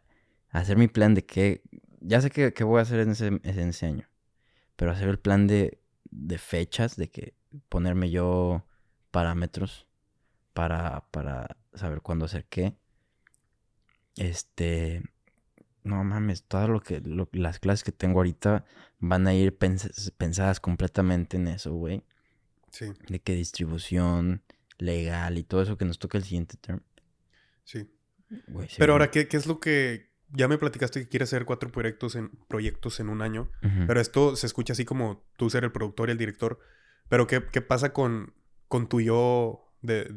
hacer 0.50 0.78
mi 0.78 0.88
plan 0.88 1.14
de 1.14 1.26
qué... 1.26 1.62
Ya 2.00 2.22
sé 2.22 2.30
qué, 2.30 2.64
voy 2.64 2.80
a 2.80 2.84
hacer 2.84 3.00
en 3.00 3.12
ese, 3.12 3.28
en 3.28 3.70
ese 3.70 3.86
año. 3.86 4.08
Pero 4.76 4.92
hacer 4.92 5.10
el 5.10 5.20
plan 5.20 5.48
de, 5.48 5.82
de 6.12 6.38
fechas, 6.38 6.96
de 6.96 7.10
que 7.10 7.34
ponerme 7.70 8.10
yo 8.10 8.66
parámetros 9.12 9.88
para, 10.54 11.06
para 11.12 11.58
saber 11.74 12.02
cuándo 12.02 12.26
hacer 12.26 12.46
qué. 12.46 12.76
Este, 14.16 15.04
no 15.84 16.04
mames, 16.04 16.44
todo 16.44 16.68
lo 16.68 16.82
que, 16.82 17.02
las 17.32 17.60
clases 17.60 17.84
que 17.84 17.92
tengo 17.92 18.20
ahorita 18.20 18.66
van 19.00 19.28
a 19.28 19.34
ir 19.34 19.58
pensadas 19.58 20.60
completamente 20.60 21.38
en 21.38 21.48
eso, 21.48 21.74
güey. 21.74 22.04
De 23.08 23.20
que 23.20 23.34
distribución 23.34 24.44
legal 24.78 25.38
y 25.38 25.44
todo 25.44 25.62
eso 25.62 25.78
que 25.78 25.86
nos 25.86 26.00
toca 26.00 26.18
el 26.18 26.24
siguiente 26.24 26.58
term. 26.58 26.82
Sí. 27.64 27.90
pero 28.78 28.94
ahora, 28.94 29.12
¿qué, 29.12 29.28
¿qué, 29.28 29.38
es 29.38 29.48
lo 29.48 29.60
que... 29.60 30.08
Ya 30.30 30.48
me 30.48 30.58
platicaste 30.58 31.00
que 31.00 31.08
quieres 31.08 31.30
hacer 31.30 31.46
cuatro 31.46 31.72
proyectos 31.72 32.16
en, 32.16 32.30
proyectos 32.48 33.00
en 33.00 33.08
un 33.08 33.22
año, 33.22 33.50
pero 33.88 34.02
esto 34.02 34.36
se 34.36 34.46
escucha 34.46 34.74
así 34.74 34.84
como 34.84 35.26
tú 35.38 35.50
ser 35.50 35.64
el 35.64 35.72
productor 35.72 36.10
y 36.10 36.12
el 36.12 36.18
director. 36.18 36.60
Pero 37.08 37.28
¿qué, 37.28 37.46
qué 37.50 37.62
pasa 37.62 37.94
con, 37.94 38.34
con 38.68 38.90
tu 38.90 39.00
yo 39.00 39.72
de, 39.82 40.14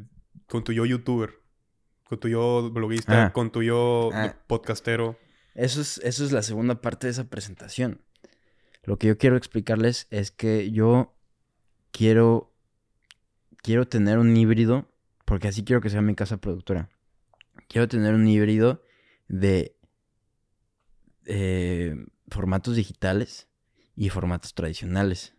con 0.47 0.65
tu 0.65 0.73
yo 0.73 0.85
youtuber? 0.85 1.39
Con 2.03 2.19
tu 2.19 2.27
yo 2.27 2.69
bloguista, 2.71 3.27
ah. 3.27 3.33
con 3.33 3.53
tu 3.53 3.63
yo 3.63 4.09
ah. 4.11 4.35
podcastero. 4.47 5.17
Eso 5.55 5.79
es, 5.79 5.97
eso 5.99 6.25
es 6.25 6.33
la 6.33 6.43
segunda 6.43 6.81
parte 6.81 7.07
de 7.07 7.11
esa 7.11 7.29
presentación. 7.29 8.01
Lo 8.83 8.97
que 8.97 9.07
yo 9.07 9.17
quiero 9.17 9.37
explicarles 9.37 10.07
es 10.09 10.31
que 10.31 10.71
yo 10.71 11.15
quiero, 11.91 12.53
quiero 13.57 13.87
tener 13.87 14.17
un 14.17 14.35
híbrido, 14.35 14.89
porque 15.25 15.47
así 15.47 15.63
quiero 15.63 15.81
que 15.81 15.89
sea 15.89 16.01
mi 16.01 16.15
casa 16.15 16.37
productora. 16.37 16.89
Quiero 17.67 17.87
tener 17.87 18.13
un 18.13 18.27
híbrido 18.27 18.83
de 19.27 19.77
eh, 21.25 21.95
formatos 22.27 22.75
digitales 22.75 23.47
y 23.95 24.09
formatos 24.09 24.53
tradicionales. 24.53 25.35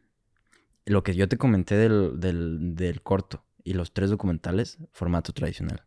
Lo 0.84 1.02
que 1.02 1.14
yo 1.14 1.28
te 1.28 1.36
comenté 1.36 1.76
del, 1.76 2.18
del, 2.18 3.02
corto 3.02 3.44
y 3.64 3.74
los 3.74 3.92
tres 3.92 4.10
documentales, 4.10 4.78
formato 4.92 5.32
tradicional. 5.32 5.84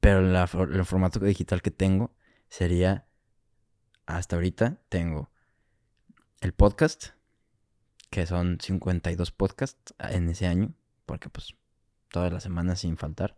Pero 0.00 0.20
el 0.20 0.84
formato 0.84 1.18
digital 1.20 1.60
que 1.60 1.70
tengo 1.70 2.14
sería, 2.48 3.06
hasta 4.06 4.36
ahorita 4.36 4.80
tengo 4.88 5.30
el 6.40 6.52
podcast, 6.52 7.17
que 8.10 8.26
son 8.26 8.58
52 8.60 9.30
podcasts 9.32 9.94
en 9.98 10.28
ese 10.28 10.46
año, 10.46 10.74
porque 11.06 11.28
pues 11.28 11.54
todas 12.10 12.32
las 12.32 12.42
semanas 12.42 12.80
sin 12.80 12.96
faltar. 12.96 13.36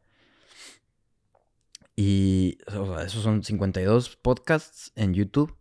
Y 1.96 2.58
esos 3.04 3.22
son 3.22 3.42
52 3.42 4.16
podcasts 4.16 4.92
en 4.94 5.12
YouTube 5.12 5.56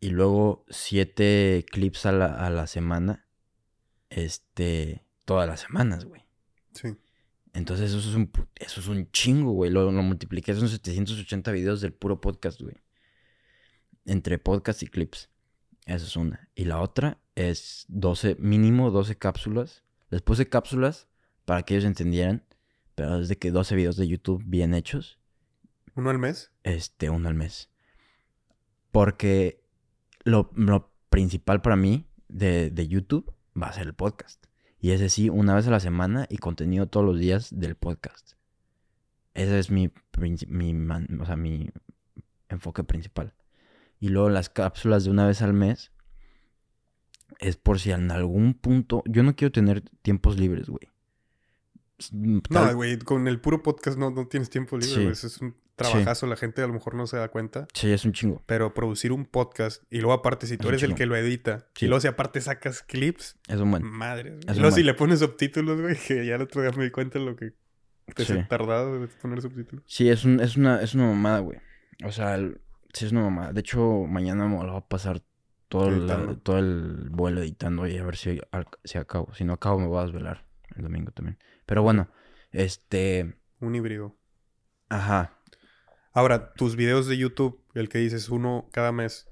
y 0.00 0.10
luego 0.10 0.64
7 0.70 1.66
clips 1.70 2.06
a 2.06 2.12
la, 2.12 2.66
semana, 2.66 3.26
este, 4.08 5.04
todas 5.24 5.48
las 5.48 5.60
semanas, 5.60 6.04
güey. 6.04 6.24
Sí. 6.72 6.96
Entonces 7.52 7.90
eso 7.90 7.98
es 8.08 8.14
un, 8.14 8.30
eso 8.56 8.80
es 8.80 8.88
un 8.88 9.10
chingo, 9.10 9.52
güey. 9.52 9.70
Lo, 9.70 9.90
lo 9.90 10.02
multipliqué, 10.02 10.54
son 10.54 10.68
780 10.68 11.52
videos 11.52 11.80
del 11.80 11.92
puro 11.92 12.20
podcast, 12.20 12.60
güey. 12.60 12.76
Entre 14.06 14.38
podcast 14.38 14.82
y 14.82 14.86
clips. 14.86 15.30
Esa 15.86 16.06
es 16.06 16.16
una. 16.16 16.48
Y 16.54 16.64
la 16.64 16.80
otra 16.80 17.20
es 17.34 17.86
12, 17.88 18.36
mínimo 18.38 18.90
12 18.90 19.16
cápsulas. 19.16 19.82
Les 20.10 20.22
puse 20.22 20.48
cápsulas 20.48 21.08
para 21.44 21.62
que 21.62 21.74
ellos 21.74 21.86
entendieran. 21.86 22.44
Pero 22.94 23.20
es 23.20 23.28
de 23.28 23.36
que 23.36 23.50
12 23.50 23.74
videos 23.74 23.96
de 23.96 24.06
YouTube 24.06 24.42
bien 24.46 24.74
hechos. 24.74 25.18
¿Uno 25.96 26.10
al 26.10 26.18
mes? 26.18 26.52
Este, 26.62 27.10
uno 27.10 27.28
al 27.28 27.34
mes. 27.34 27.70
Porque 28.92 29.62
lo, 30.24 30.52
principal 31.08 31.60
para 31.60 31.76
mí 31.76 32.06
de, 32.28 32.86
YouTube 32.88 33.32
va 33.60 33.68
a 33.68 33.72
ser 33.72 33.86
el 33.86 33.94
podcast. 33.94 34.44
Y 34.78 34.90
ese 34.90 35.08
sí, 35.08 35.28
una 35.28 35.54
vez 35.54 35.66
a 35.66 35.70
la 35.70 35.80
semana 35.80 36.26
y 36.28 36.38
contenido 36.38 36.86
todos 36.86 37.06
los 37.06 37.18
días 37.18 37.48
del 37.58 37.74
podcast. 37.74 38.32
Ese 39.32 39.58
es 39.58 39.70
mi, 39.70 39.90
mi, 40.46 40.74
o 41.20 41.26
sea, 41.26 41.36
mi 41.36 41.70
enfoque 42.48 42.84
principal. 42.84 43.34
Y 43.98 44.08
luego 44.08 44.28
las 44.28 44.50
cápsulas 44.50 45.04
de 45.04 45.10
una 45.10 45.26
vez 45.26 45.42
al 45.42 45.54
mes 45.54 45.90
es 47.38 47.56
por 47.56 47.80
si 47.80 47.90
en 47.90 48.10
algún 48.10 48.54
punto. 48.54 49.02
Yo 49.06 49.22
no 49.22 49.36
quiero 49.36 49.52
tener 49.52 49.82
tiempos 50.02 50.38
libres, 50.38 50.68
güey. 50.68 50.88
No, 52.12 52.74
güey, 52.74 52.98
con 52.98 53.28
el 53.28 53.40
puro 53.40 53.62
podcast 53.62 53.96
no, 53.98 54.10
no 54.10 54.26
tienes 54.26 54.50
tiempo 54.50 54.76
libre, 54.76 55.04
güey. 55.04 55.12
Es 55.12 55.38
un 55.40 55.54
trabajazo, 55.76 56.26
la 56.26 56.36
gente 56.36 56.62
a 56.62 56.66
lo 56.66 56.72
mejor 56.72 56.94
no 56.94 57.06
se 57.06 57.16
da 57.16 57.28
cuenta. 57.28 57.66
Sí, 57.72 57.90
es 57.90 58.04
un 58.04 58.12
chingo. 58.12 58.42
Pero 58.46 58.74
producir 58.74 59.12
un 59.12 59.24
podcast 59.24 59.82
y 59.90 59.98
luego 59.98 60.12
aparte, 60.12 60.46
si 60.46 60.56
tú 60.56 60.68
eres 60.68 60.82
el 60.82 60.94
que 60.94 61.06
lo 61.06 61.16
edita 61.16 61.66
y 61.78 61.86
luego 61.86 62.00
si 62.00 62.08
aparte 62.08 62.40
sacas 62.40 62.82
clips. 62.82 63.36
Es 63.48 63.58
un 63.58 63.70
buen. 63.70 63.84
Madre. 63.84 64.38
Y 64.48 64.58
luego 64.58 64.74
si 64.74 64.82
le 64.82 64.94
pones 64.94 65.20
subtítulos, 65.20 65.80
güey, 65.80 65.96
que 66.06 66.26
ya 66.26 66.36
el 66.36 66.42
otro 66.42 66.62
día 66.62 66.70
me 66.76 66.84
di 66.84 66.90
cuenta 66.90 67.18
lo 67.18 67.36
que 67.36 67.52
te 68.14 68.24
sí. 68.24 68.34
tardado 68.48 69.00
de 69.00 69.08
poner 69.08 69.40
subtítulos. 69.40 69.84
Sí, 69.86 70.08
es, 70.08 70.24
un, 70.24 70.40
es, 70.40 70.56
una, 70.56 70.82
es 70.82 70.94
una 70.94 71.06
mamada, 71.06 71.40
güey. 71.40 71.58
O 72.04 72.12
sea, 72.12 72.38
sí 72.92 73.06
es 73.06 73.12
una 73.12 73.22
mamada. 73.22 73.52
De 73.52 73.60
hecho, 73.60 74.04
mañana 74.08 74.46
me 74.46 74.62
lo 74.64 74.72
va 74.72 74.78
a 74.78 74.88
pasar 74.88 75.22
todo, 75.80 75.88
el, 75.88 76.40
todo 76.40 76.58
el 76.58 77.08
vuelo 77.10 77.40
editando 77.42 77.86
y 77.86 77.96
a 77.96 78.04
ver 78.04 78.16
si, 78.16 78.40
si 78.84 78.98
acabo. 78.98 79.34
Si 79.34 79.44
no 79.44 79.54
acabo, 79.54 79.78
me 79.78 79.86
voy 79.86 79.98
a 79.98 80.04
desvelar 80.04 80.44
el 80.76 80.82
domingo 80.82 81.10
también. 81.12 81.38
Pero 81.66 81.82
bueno, 81.82 82.08
este. 82.50 83.36
Un 83.60 83.74
híbrido. 83.74 84.16
Ajá. 84.88 85.38
Ahora, 86.12 86.52
tus 86.54 86.76
videos 86.76 87.06
de 87.06 87.16
YouTube, 87.16 87.60
el 87.74 87.88
que 87.88 87.98
dices 87.98 88.28
uno 88.28 88.68
cada 88.70 88.92
mes, 88.92 89.28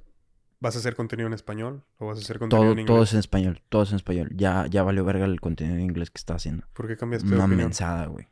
¿vas 0.59 0.74
a 0.74 0.80
hacer 0.80 0.97
contenido 0.97 1.28
en 1.28 1.32
español 1.32 1.84
o 1.99 2.07
vas 2.07 2.18
a 2.18 2.22
hacer 2.22 2.38
contenido 2.40 2.64
todo, 2.64 2.72
en 2.72 2.78
inglés? 2.80 2.95
Todo 2.95 3.03
es 3.05 3.12
en 3.12 3.18
español, 3.20 3.62
todo 3.68 3.82
es 3.84 3.90
en 3.90 3.97
español. 3.97 4.30
Ya, 4.34 4.66
ya 4.66 4.82
valió 4.82 5.05
verga 5.05 5.24
el 5.24 5.40
contenido 5.40 5.76
en 5.76 5.82
inglés 5.82 6.11
que 6.11 6.18
está 6.18 6.34
haciendo. 6.34 6.66
¿Por 6.72 6.88
qué 6.88 6.97
cambiaste 6.97 7.28
de 7.28 7.34
Una 7.36 7.45
opinión? 7.45 7.68
mensada, 7.68 8.07
güey. 8.07 8.26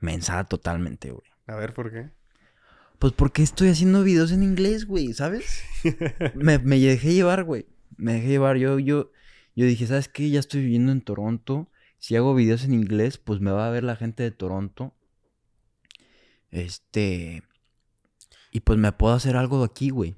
Mensada 0.00 0.44
totalmente, 0.44 1.10
güey. 1.10 1.28
A 1.46 1.54
ver, 1.54 1.72
¿por 1.72 1.92
qué? 1.92 2.10
Pues 3.00 3.12
porque 3.14 3.42
estoy 3.42 3.70
haciendo 3.70 4.04
videos 4.04 4.30
en 4.30 4.42
inglés, 4.44 4.86
güey, 4.86 5.12
¿sabes? 5.14 5.62
me, 6.34 6.58
me 6.58 6.78
dejé 6.78 7.14
llevar, 7.14 7.42
güey. 7.44 7.66
Me 7.96 8.12
dejé 8.12 8.28
llevar. 8.28 8.56
Yo, 8.58 8.78
yo, 8.78 9.10
yo 9.56 9.64
dije, 9.66 9.86
¿sabes 9.86 10.08
qué? 10.08 10.30
Ya 10.30 10.38
estoy 10.38 10.60
viviendo 10.60 10.92
en 10.92 11.00
Toronto. 11.00 11.68
Si 11.98 12.14
hago 12.14 12.34
videos 12.34 12.62
en 12.64 12.74
inglés, 12.74 13.18
pues 13.18 13.40
me 13.40 13.50
va 13.50 13.66
a 13.66 13.70
ver 13.70 13.84
la 13.84 13.96
gente 13.96 14.22
de 14.22 14.30
Toronto. 14.30 14.94
Este. 16.50 17.42
Y 18.52 18.60
pues 18.60 18.78
me 18.78 18.92
puedo 18.92 19.14
hacer 19.14 19.36
algo 19.36 19.58
de 19.60 19.64
aquí, 19.66 19.90
güey. 19.90 20.16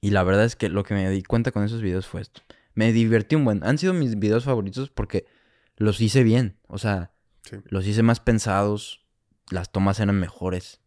Y 0.00 0.10
la 0.10 0.22
verdad 0.22 0.44
es 0.44 0.56
que 0.56 0.68
lo 0.68 0.82
que 0.82 0.94
me 0.94 1.08
di 1.10 1.22
cuenta 1.22 1.52
con 1.52 1.64
esos 1.64 1.82
videos 1.82 2.06
fue 2.06 2.20
esto. 2.22 2.42
Me 2.74 2.92
divertí 2.92 3.36
un 3.36 3.44
buen. 3.44 3.64
Han 3.64 3.78
sido 3.78 3.92
mis 3.92 4.18
videos 4.18 4.44
favoritos 4.44 4.90
porque 4.90 5.26
los 5.76 6.00
hice 6.00 6.22
bien. 6.22 6.56
O 6.66 6.78
sea, 6.78 7.12
Sí. 7.44 7.56
los 7.64 7.86
hice 7.86 8.02
más 8.02 8.20
pensados. 8.20 9.06
Las 9.50 9.72
tomas 9.72 10.00
eran 10.00 10.18
mejores. 10.20 10.80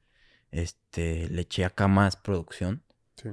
Este, 0.53 1.27
le 1.29 1.41
eché 1.41 1.65
acá 1.65 1.87
más 1.87 2.15
producción. 2.15 2.83
Sí. 3.15 3.29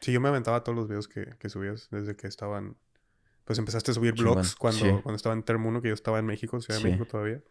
Sí, 0.00 0.12
yo 0.12 0.20
me 0.20 0.28
aventaba 0.28 0.62
todos 0.62 0.76
los 0.76 0.88
videos 0.88 1.08
que, 1.08 1.34
que 1.38 1.48
subías 1.48 1.88
desde 1.90 2.16
que 2.16 2.26
estaban... 2.26 2.76
Pues 3.44 3.58
empezaste 3.58 3.90
a 3.90 3.94
subir 3.94 4.14
vlogs 4.14 4.54
cuando, 4.54 4.78
sí. 4.84 4.90
cuando 5.02 5.16
estaba 5.16 5.34
en 5.34 5.42
Term 5.42 5.66
1, 5.66 5.82
que 5.82 5.88
yo 5.88 5.94
estaba 5.94 6.20
en 6.20 6.26
México, 6.26 6.60
Ciudad 6.60 6.78
Sí. 6.78 6.84
de 6.84 6.90
México 6.92 7.06
todavía. 7.10 7.42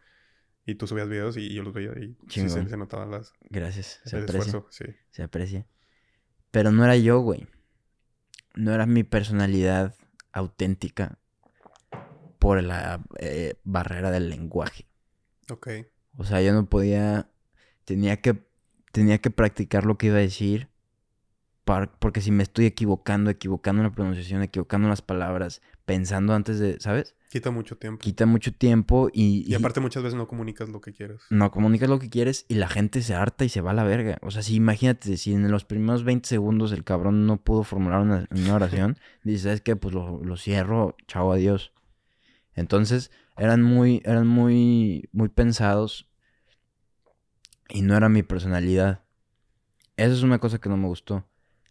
Y 0.64 0.74
tú 0.76 0.86
subías 0.86 1.08
videos 1.08 1.36
y 1.36 1.52
yo 1.52 1.62
los 1.62 1.74
veía 1.74 1.90
y 1.92 2.16
sí 2.28 2.40
se, 2.40 2.46
Chingón. 2.48 2.68
se 2.70 2.76
notaban 2.78 3.10
las, 3.10 3.32
Gracias. 3.50 4.00
Se 4.04 4.16
el 4.16 4.22
aprecia. 4.22 4.46
esfuerzo. 4.46 4.66
Sí. 4.70 4.84
Se 5.10 5.22
aprecia. 5.22 5.66
Pero 6.50 6.70
no 6.72 6.84
era 6.84 6.96
yo, 6.96 7.20
güey. 7.20 7.46
No 8.54 8.72
era 8.72 8.86
mi 8.86 9.04
personalidad 9.04 9.94
auténtica 10.32 11.18
por 12.38 12.62
la 12.62 13.04
eh, 13.18 13.60
barrera 13.64 14.10
del 14.10 14.30
lenguaje. 14.30 14.86
Ok. 15.50 15.68
O 16.16 16.24
sea, 16.24 16.40
yo 16.40 16.52
no 16.52 16.66
podía. 16.66 17.30
Tenía 17.84 18.20
que. 18.20 18.42
Tenía 18.92 19.18
que 19.18 19.30
practicar 19.30 19.84
lo 19.86 19.96
que 19.98 20.08
iba 20.08 20.16
a 20.16 20.20
decir. 20.20 20.68
par- 21.64 21.92
porque 21.98 22.20
si 22.20 22.30
me 22.32 22.42
estoy 22.42 22.66
equivocando, 22.66 23.30
equivocando 23.30 23.82
en 23.82 23.88
la 23.88 23.94
pronunciación, 23.94 24.42
equivocando 24.42 24.86
en 24.86 24.90
las 24.90 25.02
palabras, 25.02 25.62
pensando 25.84 26.34
antes 26.34 26.58
de. 26.58 26.80
¿Sabes? 26.80 27.14
Quita 27.30 27.52
mucho 27.52 27.76
tiempo. 27.78 28.00
Quita 28.02 28.26
mucho 28.26 28.52
tiempo 28.52 29.08
y. 29.12 29.44
Y 29.46 29.54
aparte 29.54 29.78
muchas 29.78 30.02
veces 30.02 30.16
no 30.16 30.26
comunicas 30.26 30.68
lo 30.68 30.80
que 30.80 30.92
quieres. 30.92 31.20
No 31.30 31.52
comunicas 31.52 31.88
lo 31.88 32.00
que 32.00 32.10
quieres 32.10 32.44
y 32.48 32.54
la 32.54 32.66
gente 32.68 33.02
se 33.02 33.14
harta 33.14 33.44
y 33.44 33.48
se 33.48 33.60
va 33.60 33.70
a 33.70 33.74
la 33.74 33.84
verga. 33.84 34.18
O 34.22 34.32
sea, 34.32 34.42
si 34.42 34.56
imagínate, 34.56 35.16
si 35.16 35.32
en 35.32 35.48
los 35.50 35.64
primeros 35.64 36.02
20 36.02 36.28
segundos 36.28 36.72
el 36.72 36.82
cabrón 36.82 37.26
no 37.26 37.36
pudo 37.36 37.62
formular 37.62 38.00
una, 38.00 38.26
una 38.32 38.54
oración, 38.54 38.98
dices, 39.22 39.42
¿sabes 39.42 39.60
qué? 39.60 39.76
Pues 39.76 39.94
lo, 39.94 40.24
lo 40.24 40.36
cierro, 40.36 40.96
chao, 41.06 41.30
adiós. 41.32 41.72
Entonces, 42.54 43.12
eran 43.36 43.62
muy, 43.62 44.02
eran 44.04 44.26
muy, 44.26 45.08
muy 45.12 45.28
pensados 45.28 46.08
y 47.70 47.82
no 47.82 47.96
era 47.96 48.08
mi 48.08 48.22
personalidad. 48.22 49.04
Esa 49.96 50.12
es 50.12 50.22
una 50.22 50.38
cosa 50.38 50.58
que 50.58 50.68
no 50.68 50.76
me 50.76 50.86
gustó. 50.86 51.26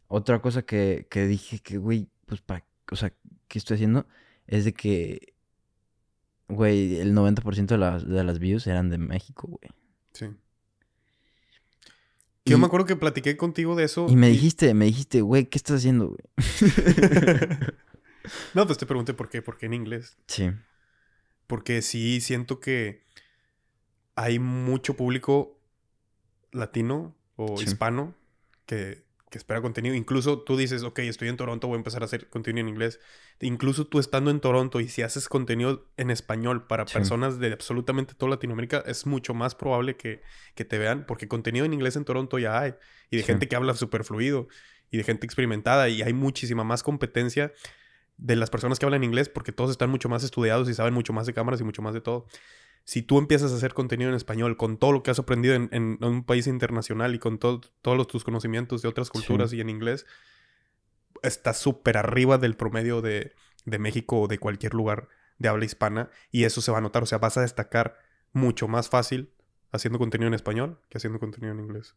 Otra 0.07 0.41
cosa 0.41 0.63
que, 0.63 1.07
que 1.09 1.27
dije 1.27 1.59
que, 1.59 1.77
güey, 1.77 2.09
pues, 2.25 2.41
pa, 2.41 2.63
o 2.91 2.95
sea, 2.95 3.13
¿qué 3.47 3.59
estoy 3.59 3.75
haciendo? 3.75 4.07
Es 4.47 4.65
de 4.65 4.73
que, 4.73 5.33
güey, 6.47 6.99
el 6.99 7.13
90% 7.13 7.65
de 7.67 7.77
las, 7.77 8.07
de 8.07 8.23
las 8.23 8.39
views 8.39 8.65
eran 8.67 8.89
de 8.89 8.97
México, 8.97 9.47
güey. 9.47 9.71
Sí. 10.13 10.27
Que 12.43 12.51
Yo 12.51 12.57
me 12.57 12.65
acuerdo 12.65 12.85
que 12.85 12.95
platiqué 12.95 13.37
contigo 13.37 13.75
de 13.75 13.83
eso. 13.83 14.07
Y 14.09 14.15
me 14.15 14.29
dijiste, 14.29 14.73
me 14.73 14.85
dijiste, 14.85 15.21
güey, 15.21 15.45
¿qué 15.45 15.57
estás 15.57 15.77
haciendo, 15.77 16.07
güey? 16.07 16.19
no, 18.53 18.65
pues 18.65 18.77
te 18.77 18.85
pregunté 18.85 19.13
por 19.13 19.29
qué. 19.29 19.41
¿Por 19.41 19.57
qué 19.57 19.67
en 19.67 19.73
inglés? 19.73 20.17
Sí. 20.27 20.51
Porque 21.45 21.81
sí 21.81 22.21
siento 22.21 22.59
que 22.59 23.03
hay 24.15 24.39
mucho 24.39 24.95
público 24.95 25.58
latino 26.51 27.15
o 27.35 27.57
Sí. 27.57 27.65
hispano 27.65 28.15
que, 28.65 29.03
que 29.29 29.37
espera 29.37 29.61
contenido. 29.61 29.93
Incluso 29.95 30.39
tú 30.41 30.57
dices, 30.57 30.81
ok, 30.83 30.99
estoy 30.99 31.27
en 31.27 31.37
Toronto, 31.37 31.67
voy 31.67 31.75
a 31.75 31.77
empezar 31.77 32.01
a 32.01 32.05
hacer 32.05 32.29
contenido 32.29 32.61
en 32.67 32.69
inglés. 32.69 32.99
Incluso 33.41 33.85
tú 33.85 33.99
estando 33.99 34.31
en 34.31 34.39
Toronto 34.39 34.79
y 34.79 34.89
si 34.89 35.03
haces 35.03 35.29
contenido 35.29 35.87
en 35.97 36.09
español 36.09 36.65
para 36.67 36.87
Sí. 36.87 36.93
personas 36.95 37.39
de 37.39 37.53
absolutamente 37.53 38.15
toda 38.15 38.31
Latinoamérica, 38.31 38.83
es 38.87 39.05
mucho 39.05 39.33
más 39.33 39.53
probable 39.55 39.95
que, 39.95 40.21
que 40.55 40.65
te 40.65 40.77
vean, 40.79 41.05
porque 41.05 41.27
contenido 41.27 41.65
en 41.65 41.73
inglés 41.73 41.95
en 41.95 42.05
Toronto 42.05 42.39
ya 42.39 42.59
hay. 42.59 42.73
Y 43.11 43.17
de 43.17 43.23
Sí. 43.23 43.27
gente 43.27 43.47
que 43.47 43.55
habla 43.55 43.75
súper 43.75 44.03
fluido 44.03 44.47
y 44.91 44.97
de 44.97 45.03
gente 45.03 45.25
experimentada. 45.27 45.87
Y 45.89 46.01
hay 46.01 46.13
muchísima 46.13 46.63
más 46.63 46.81
competencia 46.81 47.53
de 48.17 48.35
las 48.35 48.49
personas 48.49 48.79
que 48.79 48.85
hablan 48.85 49.03
inglés 49.03 49.29
porque 49.29 49.51
todos 49.51 49.69
están 49.71 49.89
mucho 49.91 50.09
más 50.09 50.23
estudiados 50.23 50.67
y 50.69 50.73
saben 50.73 50.93
mucho 50.93 51.13
más 51.13 51.25
de 51.27 51.33
cámaras 51.33 51.61
y 51.61 51.63
mucho 51.63 51.81
más 51.83 51.93
de 51.93 52.01
todo. 52.01 52.25
Si 52.89 53.03
tú 53.03 53.19
empiezas 53.19 53.51
a 53.51 53.55
hacer 53.55 53.75
contenido 53.75 54.09
en 54.09 54.15
español 54.15 54.57
con 54.57 54.77
todo 54.79 54.91
lo 54.93 55.03
que 55.03 55.11
has 55.11 55.19
aprendido 55.19 55.53
en, 55.53 55.69
en- 55.71 55.99
en 56.01 56.07
un 56.07 56.23
país 56.23 56.47
internacional 56.47 57.13
y 57.13 57.19
con 57.19 57.37
todo- 57.37 57.61
todos 57.83 57.95
los- 57.95 58.07
tus 58.07 58.23
conocimientos 58.23 58.81
de 58.81 58.87
otras 58.87 59.11
culturas 59.11 59.53
y 59.53 59.61
en 59.61 59.69
inglés, 59.69 60.07
estás 61.21 61.59
súper 61.59 61.97
arriba 61.97 62.39
del 62.39 62.55
promedio 62.55 63.01
de, 63.01 63.35
de 63.65 63.77
México 63.77 64.21
o 64.21 64.27
de 64.27 64.39
cualquier 64.39 64.73
lugar 64.73 65.07
de 65.37 65.49
habla 65.49 65.65
hispana 65.65 66.09
y 66.31 66.45
eso 66.45 66.61
se 66.61 66.71
va 66.71 66.79
a 66.79 66.81
notar. 66.81 67.03
O 67.03 67.05
sea, 67.05 67.19
vas 67.19 67.37
a 67.37 67.41
destacar 67.41 67.95
mucho 68.33 68.67
más 68.67 68.89
fácil 68.89 69.29
haciendo 69.71 69.99
contenido 69.99 70.27
en 70.27 70.33
español 70.33 70.79
que 70.89 70.97
haciendo 70.97 71.19
contenido 71.19 71.53
en 71.53 71.59
inglés. 71.59 71.93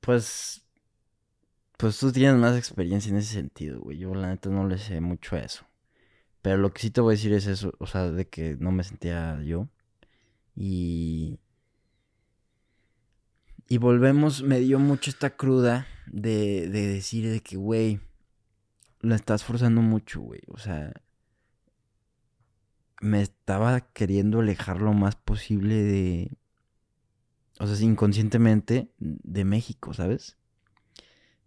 Pues. 0.00 0.62
Pues 1.76 1.98
tú 1.98 2.12
tienes 2.12 2.36
más 2.40 2.56
experiencia 2.56 3.10
en 3.10 3.16
ese 3.18 3.34
sentido, 3.34 3.80
güey. 3.80 3.98
Yo, 3.98 4.14
la 4.14 4.28
neta, 4.28 4.48
no 4.48 4.66
le 4.66 4.78
sé 4.78 5.02
mucho 5.02 5.36
a 5.36 5.40
eso. 5.40 5.66
Pero 6.42 6.58
lo 6.58 6.72
que 6.72 6.82
sí 6.82 6.90
te 6.90 7.00
voy 7.00 7.12
a 7.12 7.16
decir 7.16 7.32
es 7.32 7.46
eso, 7.46 7.74
o 7.78 7.86
sea, 7.86 8.10
de 8.10 8.28
que 8.28 8.56
no 8.58 8.72
me 8.72 8.84
sentía 8.84 9.40
yo. 9.42 9.68
Y. 10.56 11.38
Y 13.68 13.78
volvemos, 13.78 14.42
me 14.42 14.58
dio 14.58 14.80
mucho 14.80 15.10
esta 15.10 15.30
cruda 15.30 15.86
de, 16.06 16.68
de 16.68 16.88
decir 16.88 17.30
de 17.30 17.40
que, 17.40 17.56
güey, 17.56 18.00
la 19.00 19.16
estás 19.16 19.44
forzando 19.44 19.80
mucho, 19.80 20.20
güey. 20.20 20.40
O 20.48 20.58
sea, 20.58 20.92
me 23.00 23.22
estaba 23.22 23.80
queriendo 23.80 24.40
alejar 24.40 24.80
lo 24.80 24.92
más 24.92 25.16
posible 25.16 25.74
de, 25.76 26.36
o 27.58 27.66
sea, 27.66 27.86
inconscientemente 27.86 28.90
de 28.98 29.44
México, 29.44 29.94
¿sabes? 29.94 30.36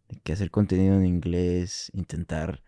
De 0.09 0.19
que 0.19 0.33
hacer 0.33 0.51
contenido 0.51 0.95
en 0.95 1.05
inglés, 1.05 1.91
intentar 1.93 2.62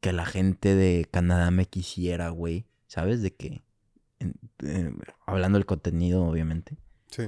que 0.00 0.12
la 0.12 0.24
gente 0.26 0.74
de 0.74 1.06
Canadá 1.10 1.50
me 1.50 1.66
quisiera, 1.66 2.28
güey, 2.30 2.66
¿sabes? 2.86 3.22
De 3.22 3.34
que, 3.34 3.62
en- 4.18 4.34
eh, 4.62 4.92
hablando 5.26 5.58
del 5.58 5.66
contenido, 5.66 6.24
obviamente. 6.24 6.76
Sí. 7.10 7.24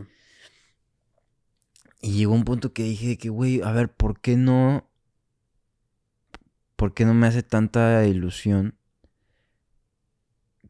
Y 2.01 2.13
llegó 2.13 2.35
un 2.35 2.45
punto 2.45 2.73
que 2.73 2.85
dije 2.85 3.19
que, 3.19 3.29
güey, 3.29 3.61
a 3.63 3.73
ver, 3.73 3.93
¿por 3.93 4.21
qué 4.21 4.37
no? 4.37 4.89
¿Por 6.77 6.95
qué 6.95 7.05
no 7.05 7.13
me 7.15 7.27
hace 7.27 7.43
tanta 7.43 8.05
ilusión 8.07 8.77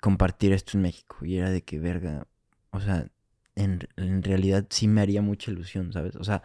compartir 0.00 0.52
esto 0.52 0.76
en 0.78 0.82
México? 0.82 1.24
Y 1.24 1.36
era 1.36 1.50
de 1.50 1.62
que, 1.62 1.78
verga, 1.78 2.26
o 2.70 2.80
sea, 2.80 3.08
en, 3.56 3.80
en 3.96 4.22
realidad 4.22 4.66
sí 4.70 4.88
me 4.88 5.00
haría 5.00 5.20
mucha 5.22 5.50
ilusión, 5.50 5.92
¿sabes? 5.92 6.16
O 6.16 6.24
sea, 6.24 6.42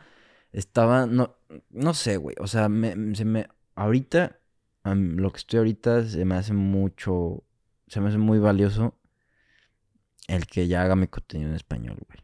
estaba, 0.51 1.05
no, 1.05 1.35
no 1.69 1.93
sé, 1.93 2.17
güey, 2.17 2.35
o 2.39 2.47
sea, 2.47 2.69
me, 2.69 3.15
se 3.15 3.25
me, 3.25 3.47
ahorita, 3.75 4.39
lo 4.84 5.31
que 5.31 5.38
estoy 5.38 5.60
ahorita 5.60 6.07
se 6.07 6.26
me 6.26 6.35
hace 6.35 6.53
mucho, 6.53 7.43
se 7.88 8.01
me 8.01 8.10
hace 8.10 8.18
muy 8.18 8.39
valioso 8.39 8.97
el 10.27 10.45
que 10.45 10.68
ya 10.68 10.84
haga 10.84 10.95
mi 10.95 11.07
contenido 11.07 11.49
en 11.49 11.55
español, 11.55 11.97
güey. 12.07 12.19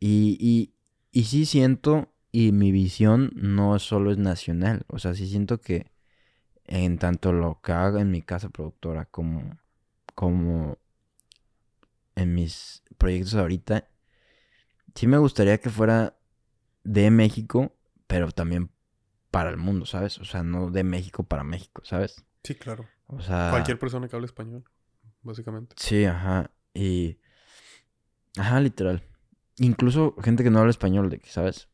Y, 0.00 0.36
y, 0.40 0.74
y 1.10 1.24
sí 1.24 1.46
siento, 1.46 2.12
y 2.30 2.52
mi 2.52 2.70
visión 2.70 3.32
no 3.34 3.78
solo 3.78 4.12
es 4.12 4.18
nacional, 4.18 4.84
o 4.88 4.98
sea, 4.98 5.14
sí 5.14 5.28
siento 5.28 5.60
que, 5.60 5.90
en 6.64 6.98
tanto 6.98 7.32
lo 7.32 7.60
que 7.62 7.72
haga 7.72 8.00
en 8.00 8.10
mi 8.10 8.22
casa 8.22 8.50
productora 8.50 9.06
como, 9.06 9.58
como 10.14 10.78
en 12.14 12.34
mis 12.34 12.82
proyectos 12.98 13.34
ahorita, 13.34 13.88
sí 14.94 15.06
me 15.06 15.18
gustaría 15.18 15.58
que 15.58 15.70
fuera 15.70 16.16
de 16.84 17.10
México, 17.10 17.72
pero 18.06 18.30
también 18.32 18.70
para 19.30 19.50
el 19.50 19.56
mundo, 19.56 19.86
¿sabes? 19.86 20.18
O 20.18 20.24
sea, 20.24 20.42
no 20.42 20.70
de 20.70 20.84
México 20.84 21.24
para 21.24 21.44
México, 21.44 21.82
¿sabes? 21.84 22.24
Sí, 22.44 22.54
claro. 22.54 22.86
O 23.06 23.20
sea... 23.20 23.50
Cualquier 23.50 23.78
persona 23.78 24.08
que 24.08 24.16
hable 24.16 24.26
español, 24.26 24.64
básicamente. 25.22 25.74
Sí, 25.78 26.04
ajá. 26.04 26.50
Y... 26.74 27.18
Ajá, 28.36 28.60
literal. 28.60 29.02
Incluso 29.58 30.14
gente 30.22 30.44
que 30.44 30.50
no 30.50 30.60
habla 30.60 30.70
español, 30.70 31.10
de 31.10 31.18
que, 31.18 31.28
¿sabes? 31.28 31.68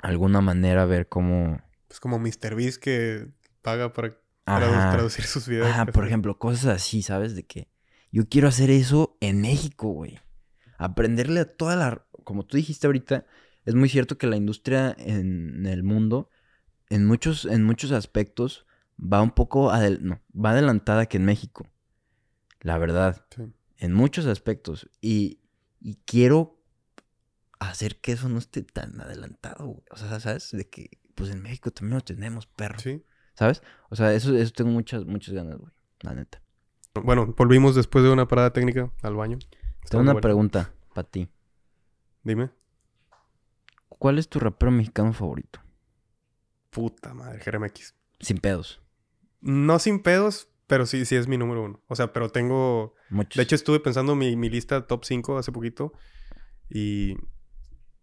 Alguna 0.00 0.40
manera 0.40 0.84
ver 0.84 1.08
cómo... 1.08 1.62
Es 1.88 2.00
como 2.00 2.18
Mr. 2.18 2.54
Beast 2.56 2.82
que 2.82 3.28
paga 3.62 3.92
para 3.92 4.18
traducir 4.44 5.24
sus 5.24 5.46
videos. 5.48 5.68
Ajá, 5.68 5.86
por 5.86 6.06
ejemplo, 6.06 6.38
cosas 6.38 6.66
así, 6.66 7.02
¿sabes? 7.02 7.36
De 7.36 7.44
que 7.44 7.68
yo 8.10 8.28
quiero 8.28 8.48
hacer 8.48 8.70
eso 8.70 9.16
en 9.20 9.40
México, 9.40 9.88
güey. 9.88 10.18
Aprenderle 10.76 11.40
a 11.40 11.56
toda 11.56 11.76
la... 11.76 12.06
Como 12.24 12.44
tú 12.44 12.56
dijiste 12.56 12.86
ahorita, 12.86 13.26
es 13.64 13.74
muy 13.74 13.88
cierto 13.88 14.18
que 14.18 14.26
la 14.26 14.36
industria 14.36 14.94
en 14.98 15.66
el 15.66 15.82
mundo, 15.82 16.30
en 16.94 17.06
muchos, 17.06 17.44
en 17.44 17.64
muchos 17.64 17.90
aspectos, 17.90 18.66
va 19.00 19.20
un 19.20 19.32
poco 19.32 19.72
no, 20.00 20.20
va 20.32 20.50
adelantada 20.50 21.06
que 21.06 21.16
en 21.16 21.24
México. 21.24 21.66
La 22.60 22.78
verdad. 22.78 23.26
En 23.78 23.92
muchos 23.92 24.26
aspectos. 24.26 24.88
Y, 25.00 25.40
y, 25.80 25.96
quiero 26.06 26.62
hacer 27.58 28.00
que 28.00 28.12
eso 28.12 28.28
no 28.28 28.38
esté 28.38 28.62
tan 28.62 29.00
adelantado, 29.00 29.66
güey. 29.66 29.82
O 29.90 29.96
sea, 29.96 30.20
¿sabes? 30.20 30.52
De 30.52 30.68
que, 30.68 31.00
pues 31.16 31.30
en 31.30 31.42
México 31.42 31.72
también 31.72 31.96
lo 31.96 32.04
tenemos, 32.04 32.46
perro. 32.46 32.78
Sí. 32.78 33.04
¿Sabes? 33.34 33.60
O 33.90 33.96
sea, 33.96 34.14
eso, 34.14 34.36
eso 34.36 34.52
tengo 34.52 34.70
muchas, 34.70 35.04
muchas 35.04 35.34
ganas, 35.34 35.58
güey. 35.58 35.72
La 36.00 36.14
neta. 36.14 36.40
Bueno, 37.02 37.34
volvimos 37.36 37.74
después 37.74 38.04
de 38.04 38.10
una 38.12 38.28
parada 38.28 38.52
técnica 38.52 38.92
al 39.02 39.16
baño. 39.16 39.38
Tengo 39.90 40.02
una 40.02 40.20
pregunta 40.20 40.72
para 40.94 41.08
ti. 41.08 41.28
Dime. 42.22 42.50
¿Cuál 43.88 44.20
es 44.20 44.28
tu 44.28 44.38
rapero 44.38 44.70
mexicano 44.70 45.12
favorito? 45.12 45.63
Puta 46.74 47.14
madre, 47.14 47.38
Jeremy 47.40 47.68
Sin 48.18 48.38
pedos. 48.38 48.82
No 49.40 49.78
sin 49.78 50.02
pedos, 50.02 50.48
pero 50.66 50.86
sí, 50.86 51.04
sí 51.04 51.14
es 51.14 51.28
mi 51.28 51.38
número 51.38 51.62
uno. 51.62 51.82
O 51.86 51.94
sea, 51.94 52.12
pero 52.12 52.28
tengo... 52.30 52.94
Muchos. 53.10 53.36
De 53.36 53.44
hecho, 53.44 53.54
estuve 53.54 53.78
pensando 53.78 54.16
mi, 54.16 54.34
mi 54.34 54.50
lista 54.50 54.86
top 54.86 55.04
5 55.04 55.38
hace 55.38 55.52
poquito. 55.52 55.92
Y 56.68 57.16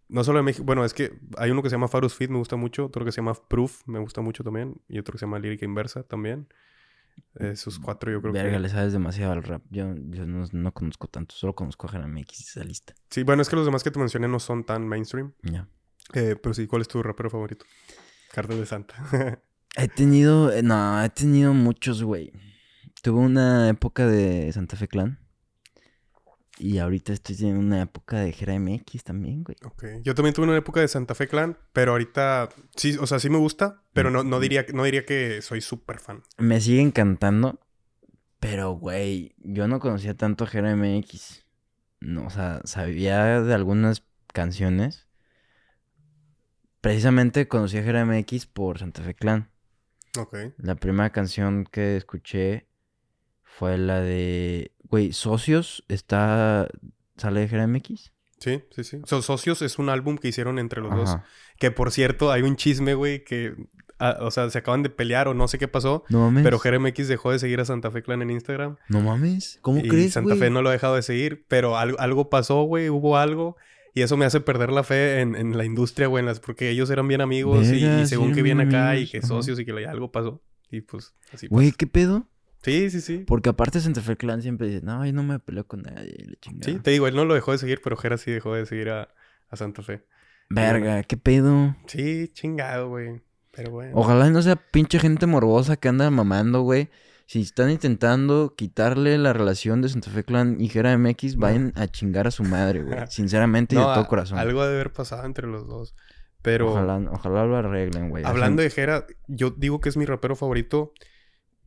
no 0.07 0.23
solo 0.23 0.39
en 0.39 0.45
México, 0.45 0.63
bueno, 0.65 0.85
es 0.85 0.93
que 0.93 1.19
hay 1.37 1.51
uno 1.51 1.61
que 1.61 1.69
se 1.69 1.75
llama 1.75 1.89
Farus 1.89 2.15
Fit, 2.15 2.29
me 2.29 2.37
gusta 2.37 2.55
mucho, 2.55 2.85
otro 2.85 3.03
que 3.03 3.11
se 3.11 3.17
llama 3.17 3.33
Proof, 3.33 3.81
me 3.87 3.99
gusta 3.99 4.21
mucho 4.21 4.43
también, 4.43 4.79
y 4.87 4.99
otro 4.99 5.13
que 5.13 5.19
se 5.19 5.25
llama 5.25 5.39
Lírica 5.39 5.65
Inversa 5.65 6.03
también. 6.03 6.47
Esos 7.35 7.77
cuatro 7.77 8.09
yo 8.09 8.21
creo 8.21 8.33
Verga, 8.33 8.57
le 8.57 8.69
sabes 8.69 8.93
demasiado 8.93 9.33
al 9.33 9.43
rap. 9.43 9.63
Yo, 9.69 9.93
yo 10.09 10.25
no, 10.25 10.73
conozco 10.73 11.07
tanto, 11.07 11.35
solo 11.35 11.55
conozco 11.55 11.89
a 11.91 12.19
X 12.19 12.49
esa 12.49 12.63
lista. 12.63 12.93
Sí, 13.09 13.23
bueno, 13.23 13.41
es 13.41 13.49
que 13.49 13.57
los 13.57 13.65
demás 13.65 13.83
que 13.83 13.91
te 13.91 13.99
mencioné 13.99 14.27
no 14.29 14.39
son 14.39 14.63
tan 14.63 14.87
mainstream. 14.87 15.33
Ya. 15.43 15.67
Eh, 16.13 16.35
pero 16.41 16.53
sí, 16.53 16.67
¿cuál 16.67 16.81
es 16.81 16.87
tu 16.87 17.01
rapero 17.01 17.29
favorito? 17.29 17.65
Cartel 18.31 18.59
de 18.59 18.65
Santa. 18.65 19.41
he 19.75 19.87
tenido, 19.87 20.51
eh, 20.51 20.63
no, 20.63 21.03
he 21.03 21.09
tenido 21.09 21.53
muchos, 21.53 22.03
güey. 22.03 22.31
Tuve 23.01 23.19
una 23.19 23.69
época 23.69 24.07
de 24.07 24.51
Santa 24.53 24.77
Fe 24.77 24.87
Clan. 24.87 25.19
Y 26.57 26.77
ahorita 26.77 27.11
estoy 27.11 27.35
en 27.47 27.57
una 27.57 27.81
época 27.81 28.19
de 28.19 28.33
Jera 28.33 28.59
MX 28.59 29.03
también, 29.03 29.43
güey. 29.43 29.57
Ok. 29.65 29.83
Yo 30.03 30.13
también 30.13 30.35
tuve 30.35 30.45
una 30.45 30.57
época 30.57 30.79
de 30.79 30.87
Santa 30.87 31.15
Fe 31.15 31.27
Clan, 31.27 31.57
pero 31.73 31.93
ahorita 31.93 32.49
sí, 32.75 32.95
o 32.99 33.07
sea, 33.07 33.17
sí 33.19 33.31
me 33.31 33.39
gusta, 33.39 33.81
pero 33.93 34.11
no, 34.11 34.23
no, 34.23 34.39
diría, 34.39 34.65
no 34.71 34.83
diría 34.83 35.03
que 35.03 35.41
soy 35.41 35.61
súper 35.61 35.99
fan. 35.99 36.21
Me 36.37 36.61
sigue 36.61 36.81
encantando, 36.81 37.59
pero, 38.41 38.71
güey, 38.71 39.35
yo 39.37 39.67
no 39.67 39.79
conocía 39.79 40.17
tanto 40.17 40.43
a 40.43 40.47
Jera 40.47 40.75
MX. 40.75 41.45
No, 41.99 42.25
o 42.25 42.29
sea, 42.31 42.61
sabía 42.65 43.39
de 43.39 43.53
algunas 43.53 44.03
canciones. 44.33 45.07
Precisamente 46.81 47.47
conocí 47.47 47.77
a 47.77 47.83
Jera 47.83 48.05
MX 48.05 48.47
por 48.47 48.79
Santa 48.79 49.03
Fe 49.03 49.13
Clan. 49.13 49.49
Ok. 50.17 50.35
La 50.57 50.75
primera 50.75 51.11
canción 51.11 51.65
que 51.65 51.95
escuché 51.95 52.67
fue 53.43 53.77
la 53.77 54.01
de 54.01 54.71
Güey, 54.91 55.13
Socios 55.13 55.85
está. 55.87 56.67
¿Sale 57.15 57.39
de 57.41 57.47
GRMX? 57.47 58.11
Sí, 58.39 58.63
sí, 58.71 58.83
sí. 58.83 59.01
Socios 59.05 59.61
es 59.61 59.79
un 59.79 59.89
álbum 59.89 60.17
que 60.17 60.27
hicieron 60.27 60.59
entre 60.59 60.81
los 60.81 60.93
dos. 60.93 61.17
Que 61.57 61.71
por 61.71 61.91
cierto, 61.91 62.31
hay 62.31 62.41
un 62.41 62.57
chisme, 62.57 62.93
güey, 62.93 63.23
que. 63.23 63.55
Ah, 63.99 64.17
o 64.21 64.31
sea, 64.31 64.49
se 64.49 64.57
acaban 64.57 64.81
de 64.81 64.89
pelear 64.89 65.27
o 65.27 65.35
no 65.35 65.47
sé 65.47 65.59
qué 65.59 65.67
pasó. 65.67 66.03
No 66.09 66.21
mames. 66.21 66.43
Pero 66.43 66.57
GRMX 66.57 67.07
dejó 67.07 67.31
de 67.31 67.39
seguir 67.39 67.61
a 67.61 67.65
Santa 67.65 67.91
Fe 67.91 68.01
Clan 68.01 68.21
en 68.23 68.31
Instagram. 68.31 68.77
No 68.89 68.99
mames. 68.99 69.59
¿Cómo 69.61 69.79
y 69.79 69.87
crees? 69.87 70.13
Santa 70.13 70.35
Fe 70.35 70.49
no 70.49 70.61
lo 70.61 70.69
ha 70.69 70.71
dejado 70.71 70.95
de 70.95 71.03
seguir. 71.03 71.45
Pero 71.47 71.77
algo, 71.77 72.29
pasó, 72.29 72.63
güey. 72.63 72.89
Hubo 72.89 73.15
algo. 73.17 73.55
Y 73.93 74.01
eso 74.01 74.15
me 74.17 74.25
hace 74.25 74.39
perder 74.39 74.71
la 74.71 74.83
fe 74.83 75.19
en, 75.19 75.57
la 75.57 75.65
industria, 75.65 76.07
güey. 76.07 76.25
Porque 76.45 76.69
ellos 76.69 76.89
eran 76.89 77.07
bien 77.07 77.21
amigos. 77.21 77.67
y, 77.67 78.05
según 78.05 78.33
que 78.33 78.41
viene 78.41 78.63
acá 78.63 78.95
y 78.97 79.07
que 79.07 79.21
socios 79.21 79.59
y 79.59 79.65
que 79.65 79.71
algo 79.85 80.11
pasó. 80.11 80.41
Y 80.69 80.81
pues 80.81 81.13
así 81.33 81.47
Güey, 81.47 81.73
¿qué 81.73 81.85
pedo? 81.85 82.27
Sí, 82.63 82.89
sí, 82.91 83.01
sí. 83.01 83.23
Porque 83.27 83.49
aparte 83.49 83.79
Santa 83.79 84.01
Fe 84.01 84.15
Clan 84.15 84.41
siempre 84.41 84.67
dice, 84.67 84.85
no, 84.85 85.05
yo 85.05 85.11
no 85.13 85.23
me 85.23 85.39
peleo 85.39 85.65
con 85.65 85.81
nadie, 85.81 86.13
le 86.25 86.37
Sí, 86.61 86.79
te 86.79 86.91
digo, 86.91 87.07
él 87.07 87.15
no 87.15 87.25
lo 87.25 87.33
dejó 87.33 87.51
de 87.51 87.57
seguir, 87.57 87.81
pero 87.83 87.97
Jera 87.97 88.17
sí 88.17 88.31
dejó 88.31 88.53
de 88.53 88.65
seguir 88.65 88.89
a, 88.89 89.09
Santa 89.51 89.81
Fe. 89.81 90.05
Verga, 90.49 91.03
¿qué 91.03 91.17
pedo? 91.17 91.75
Sí, 91.87 92.29
chingado, 92.33 92.89
güey. 92.89 93.21
Pero 93.51 93.71
bueno. 93.71 93.91
Ojalá 93.95 94.29
no 94.29 94.41
sea 94.41 94.55
pinche 94.55 94.99
gente 94.99 95.25
morbosa 95.25 95.75
que 95.75 95.89
anda 95.89 96.09
mamando, 96.09 96.61
güey. 96.61 96.89
Si 97.31 97.39
están 97.39 97.69
intentando 97.69 98.55
quitarle 98.57 99.17
la 99.17 99.31
relación 99.31 99.81
de 99.81 99.87
Santa 99.87 100.11
Fe 100.11 100.25
Clan 100.25 100.59
y 100.59 100.67
Jera 100.67 100.97
MX, 100.97 101.37
vayan 101.37 101.71
a 101.77 101.87
chingar 101.87 102.27
a 102.27 102.31
su 102.31 102.43
madre, 102.43 102.83
güey. 102.83 102.99
Sinceramente 103.07 103.73
y 103.73 103.77
de 103.77 103.85
todo 103.85 104.05
corazón. 104.05 104.37
Algo 104.37 104.61
de 104.65 104.73
haber 104.73 104.91
pasado 104.91 105.23
entre 105.23 105.47
los 105.47 105.65
dos. 105.65 105.95
Pero. 106.41 106.71
Ojalá, 106.71 106.97
ojalá 107.09 107.45
lo 107.45 107.55
arreglen, 107.55 108.09
güey. 108.09 108.25
Hablando 108.25 108.61
de 108.61 108.69
Jera, 108.69 109.07
yo 109.27 109.49
digo 109.49 109.79
que 109.79 109.87
es 109.87 109.95
mi 109.95 110.03
rapero 110.03 110.35
favorito 110.35 110.91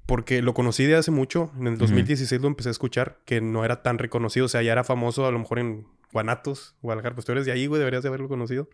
porque 0.05 0.43
lo 0.43 0.53
conocí 0.53 0.85
de 0.85 0.97
hace 0.97 1.11
mucho. 1.11 1.51
En 1.59 1.67
el 1.67 1.79
2016 1.79 2.43
lo 2.43 2.49
empecé 2.49 2.69
a 2.69 2.73
escuchar, 2.73 3.21
que 3.25 3.41
no 3.41 3.65
era 3.65 3.83
tan 3.83 3.97
reconocido. 3.97 4.45
O 4.45 4.51
sea, 4.51 4.61
ya 4.61 4.73
era 4.73 4.85
famoso 4.85 5.27
a 5.27 5.31
lo 5.31 5.39
mejor 5.39 5.61
en 5.61 5.87
Guanatos, 6.13 6.77
Guadalajara. 6.83 7.15
Pues 7.15 7.25
tú 7.25 7.33
eres 7.33 7.47
de 7.47 7.53
ahí, 7.53 7.69
güey, 7.69 7.79
deberías 7.79 8.03
de 8.03 8.11
haberlo 8.11 8.29
conocido. 8.29 8.69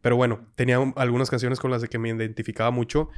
Pero 0.00 0.16
bueno, 0.16 0.48
tenía 0.56 0.80
algunas 0.96 1.30
canciones 1.30 1.60
con 1.60 1.70
las 1.70 1.84
que 1.84 1.98
me 2.00 2.08
identificaba 2.08 2.72
mucho. 2.72 3.08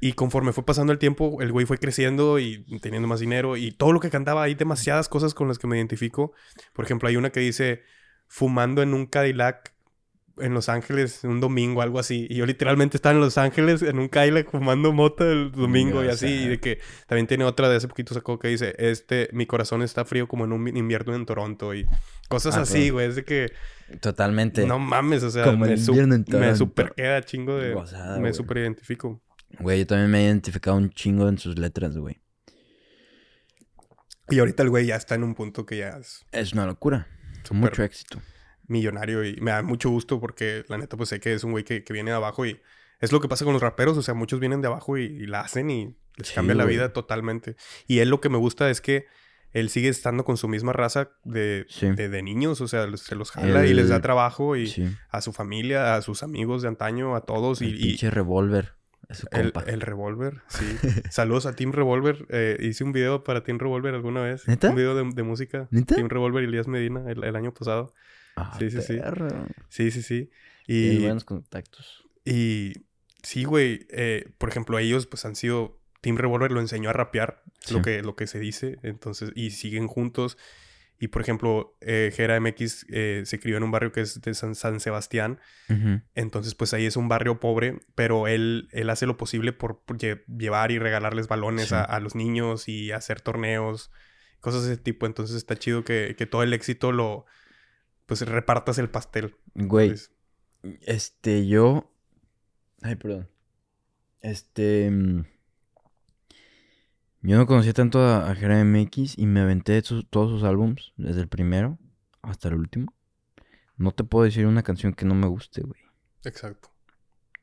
Y 0.00 0.12
conforme 0.12 0.52
fue 0.52 0.66
pasando 0.66 0.92
el 0.92 0.98
tiempo, 0.98 1.40
el 1.40 1.52
güey 1.52 1.66
fue 1.66 1.78
creciendo 1.78 2.38
y 2.38 2.64
teniendo 2.80 3.08
más 3.08 3.20
dinero. 3.20 3.56
Y 3.56 3.72
todo 3.72 3.92
lo 3.92 4.00
que 4.00 4.10
cantaba, 4.10 4.42
hay 4.42 4.54
demasiadas 4.54 5.08
cosas 5.08 5.34
con 5.34 5.48
las 5.48 5.58
que 5.58 5.66
me 5.66 5.76
identifico. 5.76 6.32
Por 6.72 6.84
ejemplo, 6.84 7.08
hay 7.08 7.16
una 7.16 7.30
que 7.30 7.40
dice, 7.40 7.82
fumando 8.26 8.82
en 8.82 8.92
un 8.92 9.06
Cadillac 9.06 9.74
en 10.38 10.52
Los 10.52 10.68
Ángeles 10.68 11.22
un 11.24 11.40
domingo, 11.40 11.82
algo 11.82 11.98
así. 11.98 12.26
Y 12.28 12.36
yo 12.36 12.46
literalmente 12.46 12.96
estaba 12.96 13.14
en 13.14 13.20
Los 13.20 13.38
Ángeles 13.38 13.82
en 13.82 13.98
un 13.98 14.08
Cadillac 14.08 14.50
fumando 14.50 14.92
mota 14.92 15.24
el 15.24 15.52
domingo 15.52 16.04
y 16.04 16.08
así. 16.08 16.26
Y 16.26 16.48
de 16.48 16.60
que 16.60 16.80
también 17.06 17.26
tiene 17.26 17.44
otra 17.44 17.68
de 17.68 17.76
hace 17.76 17.88
poquito 17.88 18.14
sacó 18.14 18.38
que 18.38 18.48
dice, 18.48 18.74
este, 18.78 19.28
mi 19.32 19.46
corazón 19.46 19.82
está 19.82 20.04
frío 20.04 20.28
como 20.28 20.44
en 20.44 20.52
un 20.52 20.76
invierno 20.76 21.14
en 21.14 21.26
Toronto 21.26 21.74
y 21.74 21.86
cosas 22.28 22.56
ah, 22.56 22.62
así, 22.62 22.90
güey. 22.90 23.08
Es 23.08 23.16
de 23.16 23.24
que... 23.24 23.52
Totalmente. 24.00 24.66
No 24.66 24.78
mames, 24.78 25.22
o 25.22 25.30
sea, 25.30 25.52
me, 25.52 25.68
me 25.68 26.56
super 26.56 26.92
queda 26.96 27.22
chingo 27.22 27.56
de... 27.56 27.76
me 28.20 28.32
super 28.32 28.58
identifico. 28.58 29.22
Güey, 29.60 29.80
yo 29.80 29.86
también 29.86 30.10
me 30.10 30.20
he 30.20 30.24
identificado 30.24 30.76
un 30.76 30.90
chingo 30.90 31.28
en 31.28 31.38
sus 31.38 31.58
letras, 31.58 31.96
güey. 31.96 32.20
Y 34.30 34.38
ahorita 34.38 34.62
el 34.62 34.70
güey 34.70 34.86
ya 34.86 34.96
está 34.96 35.14
en 35.14 35.22
un 35.22 35.34
punto 35.34 35.66
que 35.66 35.78
ya 35.78 35.90
es... 35.90 36.24
Es 36.32 36.52
una 36.52 36.66
locura. 36.66 37.08
Mucho 37.50 37.82
éxito 37.82 38.22
millonario 38.68 39.24
y 39.24 39.36
me 39.40 39.50
da 39.50 39.62
mucho 39.62 39.90
gusto 39.90 40.20
porque 40.20 40.64
la 40.68 40.78
neta 40.78 40.96
pues 40.96 41.08
sé 41.08 41.20
que 41.20 41.34
es 41.34 41.44
un 41.44 41.52
güey 41.52 41.64
que, 41.64 41.84
viene 41.90 42.10
de 42.10 42.16
abajo 42.16 42.46
y 42.46 42.60
es 43.00 43.12
lo 43.12 43.20
que 43.20 43.28
pasa 43.28 43.44
con 43.44 43.52
los 43.52 43.62
raperos, 43.62 43.96
o 43.98 44.02
sea, 44.02 44.14
muchos 44.14 44.40
vienen 44.40 44.62
de 44.62 44.68
abajo 44.68 44.96
y, 44.96 45.26
la 45.26 45.40
hacen 45.40 45.70
y 45.70 45.96
les 46.16 46.30
cambia 46.30 46.54
la 46.54 46.64
vida 46.64 46.92
totalmente. 46.92 47.56
Y 47.86 47.98
él 47.98 48.08
lo 48.08 48.20
que 48.20 48.28
me 48.28 48.38
gusta 48.38 48.70
es 48.70 48.80
que 48.80 49.06
él 49.52 49.68
sigue 49.68 49.88
estando 49.88 50.24
con 50.24 50.36
su 50.36 50.48
misma 50.48 50.72
raza 50.72 51.10
de, 51.24 51.66
de, 51.80 52.22
niños, 52.22 52.60
o 52.60 52.68
sea, 52.68 52.86
se 52.96 53.14
los 53.14 53.30
jala 53.30 53.66
y 53.66 53.74
les 53.74 53.88
da 53.88 54.00
trabajo 54.00 54.56
y 54.56 54.72
a 55.10 55.20
su 55.20 55.32
familia, 55.32 55.96
a 55.96 56.02
sus 56.02 56.22
amigos 56.22 56.62
de 56.62 56.68
antaño, 56.68 57.14
a 57.14 57.20
todos. 57.20 57.60
El 57.60 57.74
y, 57.74 57.82
pinche 57.88 58.10
revólver. 58.10 58.73
El, 59.30 59.52
el 59.66 59.80
revólver, 59.80 60.42
sí. 60.48 60.64
Saludos 61.10 61.46
a 61.46 61.54
Team 61.54 61.72
Revolver. 61.72 62.26
Eh, 62.30 62.56
hice 62.60 62.84
un 62.84 62.92
video 62.92 63.24
para 63.24 63.42
Team 63.42 63.58
Revolver 63.58 63.94
alguna 63.94 64.22
vez. 64.22 64.46
¿Neta? 64.48 64.70
Un 64.70 64.76
video 64.76 64.94
de, 64.94 65.22
música. 65.22 65.68
¿Neta? 65.70 65.94
Team 65.94 66.08
Revolver 66.08 66.42
y 66.42 66.46
Elías 66.46 66.68
Medina 66.68 67.04
el 67.10 67.36
año 67.36 67.52
pasado. 67.52 67.92
Ah, 68.36 68.56
sí, 68.58 68.70
sí, 68.70 68.82
sí. 68.82 68.98
Sí, 69.68 69.90
sí, 69.90 70.02
sí. 70.02 70.30
Y, 70.66 70.98
buenos 71.00 71.24
contactos. 71.24 72.04
Y 72.24 72.72
sí, 73.22 73.44
güey. 73.44 73.86
Eh, 73.90 74.30
por 74.38 74.48
ejemplo, 74.48 74.78
ellos 74.78 75.06
pues 75.06 75.24
han 75.24 75.36
sido... 75.36 75.80
Team 76.00 76.18
Revolver 76.18 76.52
lo 76.52 76.60
enseñó 76.60 76.90
a 76.90 76.92
rapear, 76.92 77.42
lo, 77.70 77.80
que, 77.80 78.02
lo 78.02 78.14
que 78.14 78.26
se 78.26 78.38
dice. 78.38 78.78
Entonces, 78.82 79.32
y 79.34 79.52
siguen 79.52 79.86
juntos. 79.86 80.36
Y 80.98 81.08
por 81.08 81.22
ejemplo, 81.22 81.76
eh, 81.80 82.12
MX 82.40 82.86
eh, 82.88 83.22
se 83.24 83.40
crió 83.40 83.56
en 83.56 83.62
un 83.62 83.70
barrio 83.70 83.92
que 83.92 84.00
es 84.00 84.20
de 84.20 84.32
San, 84.34 84.54
Sebastián. 84.80 85.40
Entonces, 86.14 86.54
pues 86.54 86.72
ahí 86.72 86.86
es 86.86 86.96
un 86.96 87.08
barrio 87.08 87.40
pobre, 87.40 87.80
pero 87.94 88.28
él, 88.28 88.68
él 88.72 88.88
hace 88.90 89.06
lo 89.06 89.16
posible 89.16 89.52
por, 89.52 89.82
llevar 89.98 90.70
y 90.70 90.78
regalarles 90.78 91.28
balones 91.28 91.72
a, 91.72 91.98
los 92.00 92.14
niños 92.14 92.68
y 92.68 92.92
hacer 92.92 93.20
torneos, 93.20 93.90
cosas 94.40 94.66
de 94.66 94.74
ese 94.74 94.82
tipo. 94.82 95.06
Entonces 95.06 95.36
está 95.36 95.56
chido 95.56 95.84
que, 95.84 96.14
que 96.16 96.26
todo 96.26 96.42
el 96.42 96.52
éxito 96.52 96.92
lo, 96.92 97.26
pues 98.06 98.20
repartas 98.22 98.78
el 98.78 98.88
pastel. 98.88 99.34
Güey, 99.54 99.94
este, 100.82 101.46
yo... 101.46 101.92
Ay, 102.82 102.96
perdón. 102.96 103.28
Este... 104.20 104.90
Yo 107.26 107.38
no 107.38 107.46
conocía 107.46 107.72
tanto 107.72 108.00
a, 108.00 108.30
a 108.30 108.64
MX 108.64 109.16
y 109.16 109.24
me 109.24 109.40
aventé 109.40 109.80
todos 109.80 110.30
sus 110.30 110.42
álbums, 110.42 110.92
desde 110.98 111.22
el 111.22 111.28
primero 111.28 111.78
hasta 112.20 112.48
el 112.48 112.54
último. 112.54 112.92
No 113.78 113.92
te 113.92 114.04
puedo 114.04 114.26
decir 114.26 114.46
una 114.46 114.62
canción 114.62 114.92
que 114.92 115.06
no 115.06 115.14
me 115.14 115.26
guste, 115.26 115.62
güey. 115.62 115.80
Exacto. 116.22 116.70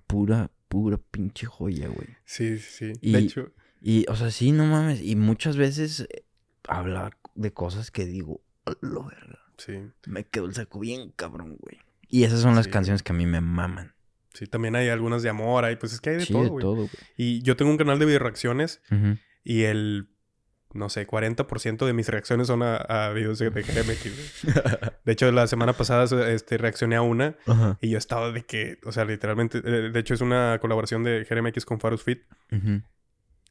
Pura, 0.06 0.52
pura 0.68 0.98
pinche 0.98 1.48
joya, 1.48 1.88
güey. 1.88 2.10
Sí, 2.26 2.60
sí. 2.60 2.94
Y, 3.02 3.12
de 3.12 3.20
hecho. 3.20 3.53
Y, 3.82 4.06
o 4.08 4.16
sea, 4.16 4.30
sí, 4.30 4.52
no 4.52 4.66
mames. 4.66 5.02
Y 5.02 5.16
muchas 5.16 5.58
veces 5.58 6.02
eh, 6.02 6.26
habla 6.68 7.18
de 7.34 7.52
cosas 7.52 7.90
que 7.90 8.06
digo, 8.06 8.44
lo 8.82 9.06
verga. 9.06 9.40
Sí. 9.58 9.80
Me 10.06 10.26
quedó 10.26 10.45
el 10.45 10.53
saco 10.53 10.80
bien 10.80 11.12
cabrón, 11.16 11.58
güey. 11.60 11.80
Y 12.08 12.24
esas 12.24 12.41
son 12.41 12.53
las 12.53 12.68
canciones 12.68 13.02
que 13.02 13.14
a 13.14 13.16
mí 13.16 13.26
me 13.26 13.41
maman. 13.41 13.95
Sí, 14.36 14.45
también 14.45 14.76
hay 14.76 14.90
algunas 14.90 15.24
de 15.24 15.30
amor, 15.30 15.66
hay, 15.66 15.76
pues 15.78 15.94
es 15.94 16.02
que 16.02 16.12
hay 16.12 16.18
de 16.18 16.26
todo, 16.28 16.49
güey. 16.49 16.62
todo, 16.62 16.76
güey. 16.76 16.90
Y 17.18 17.41
yo 17.41 17.58
tengo 17.58 17.72
un 17.72 17.78
canal 17.78 17.98
de 17.98 18.06
video 18.06 18.20
reacciones 18.20 18.80
y 19.43 19.63
el, 19.63 20.09
no 20.73 20.89
sé, 20.89 21.07
40% 21.07 21.85
de 21.85 21.93
mis 21.93 22.07
reacciones 22.07 22.47
son 22.47 22.61
a, 22.63 23.11
videos 23.13 23.39
de, 23.39 23.49
de 23.49 23.61
De 25.05 25.11
hecho, 25.11 25.31
la 25.31 25.47
semana 25.47 25.73
pasada 25.73 26.05
este, 26.30 26.57
reaccioné 26.57 26.95
a 26.95 27.01
una 27.01 27.35
y 27.81 27.89
yo 27.89 27.97
estaba 27.97 28.31
de 28.31 28.43
que, 28.43 28.80
o 28.85 28.91
sea, 28.91 29.05
literalmente, 29.05 29.59
eh, 29.59 29.91
de 29.91 29.99
hecho 29.99 30.13
es 30.13 30.22
una 30.22 30.59
colaboración 30.61 31.03
de 31.03 31.26
GMX 31.30 31.65
con 31.65 31.80
Farus 31.80 32.03
Fit. 32.03 32.22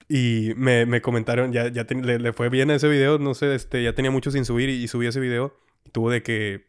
Y 0.09 0.55
me, 0.57 0.87
me, 0.87 1.01
comentaron, 1.01 1.53
ya, 1.53 1.69
ya 1.69 1.85
le, 1.85 2.33
fue 2.33 2.49
bien 2.49 2.71
a 2.71 2.75
ese 2.75 2.89
video, 2.89 3.19
no 3.19 3.35
sé, 3.35 3.55
este, 3.55 3.85
ya 3.85 3.95
tenía 3.95 4.11
mucho 4.11 4.33
sin 4.33 4.45
subir 4.45 4.69
y, 4.69 4.89
subí 4.89 5.07
ese 5.07 5.21
video. 5.21 5.57
tuvo 5.93 6.11
de 6.11 6.23
que 6.23 6.69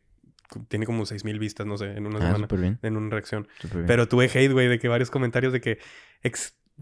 tiene 0.67 0.85
como 0.85 1.05
6000 1.05 1.39
vistas, 1.39 1.65
no 1.65 1.77
sé, 1.77 1.93
en 1.93 2.05
una 2.05 2.19
ah, 2.19 2.33
semana. 2.33 2.79
En 2.83 2.97
una 2.97 3.09
reacción. 3.09 3.47
Pero 3.87 4.07
tuve 4.07 4.25
hate, 4.25 4.51
güey, 4.51 4.67
de 4.67 4.79
que 4.79 4.87
varios 4.89 5.09
comentarios 5.09 5.53
de 5.53 5.61
que 5.61 5.79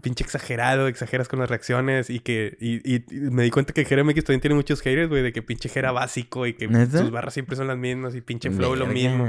pinche 0.00 0.24
exagerado, 0.24 0.88
exageras 0.88 1.28
con 1.28 1.38
las 1.38 1.48
reacciones 1.48 2.10
y 2.10 2.20
que... 2.20 2.56
Y, 2.60 3.04
me 3.12 3.42
di 3.42 3.50
cuenta 3.50 3.72
que 3.72 3.84
GRMX 3.84 4.24
también 4.24 4.40
tiene 4.40 4.54
muchos 4.54 4.80
haters, 4.80 5.08
güey, 5.08 5.22
de 5.22 5.32
que 5.32 5.42
pinche 5.42 5.68
Jera 5.68 5.92
básico 5.92 6.46
y 6.46 6.54
que 6.54 6.68
sus 6.86 7.10
barras 7.10 7.34
siempre 7.34 7.56
son 7.56 7.68
las 7.68 7.78
mismas 7.78 8.14
y 8.14 8.20
pinche 8.20 8.50
flow 8.50 8.76
lo 8.76 8.86
mismo. 8.86 9.26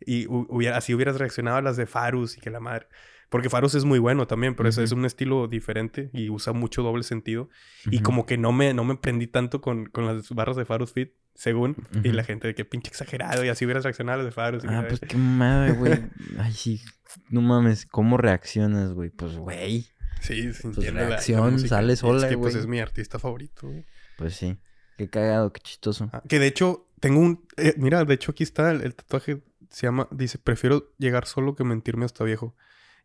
Y 0.00 0.26
así 0.66 0.94
hubieras 0.94 1.18
reaccionado 1.18 1.58
a 1.58 1.62
las 1.62 1.76
de 1.76 1.86
Farus 1.86 2.36
y 2.36 2.40
que 2.40 2.50
la 2.50 2.60
madre... 2.60 2.86
Porque 3.28 3.50
Farus 3.50 3.74
es 3.74 3.84
muy 3.84 3.98
bueno 3.98 4.26
también, 4.26 4.54
pero 4.54 4.70
es 4.70 4.92
un 4.92 5.04
estilo 5.04 5.48
diferente 5.48 6.08
y 6.14 6.30
usa 6.30 6.54
mucho 6.54 6.82
doble 6.82 7.02
sentido. 7.02 7.50
Y 7.90 8.00
como 8.00 8.24
que 8.24 8.38
no 8.38 8.52
me, 8.52 8.72
no 8.72 8.84
me 8.84 8.96
prendí 8.96 9.26
tanto 9.26 9.60
con, 9.60 9.86
con 9.86 10.06
las 10.06 10.30
barras 10.30 10.56
de 10.56 10.64
Farus 10.64 10.94
Fit, 10.94 11.12
según. 11.34 11.76
Y 12.02 12.08
la 12.08 12.24
gente 12.24 12.48
de 12.48 12.54
que 12.54 12.64
pinche 12.64 12.88
exagerado 12.88 13.44
y 13.44 13.48
así 13.48 13.66
hubieras 13.66 13.84
reaccionado 13.84 14.20
a 14.20 14.24
las 14.24 14.26
de 14.26 14.32
Farus. 14.32 14.64
Ah, 14.66 14.84
pues 14.88 15.00
qué 15.00 15.16
madre, 15.18 15.72
güey. 15.72 15.92
Ay, 16.38 16.52
sí. 16.52 16.80
No 17.28 17.42
mames, 17.42 17.84
¿cómo 17.84 18.16
reaccionas, 18.16 18.94
güey? 18.94 19.10
Pues, 19.10 19.36
güey. 19.36 19.86
Sí, 20.20 20.52
sin 20.52 20.74
pues 20.74 20.92
reacción, 20.92 21.58
sale 21.60 21.96
sola, 21.96 22.26
Es 22.26 22.30
que 22.30 22.38
pues 22.38 22.54
es 22.54 22.66
mi 22.66 22.80
artista 22.80 23.18
favorito, 23.18 23.68
güey. 23.68 23.84
Pues 24.16 24.34
sí. 24.34 24.58
Qué 24.96 25.08
cagado, 25.08 25.52
qué 25.52 25.60
chistoso. 25.60 26.10
Ah, 26.12 26.22
que 26.28 26.38
de 26.38 26.46
hecho, 26.48 26.88
tengo 27.00 27.20
un... 27.20 27.46
Eh, 27.56 27.74
mira, 27.76 28.04
de 28.04 28.14
hecho 28.14 28.32
aquí 28.32 28.42
está 28.42 28.72
el, 28.72 28.94
tatuaje. 28.94 29.42
Se 29.70 29.86
llama... 29.86 30.08
Dice, 30.10 30.38
prefiero 30.38 30.92
llegar 30.98 31.26
solo 31.26 31.54
que 31.54 31.64
mentirme 31.64 32.04
hasta 32.04 32.24
viejo. 32.24 32.56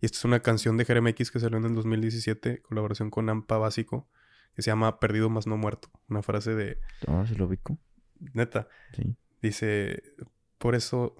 Y 0.02 0.07
esta 0.07 0.18
es 0.18 0.26
una 0.26 0.40
canción 0.40 0.76
de 0.76 0.85
Jeremy 0.85 1.11
X 1.11 1.30
que 1.30 1.40
salió 1.40 1.60
en 1.60 1.65
el 1.65 1.76
2017. 1.76 2.61
Colaboración 2.64 3.11
con 3.11 3.30
Ampa 3.30 3.57
Básico. 3.57 4.10
Que 4.56 4.64
se 4.64 4.72
llama 4.72 4.99
Perdido 4.99 5.30
más 5.30 5.45
no 5.45 5.56
muerto. 5.56 5.90
Una 6.10 6.23
frase 6.23 6.56
de... 6.56 6.80
Ah, 7.07 7.26
¿se 7.27 7.35
lo 7.35 7.45
ubico? 7.45 7.77
Neta. 8.34 8.68
Sí. 8.95 9.15
Dice... 9.41 10.02
Por 10.57 10.73
eso... 10.73 11.15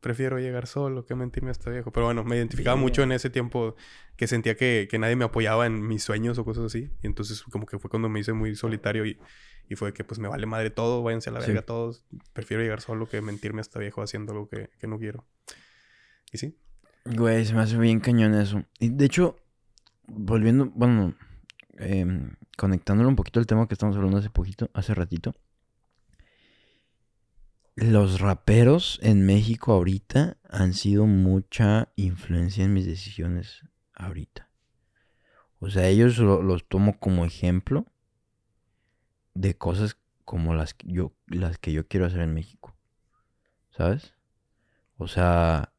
prefiero 0.00 0.38
llegar 0.38 0.66
solo 0.66 1.04
que 1.04 1.14
mentirme 1.14 1.50
hasta 1.50 1.70
viejo. 1.70 1.90
Pero 1.92 2.06
bueno, 2.06 2.24
me 2.24 2.36
identificaba 2.36 2.76
mucho 2.76 3.02
en 3.02 3.12
ese 3.12 3.30
tiempo 3.30 3.76
que 4.16 4.26
sentía 4.26 4.56
que, 4.56 4.88
que, 4.90 4.98
nadie 4.98 5.16
me 5.16 5.24
apoyaba 5.24 5.66
en 5.66 5.86
mis 5.86 6.02
sueños 6.02 6.38
o 6.38 6.44
cosas 6.44 6.64
así. 6.64 6.90
Y 7.02 7.06
entonces 7.06 7.42
como 7.42 7.66
que 7.66 7.78
fue 7.78 7.90
cuando 7.90 8.08
me 8.08 8.20
hice 8.20 8.32
muy 8.32 8.56
solitario 8.56 9.06
y, 9.06 9.18
y 9.68 9.76
fue 9.76 9.92
que 9.92 10.04
pues 10.04 10.18
me 10.18 10.28
vale 10.28 10.46
madre 10.46 10.70
todo, 10.70 11.02
váyanse 11.02 11.30
a 11.30 11.34
la 11.34 11.40
verga 11.40 11.62
todos. 11.62 12.04
Prefiero 12.32 12.62
llegar 12.62 12.80
solo 12.80 13.08
que 13.08 13.20
mentirme 13.20 13.60
hasta 13.60 13.78
viejo 13.78 14.02
haciendo 14.02 14.32
algo 14.32 14.48
que, 14.48 14.70
que 14.78 14.86
no 14.86 14.98
quiero. 14.98 15.24
Y 16.32 16.38
sí. 16.38 16.56
Güey, 17.04 17.44
se 17.44 17.54
me 17.54 17.60
hace 17.60 17.76
bien 17.76 18.00
cañón 18.00 18.34
eso. 18.34 18.64
Y 18.78 18.90
de 18.90 19.04
hecho, 19.04 19.36
volviendo, 20.06 20.70
bueno, 20.74 21.14
eh, 21.78 22.06
conectándolo 22.56 23.08
un 23.08 23.16
poquito 23.16 23.40
al 23.40 23.46
tema 23.46 23.66
que 23.68 23.74
estamos 23.74 23.96
hablando 23.96 24.18
hace 24.18 24.30
poquito, 24.30 24.70
hace 24.74 24.94
ratito 24.94 25.34
los 27.80 28.20
raperos 28.20 28.98
en 29.02 29.24
México 29.24 29.72
ahorita 29.72 30.36
han 30.48 30.74
sido 30.74 31.06
mucha 31.06 31.88
influencia 31.96 32.64
en 32.64 32.74
mis 32.74 32.84
decisiones 32.84 33.64
ahorita. 33.94 34.50
O 35.60 35.70
sea, 35.70 35.88
ellos 35.88 36.18
los 36.18 36.68
tomo 36.68 36.98
como 36.98 37.24
ejemplo 37.24 37.86
de 39.34 39.56
cosas 39.56 39.96
como 40.24 40.54
las 40.54 40.74
que 40.74 40.92
yo, 40.92 41.12
las 41.26 41.58
que 41.58 41.72
yo 41.72 41.88
quiero 41.88 42.06
hacer 42.06 42.20
en 42.20 42.34
México. 42.34 42.76
¿Sabes? 43.70 44.14
O 44.98 45.08
sea... 45.08 45.72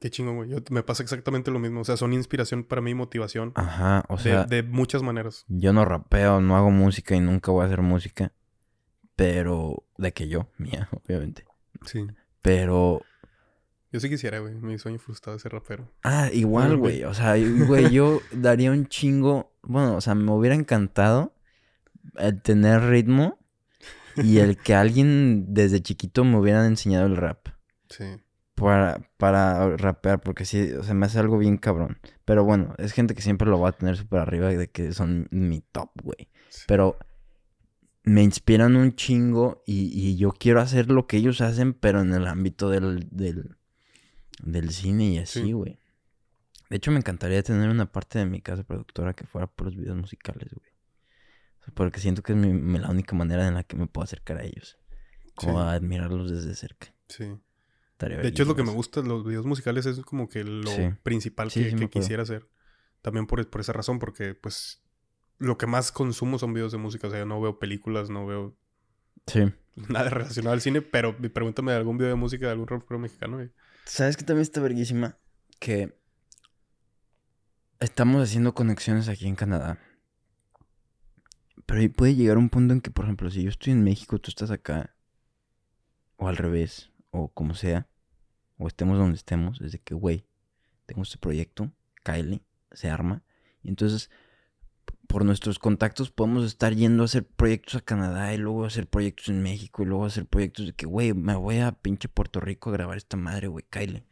Qué 0.00 0.10
chingón, 0.10 0.36
güey. 0.36 0.50
me 0.70 0.82
pasa 0.82 1.02
exactamente 1.02 1.50
lo 1.50 1.58
mismo. 1.58 1.80
O 1.80 1.84
sea, 1.84 1.98
son 1.98 2.14
inspiración 2.14 2.64
para 2.64 2.80
mí, 2.80 2.94
motivación. 2.94 3.52
Ajá, 3.54 4.04
o 4.08 4.16
sea... 4.16 4.44
De, 4.44 4.62
de 4.62 4.68
muchas 4.68 5.02
maneras. 5.02 5.44
Yo 5.48 5.74
no 5.74 5.84
rapeo, 5.84 6.40
no 6.40 6.56
hago 6.56 6.70
música 6.70 7.14
y 7.14 7.20
nunca 7.20 7.52
voy 7.52 7.64
a 7.64 7.66
hacer 7.66 7.82
música. 7.82 8.32
Pero, 9.20 9.84
de 9.98 10.12
que 10.12 10.28
yo, 10.28 10.48
mía, 10.56 10.88
obviamente. 11.04 11.44
Sí. 11.84 12.06
Pero. 12.40 13.02
Yo 13.92 14.00
sí 14.00 14.08
quisiera, 14.08 14.38
güey. 14.38 14.54
Mi 14.54 14.78
sueño 14.78 14.98
frustrado 14.98 15.36
es 15.36 15.42
ser 15.42 15.52
rapero. 15.52 15.90
Ah, 16.02 16.30
igual, 16.32 16.78
güey. 16.78 17.04
O 17.04 17.12
sea, 17.12 17.34
güey, 17.36 17.90
yo 17.90 18.22
daría 18.32 18.70
un 18.70 18.86
chingo. 18.86 19.52
Bueno, 19.60 19.96
o 19.96 20.00
sea, 20.00 20.14
me 20.14 20.32
hubiera 20.32 20.54
encantado 20.54 21.34
el 22.16 22.40
tener 22.40 22.80
ritmo 22.84 23.38
y 24.16 24.38
el 24.38 24.56
que 24.56 24.74
alguien 24.74 25.52
desde 25.52 25.82
chiquito 25.82 26.24
me 26.24 26.38
hubieran 26.38 26.64
enseñado 26.64 27.04
el 27.04 27.18
rap. 27.18 27.48
Sí. 27.90 28.22
Para, 28.54 29.06
para 29.18 29.76
rapear, 29.76 30.22
porque 30.22 30.46
sí, 30.46 30.72
o 30.72 30.82
sea, 30.82 30.94
me 30.94 31.04
hace 31.04 31.18
algo 31.18 31.36
bien 31.36 31.58
cabrón. 31.58 31.98
Pero 32.24 32.44
bueno, 32.44 32.74
es 32.78 32.92
gente 32.92 33.14
que 33.14 33.20
siempre 33.20 33.50
lo 33.50 33.60
va 33.60 33.68
a 33.68 33.72
tener 33.72 33.98
súper 33.98 34.20
arriba 34.20 34.48
de 34.48 34.70
que 34.70 34.94
son 34.94 35.28
mi 35.30 35.60
top, 35.60 35.90
güey. 36.02 36.30
Pero 36.66 36.96
me 38.02 38.22
inspiran 38.22 38.76
un 38.76 38.94
chingo 38.94 39.62
y, 39.66 40.16
yo 40.16 40.32
quiero 40.32 40.60
hacer 40.60 40.90
lo 40.90 41.06
que 41.06 41.18
ellos 41.18 41.40
hacen, 41.40 41.74
pero 41.74 42.00
en 42.00 42.12
el 42.14 42.26
ámbito 42.26 42.70
del, 42.70 43.08
del, 43.10 44.70
cine 44.70 45.04
y 45.04 45.18
así, 45.18 45.52
güey. 45.52 45.78
De 46.70 46.76
hecho, 46.76 46.92
me 46.92 46.98
encantaría 46.98 47.42
tener 47.42 47.68
una 47.68 47.90
parte 47.90 48.18
de 48.18 48.26
mi 48.26 48.40
casa 48.40 48.62
productora 48.62 49.12
que 49.12 49.26
fuera 49.26 49.46
por 49.48 49.66
los 49.66 49.76
videos 49.76 49.96
musicales, 49.96 50.48
güey. 50.52 50.70
porque 51.74 52.00
siento 52.00 52.22
que 52.22 52.32
es 52.32 52.38
la 52.38 52.90
única 52.90 53.14
manera 53.16 53.46
en 53.46 53.54
la 53.54 53.64
que 53.64 53.76
me 53.76 53.86
puedo 53.86 54.04
acercar 54.04 54.38
a 54.38 54.44
ellos. 54.44 54.78
Como 55.34 55.60
a 55.60 55.72
admirarlos 55.72 56.30
desde 56.30 56.54
cerca. 56.54 56.94
Sí. 57.08 57.24
de 57.98 58.28
hecho, 58.28 58.42
es 58.42 58.48
lo 58.48 58.56
que 58.56 58.62
me 58.62 58.72
gusta 58.72 59.00
los 59.02 59.24
videos 59.24 59.46
musicales, 59.46 59.86
es 59.86 60.00
como 60.00 60.28
que 60.28 60.44
lo 60.44 60.70
principal 61.02 61.50
que, 61.50 61.88
quisiera 61.90 62.22
hacer. 62.22 62.48
También 63.02 63.26
por, 63.26 63.48
por 63.48 63.60
esa 63.62 63.72
razón, 63.72 63.98
porque 63.98 64.34
pues 64.34 64.79
lo 65.40 65.58
que 65.58 65.66
más 65.66 65.90
consumo 65.90 66.38
son 66.38 66.54
videos 66.54 66.70
de 66.70 66.78
música. 66.78 67.08
O 67.08 67.10
sea, 67.10 67.24
no 67.24 67.40
veo 67.40 67.58
películas, 67.58 68.10
no 68.10 68.26
veo 68.26 68.56
sí. 69.26 69.52
nada 69.88 70.10
relacionado 70.10 70.52
al 70.52 70.60
cine, 70.60 70.82
pero 70.82 71.16
pregúntame 71.16 71.72
de 71.72 71.78
algún 71.78 71.98
video 71.98 72.10
de 72.10 72.14
música 72.14 72.46
de 72.46 72.52
algún 72.52 72.68
rapero 72.68 73.00
mexicano. 73.00 73.40
¿Sabes 73.84 74.16
que 74.16 74.24
también 74.24 74.42
está 74.42 74.60
verguísima? 74.60 75.18
Que 75.58 75.98
estamos 77.80 78.22
haciendo 78.22 78.54
conexiones 78.54 79.08
aquí 79.08 79.26
en 79.26 79.34
Canadá. 79.34 79.80
Pero 81.64 81.92
puede 81.92 82.14
llegar 82.14 82.36
un 82.36 82.50
punto 82.50 82.74
en 82.74 82.80
que, 82.80 82.90
por 82.90 83.06
ejemplo, 83.06 83.30
si 83.30 83.42
yo 83.42 83.48
estoy 83.48 83.72
en 83.72 83.82
México, 83.82 84.18
tú 84.18 84.30
estás 84.30 84.50
acá, 84.50 84.94
o 86.16 86.28
al 86.28 86.36
revés, 86.36 86.90
o 87.10 87.28
como 87.32 87.54
sea, 87.54 87.88
o 88.58 88.68
estemos 88.68 88.98
donde 88.98 89.16
estemos, 89.16 89.60
es 89.62 89.72
de 89.72 89.78
que, 89.78 89.94
güey, 89.94 90.26
tengo 90.84 91.02
este 91.02 91.16
proyecto, 91.16 91.72
Kylie, 92.02 92.42
se 92.72 92.90
arma. 92.90 93.22
Y 93.62 93.68
entonces 93.68 94.10
por 95.10 95.24
nuestros 95.24 95.58
contactos 95.58 96.12
podemos 96.12 96.44
estar 96.44 96.72
yendo 96.72 97.02
a 97.02 97.06
hacer 97.06 97.26
proyectos 97.26 97.74
a 97.74 97.80
Canadá 97.80 98.32
y 98.32 98.38
luego 98.38 98.64
hacer 98.64 98.86
proyectos 98.86 99.28
en 99.28 99.42
México 99.42 99.82
y 99.82 99.86
luego 99.86 100.04
hacer 100.04 100.24
proyectos 100.24 100.66
de 100.66 100.72
que, 100.72 100.86
güey, 100.86 101.14
me 101.14 101.34
voy 101.34 101.58
a 101.58 101.72
pinche 101.72 102.08
Puerto 102.08 102.38
Rico 102.38 102.70
a 102.70 102.74
grabar 102.74 102.96
esta 102.96 103.16
madre, 103.16 103.48
güey, 103.48 103.64
Kyle. 103.68 104.06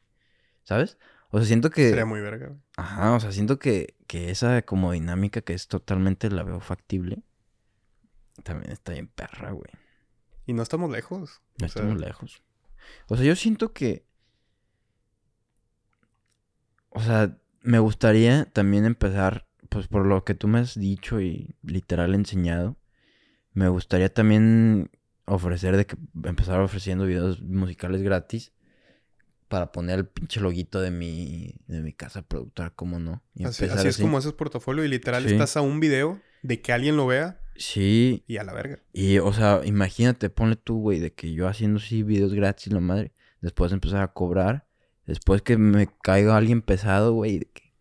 ¿Sabes? 0.65 0.99
O 1.31 1.39
sea, 1.39 1.47
siento 1.47 1.71
que... 1.71 1.89
Sería 1.89 2.05
muy 2.05 2.21
verga. 2.21 2.57
Ajá, 2.77 3.13
o 3.13 3.21
sea, 3.21 3.31
siento 3.31 3.61
que, 3.61 3.95
que 4.09 4.31
esa 4.31 4.63
como 4.63 4.91
dinámica 4.91 5.41
que 5.41 5.55
es 5.55 5.69
totalmente 5.69 6.31
la 6.31 6.43
veo 6.43 6.59
factible. 6.59 7.23
También 8.43 8.73
está 8.73 8.91
bien 8.91 9.07
perra, 9.07 9.53
güey. 9.53 9.71
Y 10.47 10.53
no 10.53 10.65
estamos 10.65 10.91
lejos. 10.91 11.43
No 11.61 11.67
estamos 11.67 12.01
lejos. 12.01 12.43
O 13.07 13.17
sea, 13.17 13.25
yo 13.25 13.37
siento 13.37 13.73
que. 13.73 14.05
O 16.89 17.01
sea, 17.01 17.39
me 17.63 17.79
gustaría 17.79 18.47
también 18.47 18.85
empezar, 18.85 19.47
pues 19.69 19.89
por 19.89 20.07
lo 20.07 20.25
que 20.25 20.35
tú 20.35 20.49
me 20.49 20.59
has 20.59 20.79
dicho 20.79 21.21
y 21.21 21.55
literal 21.63 22.15
enseñado. 22.15 22.77
Me 23.53 23.69
gustaría 23.69 24.13
también 24.13 24.91
ofrecer 25.25 25.77
de 25.77 25.87
que 25.87 25.97
empezar 26.25 26.61
ofreciendo 26.61 27.05
videos 27.05 27.43
musicales 27.43 28.03
gratis 28.03 28.53
para 29.49 29.73
poner 29.73 30.01
el 30.01 30.07
pinche 30.07 30.41
loguito 30.41 30.81
de 30.81 30.91
mi, 30.91 31.55
de 31.67 31.81
mi 31.81 31.93
casa 31.93 32.23
productora, 32.23 32.71
¿cómo 32.71 32.99
no? 32.99 33.23
así, 33.45 33.65
es 33.65 33.99
como 33.99 34.19
haces 34.19 34.33
portafolio 34.33 34.85
y 34.85 34.89
literal 34.89 35.25
estás 35.27 35.57
a 35.57 35.63
un 35.63 35.81
video 35.81 36.21
de 36.43 36.61
que 36.61 36.73
alguien 36.73 36.97
lo 36.97 37.07
vea. 37.07 37.41
Sí. 37.57 38.25
Y 38.29 38.37
a 38.37 38.45
la 38.45 38.53
verga. 38.53 38.81
Y, 38.93 39.19
o 39.19 39.33
sea, 39.33 39.63
imagínate, 39.65 40.31
ponle 40.31 40.57
tú, 40.57 40.81
güey, 40.81 41.01
de 41.01 41.13
que 41.13 41.33
yo 41.33 41.49
haciendo 41.49 41.79
así 41.79 42.03
videos 42.03 42.35
gratis, 42.35 42.73
la 42.73 42.81
madre, 42.81 43.13
después 43.41 43.73
empezar 43.73 44.03
a 44.03 44.13
cobrar, 44.13 44.67
después 45.07 45.43
que 45.43 45.57
me 45.57 45.89
caiga 46.03 46.37
alguien 46.37 46.63
pesado, 46.63 47.15
güey, 47.15 47.41
de 47.41 47.47
que, 47.47 47.75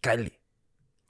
cállate. 0.00 0.35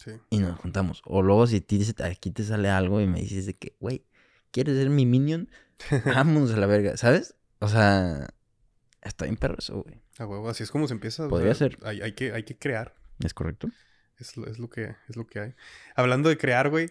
Sí. 0.06 0.12
Y 0.30 0.38
nos 0.38 0.58
juntamos. 0.58 1.02
O 1.04 1.20
luego 1.20 1.46
si 1.46 1.56
aquí 1.56 2.30
te 2.30 2.44
sale 2.44 2.70
algo 2.70 3.02
y 3.02 3.06
me 3.06 3.20
dices 3.20 3.44
de 3.44 3.54
que, 3.54 3.76
güey, 3.80 4.06
¿quieres 4.50 4.76
ser 4.76 4.88
mi 4.88 5.04
minion? 5.04 5.50
Vámonos 6.06 6.52
a 6.52 6.56
la 6.56 6.66
verga, 6.66 6.96
¿sabes? 6.96 7.34
O 7.58 7.68
sea, 7.68 8.28
Está 9.06 9.24
bien 9.24 9.36
perro 9.36 9.56
eso, 9.58 9.82
güey. 9.82 10.00
A 10.18 10.26
huevo, 10.26 10.48
así 10.48 10.64
es 10.64 10.70
como 10.70 10.88
se 10.88 10.94
empieza. 10.94 11.28
Podría 11.28 11.54
ser. 11.54 11.78
Hay, 11.84 12.12
que, 12.12 12.32
hay 12.32 12.42
que 12.42 12.58
crear. 12.58 12.94
¿Es 13.20 13.34
correcto? 13.34 13.68
Es, 14.18 14.36
lo 14.36 14.68
que, 14.68 14.96
es 15.08 15.16
lo 15.16 15.26
que 15.26 15.40
hay. 15.40 15.54
Hablando 15.94 16.28
de 16.28 16.36
crear, 16.36 16.70
güey, 16.70 16.86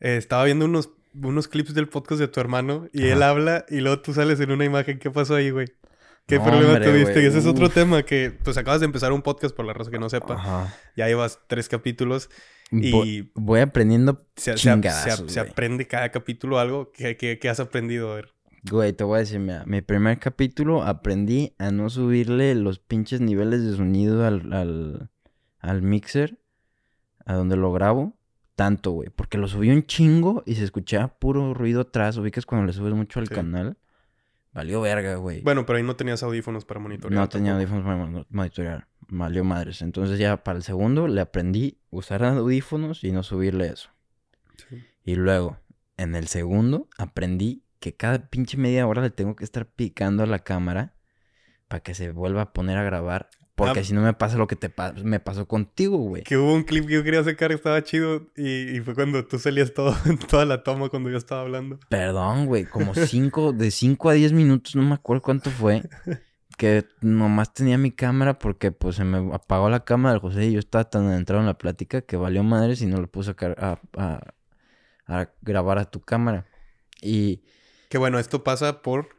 eh, 0.00 0.16
estaba 0.16 0.44
viendo 0.44 0.64
unos, 0.64 0.90
unos 1.14 1.48
clips 1.48 1.74
del 1.74 1.88
podcast 1.88 2.20
de 2.20 2.28
tu 2.28 2.40
hermano 2.40 2.88
y 2.92 3.08
él 3.08 3.22
habla 3.22 3.64
y 3.68 3.80
luego 3.80 4.00
tú 4.00 4.12
sales 4.12 4.40
en 4.40 4.50
una 4.50 4.64
imagen. 4.64 4.98
¿Qué 4.98 5.10
pasó 5.10 5.36
ahí, 5.36 5.50
güey? 5.50 5.68
¿Qué 6.26 6.40
problema 6.40 6.80
tuviste? 6.80 7.22
Y 7.22 7.26
ese 7.26 7.38
es 7.38 7.46
otro 7.46 7.68
tema 7.68 8.02
que, 8.02 8.32
pues 8.42 8.56
acabas 8.56 8.80
de 8.80 8.86
empezar 8.86 9.12
un 9.12 9.22
podcast 9.22 9.54
por 9.54 9.64
la 9.64 9.72
raza 9.72 9.90
que 9.90 9.98
no 9.98 10.08
sepa. 10.10 10.34
Ajá. 10.34 10.74
Ya 10.96 11.06
llevas 11.06 11.40
tres 11.46 11.68
capítulos 11.68 12.30
y... 12.70 13.30
Voy, 13.34 13.60
aprendiendo 13.60 14.26
se, 14.36 14.56
se, 14.58 14.70
aprende 15.40 15.86
cada 15.86 16.10
capítulo 16.10 16.58
algo. 16.58 16.90
¿Qué, 16.92 17.16
qué 17.16 17.48
has 17.48 17.60
aprendido? 17.60 18.12
A 18.12 18.16
ver. 18.16 18.36
Güey, 18.68 18.92
te 18.92 19.04
voy 19.04 19.16
a 19.16 19.18
decir, 19.20 19.38
mira, 19.38 19.62
mi 19.64 19.80
primer 19.80 20.18
capítulo 20.18 20.82
aprendí 20.82 21.54
a 21.58 21.70
no 21.70 21.88
subirle 21.88 22.54
los 22.56 22.80
pinches 22.80 23.20
niveles 23.20 23.64
de 23.64 23.76
sonido 23.76 24.26
al, 24.26 25.08
al, 25.60 25.82
mixer, 25.82 26.40
a 27.24 27.34
donde 27.34 27.56
lo 27.56 27.72
grabo, 27.72 28.18
tanto, 28.56 28.90
güey. 28.90 29.08
Porque 29.10 29.38
lo 29.38 29.46
subí 29.46 29.70
un 29.70 29.86
chingo 29.86 30.42
y 30.46 30.56
se 30.56 30.64
escuchaba 30.64 31.16
puro 31.18 31.54
ruido 31.54 31.82
atrás. 31.82 32.16
Ubicas 32.16 32.44
cuando 32.44 32.66
le 32.66 32.72
subes 32.72 32.94
mucho 32.94 33.20
al 33.20 33.28
canal. 33.28 33.76
Valió 34.56 34.80
verga, 34.80 35.16
güey. 35.16 35.42
Bueno, 35.42 35.66
pero 35.66 35.76
ahí 35.76 35.82
no 35.82 35.96
tenías 35.96 36.22
audífonos 36.22 36.64
para 36.64 36.80
monitorear. 36.80 37.20
No 37.20 37.28
tenía 37.28 37.54
audífonos 37.54 37.84
para 37.84 38.24
monitorear. 38.30 38.88
Valió 39.06 39.44
madres. 39.44 39.82
Entonces 39.82 40.18
ya 40.18 40.42
para 40.42 40.56
el 40.56 40.64
segundo 40.64 41.08
le 41.08 41.20
aprendí 41.20 41.78
usar 41.90 42.24
audífonos 42.24 43.04
y 43.04 43.12
no 43.12 43.22
subirle 43.22 43.66
eso. 43.66 43.90
Y 45.04 45.16
luego, 45.16 45.58
en 45.98 46.14
el 46.14 46.26
segundo, 46.28 46.88
aprendí 46.96 47.64
que 47.80 47.96
cada 47.96 48.30
pinche 48.30 48.56
media 48.56 48.86
hora 48.86 49.02
le 49.02 49.10
tengo 49.10 49.36
que 49.36 49.44
estar 49.44 49.66
picando 49.66 50.22
a 50.22 50.26
la 50.26 50.38
cámara 50.38 50.94
para 51.68 51.82
que 51.82 51.94
se 51.94 52.12
vuelva 52.12 52.40
a 52.40 52.52
poner 52.54 52.78
a 52.78 52.82
grabar. 52.82 53.28
Porque 53.56 53.80
ah. 53.80 53.84
si 53.84 53.94
no 53.94 54.02
me 54.02 54.12
pasa 54.12 54.36
lo 54.36 54.46
que 54.46 54.54
te 54.54 54.70
me 55.02 55.18
pasó 55.18 55.48
contigo, 55.48 55.96
güey. 55.96 56.22
Que 56.24 56.36
hubo 56.36 56.52
un 56.52 56.62
clip 56.62 56.86
que 56.86 56.92
yo 56.92 57.02
quería 57.02 57.24
sacar, 57.24 57.52
estaba 57.52 57.82
chido. 57.82 58.26
Y, 58.36 58.78
fue 58.80 58.94
cuando 58.94 59.24
tú 59.24 59.38
salías 59.38 59.72
todo, 59.72 59.96
toda 60.30 60.44
la 60.44 60.62
toma 60.62 60.90
cuando 60.90 61.08
yo 61.08 61.16
estaba 61.16 61.40
hablando. 61.40 61.80
Perdón, 61.88 62.46
güey. 62.46 62.66
Como 62.66 62.94
cinco, 62.94 63.54
de 63.54 63.70
5 63.70 64.10
a 64.10 64.12
10 64.12 64.32
minutos, 64.34 64.76
no 64.76 64.82
me 64.82 64.94
acuerdo 64.94 65.22
cuánto 65.22 65.50
fue. 65.50 65.82
Que 66.58 66.86
nomás 67.02 67.52
tenía 67.52 67.76
mi 67.76 67.90
cámara 67.90 68.38
porque 68.38 68.72
pues 68.72 68.96
se 68.96 69.04
me 69.04 69.34
apagó 69.34 69.68
la 69.68 69.84
cámara 69.84 70.14
del 70.14 70.22
José 70.22 70.46
y 70.46 70.52
yo 70.52 70.58
estaba 70.58 70.88
tan 70.88 71.06
adentrado 71.06 71.42
en 71.42 71.46
la 71.46 71.58
plática 71.58 72.00
que 72.00 72.16
valió 72.16 72.42
madre 72.44 72.76
si 72.76 72.86
no 72.86 72.98
le 72.98 73.08
puse 73.08 73.32
a, 73.32 73.78
a, 73.98 74.20
a 75.06 75.28
grabar 75.42 75.78
a 75.78 75.84
tu 75.84 76.00
cámara. 76.00 76.46
Y 77.02 77.42
que 77.88 77.98
bueno, 77.98 78.18
esto 78.18 78.42
pasa 78.42 78.82
por... 78.82 79.15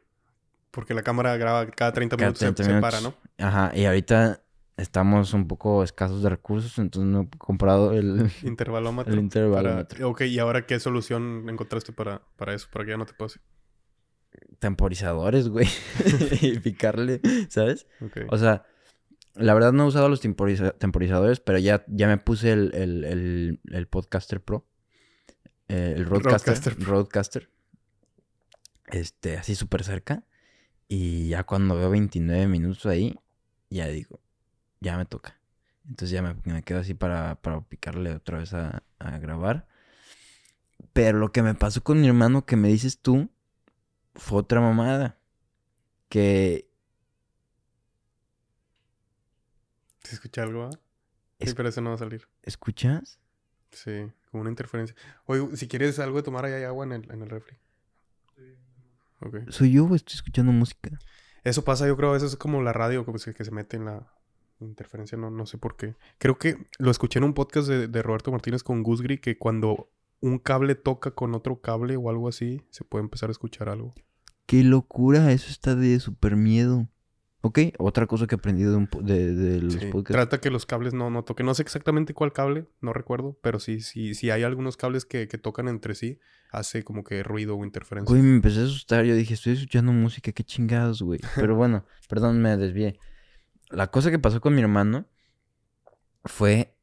Porque 0.71 0.93
la 0.93 1.03
cámara 1.03 1.35
graba 1.37 1.65
cada 1.67 1.93
30 1.93 2.17
minutos, 2.17 2.39
se, 2.39 2.81
para, 2.81 3.01
¿no? 3.01 3.13
Ajá, 3.37 3.71
y 3.75 3.85
ahorita 3.85 4.41
estamos 4.77 5.33
un 5.33 5.47
poco 5.47 5.83
escasos 5.83 6.21
de 6.21 6.29
recursos, 6.29 6.77
entonces 6.77 7.11
no 7.11 7.21
he 7.21 7.37
comprado 7.37 7.93
el... 7.93 8.31
Intervalómetro. 8.43 9.13
El 9.13 9.19
intervalómetro. 9.19 10.09
Ok, 10.09 10.21
¿y 10.21 10.39
ahora 10.39 10.65
qué 10.65 10.79
solución 10.79 11.47
encontraste 11.49 11.93
para, 11.93 12.21
para 12.35 12.53
eso? 12.53 12.67
Para 12.71 12.85
que 12.85 12.91
ya 12.91 12.97
no 12.97 13.05
te 13.05 13.13
pase. 13.13 13.39
Temporizadores, 14.59 15.49
güey. 15.49 15.67
y 16.41 16.59
picarle, 16.59 17.21
¿sabes? 17.49 17.87
O 18.29 18.37
sea, 18.37 18.65
la 19.33 19.53
verdad 19.53 19.71
no 19.71 19.85
he 19.85 19.87
usado 19.87 20.09
los 20.09 20.21
temporizadores, 20.21 21.39
pero 21.39 21.57
ya, 21.57 21.83
ya 21.87 22.07
me 22.07 22.17
puse 22.17 22.51
el, 22.51 22.71
el, 22.75 23.59
el, 23.71 23.87
Podcaster 23.87 24.41
Pro. 24.41 24.67
Eh, 25.69 25.93
el 25.97 26.05
Roadcaster. 26.05 26.53
Roadcaster. 26.53 26.87
Roadcaster 26.87 27.49
este, 28.87 29.37
así 29.37 29.55
súper 29.55 29.83
cerca. 29.83 30.23
Y 30.87 31.29
ya 31.29 31.43
cuando 31.43 31.75
veo 31.75 31.89
29 31.89 32.47
minutos 32.47 32.85
ahí, 32.85 33.19
ya 33.69 33.87
digo, 33.87 34.19
ya 34.79 34.97
me 34.97 35.05
toca. 35.05 35.39
Entonces 35.87 36.11
ya 36.11 36.21
me, 36.21 36.63
quedo 36.63 36.79
así 36.79 36.93
para, 36.93 37.35
para, 37.35 37.61
picarle 37.61 38.13
otra 38.13 38.39
vez 38.39 38.53
a, 38.53 38.83
a, 38.99 39.17
grabar. 39.19 39.67
Pero 40.93 41.17
lo 41.17 41.31
que 41.31 41.41
me 41.41 41.55
pasó 41.55 41.81
con 41.83 42.01
mi 42.01 42.07
hermano 42.07 42.45
que 42.45 42.55
me 42.55 42.67
dices 42.67 42.99
tú, 42.99 43.29
fue 44.15 44.39
otra 44.39 44.61
mamada. 44.61 45.17
Que... 46.09 46.69
¿Se 50.03 50.15
escucha 50.15 50.43
algo? 50.43 50.69
Sí, 51.39 51.53
pero 51.53 51.69
eso 51.69 51.81
no 51.81 51.89
va 51.89 51.95
a 51.95 51.99
salir. 51.99 52.27
¿Escuchas? 52.43 53.19
Sí, 53.71 54.11
como 54.31 54.41
una 54.41 54.49
interferencia. 54.49 54.95
Oye, 55.25 55.55
si 55.55 55.67
quieres 55.67 55.99
algo 55.99 56.17
de 56.17 56.23
tomar, 56.23 56.45
ahí 56.45 56.53
hay 56.53 56.63
agua 56.63 56.85
en 56.85 56.93
el, 56.93 57.11
en 57.11 57.21
el 57.21 57.29
refri. 57.29 57.57
Soy 59.49 59.71
yo 59.71 59.85
o 59.85 59.95
estoy 59.95 60.15
escuchando 60.15 60.51
música. 60.51 60.99
Eso 61.43 61.63
pasa, 61.63 61.87
yo 61.87 61.95
creo, 61.95 62.15
eso 62.15 62.25
es 62.25 62.35
como 62.35 62.61
la 62.61 62.73
radio 62.73 63.05
que, 63.05 63.33
que 63.33 63.45
se 63.45 63.51
mete 63.51 63.77
en 63.77 63.85
la 63.85 64.11
interferencia, 64.59 65.17
no, 65.17 65.29
no 65.29 65.45
sé 65.45 65.57
por 65.57 65.75
qué. 65.75 65.95
Creo 66.17 66.37
que 66.37 66.67
lo 66.79 66.91
escuché 66.91 67.19
en 67.19 67.25
un 67.25 67.33
podcast 67.33 67.67
de, 67.67 68.01
Roberto 68.01 68.31
Martínez 68.31 68.63
con 68.63 68.83
Gusgri, 68.83 69.19
que 69.19 69.37
cuando 69.37 69.89
un 70.19 70.39
cable 70.39 70.75
toca 70.75 71.11
con 71.11 71.35
otro 71.35 71.61
cable 71.61 71.95
o 71.95 72.09
algo 72.09 72.27
así, 72.27 72.63
se 72.69 72.83
puede 72.83 73.03
empezar 73.03 73.29
a 73.29 73.31
escuchar 73.31 73.69
algo. 73.69 73.93
Qué 74.45 74.63
locura, 74.63 75.31
eso 75.31 75.49
está 75.49 75.75
de 75.75 75.99
súper 75.99 76.35
miedo. 76.35 76.87
Ok, 77.41 77.59
otra 77.77 78.07
cosa 78.07 78.25
que 78.25 78.33
he 78.33 78.37
aprendido 78.37 78.79
de, 79.01 79.33
de, 79.33 79.61
los 79.61 79.75
podcasts. 79.75 80.11
Trata 80.11 80.41
que 80.41 80.49
los 80.49 80.65
cables 80.65 80.93
no, 80.95 81.11
no 81.11 81.23
toquen. 81.23 81.45
No 81.45 81.53
sé 81.53 81.61
exactamente 81.61 82.15
cuál 82.15 82.33
cable, 82.33 82.65
no 82.81 82.93
recuerdo, 82.93 83.37
pero 83.41 83.59
sí, 83.59 83.81
sí, 83.81 84.15
sí 84.15 84.31
hay 84.31 84.41
algunos 84.43 84.75
cables 84.75 85.05
que, 85.05 85.27
que 85.27 85.37
tocan 85.37 85.67
entre 85.67 85.93
sí, 85.93 86.19
hace 86.51 86.83
como 86.83 87.03
que 87.03 87.21
ruido 87.21 87.55
o 87.55 87.63
interferencia. 87.63 88.11
Güey, 88.11 88.23
me 88.23 88.35
empecé 88.35 88.61
a 88.61 88.63
asustar. 88.63 89.05
Yo 89.05 89.15
dije, 89.15 89.35
estoy 89.35 89.53
escuchando 89.53 89.91
música, 89.91 90.31
qué 90.31 90.43
chingados, 90.43 91.03
güey. 91.03 91.19
Pero 91.35 91.55
bueno, 91.55 91.85
perdón, 92.09 92.41
me 92.41 92.57
desvié. 92.57 92.99
La 93.69 93.87
cosa 93.87 94.09
que 94.09 94.17
pasó 94.17 94.41
con 94.41 94.55
mi 94.55 94.61
hermano 94.61 95.05
fue 96.25 96.75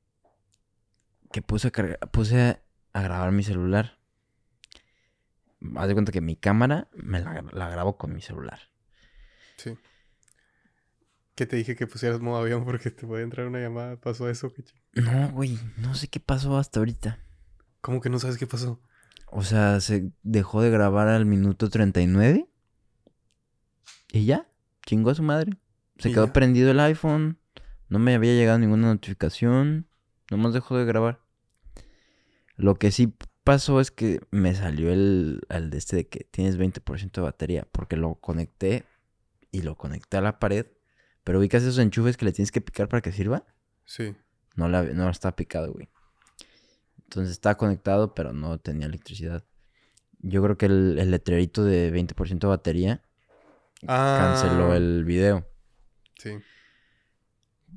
que 1.33 1.43
puse 1.43 1.69
a, 1.69 2.07
puse 2.07 2.61
a 2.93 3.03
grabar 3.03 3.33
mi 3.33 3.43
celular. 3.43 3.99
Haz 5.77 5.89
de 5.89 5.95
cuenta 5.95 6.13
que 6.13 6.21
mi 6.21 6.37
cámara 6.37 6.89
me 6.95 7.21
la, 7.21 7.45
la 7.53 7.69
grabo 7.71 7.97
con 7.97 8.15
mi 8.15 8.21
celular. 8.21 8.71
Sí. 9.57 9.77
Que 11.35 11.47
te 11.47 11.57
dije 11.57 11.75
que 11.75 11.87
pusieras 11.87 12.21
modo 12.21 12.37
avión 12.37 12.65
porque 12.65 12.91
te 12.91 13.07
puede 13.07 13.25
entrar 13.25 13.47
una 13.47 13.61
llamada. 13.61 13.97
¿Pasó 13.97 14.29
eso? 14.29 14.53
no, 14.93 15.31
güey. 15.33 15.59
No 15.77 15.95
sé 15.95 16.09
qué 16.09 16.21
pasó 16.21 16.57
hasta 16.59 16.79
ahorita. 16.79 17.19
¿Cómo 17.81 18.01
que 18.01 18.09
no 18.09 18.19
sabes 18.19 18.39
qué 18.39 18.47
pasó? 18.47 18.81
O 19.27 19.43
sea, 19.43 19.81
se 19.81 20.13
dejó 20.23 20.63
de 20.63 20.71
grabar 20.71 21.09
al 21.09 21.27
minuto 21.27 21.69
39. 21.69 22.49
Y 24.13 24.25
ya. 24.27 24.49
Chingó 24.87 25.11
a 25.11 25.15
su 25.17 25.23
madre. 25.23 25.59
Se 25.99 26.13
quedó 26.13 26.33
prendido 26.33 26.71
el 26.71 26.79
iPhone. 26.79 27.39
No 27.89 27.99
me 27.99 28.15
había 28.15 28.35
llegado 28.35 28.59
ninguna 28.59 28.87
notificación. 28.87 29.89
Nomás 30.31 30.55
dejó 30.55 30.79
de 30.79 30.85
grabar. 30.85 31.21
Lo 32.57 32.77
que 32.77 32.93
sí 32.93 33.13
pasó 33.43 33.81
es 33.81 33.91
que 33.91 34.21
me 34.31 34.55
salió 34.55 34.93
el, 34.93 35.41
el 35.49 35.71
de 35.71 35.79
este 35.79 35.97
de 35.97 36.09
que 36.09 36.29
tienes 36.31 36.59
20% 36.59 37.11
de 37.11 37.21
batería. 37.21 37.67
Porque 37.73 37.97
lo 37.97 38.15
conecté 38.15 38.85
y 39.51 39.63
lo 39.63 39.77
conecté 39.77 40.19
a 40.19 40.21
la 40.21 40.39
pared 40.39 40.67
pero 41.25 41.39
ubicas 41.39 41.63
esos 41.63 41.79
enchufes 41.79 42.17
que 42.17 42.27
le 42.27 42.33
tienes 42.33 42.53
que 42.53 42.61
picar 42.61 42.89
para 42.89 43.01
que 43.01 43.13
sirva. 43.13 43.45
Sí. 43.85 44.15
No, 44.57 44.69
la, 44.69 44.83
no 44.83 45.09
estaba 45.11 45.35
picado, 45.35 45.73
güey. 45.73 45.89
Entonces 47.05 47.33
estaba 47.33 47.57
conectado, 47.57 48.15
pero 48.15 48.33
no 48.33 48.59
tenía 48.59 48.87
electricidad. 48.87 49.45
Yo 50.21 50.43
creo 50.43 50.57
que 50.57 50.67
el, 50.67 51.11
letrerito 51.11 51.65
de 51.65 51.93
20% 51.93 52.39
de 52.39 52.47
batería 52.47 53.03
canceló 53.87 54.73
ah. 54.73 54.77
el 54.77 55.05
video. 55.05 55.47
Sí. 56.19 56.31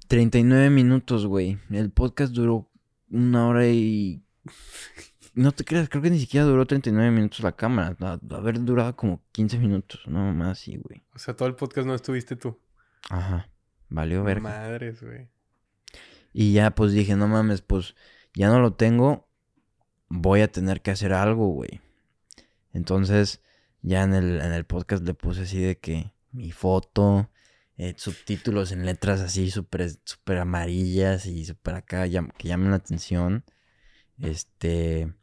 39 0.08 0.70
minutos, 0.70 1.26
güey. 1.26 1.58
El 1.70 1.92
podcast 1.92 2.34
duró 2.34 2.70
una 3.10 3.48
hora 3.48 3.68
y 3.68 4.24
no 5.34 5.52
te 5.52 5.64
creas, 5.64 5.90
creo 5.90 6.02
que 6.02 6.10
ni 6.10 6.20
siquiera 6.20 6.46
duró 6.46 6.66
39 6.66 7.12
minutos 7.12 7.42
la 7.42 7.52
cámara. 7.52 7.96
A, 8.00 8.20
haber 8.36 8.64
durado 8.64 8.96
como 8.96 9.22
15 9.32 9.58
minutos, 9.60 10.02
no 10.08 10.34
más, 10.34 10.60
sí, 10.60 10.78
güey. 10.78 11.04
O 11.14 11.20
sea, 11.20 11.36
todo 11.36 11.48
el 11.48 11.56
podcast 11.56 11.88
no 11.88 11.96
estuviste 11.96 12.36
tú. 12.36 12.58
Ajá. 13.10 13.50
Valió 13.90 14.24
ver. 14.24 14.42
Madres, 14.42 15.02
güey. 15.02 15.30
Y 16.34 16.54
ya, 16.54 16.72
pues 16.72 16.92
dije, 16.92 17.16
no 17.16 17.28
mames, 17.28 17.62
pues 17.62 17.96
ya 18.34 18.50
no 18.50 18.60
lo 18.60 18.74
tengo. 18.74 19.28
Voy 20.10 20.42
a 20.42 20.52
tener 20.52 20.82
que 20.82 20.92
hacer 20.92 21.14
algo, 21.14 21.48
güey. 21.48 21.82
Entonces, 22.74 23.42
ya 23.82 24.04
en 24.04 24.14
el, 24.14 24.42
en 24.42 24.54
el 24.54 24.66
podcast 24.66 25.04
le 25.04 25.14
puse 25.14 25.42
así 25.44 25.60
de 25.60 25.78
que 25.80 26.14
mi 26.32 26.52
foto, 26.52 27.30
eh, 27.78 27.96
subtítulos 27.98 28.72
en 28.72 28.86
letras 28.86 29.22
así 29.22 29.50
súper 29.52 29.90
super 30.04 30.38
amarillas 30.40 31.26
y 31.26 31.46
súper 31.46 31.76
acá 31.76 32.04
que 32.08 32.48
llamen 32.48 32.72
la 32.72 32.78
atención. 32.78 33.44
Este, 34.20 35.14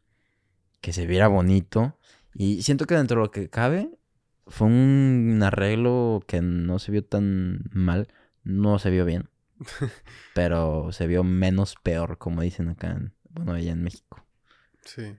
que 0.80 0.92
se 0.92 1.06
viera 1.06 1.28
bonito. 1.28 1.98
Y 2.34 2.62
siento 2.62 2.86
que 2.86 2.94
dentro 2.94 3.20
de 3.20 3.26
lo 3.26 3.30
que 3.30 3.48
cabe, 3.48 3.90
fue 4.46 4.66
un 4.66 5.40
arreglo 5.42 6.22
que 6.26 6.40
no 6.42 6.78
se 6.78 6.92
vio 6.92 7.04
tan 7.04 7.64
mal. 7.72 8.08
No 8.42 8.78
se 8.78 8.90
vio 8.90 9.04
bien. 9.04 9.30
pero 10.34 10.92
se 10.92 11.06
vio 11.06 11.24
menos 11.24 11.76
peor, 11.82 12.18
como 12.18 12.42
dicen 12.42 12.68
acá, 12.68 12.90
en, 12.90 13.14
bueno, 13.30 13.52
allá 13.52 13.72
en 13.72 13.82
México. 13.82 14.24
Sí. 14.84 15.14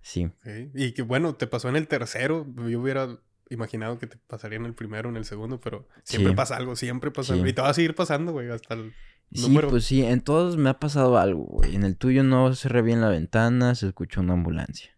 Sí. 0.00 0.30
Y 0.74 0.92
que 0.92 1.02
bueno, 1.02 1.34
te 1.34 1.46
pasó 1.46 1.68
en 1.68 1.76
el 1.76 1.88
tercero. 1.88 2.46
Yo 2.68 2.80
hubiera 2.80 3.18
imaginado 3.50 3.98
que 3.98 4.06
te 4.06 4.16
pasaría 4.16 4.58
en 4.58 4.66
el 4.66 4.74
primero, 4.74 5.08
en 5.08 5.16
el 5.16 5.24
segundo, 5.24 5.60
pero 5.60 5.88
siempre 6.02 6.32
pasa 6.34 6.56
algo, 6.56 6.74
siempre 6.74 7.10
pasa 7.10 7.34
algo. 7.34 7.46
Y 7.46 7.52
te 7.52 7.62
va 7.62 7.68
a 7.68 7.74
seguir 7.74 7.94
pasando, 7.94 8.32
güey, 8.32 8.50
hasta 8.50 8.74
el 8.74 8.92
sí, 9.32 9.58
pues 9.68 9.84
sí, 9.84 10.04
en 10.04 10.20
todos 10.20 10.56
me 10.56 10.70
ha 10.70 10.78
pasado 10.78 11.18
algo, 11.18 11.44
güey. 11.44 11.74
En 11.74 11.84
el 11.84 11.96
tuyo 11.96 12.22
no 12.22 12.54
cerré 12.54 12.82
bien 12.82 13.00
la 13.00 13.08
ventana, 13.08 13.74
se 13.74 13.86
escuchó 13.86 14.20
una 14.20 14.34
ambulancia. 14.34 14.90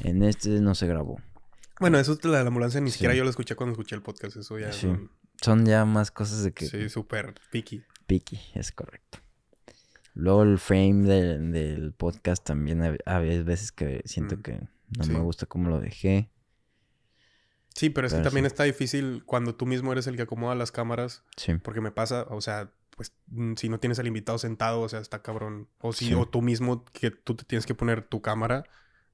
En 0.00 0.22
este 0.22 0.60
no 0.60 0.74
se 0.74 0.86
grabó. 0.86 1.20
Bueno, 1.80 1.98
eso 1.98 2.16
de 2.16 2.28
la 2.28 2.40
ambulancia, 2.40 2.80
ni 2.80 2.90
siquiera 2.90 3.14
yo 3.14 3.24
lo 3.24 3.30
escuché 3.30 3.54
cuando 3.54 3.72
escuché 3.72 3.94
el 3.94 4.02
podcast, 4.02 4.36
eso 4.36 4.58
ya... 4.58 4.72
Sí. 4.72 4.88
Son 5.40 5.64
ya 5.64 5.84
más 5.84 6.10
cosas 6.10 6.42
de 6.42 6.52
que... 6.52 6.66
Sí, 6.66 6.88
súper 6.88 7.34
picky. 7.52 7.84
Picky, 8.06 8.40
es 8.54 8.72
correcto. 8.72 9.18
Luego 10.14 10.42
el 10.42 10.58
frame 10.58 11.04
del 11.04 11.92
podcast 11.92 12.44
también 12.44 12.98
a, 13.04 13.18
veces 13.20 13.70
que 13.70 14.02
siento 14.04 14.36
mm. 14.36 14.42
que 14.42 14.68
no 14.98 15.06
me 15.06 15.20
gusta 15.20 15.46
cómo 15.46 15.70
lo 15.70 15.78
dejé. 15.78 16.28
Sí, 17.74 17.90
pero 17.90 18.08
es 18.08 18.14
que 18.14 18.22
también 18.22 18.44
está 18.44 18.64
difícil 18.64 19.22
cuando 19.24 19.54
tú 19.54 19.64
mismo 19.64 19.92
eres 19.92 20.08
el 20.08 20.16
que 20.16 20.22
acomoda 20.22 20.56
las 20.56 20.72
cámaras. 20.72 21.22
Sí. 21.36 21.54
Porque 21.62 21.80
me 21.80 21.92
pasa, 21.92 22.26
o 22.30 22.40
sea, 22.40 22.72
pues 22.96 23.12
mm, 23.28 23.54
si 23.54 23.68
no 23.68 23.78
tienes 23.78 24.00
al 24.00 24.08
invitado 24.08 24.38
sentado, 24.38 24.80
o 24.80 24.88
sea, 24.88 24.98
está 24.98 25.22
cabrón. 25.22 25.68
O 25.78 25.92
si, 25.92 26.12
o 26.14 26.26
tú 26.26 26.42
mismo 26.42 26.84
que 26.86 27.12
tú 27.12 27.36
te 27.36 27.44
tienes 27.44 27.64
que 27.64 27.76
poner 27.76 28.02
tu 28.02 28.20
cámara, 28.20 28.64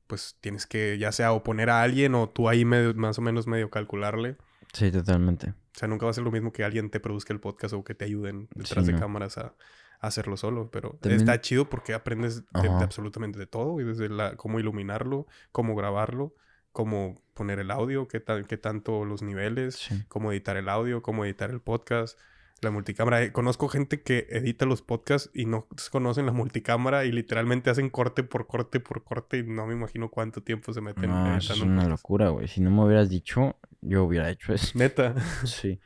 pues 0.06 0.36
tienes 0.40 0.66
que 0.66 0.98
ya 0.98 1.12
sea 1.12 1.32
o 1.32 1.42
poner 1.42 1.70
a 1.70 1.82
alguien 1.82 2.14
o 2.14 2.28
tú 2.28 2.48
ahí 2.48 2.64
más 2.64 3.18
o 3.18 3.22
menos 3.22 3.46
medio 3.46 3.70
calcularle. 3.70 4.36
Sí, 4.72 4.90
totalmente. 4.90 5.50
O 5.50 5.78
sea, 5.78 5.88
nunca 5.88 6.06
va 6.06 6.10
a 6.10 6.14
ser 6.14 6.24
lo 6.24 6.30
mismo 6.30 6.52
que 6.52 6.64
alguien 6.64 6.90
te 6.90 7.00
produzca 7.00 7.32
el 7.32 7.40
podcast 7.40 7.74
o 7.74 7.84
que 7.84 7.94
te 7.94 8.04
ayuden 8.04 8.48
detrás 8.54 8.86
de 8.86 8.94
cámaras 8.94 9.38
a, 9.38 9.54
hacerlo 10.00 10.36
solo. 10.36 10.70
Pero 10.70 10.98
está 11.02 11.40
chido 11.40 11.70
porque 11.70 11.94
aprendes 11.94 12.44
de, 12.52 12.68
absolutamente 12.68 13.38
de 13.38 13.46
todo. 13.46 13.80
Y 13.80 13.84
desde 13.84 14.08
la, 14.08 14.36
cómo 14.36 14.60
iluminarlo, 14.60 15.26
cómo 15.50 15.74
grabarlo, 15.74 16.34
cómo 16.72 17.22
poner 17.34 17.58
el 17.58 17.70
audio, 17.70 18.06
qué, 18.06 18.22
qué 18.46 18.56
tanto 18.56 19.04
los 19.04 19.22
niveles, 19.22 19.88
cómo 20.08 20.30
editar 20.30 20.56
el 20.56 20.68
audio, 20.68 21.02
cómo 21.02 21.24
editar 21.24 21.50
el 21.50 21.60
podcast, 21.60 22.18
la 22.64 22.70
multicámara. 22.70 23.22
Eh, 23.22 23.32
conozco 23.32 23.68
gente 23.68 24.02
que 24.02 24.26
edita 24.30 24.66
los 24.66 24.82
podcasts 24.82 25.30
y 25.34 25.46
no 25.46 25.68
conocen 25.90 26.26
la 26.26 26.32
multicámara 26.32 27.04
y 27.04 27.12
literalmente 27.12 27.70
hacen 27.70 27.90
corte 27.90 28.22
por 28.24 28.46
corte 28.46 28.80
por 28.80 29.04
corte 29.04 29.38
y 29.38 29.42
no 29.44 29.66
me 29.66 29.74
imagino 29.74 30.10
cuánto 30.10 30.42
tiempo 30.42 30.72
se 30.72 30.80
meten. 30.80 31.10
No, 31.10 31.36
es 31.36 31.60
una 31.60 31.86
locura, 31.86 32.30
güey. 32.30 32.48
Si 32.48 32.60
no 32.60 32.70
me 32.70 32.84
hubieras 32.84 33.08
dicho, 33.08 33.56
yo 33.80 34.04
hubiera 34.04 34.30
hecho 34.30 34.52
eso. 34.52 34.78
Neta. 34.78 35.14
sí. 35.44 35.80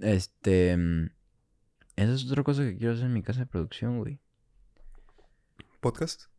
Este... 0.00 0.76
Mm, 0.76 1.10
esa 1.94 2.14
es 2.14 2.24
otra 2.24 2.42
cosa 2.42 2.62
que 2.62 2.76
quiero 2.76 2.94
hacer 2.94 3.06
en 3.06 3.12
mi 3.12 3.22
casa 3.22 3.40
de 3.40 3.46
producción, 3.46 3.98
güey. 3.98 4.18
¿Podcast? 5.80 6.32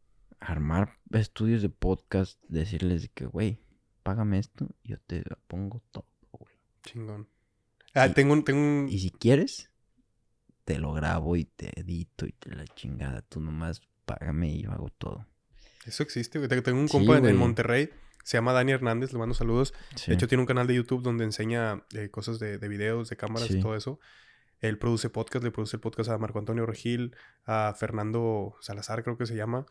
armar 0.44 0.98
estudios 1.12 1.62
de 1.62 1.70
podcast, 1.70 2.42
decirles 2.48 3.10
que, 3.14 3.26
güey, 3.26 3.60
págame 4.04 4.40
esto 4.40 4.68
y 4.84 4.90
yo 4.90 5.00
te 5.00 5.24
pongo 5.48 5.82
todo, 5.92 6.06
güey. 6.32 6.54
Chingón. 6.84 7.28
Ah, 7.94 8.14
tengo 8.14 8.34
un, 8.34 8.44
tengo 8.44 8.60
un... 8.60 8.88
Y 8.90 9.00
si 9.00 9.12
quieres, 9.12 9.70
te 10.66 10.80
lo 10.80 10.94
grabo 10.94 11.36
y 11.36 11.46
te 11.46 11.80
edito 11.80 12.26
y 12.26 12.32
te 12.32 12.56
la 12.56 12.66
chingada. 12.66 13.22
Tú 13.22 13.40
nomás 13.40 13.82
págame 14.06 14.50
y 14.50 14.64
yo 14.64 14.72
hago 14.72 14.90
todo. 14.98 15.28
Eso 15.86 16.04
existe, 16.04 16.40
güey. 16.40 16.50
Tengo 16.50 16.80
un 16.80 16.88
compa 16.88 17.18
en 17.18 17.36
Monterrey. 17.36 17.90
Se 18.24 18.38
llama 18.38 18.54
Dani 18.54 18.72
Hernández, 18.72 19.12
le 19.12 19.20
mando 19.20 19.36
saludos. 19.36 19.74
De 20.08 20.14
hecho, 20.14 20.28
tiene 20.28 20.42
un 20.42 20.48
canal 20.48 20.66
de 20.66 20.76
YouTube 20.76 21.04
donde 21.04 21.26
enseña 21.26 21.84
eh, 21.94 22.10
cosas 22.10 22.40
de, 22.40 22.58
de, 22.58 22.68
videos, 22.70 23.10
de 23.10 23.18
cámaras 23.18 23.52
y 23.52 23.60
todo 23.60 23.76
eso. 23.76 24.00
Él 24.62 24.78
produce 24.78 25.10
podcast, 25.10 25.44
le 25.44 25.52
produce 25.52 25.76
el 25.76 25.82
podcast 25.82 26.10
a 26.10 26.18
Marco 26.18 26.40
Antonio 26.40 26.66
Regil, 26.66 27.14
a 27.46 27.76
Fernando 27.78 28.56
Salazar, 28.62 29.04
creo 29.04 29.18
que 29.18 29.26
se 29.26 29.36
llama. 29.36 29.66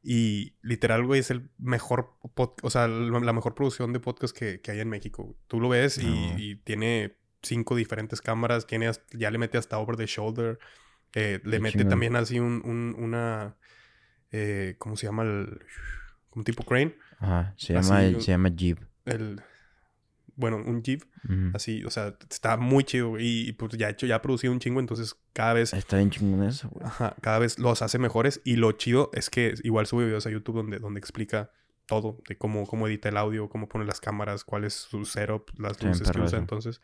Y 0.00 0.54
literal, 0.62 1.04
güey, 1.04 1.20
es 1.20 1.32
el 1.32 1.50
mejor, 1.58 2.16
o 2.62 2.70
sea, 2.70 2.86
la 2.86 3.32
mejor 3.32 3.56
producción 3.56 3.92
de 3.92 3.98
podcast 3.98 4.36
que, 4.36 4.60
que 4.60 4.70
hay 4.70 4.78
en 4.78 4.88
México. 4.88 5.36
Tú 5.48 5.60
lo 5.60 5.68
ves 5.68 5.98
y, 5.98 6.54
tiene 6.62 7.18
cinco 7.42 7.76
diferentes 7.76 8.20
cámaras, 8.20 8.66
tiene, 8.66 8.90
ya 9.12 9.30
le 9.30 9.38
mete 9.38 9.58
hasta 9.58 9.78
over 9.78 9.96
the 9.96 10.06
shoulder, 10.06 10.58
eh, 11.14 11.40
le 11.44 11.60
mete 11.60 11.84
también 11.84 12.16
así 12.16 12.40
un, 12.40 12.62
un 12.64 12.94
una, 12.98 13.56
eh, 14.32 14.74
¿cómo 14.78 14.96
se 14.96 15.06
llama? 15.06 15.22
El, 15.22 15.60
un 16.34 16.44
tipo 16.44 16.64
crane. 16.64 16.96
Ajá, 17.18 17.54
se 17.56 17.74
llama, 17.74 18.00
se 18.20 18.32
llama 18.32 18.48
Jeep. 18.50 18.78
El, 19.04 19.40
bueno, 20.36 20.58
un 20.58 20.82
Jeep, 20.82 21.02
así, 21.54 21.84
o 21.84 21.90
sea, 21.90 22.16
está 22.30 22.56
muy 22.56 22.84
chido, 22.84 23.18
y, 23.18 23.52
pues 23.54 23.72
ya 23.76 23.88
hecho, 23.88 24.06
ya 24.06 24.16
ha 24.16 24.22
producido 24.22 24.52
un 24.52 24.60
chingo, 24.60 24.78
entonces 24.78 25.16
cada 25.32 25.54
vez... 25.54 25.72
Está 25.72 25.96
bien 25.96 26.10
chingón 26.10 26.46
eso, 26.46 26.68
güey. 26.68 26.86
Ajá, 26.86 27.16
cada 27.20 27.38
vez 27.38 27.58
los 27.58 27.82
hace 27.82 27.98
mejores, 27.98 28.40
y 28.44 28.56
lo 28.56 28.70
chido 28.72 29.10
es 29.14 29.30
que 29.30 29.54
igual 29.64 29.86
sube 29.86 30.04
videos 30.04 30.26
a 30.26 30.30
YouTube 30.30 30.56
donde, 30.56 30.78
donde 30.78 31.00
explica 31.00 31.50
todo, 31.86 32.18
de 32.28 32.36
cómo, 32.36 32.66
cómo 32.66 32.86
edita 32.86 33.08
el 33.08 33.16
audio, 33.16 33.48
cómo 33.48 33.68
pone 33.68 33.84
las 33.84 34.00
cámaras, 34.00 34.44
cuál 34.44 34.64
es 34.64 34.74
su 34.74 35.04
setup, 35.04 35.50
las 35.58 35.82
luces 35.82 36.10
que 36.10 36.20
usa, 36.20 36.38
entonces... 36.38 36.80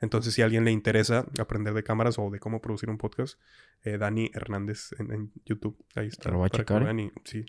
Entonces, 0.00 0.34
si 0.34 0.42
a 0.42 0.44
alguien 0.44 0.64
le 0.64 0.70
interesa 0.70 1.26
aprender 1.40 1.74
de 1.74 1.82
cámaras 1.82 2.18
o 2.18 2.30
de 2.30 2.38
cómo 2.38 2.60
producir 2.60 2.88
un 2.88 2.98
podcast, 2.98 3.38
eh, 3.82 3.98
Dani 3.98 4.30
Hernández 4.32 4.90
en, 4.98 5.32
YouTube. 5.44 5.76
Ahí 5.94 6.08
está. 6.08 6.30
Lo 6.30 6.38
voy 6.38 6.46
a 6.46 6.50
checar. 6.50 6.86
sí, 7.24 7.44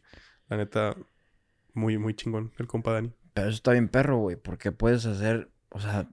la 0.48 0.58
neta, 0.58 0.96
muy, 1.74 1.98
muy 1.98 2.14
chingón 2.16 2.52
el 2.58 2.68
compa 2.68 2.94
Dani. 2.94 3.14
Pero 3.34 3.48
eso 3.48 3.56
está 3.56 3.72
bien 3.72 3.88
perro, 3.88 4.18
güey, 4.18 4.36
porque 4.36 4.72
puedes 4.72 5.06
hacer, 5.06 5.50
o 5.70 5.80
sea, 5.80 6.10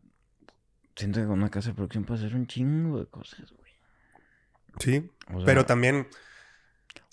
siento 0.94 1.20
que 1.20 1.26
con 1.26 1.38
una 1.38 1.50
casa 1.50 1.70
de 1.70 1.74
producción 1.74 2.04
puedes 2.04 2.24
hacer 2.24 2.36
un 2.36 2.46
chingo 2.46 2.98
de 2.98 3.06
cosas, 3.06 3.52
güey. 3.52 3.72
Sí, 4.78 5.10
pero 5.46 5.64
también 5.64 6.06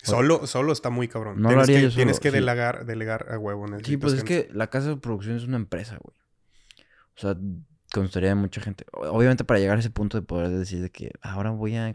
solo, 0.02 0.46
solo 0.46 0.72
está 0.72 0.90
muy 0.90 1.08
cabrón. 1.08 1.40
No 1.40 1.48
tienes 1.48 1.90
que, 1.90 1.96
tienes 1.96 2.20
que 2.20 2.30
delegar, 2.30 2.84
delegar 2.84 3.32
a 3.32 3.38
huevo. 3.38 3.66
En 3.66 3.82
sí, 3.82 3.96
pues 3.96 4.12
es 4.12 4.24
que 4.24 4.50
la 4.52 4.68
casa 4.68 4.90
de 4.90 4.96
producción 4.98 5.36
es 5.36 5.44
una 5.44 5.56
empresa, 5.56 5.98
güey. 6.00 6.16
O 7.16 7.20
sea, 7.20 7.36
constaría 7.94 8.30
de 8.30 8.34
mucha 8.34 8.60
gente. 8.60 8.84
Obviamente 8.92 9.44
para 9.44 9.60
llegar 9.60 9.76
a 9.76 9.80
ese 9.80 9.90
punto 9.90 10.18
de 10.18 10.26
poder 10.26 10.50
decir 10.50 10.82
de 10.82 10.90
que 10.90 11.12
ahora 11.22 11.50
voy 11.50 11.76
a 11.76 11.94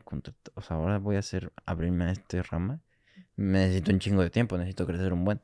o 0.56 0.62
sea, 0.62 0.78
ahora 0.78 0.98
voy 0.98 1.18
a 1.18 1.20
hacer, 1.20 1.52
abrirme 1.66 2.06
a 2.06 2.12
este 2.12 2.42
rama, 2.42 2.82
necesito 3.36 3.92
un 3.92 4.00
chingo 4.00 4.22
de 4.22 4.30
tiempo, 4.30 4.58
necesito 4.58 4.88
crecer 4.88 5.12
un 5.14 5.26
buen. 5.26 5.42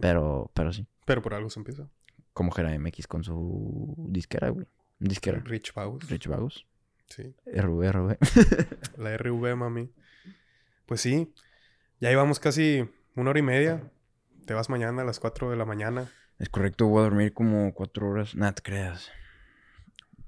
Pero, 0.00 0.50
pero 0.54 0.72
sí. 0.72 0.86
Pero 1.06 1.22
por 1.22 1.34
algo 1.34 1.50
se 1.50 1.60
empieza. 1.60 1.88
Como 2.32 2.50
Jera 2.50 2.76
MX 2.78 3.06
con 3.06 3.24
su 3.24 3.94
disquera, 4.08 4.48
güey. 4.48 4.66
Disquera. 4.98 5.40
Rich 5.44 5.74
Vagos. 5.74 6.08
Rich 6.08 6.28
Vagos. 6.28 6.66
Sí. 7.08 7.34
RV, 7.46 7.92
RV. 7.92 8.16
La 8.98 9.16
RV, 9.16 9.56
mami. 9.56 9.92
Pues 10.86 11.00
sí. 11.00 11.32
Ya 12.00 12.10
llevamos 12.10 12.40
casi 12.40 12.88
una 13.14 13.30
hora 13.30 13.38
y 13.38 13.42
media. 13.42 13.90
Te 14.46 14.54
vas 14.54 14.70
mañana 14.70 15.02
a 15.02 15.04
las 15.04 15.20
4 15.20 15.50
de 15.50 15.56
la 15.56 15.64
mañana. 15.64 16.10
Es 16.38 16.48
correcto, 16.48 16.86
voy 16.86 17.00
a 17.00 17.04
dormir 17.04 17.32
como 17.32 17.72
4 17.74 18.08
horas. 18.08 18.34
Nada, 18.34 18.52
te 18.52 18.62
creas. 18.62 19.10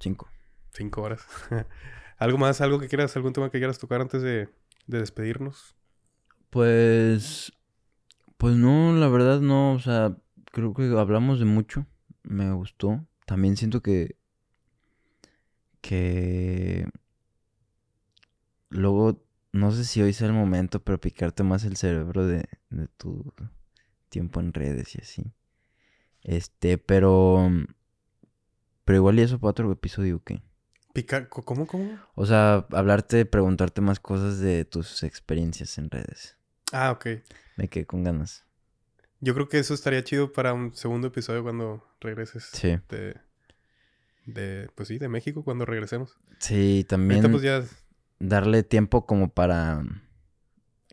5. 0.05 0.29
5 0.73 1.03
horas. 1.03 1.27
¿Algo 2.19 2.39
más? 2.39 2.61
¿Algo 2.61 2.79
que 2.79 2.89
quieras? 2.89 3.17
¿Algún 3.17 3.33
tema 3.33 3.51
que 3.51 3.59
quieras 3.59 3.79
tocar 3.79 4.01
antes 4.03 4.23
de, 4.23 4.49
de 4.87 4.99
despedirnos? 4.99 5.75
Pues. 6.51 7.53
Pues 8.37 8.57
no, 8.57 8.93
la 8.93 9.09
verdad 9.09 9.41
no. 9.41 9.73
O 9.73 9.79
sea, 9.79 10.17
creo 10.53 10.75
que 10.75 10.85
hablamos 10.99 11.39
de 11.39 11.47
mucho. 11.47 11.87
Me 12.23 12.53
gustó. 12.53 13.07
También 13.27 13.57
siento 13.57 13.81
que. 13.81 14.17
Que. 15.81 16.87
Luego, 18.69 19.25
no 19.53 19.73
sé 19.73 19.85
si 19.85 20.03
hoy 20.03 20.13
sea 20.13 20.27
el 20.27 20.35
momento, 20.35 20.83
pero 20.83 21.01
picarte 21.01 21.45
más 21.45 21.65
el 21.65 21.77
cerebro 21.77 22.27
de, 22.27 22.49
de 22.71 22.89
tu 22.89 23.33
tiempo 24.11 24.41
en 24.41 24.53
redes 24.53 24.95
y 24.97 25.01
así. 25.01 25.33
Este, 26.23 26.77
pero. 26.77 27.51
Pero 28.85 28.97
igual 28.99 29.19
y 29.19 29.23
eso 29.23 29.39
para 29.39 29.51
otro 29.51 29.71
episodio, 29.73 30.23
¿qué? 30.25 30.43
Picar, 30.93 31.29
¿cómo, 31.29 31.67
cómo? 31.67 31.99
O 32.15 32.25
sea, 32.27 32.67
hablarte, 32.71 33.25
preguntarte 33.27 33.81
más 33.81 33.99
cosas 33.99 34.39
de 34.39 34.65
tus 34.65 35.03
experiencias 35.03 35.77
en 35.79 35.91
redes. 35.91 36.37
Ah, 36.73 36.93
ok. 36.93 37.07
Me 37.57 37.69
quedé 37.69 37.87
con 37.87 38.05
ganas. 38.05 38.45
Yo 39.21 39.35
creo 39.35 39.49
que 39.49 39.59
eso 39.59 39.75
estaría 39.75 40.05
chido 40.05 40.33
para 40.33 40.53
un 40.53 40.75
segundo 40.75 41.09
episodio 41.09 41.43
cuando 41.43 41.85
regreses. 42.01 42.45
Sí. 42.53 42.77
De, 42.89 43.17
de 44.27 44.69
pues 44.75 44.89
sí, 44.89 44.99
de 44.99 45.09
México 45.09 45.43
cuando 45.45 45.65
regresemos. 45.65 46.17
Sí, 46.39 46.85
también 46.89 47.25
Ahorita 47.25 47.33
pues 47.33 47.43
ya... 47.43 47.65
darle 48.19 48.63
tiempo 48.63 49.07
como 49.07 49.31
para 49.33 49.83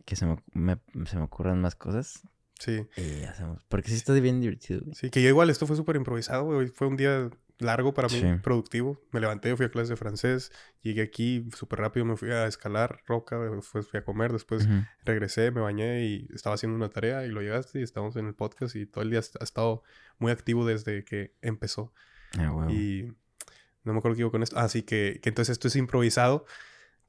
que 0.06 0.16
se 0.16 0.26
me, 0.26 0.38
me- 0.54 0.80
se 1.06 1.18
me 1.18 1.24
ocurran 1.24 1.62
más 1.62 1.76
cosas. 1.76 2.22
Sí. 2.60 2.88
Y 2.96 3.24
hacemos. 3.24 3.64
Porque 3.70 3.90
sí 3.90 3.96
está 3.96 4.14
bien 4.14 4.40
divertido, 4.40 4.82
güey. 4.82 4.96
Sí, 4.96 5.10
que 5.10 5.22
yo 5.22 5.30
igual, 5.30 5.50
esto 5.50 5.66
fue 5.68 5.76
súper 5.76 5.96
improvisado, 5.96 6.46
güey. 6.46 6.68
Fue 6.70 6.88
un 6.88 6.96
día 6.96 7.30
largo 7.62 7.94
para 7.94 8.08
mí, 8.08 8.20
Sí. 8.20 8.28
productivo. 8.44 9.02
Me 9.12 9.20
levanté, 9.20 9.56
fui 9.56 9.66
a 9.66 9.70
clases 9.70 9.90
de 9.90 9.96
francés, 9.96 10.52
llegué 10.82 11.02
aquí 11.04 11.48
súper 11.56 11.80
rápido, 11.80 12.06
me 12.06 12.18
fui 12.18 12.32
a 12.32 12.48
escalar 12.48 13.02
roca, 13.08 13.38
después 13.40 13.88
fui 13.88 14.00
a 14.00 14.04
comer, 14.04 14.32
después 14.34 14.68
regresé, 15.06 15.52
me 15.52 15.62
bañé 15.62 16.06
y 16.06 16.28
estaba 16.34 16.56
haciendo 16.56 16.76
una 16.76 16.90
tarea 16.90 17.26
y 17.26 17.30
lo 17.30 17.42
llegaste 17.42 17.80
y 17.80 17.84
estamos 17.84 18.16
en 18.16 18.28
el 18.28 18.34
podcast 18.34 18.76
y 18.76 18.86
todo 18.86 19.04
el 19.04 19.10
día 19.10 19.20
ha 19.20 19.44
estado 19.44 19.84
muy 20.20 20.32
activo 20.32 20.66
desde 20.66 21.04
que 21.06 21.34
empezó. 21.42 21.94
Ah. 22.38 22.68
Y 22.72 23.12
no 23.84 23.94
me 23.94 24.00
acuerdo 24.00 24.16
qué 24.16 24.22
iba 24.22 24.32
con 24.32 24.44
esto. 24.44 24.58
Así 24.60 24.84
que, 24.84 25.20
que 25.22 25.30
entonces 25.30 25.54
esto 25.54 25.68
es 25.68 25.76
improvisado. 25.76 26.46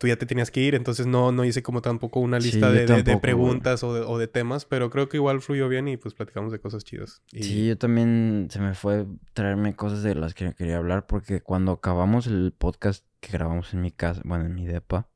Tú 0.02 0.08
ya 0.08 0.16
te 0.16 0.26
tenías 0.26 0.50
que 0.50 0.58
ir, 0.60 0.74
entonces 0.74 1.06
no, 1.06 1.30
no 1.30 1.44
hice 1.44 1.62
como 1.62 1.80
tampoco 1.80 2.18
una 2.18 2.40
lista 2.40 2.72
de, 2.72 2.86
de- 2.86 3.18
preguntas 3.18 3.84
o 3.84 3.94
de, 3.94 4.00
o 4.00 4.18
de 4.18 4.26
temas, 4.26 4.64
pero 4.64 4.90
creo 4.90 5.08
que 5.08 5.16
igual 5.16 5.40
fluyó 5.40 5.68
bien 5.68 5.86
y 5.86 5.96
pues 5.96 6.12
platicamos 6.12 6.50
de 6.50 6.58
cosas 6.58 6.82
chidas. 6.82 7.22
Y 7.30 7.44
Sí, 7.44 7.68
yo 7.68 7.78
también 7.78 8.48
se 8.50 8.58
me 8.58 8.74
fue 8.74 9.06
traerme 9.32 9.76
cosas 9.76 10.02
de 10.02 10.16
las 10.16 10.34
que 10.34 10.54
quería 10.54 10.78
hablar 10.78 11.06
porque 11.06 11.40
cuando 11.40 11.70
acabamos 11.70 12.26
el 12.26 12.52
podcast 12.58 13.06
que 13.20 13.30
grabamos 13.30 13.74
en 13.74 13.82
mi 13.82 13.92
casa, 13.92 14.20
bueno, 14.24 14.44
en 14.44 14.56
mi 14.56 14.66
depa, 14.66 15.06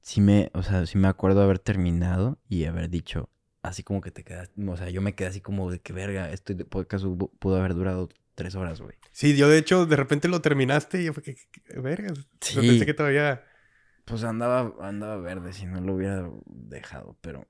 sí 0.00 0.20
me, 0.20 0.52
o 0.54 0.62
sea, 0.62 0.86
sí 0.86 0.96
me 0.96 1.08
acuerdo 1.08 1.42
haber 1.42 1.58
terminado 1.58 2.38
y 2.48 2.64
haber 2.66 2.90
dicho, 2.90 3.28
así 3.62 3.82
como 3.82 4.00
que 4.02 4.12
te 4.12 4.22
quedas, 4.22 4.52
o 4.68 4.76
sea, 4.76 4.88
yo 4.88 5.02
me 5.02 5.16
quedé 5.16 5.26
así 5.26 5.40
como 5.40 5.68
de 5.72 5.80
que 5.80 5.92
verga, 5.92 6.30
este 6.30 6.54
podcast 6.64 7.04
pudo 7.40 7.56
haber 7.56 7.74
durado 7.74 8.08
tres 8.42 8.54
horas, 8.54 8.80
güey. 8.80 8.96
Sí, 9.12 9.36
yo 9.36 9.48
de 9.48 9.58
hecho 9.58 9.84
de 9.86 9.96
repente 9.96 10.26
lo 10.28 10.40
terminaste 10.40 11.02
y 11.02 11.04
yo 11.04 11.12
fue 11.12 11.22
que, 11.22 11.36
vergas. 11.80 12.18
Yo 12.18 12.62
Sí. 12.62 12.68
pensé 12.68 12.86
que 12.86 12.94
todavía... 12.94 13.44
Pues 14.06 14.24
andaba, 14.24 14.72
andaba 14.80 15.18
verde 15.18 15.52
si 15.52 15.66
no 15.66 15.80
lo 15.80 15.94
hubiera 15.94 16.28
dejado, 16.46 17.16
pero, 17.20 17.46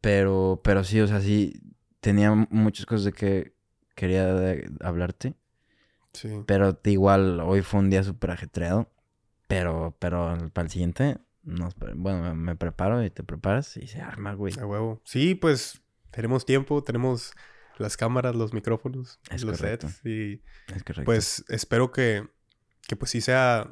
pero, 0.00 0.60
pero 0.64 0.82
sí, 0.84 1.00
o 1.00 1.06
sea, 1.06 1.20
sí, 1.20 1.60
tenía 2.00 2.32
muchas 2.50 2.86
cosas 2.86 3.04
de 3.04 3.12
que 3.12 3.54
quería 3.94 4.26
de- 4.34 4.68
hablarte. 4.80 5.34
Sí. 6.12 6.42
Pero 6.46 6.80
igual, 6.84 7.40
hoy 7.40 7.62
fue 7.62 7.80
un 7.80 7.90
día 7.90 8.02
súper 8.02 8.30
ajetreado. 8.32 8.90
Pero, 9.48 9.94
pero 9.98 10.34
para 10.52 10.64
el 10.64 10.70
siguiente, 10.70 11.18
nos, 11.42 11.74
bueno, 11.94 12.34
me 12.34 12.56
preparo 12.56 13.04
y 13.04 13.10
te 13.10 13.22
preparas 13.22 13.76
y 13.76 13.86
se 13.86 14.00
arma, 14.00 14.32
güey. 14.34 14.58
A 14.58 14.66
huevo. 14.66 15.02
Sí, 15.04 15.34
pues 15.34 15.82
tenemos 16.10 16.46
tiempo, 16.46 16.82
tenemos 16.82 17.32
las 17.82 17.96
cámaras, 17.96 18.34
los 18.34 18.54
micrófonos, 18.54 19.20
Es 19.30 19.42
los 19.44 19.58
correcto. 19.58 19.88
sets 19.88 20.06
y 20.06 20.42
Es 20.74 20.82
correcto. 20.84 21.04
pues 21.04 21.44
espero 21.48 21.92
que, 21.92 22.26
que 22.88 22.96
pues 22.96 23.10
sí 23.10 23.20
sea, 23.20 23.70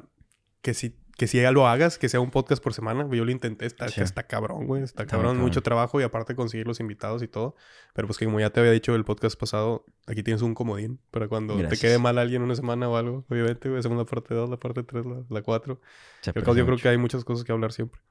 que 0.61 0.73
sí, 0.73 0.97
que 1.17 1.27
sí 1.27 1.39
ya 1.41 1.51
lo 1.51 1.67
hagas, 1.67 1.97
que 1.99 2.09
sea 2.09 2.19
un 2.19 2.31
podcast 2.31 2.63
por 2.63 2.73
semana. 2.73 3.07
Yo 3.11 3.25
lo 3.25 3.31
intenté, 3.31 3.65
está, 3.65 3.87
Sí. 3.89 4.01
está 4.01 4.23
cabrón, 4.23 4.65
güey, 4.65 4.81
está 4.81 5.03
Está 5.03 5.17
muy 5.17 5.23
cabrón, 5.23 5.37
mucho 5.41 5.55
cabrón. 5.55 5.63
trabajo 5.63 6.01
y 6.01 6.03
aparte 6.03 6.33
conseguir 6.35 6.65
los 6.67 6.79
invitados 6.79 7.21
y 7.21 7.27
todo. 7.27 7.55
Pero 7.93 8.07
pues 8.07 8.17
que 8.17 8.25
como 8.25 8.39
ya 8.39 8.49
te 8.49 8.59
había 8.59 8.71
dicho 8.71 8.95
el 8.95 9.03
podcast 9.05 9.39
pasado, 9.39 9.85
aquí 10.07 10.23
tienes 10.23 10.41
un 10.41 10.55
comodín 10.55 10.99
para 11.11 11.27
cuando 11.27 11.57
Gracias. 11.57 11.79
te 11.79 11.87
quede 11.87 11.99
mal 11.99 12.17
alguien 12.17 12.41
una 12.41 12.55
semana 12.55 12.89
o 12.89 12.95
algo, 12.97 13.25
obviamente, 13.29 13.69
güey, 13.69 13.81
segunda 13.83 14.05
parte 14.05 14.33
2, 14.33 14.49
la 14.49 14.57
parte 14.57 14.83
3, 14.83 15.05
la, 15.05 15.23
la 15.29 15.41
4. 15.43 15.79
se 16.21 16.31
Yo, 16.33 16.39
yo 16.39 16.43
creo 16.43 16.65
mucho. 16.65 16.77
que 16.81 16.89
hay 16.89 16.97
muchas 16.97 17.23
cosas 17.23 17.43
que 17.43 17.51
hablar 17.51 17.71
siempre. 17.71 18.01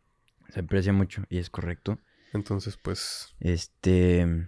Se 0.50 0.60
aprecia 0.60 0.92
mucho 0.92 1.24
y 1.28 1.38
es 1.38 1.50
correcto. 1.50 1.98
Entonces, 2.32 2.76
pues, 2.76 3.34
Este, 3.40 4.46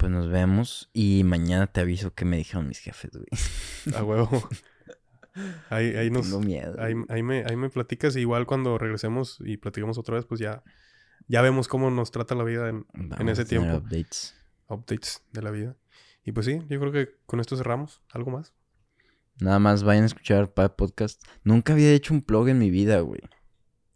pues 0.00 0.10
nos 0.10 0.30
vemos 0.30 0.88
y 0.94 1.24
mañana 1.24 1.66
te 1.66 1.82
aviso 1.82 2.14
que 2.14 2.24
me 2.24 2.38
dijeron 2.38 2.66
mis 2.66 2.78
jefes, 2.78 3.10
güey. 3.12 3.94
a 3.94 4.02
huevo. 4.02 4.30
ahí, 5.68 5.94
ahí 5.94 6.10
nos... 6.10 6.24
Tengo 6.24 6.40
miedo. 6.40 6.74
Ahí, 6.78 6.94
ahí 7.10 7.22
me, 7.22 7.44
ahí 7.44 7.54
me 7.54 7.68
platicas. 7.68 8.16
y 8.16 8.20
Igual 8.20 8.46
cuando 8.46 8.78
regresemos 8.78 9.36
y 9.44 9.58
platicamos 9.58 9.98
otra 9.98 10.14
vez, 10.14 10.24
pues 10.24 10.40
ya, 10.40 10.64
ya 11.28 11.42
vemos 11.42 11.68
cómo 11.68 11.90
nos 11.90 12.10
trata 12.10 12.34
la 12.34 12.44
vida 12.44 12.70
en 12.70 12.86
Vamos 12.94 13.32
ese 13.32 13.44
tiempo. 13.44 13.76
updates. 13.76 14.34
updates 14.68 15.22
de 15.32 15.42
la 15.42 15.50
vida. 15.50 15.76
Y 16.24 16.32
pues 16.32 16.46
sí, 16.46 16.60
yo 16.70 16.80
creo 16.80 16.92
que 16.92 17.10
con 17.26 17.38
esto 17.38 17.58
cerramos. 17.58 18.02
¿Algo 18.10 18.30
más? 18.30 18.54
Nada 19.38 19.58
más 19.58 19.82
vayan 19.82 20.04
a 20.04 20.06
escuchar 20.06 20.54
Pad 20.54 20.76
Podcast. 20.76 21.22
Nunca 21.44 21.74
había 21.74 21.92
hecho 21.92 22.14
un 22.14 22.24
blog 22.26 22.48
en 22.48 22.58
mi 22.58 22.70
vida, 22.70 23.00
güey. 23.00 23.20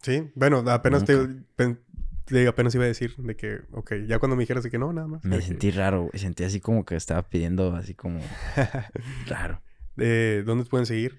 Sí, 0.03 0.29
bueno, 0.35 0.59
apenas 0.67 1.03
te, 1.03 1.15
Nunca. 1.15 1.81
Te- 2.25 2.47
apenas 2.47 2.75
iba 2.75 2.83
a 2.83 2.87
decir 2.87 3.15
de 3.17 3.35
que, 3.35 3.59
ok, 3.71 3.93
ya 4.07 4.19
cuando 4.19 4.35
me 4.35 4.43
dijeras 4.43 4.63
de 4.63 4.71
que 4.71 4.77
no, 4.79 4.91
nada 4.93 5.07
más. 5.07 5.23
Me 5.23 5.37
que- 5.37 5.43
sentí 5.43 5.71
raro, 5.71 6.03
güey. 6.07 6.19
Sentí 6.19 6.43
así 6.43 6.59
como 6.59 6.83
que 6.85 6.95
estaba 6.95 7.21
pidiendo 7.29 7.75
así 7.75 7.93
como 7.93 8.19
raro. 9.27 9.61
Eh, 9.97 10.43
¿Dónde 10.45 10.63
te 10.65 10.69
pueden 10.69 10.85
seguir? 10.85 11.17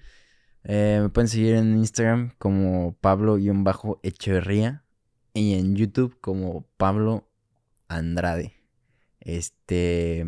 Eh, 0.63 0.99
me 1.01 1.09
pueden 1.09 1.27
seguir 1.29 1.55
en 1.55 1.77
Instagram 1.77 2.31
como 2.37 2.95
Pablo-Echeverría 3.01 4.83
y 5.33 5.53
en 5.53 5.75
YouTube 5.75 6.17
como 6.19 6.67
Pablo 6.77 7.29
Andrade. 7.87 8.53
Este. 9.19 10.25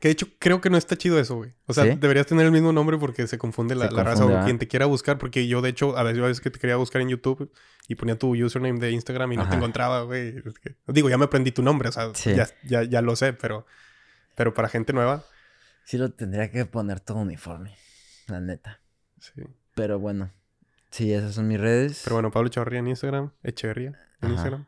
Que 0.00 0.08
de 0.08 0.12
hecho 0.12 0.26
creo 0.38 0.60
que 0.60 0.70
no 0.70 0.76
está 0.78 0.96
chido 0.96 1.18
eso, 1.20 1.36
güey. 1.36 1.52
O 1.66 1.74
sea, 1.74 1.84
¿Sí? 1.84 1.90
deberías 2.00 2.26
tener 2.26 2.46
el 2.46 2.52
mismo 2.52 2.72
nombre 2.72 2.96
porque 2.98 3.26
se 3.26 3.36
confunde 3.38 3.74
la, 3.74 3.86
Se 3.88 3.94
la 3.94 4.02
raza 4.02 4.24
o 4.24 4.44
quien 4.44 4.58
te 4.58 4.66
quiera 4.66 4.86
buscar. 4.86 5.18
Porque 5.18 5.46
yo, 5.46 5.60
de 5.60 5.68
hecho, 5.68 5.96
a 5.96 6.02
veces, 6.02 6.22
a 6.22 6.26
veces 6.26 6.40
que 6.40 6.50
te 6.50 6.58
quería 6.58 6.76
buscar 6.76 7.02
en 7.02 7.10
YouTube 7.10 7.52
y 7.86 7.94
ponía 7.96 8.18
tu 8.18 8.34
username 8.34 8.80
de 8.80 8.90
Instagram 8.92 9.32
y 9.32 9.36
no 9.36 9.48
te 9.48 9.56
encontraba, 9.56 10.02
güey. 10.02 10.38
Es 10.44 10.58
que- 10.58 10.74
digo, 10.88 11.08
ya 11.10 11.18
me 11.18 11.26
aprendí 11.26 11.52
tu 11.52 11.62
nombre, 11.62 11.90
o 11.90 11.92
sea, 11.92 12.10
Sí. 12.14 12.34
ya, 12.34 12.48
ya, 12.64 12.82
ya 12.82 13.02
lo 13.02 13.14
sé, 13.14 13.34
pero, 13.34 13.66
pero 14.36 14.54
para 14.54 14.68
gente 14.68 14.92
nueva, 14.92 15.22
Sí 15.84 15.98
lo 15.98 16.10
tendría 16.10 16.50
que 16.50 16.64
poner 16.66 17.00
todo 17.00 17.18
uniforme. 17.18 17.76
La 18.28 18.40
neta. 18.40 18.80
sí. 19.18 19.42
Pero 19.74 19.98
bueno. 19.98 20.30
Sí, 20.90 21.12
esas 21.12 21.34
son 21.34 21.46
mis 21.48 21.60
redes. 21.60 22.00
Pero 22.04 22.16
bueno, 22.16 22.30
Pablo 22.30 22.48
Echeverría 22.48 22.78
en 22.80 22.88
Instagram, 22.88 23.32
Echeverría 23.42 23.88
en 23.88 23.96
Ajá. 24.20 24.28
Instagram, 24.32 24.66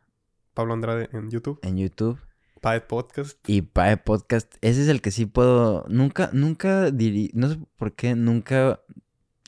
Pablo 0.55 0.75
Andrade 0.75 1.09
en 1.13 1.31
YouTube, 1.31 1.59
En 1.63 1.77
YouTube. 1.79 2.19
Paed 2.63 2.85
Podcast. 2.85 3.39
Y 3.49 3.63
Pae 3.63 3.97
Podcast. 3.99 4.55
Ese 4.61 4.83
es 4.83 4.89
el 4.89 5.03
que 5.03 5.11
sí 5.11 5.27
puedo. 5.27 5.85
Nunca, 5.89 6.31
nunca 6.33 6.91
diría. 6.93 7.29
No 7.35 7.49
sé 7.51 7.59
por 7.77 7.93
qué, 7.95 8.15
nunca. 8.15 8.81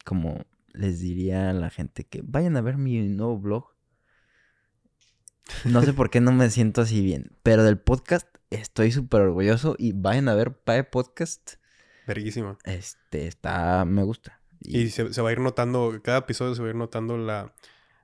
Como 0.04 0.44
les 0.72 0.98
diría 1.00 1.50
a 1.50 1.52
la 1.52 1.70
gente 1.70 2.04
que 2.04 2.20
vayan 2.24 2.56
a 2.56 2.60
ver 2.60 2.76
mi 2.76 2.98
nuevo 3.08 3.38
blog. 3.38 3.68
No 5.64 5.82
sé 5.82 5.92
por 5.92 6.10
qué 6.10 6.20
no 6.20 6.32
me 6.32 6.50
siento 6.50 6.80
así 6.80 7.00
bien. 7.02 7.30
Pero 7.42 7.62
del 7.62 7.78
podcast 7.78 8.26
estoy 8.50 8.90
súper 8.90 9.20
orgulloso. 9.22 9.76
Y 9.78 9.92
vayan 9.92 10.28
a 10.28 10.34
ver 10.34 10.52
Pae 10.52 10.82
Podcast. 10.84 11.54
Verguísima. 12.08 12.58
Este 12.64 13.28
está. 13.28 13.84
Me 13.84 14.02
gusta. 14.02 14.40
Y 14.60 14.88
se, 14.88 15.14
se 15.14 15.22
va 15.22 15.28
a 15.28 15.32
ir 15.32 15.40
notando, 15.40 16.00
cada 16.02 16.18
episodio 16.18 16.54
se 16.54 16.62
va 16.62 16.68
a 16.68 16.70
ir 16.70 16.76
notando 16.76 17.16
la, 17.18 17.54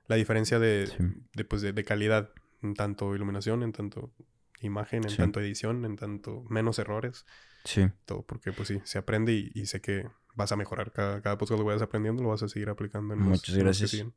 la 0.07 0.15
diferencia 0.15 0.57
de, 0.59 0.87
Sí. 0.87 1.03
de, 1.33 1.43
pues, 1.43 1.61
de, 1.63 1.73
de 1.73 1.83
calidad, 1.83 2.29
en 2.61 2.75
tanto 2.75 3.13
iluminación, 3.15 3.63
en 3.63 3.71
tanto 3.71 4.13
imagen, 4.61 5.03
en 5.03 5.09
Sí. 5.09 5.17
tanto 5.17 5.39
edición, 5.39 5.85
en 5.85 5.95
tanto 5.95 6.43
menos 6.49 6.79
errores, 6.79 7.25
Sí. 7.65 7.87
todo, 8.05 8.23
porque 8.23 8.51
pues 8.53 8.67
sí, 8.67 8.79
se 8.83 8.97
aprende 8.97 9.33
y, 9.33 9.51
y 9.53 9.65
sé 9.67 9.81
que 9.81 10.07
vas 10.35 10.51
a 10.51 10.55
mejorar 10.55 10.91
cada, 10.91 11.21
cada 11.21 11.37
podcast 11.37 11.59
que 11.59 11.65
vayas 11.67 11.81
aprendiendo, 11.81 12.23
lo 12.23 12.29
vas 12.29 12.43
a 12.43 12.47
seguir 12.49 12.69
aplicando 12.69 13.13
en 13.13 13.19
los- 13.19 13.27
Muchas 13.29 13.55
en 13.55 13.65
los 13.65 13.77
que 13.77 13.83
gracias. 13.85 14.07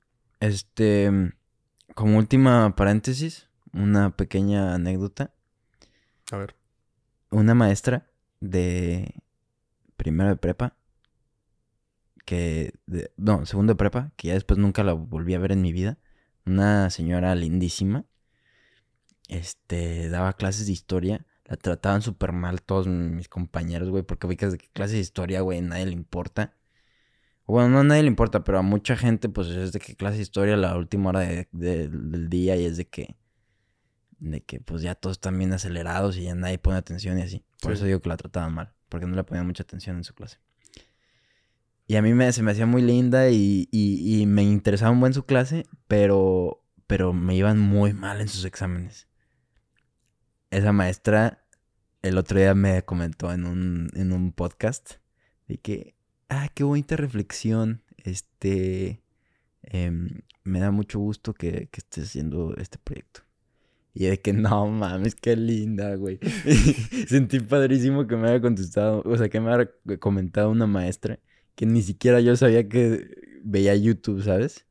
Este. 0.41 1.11
Como 1.95 2.19
última 2.19 2.75
paréntesis. 2.77 3.49
Una 3.73 4.17
pequeña 4.17 4.75
anécdota. 4.75 5.35
A 6.31 6.37
ver, 6.37 6.55
una 7.31 7.55
maestra 7.55 8.09
de 8.41 9.15
primero 9.97 10.31
de 10.31 10.37
prepa 10.37 10.77
que 12.25 12.73
de- 12.87 13.11
no, 13.17 13.45
segundo 13.47 13.73
de 13.73 13.77
prepa, 13.77 14.13
que 14.17 14.29
ya 14.29 14.35
después 14.35 14.59
nunca 14.59 14.83
la 14.85 14.93
volví 14.95 15.35
a 15.35 15.39
ver 15.39 15.53
en 15.53 15.61
mi 15.61 15.73
vida, 15.73 15.99
una 16.47 16.89
señora 16.91 17.35
lindísima. 17.35 18.05
Este, 19.29 20.09
daba 20.11 20.35
clases 20.35 20.67
de 20.67 20.73
historia, 20.73 21.25
la 21.47 21.57
trataban 21.57 22.03
súper 22.03 22.33
mal 22.33 22.63
todos 22.63 22.87
mis 22.87 23.29
compañeros, 23.29 23.89
güey, 23.91 24.03
porque 24.03 24.27
ubicas 24.27 24.53
de 24.53 24.59
que 24.59 24.69
clases 24.69 24.95
de 24.95 25.01
historia, 25.01 25.41
güey, 25.41 25.61
nadie 25.63 25.87
le 25.87 25.93
importa. 25.93 26.55
Bueno, 27.47 27.69
no 27.69 27.81
a 27.81 27.85
nadie 27.85 28.03
le 28.03 28.09
importa, 28.09 28.45
pero 28.45 28.59
a 28.59 28.63
mucha 28.63 28.97
gente, 28.97 29.29
pues 29.29 29.49
es 29.49 29.73
de 29.73 29.81
que 29.81 29.97
clase 29.97 30.17
de 30.17 30.23
historia 30.23 30.57
la 30.57 30.77
última 30.77 31.11
hora 31.11 31.21
de- 31.21 31.49
de- 31.53 31.89
del 31.89 32.29
día 32.31 32.57
y 32.57 32.65
es 32.65 32.77
de 32.77 32.87
que 32.87 33.17
de 34.21 34.41
que 34.43 34.59
pues 34.61 34.81
ya 34.81 34.95
todos 34.95 35.17
están 35.17 35.37
bien 35.39 35.53
acelerados 35.53 36.17
y 36.17 36.23
ya 36.23 36.35
nadie 36.35 36.57
pone 36.59 36.79
atención 36.79 37.19
y 37.19 37.23
así. 37.23 37.45
Por 37.61 37.73
Sí. 37.73 37.77
eso 37.79 37.85
digo 37.85 38.01
que 38.01 38.09
la 38.09 38.17
trataban 38.17 38.55
mal, 38.55 38.73
porque 38.89 39.05
no 39.07 39.15
le 39.17 39.25
ponían 39.25 39.47
mucha 39.47 39.65
atención 39.65 39.97
en 39.97 40.05
su 40.05 40.15
clase. 40.15 40.39
Y 41.87 41.97
a 41.97 42.03
mí 42.03 42.15
me, 42.15 42.33
se 42.33 42.43
me 42.43 42.53
hacía 42.53 42.65
muy 42.65 42.81
linda 42.81 43.29
y, 43.29 43.69
y- 43.71 44.21
y 44.23 44.25
me 44.27 44.43
interesaba 44.43 44.93
un 44.93 45.01
buen 45.01 45.13
su 45.13 45.27
clase, 45.27 45.67
pero, 45.89 46.65
pero 46.87 47.13
me 47.13 47.37
iban 47.37 47.59
muy 47.59 47.93
mal 47.93 48.23
en 48.23 48.29
sus 48.29 48.47
exámenes. 48.47 49.07
Esa 50.55 50.73
maestra 50.73 51.45
el 52.03 52.17
otro 52.17 52.39
día 52.39 52.55
me 52.55 52.85
comentó 52.85 53.33
en 53.33 53.45
un, 53.45 53.91
en 53.95 54.13
un 54.13 54.31
podcast 54.31 54.99
de 55.49 55.59
que, 55.59 55.97
ah, 56.29 56.49
qué 56.55 56.63
bonita 56.63 56.95
reflexión, 56.95 57.83
este, 57.97 59.03
em, 59.63 60.21
me 60.45 60.61
da 60.61 60.71
mucho 60.71 61.01
gusto 61.01 61.35
que, 61.35 61.69
que 61.73 61.81
estés 61.81 62.05
haciendo 62.05 62.55
este 62.57 62.79
proyecto. 62.79 63.23
Y 63.95 64.05
de 64.05 64.21
que 64.21 64.33
no 64.33 64.69
mames, 64.69 65.17
qué 65.17 65.35
linda, 65.35 65.97
güey. 65.97 66.21
Sentí 67.09 67.41
padrísimo 67.41 68.07
que 68.07 68.15
me 68.15 68.29
haya 68.29 68.41
contestado, 68.41 69.03
o 69.05 69.17
sea, 69.17 69.29
que 69.29 69.41
me 69.41 69.53
haya 69.53 69.69
comentado 69.99 70.51
una 70.51 70.69
maestra 70.69 71.19
que 71.57 71.67
ni 71.67 71.83
siquiera 71.83 72.21
yo 72.21 72.37
sabía 72.37 72.69
que 72.69 73.41
veía 73.43 73.75
YouTube, 73.75 74.23
¿sabes? 74.23 74.67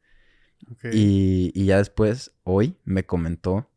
Y, 0.94 1.52
y, 1.54 1.66
ya 1.66 1.80
después, 1.80 2.32
hoy, 2.44 2.78
me 2.86 3.06
comentó 3.06 3.70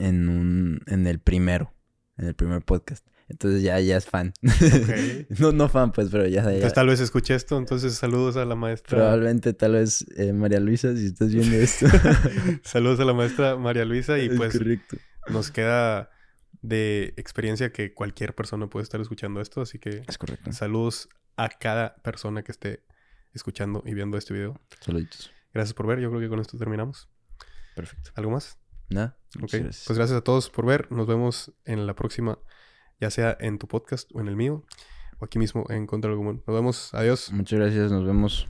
en 0.00 0.28
un, 0.28 0.80
en 0.86 1.06
el 1.06 1.18
primero, 1.20 1.74
en 2.16 2.26
el 2.26 2.34
primer 2.34 2.62
podcast. 2.62 3.06
Entonces 3.28 3.62
ya, 3.62 3.78
ya 3.80 3.98
es 3.98 4.06
fan. 4.06 4.32
no, 5.38 5.52
no 5.52 5.68
fan, 5.68 5.92
pues, 5.92 6.08
pero 6.10 6.26
ya, 6.26 6.40
Entonces 6.40 6.72
tal 6.72 6.86
vez 6.86 7.00
escuché 7.00 7.34
esto, 7.34 7.58
entonces 7.58 7.94
saludos 7.94 8.36
a 8.36 8.44
la 8.46 8.54
maestra. 8.54 8.96
Probablemente, 8.96 9.52
tal 9.52 9.72
vez, 9.72 10.06
eh, 10.16 10.32
María 10.32 10.60
Luisa, 10.60 10.96
si 10.96 11.06
estás 11.06 11.32
viendo 11.32 11.54
esto. 11.56 11.86
saludos 12.62 13.00
a 13.00 13.04
la 13.04 13.12
maestra 13.12 13.56
María 13.56 13.84
Luisa 13.84 14.18
y 14.18 14.30
pues 14.30 14.58
nos 15.28 15.50
queda 15.50 16.10
de 16.62 17.12
experiencia 17.18 17.70
que 17.70 17.92
cualquier 17.92 18.34
persona 18.34 18.68
puede 18.68 18.84
estar 18.84 19.00
escuchando 19.00 19.42
esto, 19.42 19.60
así 19.60 19.78
que 19.78 20.02
es 20.08 20.18
correcto. 20.18 20.50
saludos 20.52 21.10
a 21.36 21.50
cada 21.50 21.96
persona 21.96 22.42
que 22.42 22.52
esté 22.52 22.82
escuchando 23.34 23.82
y 23.84 23.92
viendo 23.92 24.16
este 24.16 24.32
video. 24.32 24.58
Saluditos. 24.80 25.30
Gracias 25.52 25.74
por 25.74 25.86
ver, 25.86 26.00
yo 26.00 26.08
creo 26.08 26.20
que 26.20 26.28
con 26.28 26.40
esto 26.40 26.56
terminamos. 26.56 27.08
Perfecto. 27.76 28.10
¿Algo 28.14 28.30
más? 28.30 28.58
Nada. 28.90 29.16
Ok, 29.42 29.50
pues 29.50 29.88
gracias 29.88 30.12
a 30.12 30.22
todos 30.22 30.50
por 30.50 30.66
ver. 30.66 30.90
Nos 30.90 31.06
vemos 31.06 31.52
en 31.64 31.86
la 31.86 31.94
próxima, 31.94 32.38
ya 33.00 33.10
sea 33.10 33.36
en 33.40 33.58
tu 33.58 33.68
podcast 33.68 34.10
o 34.14 34.20
en 34.20 34.28
el 34.28 34.36
mío, 34.36 34.64
o 35.18 35.24
aquí 35.24 35.38
mismo 35.38 35.64
en 35.68 35.86
Contra 35.86 36.10
lo 36.10 36.16
Común. 36.16 36.42
Nos 36.46 36.56
vemos. 36.56 36.94
Adiós. 36.94 37.32
Muchas 37.32 37.58
gracias. 37.58 37.92
Nos 37.92 38.04
vemos. 38.04 38.48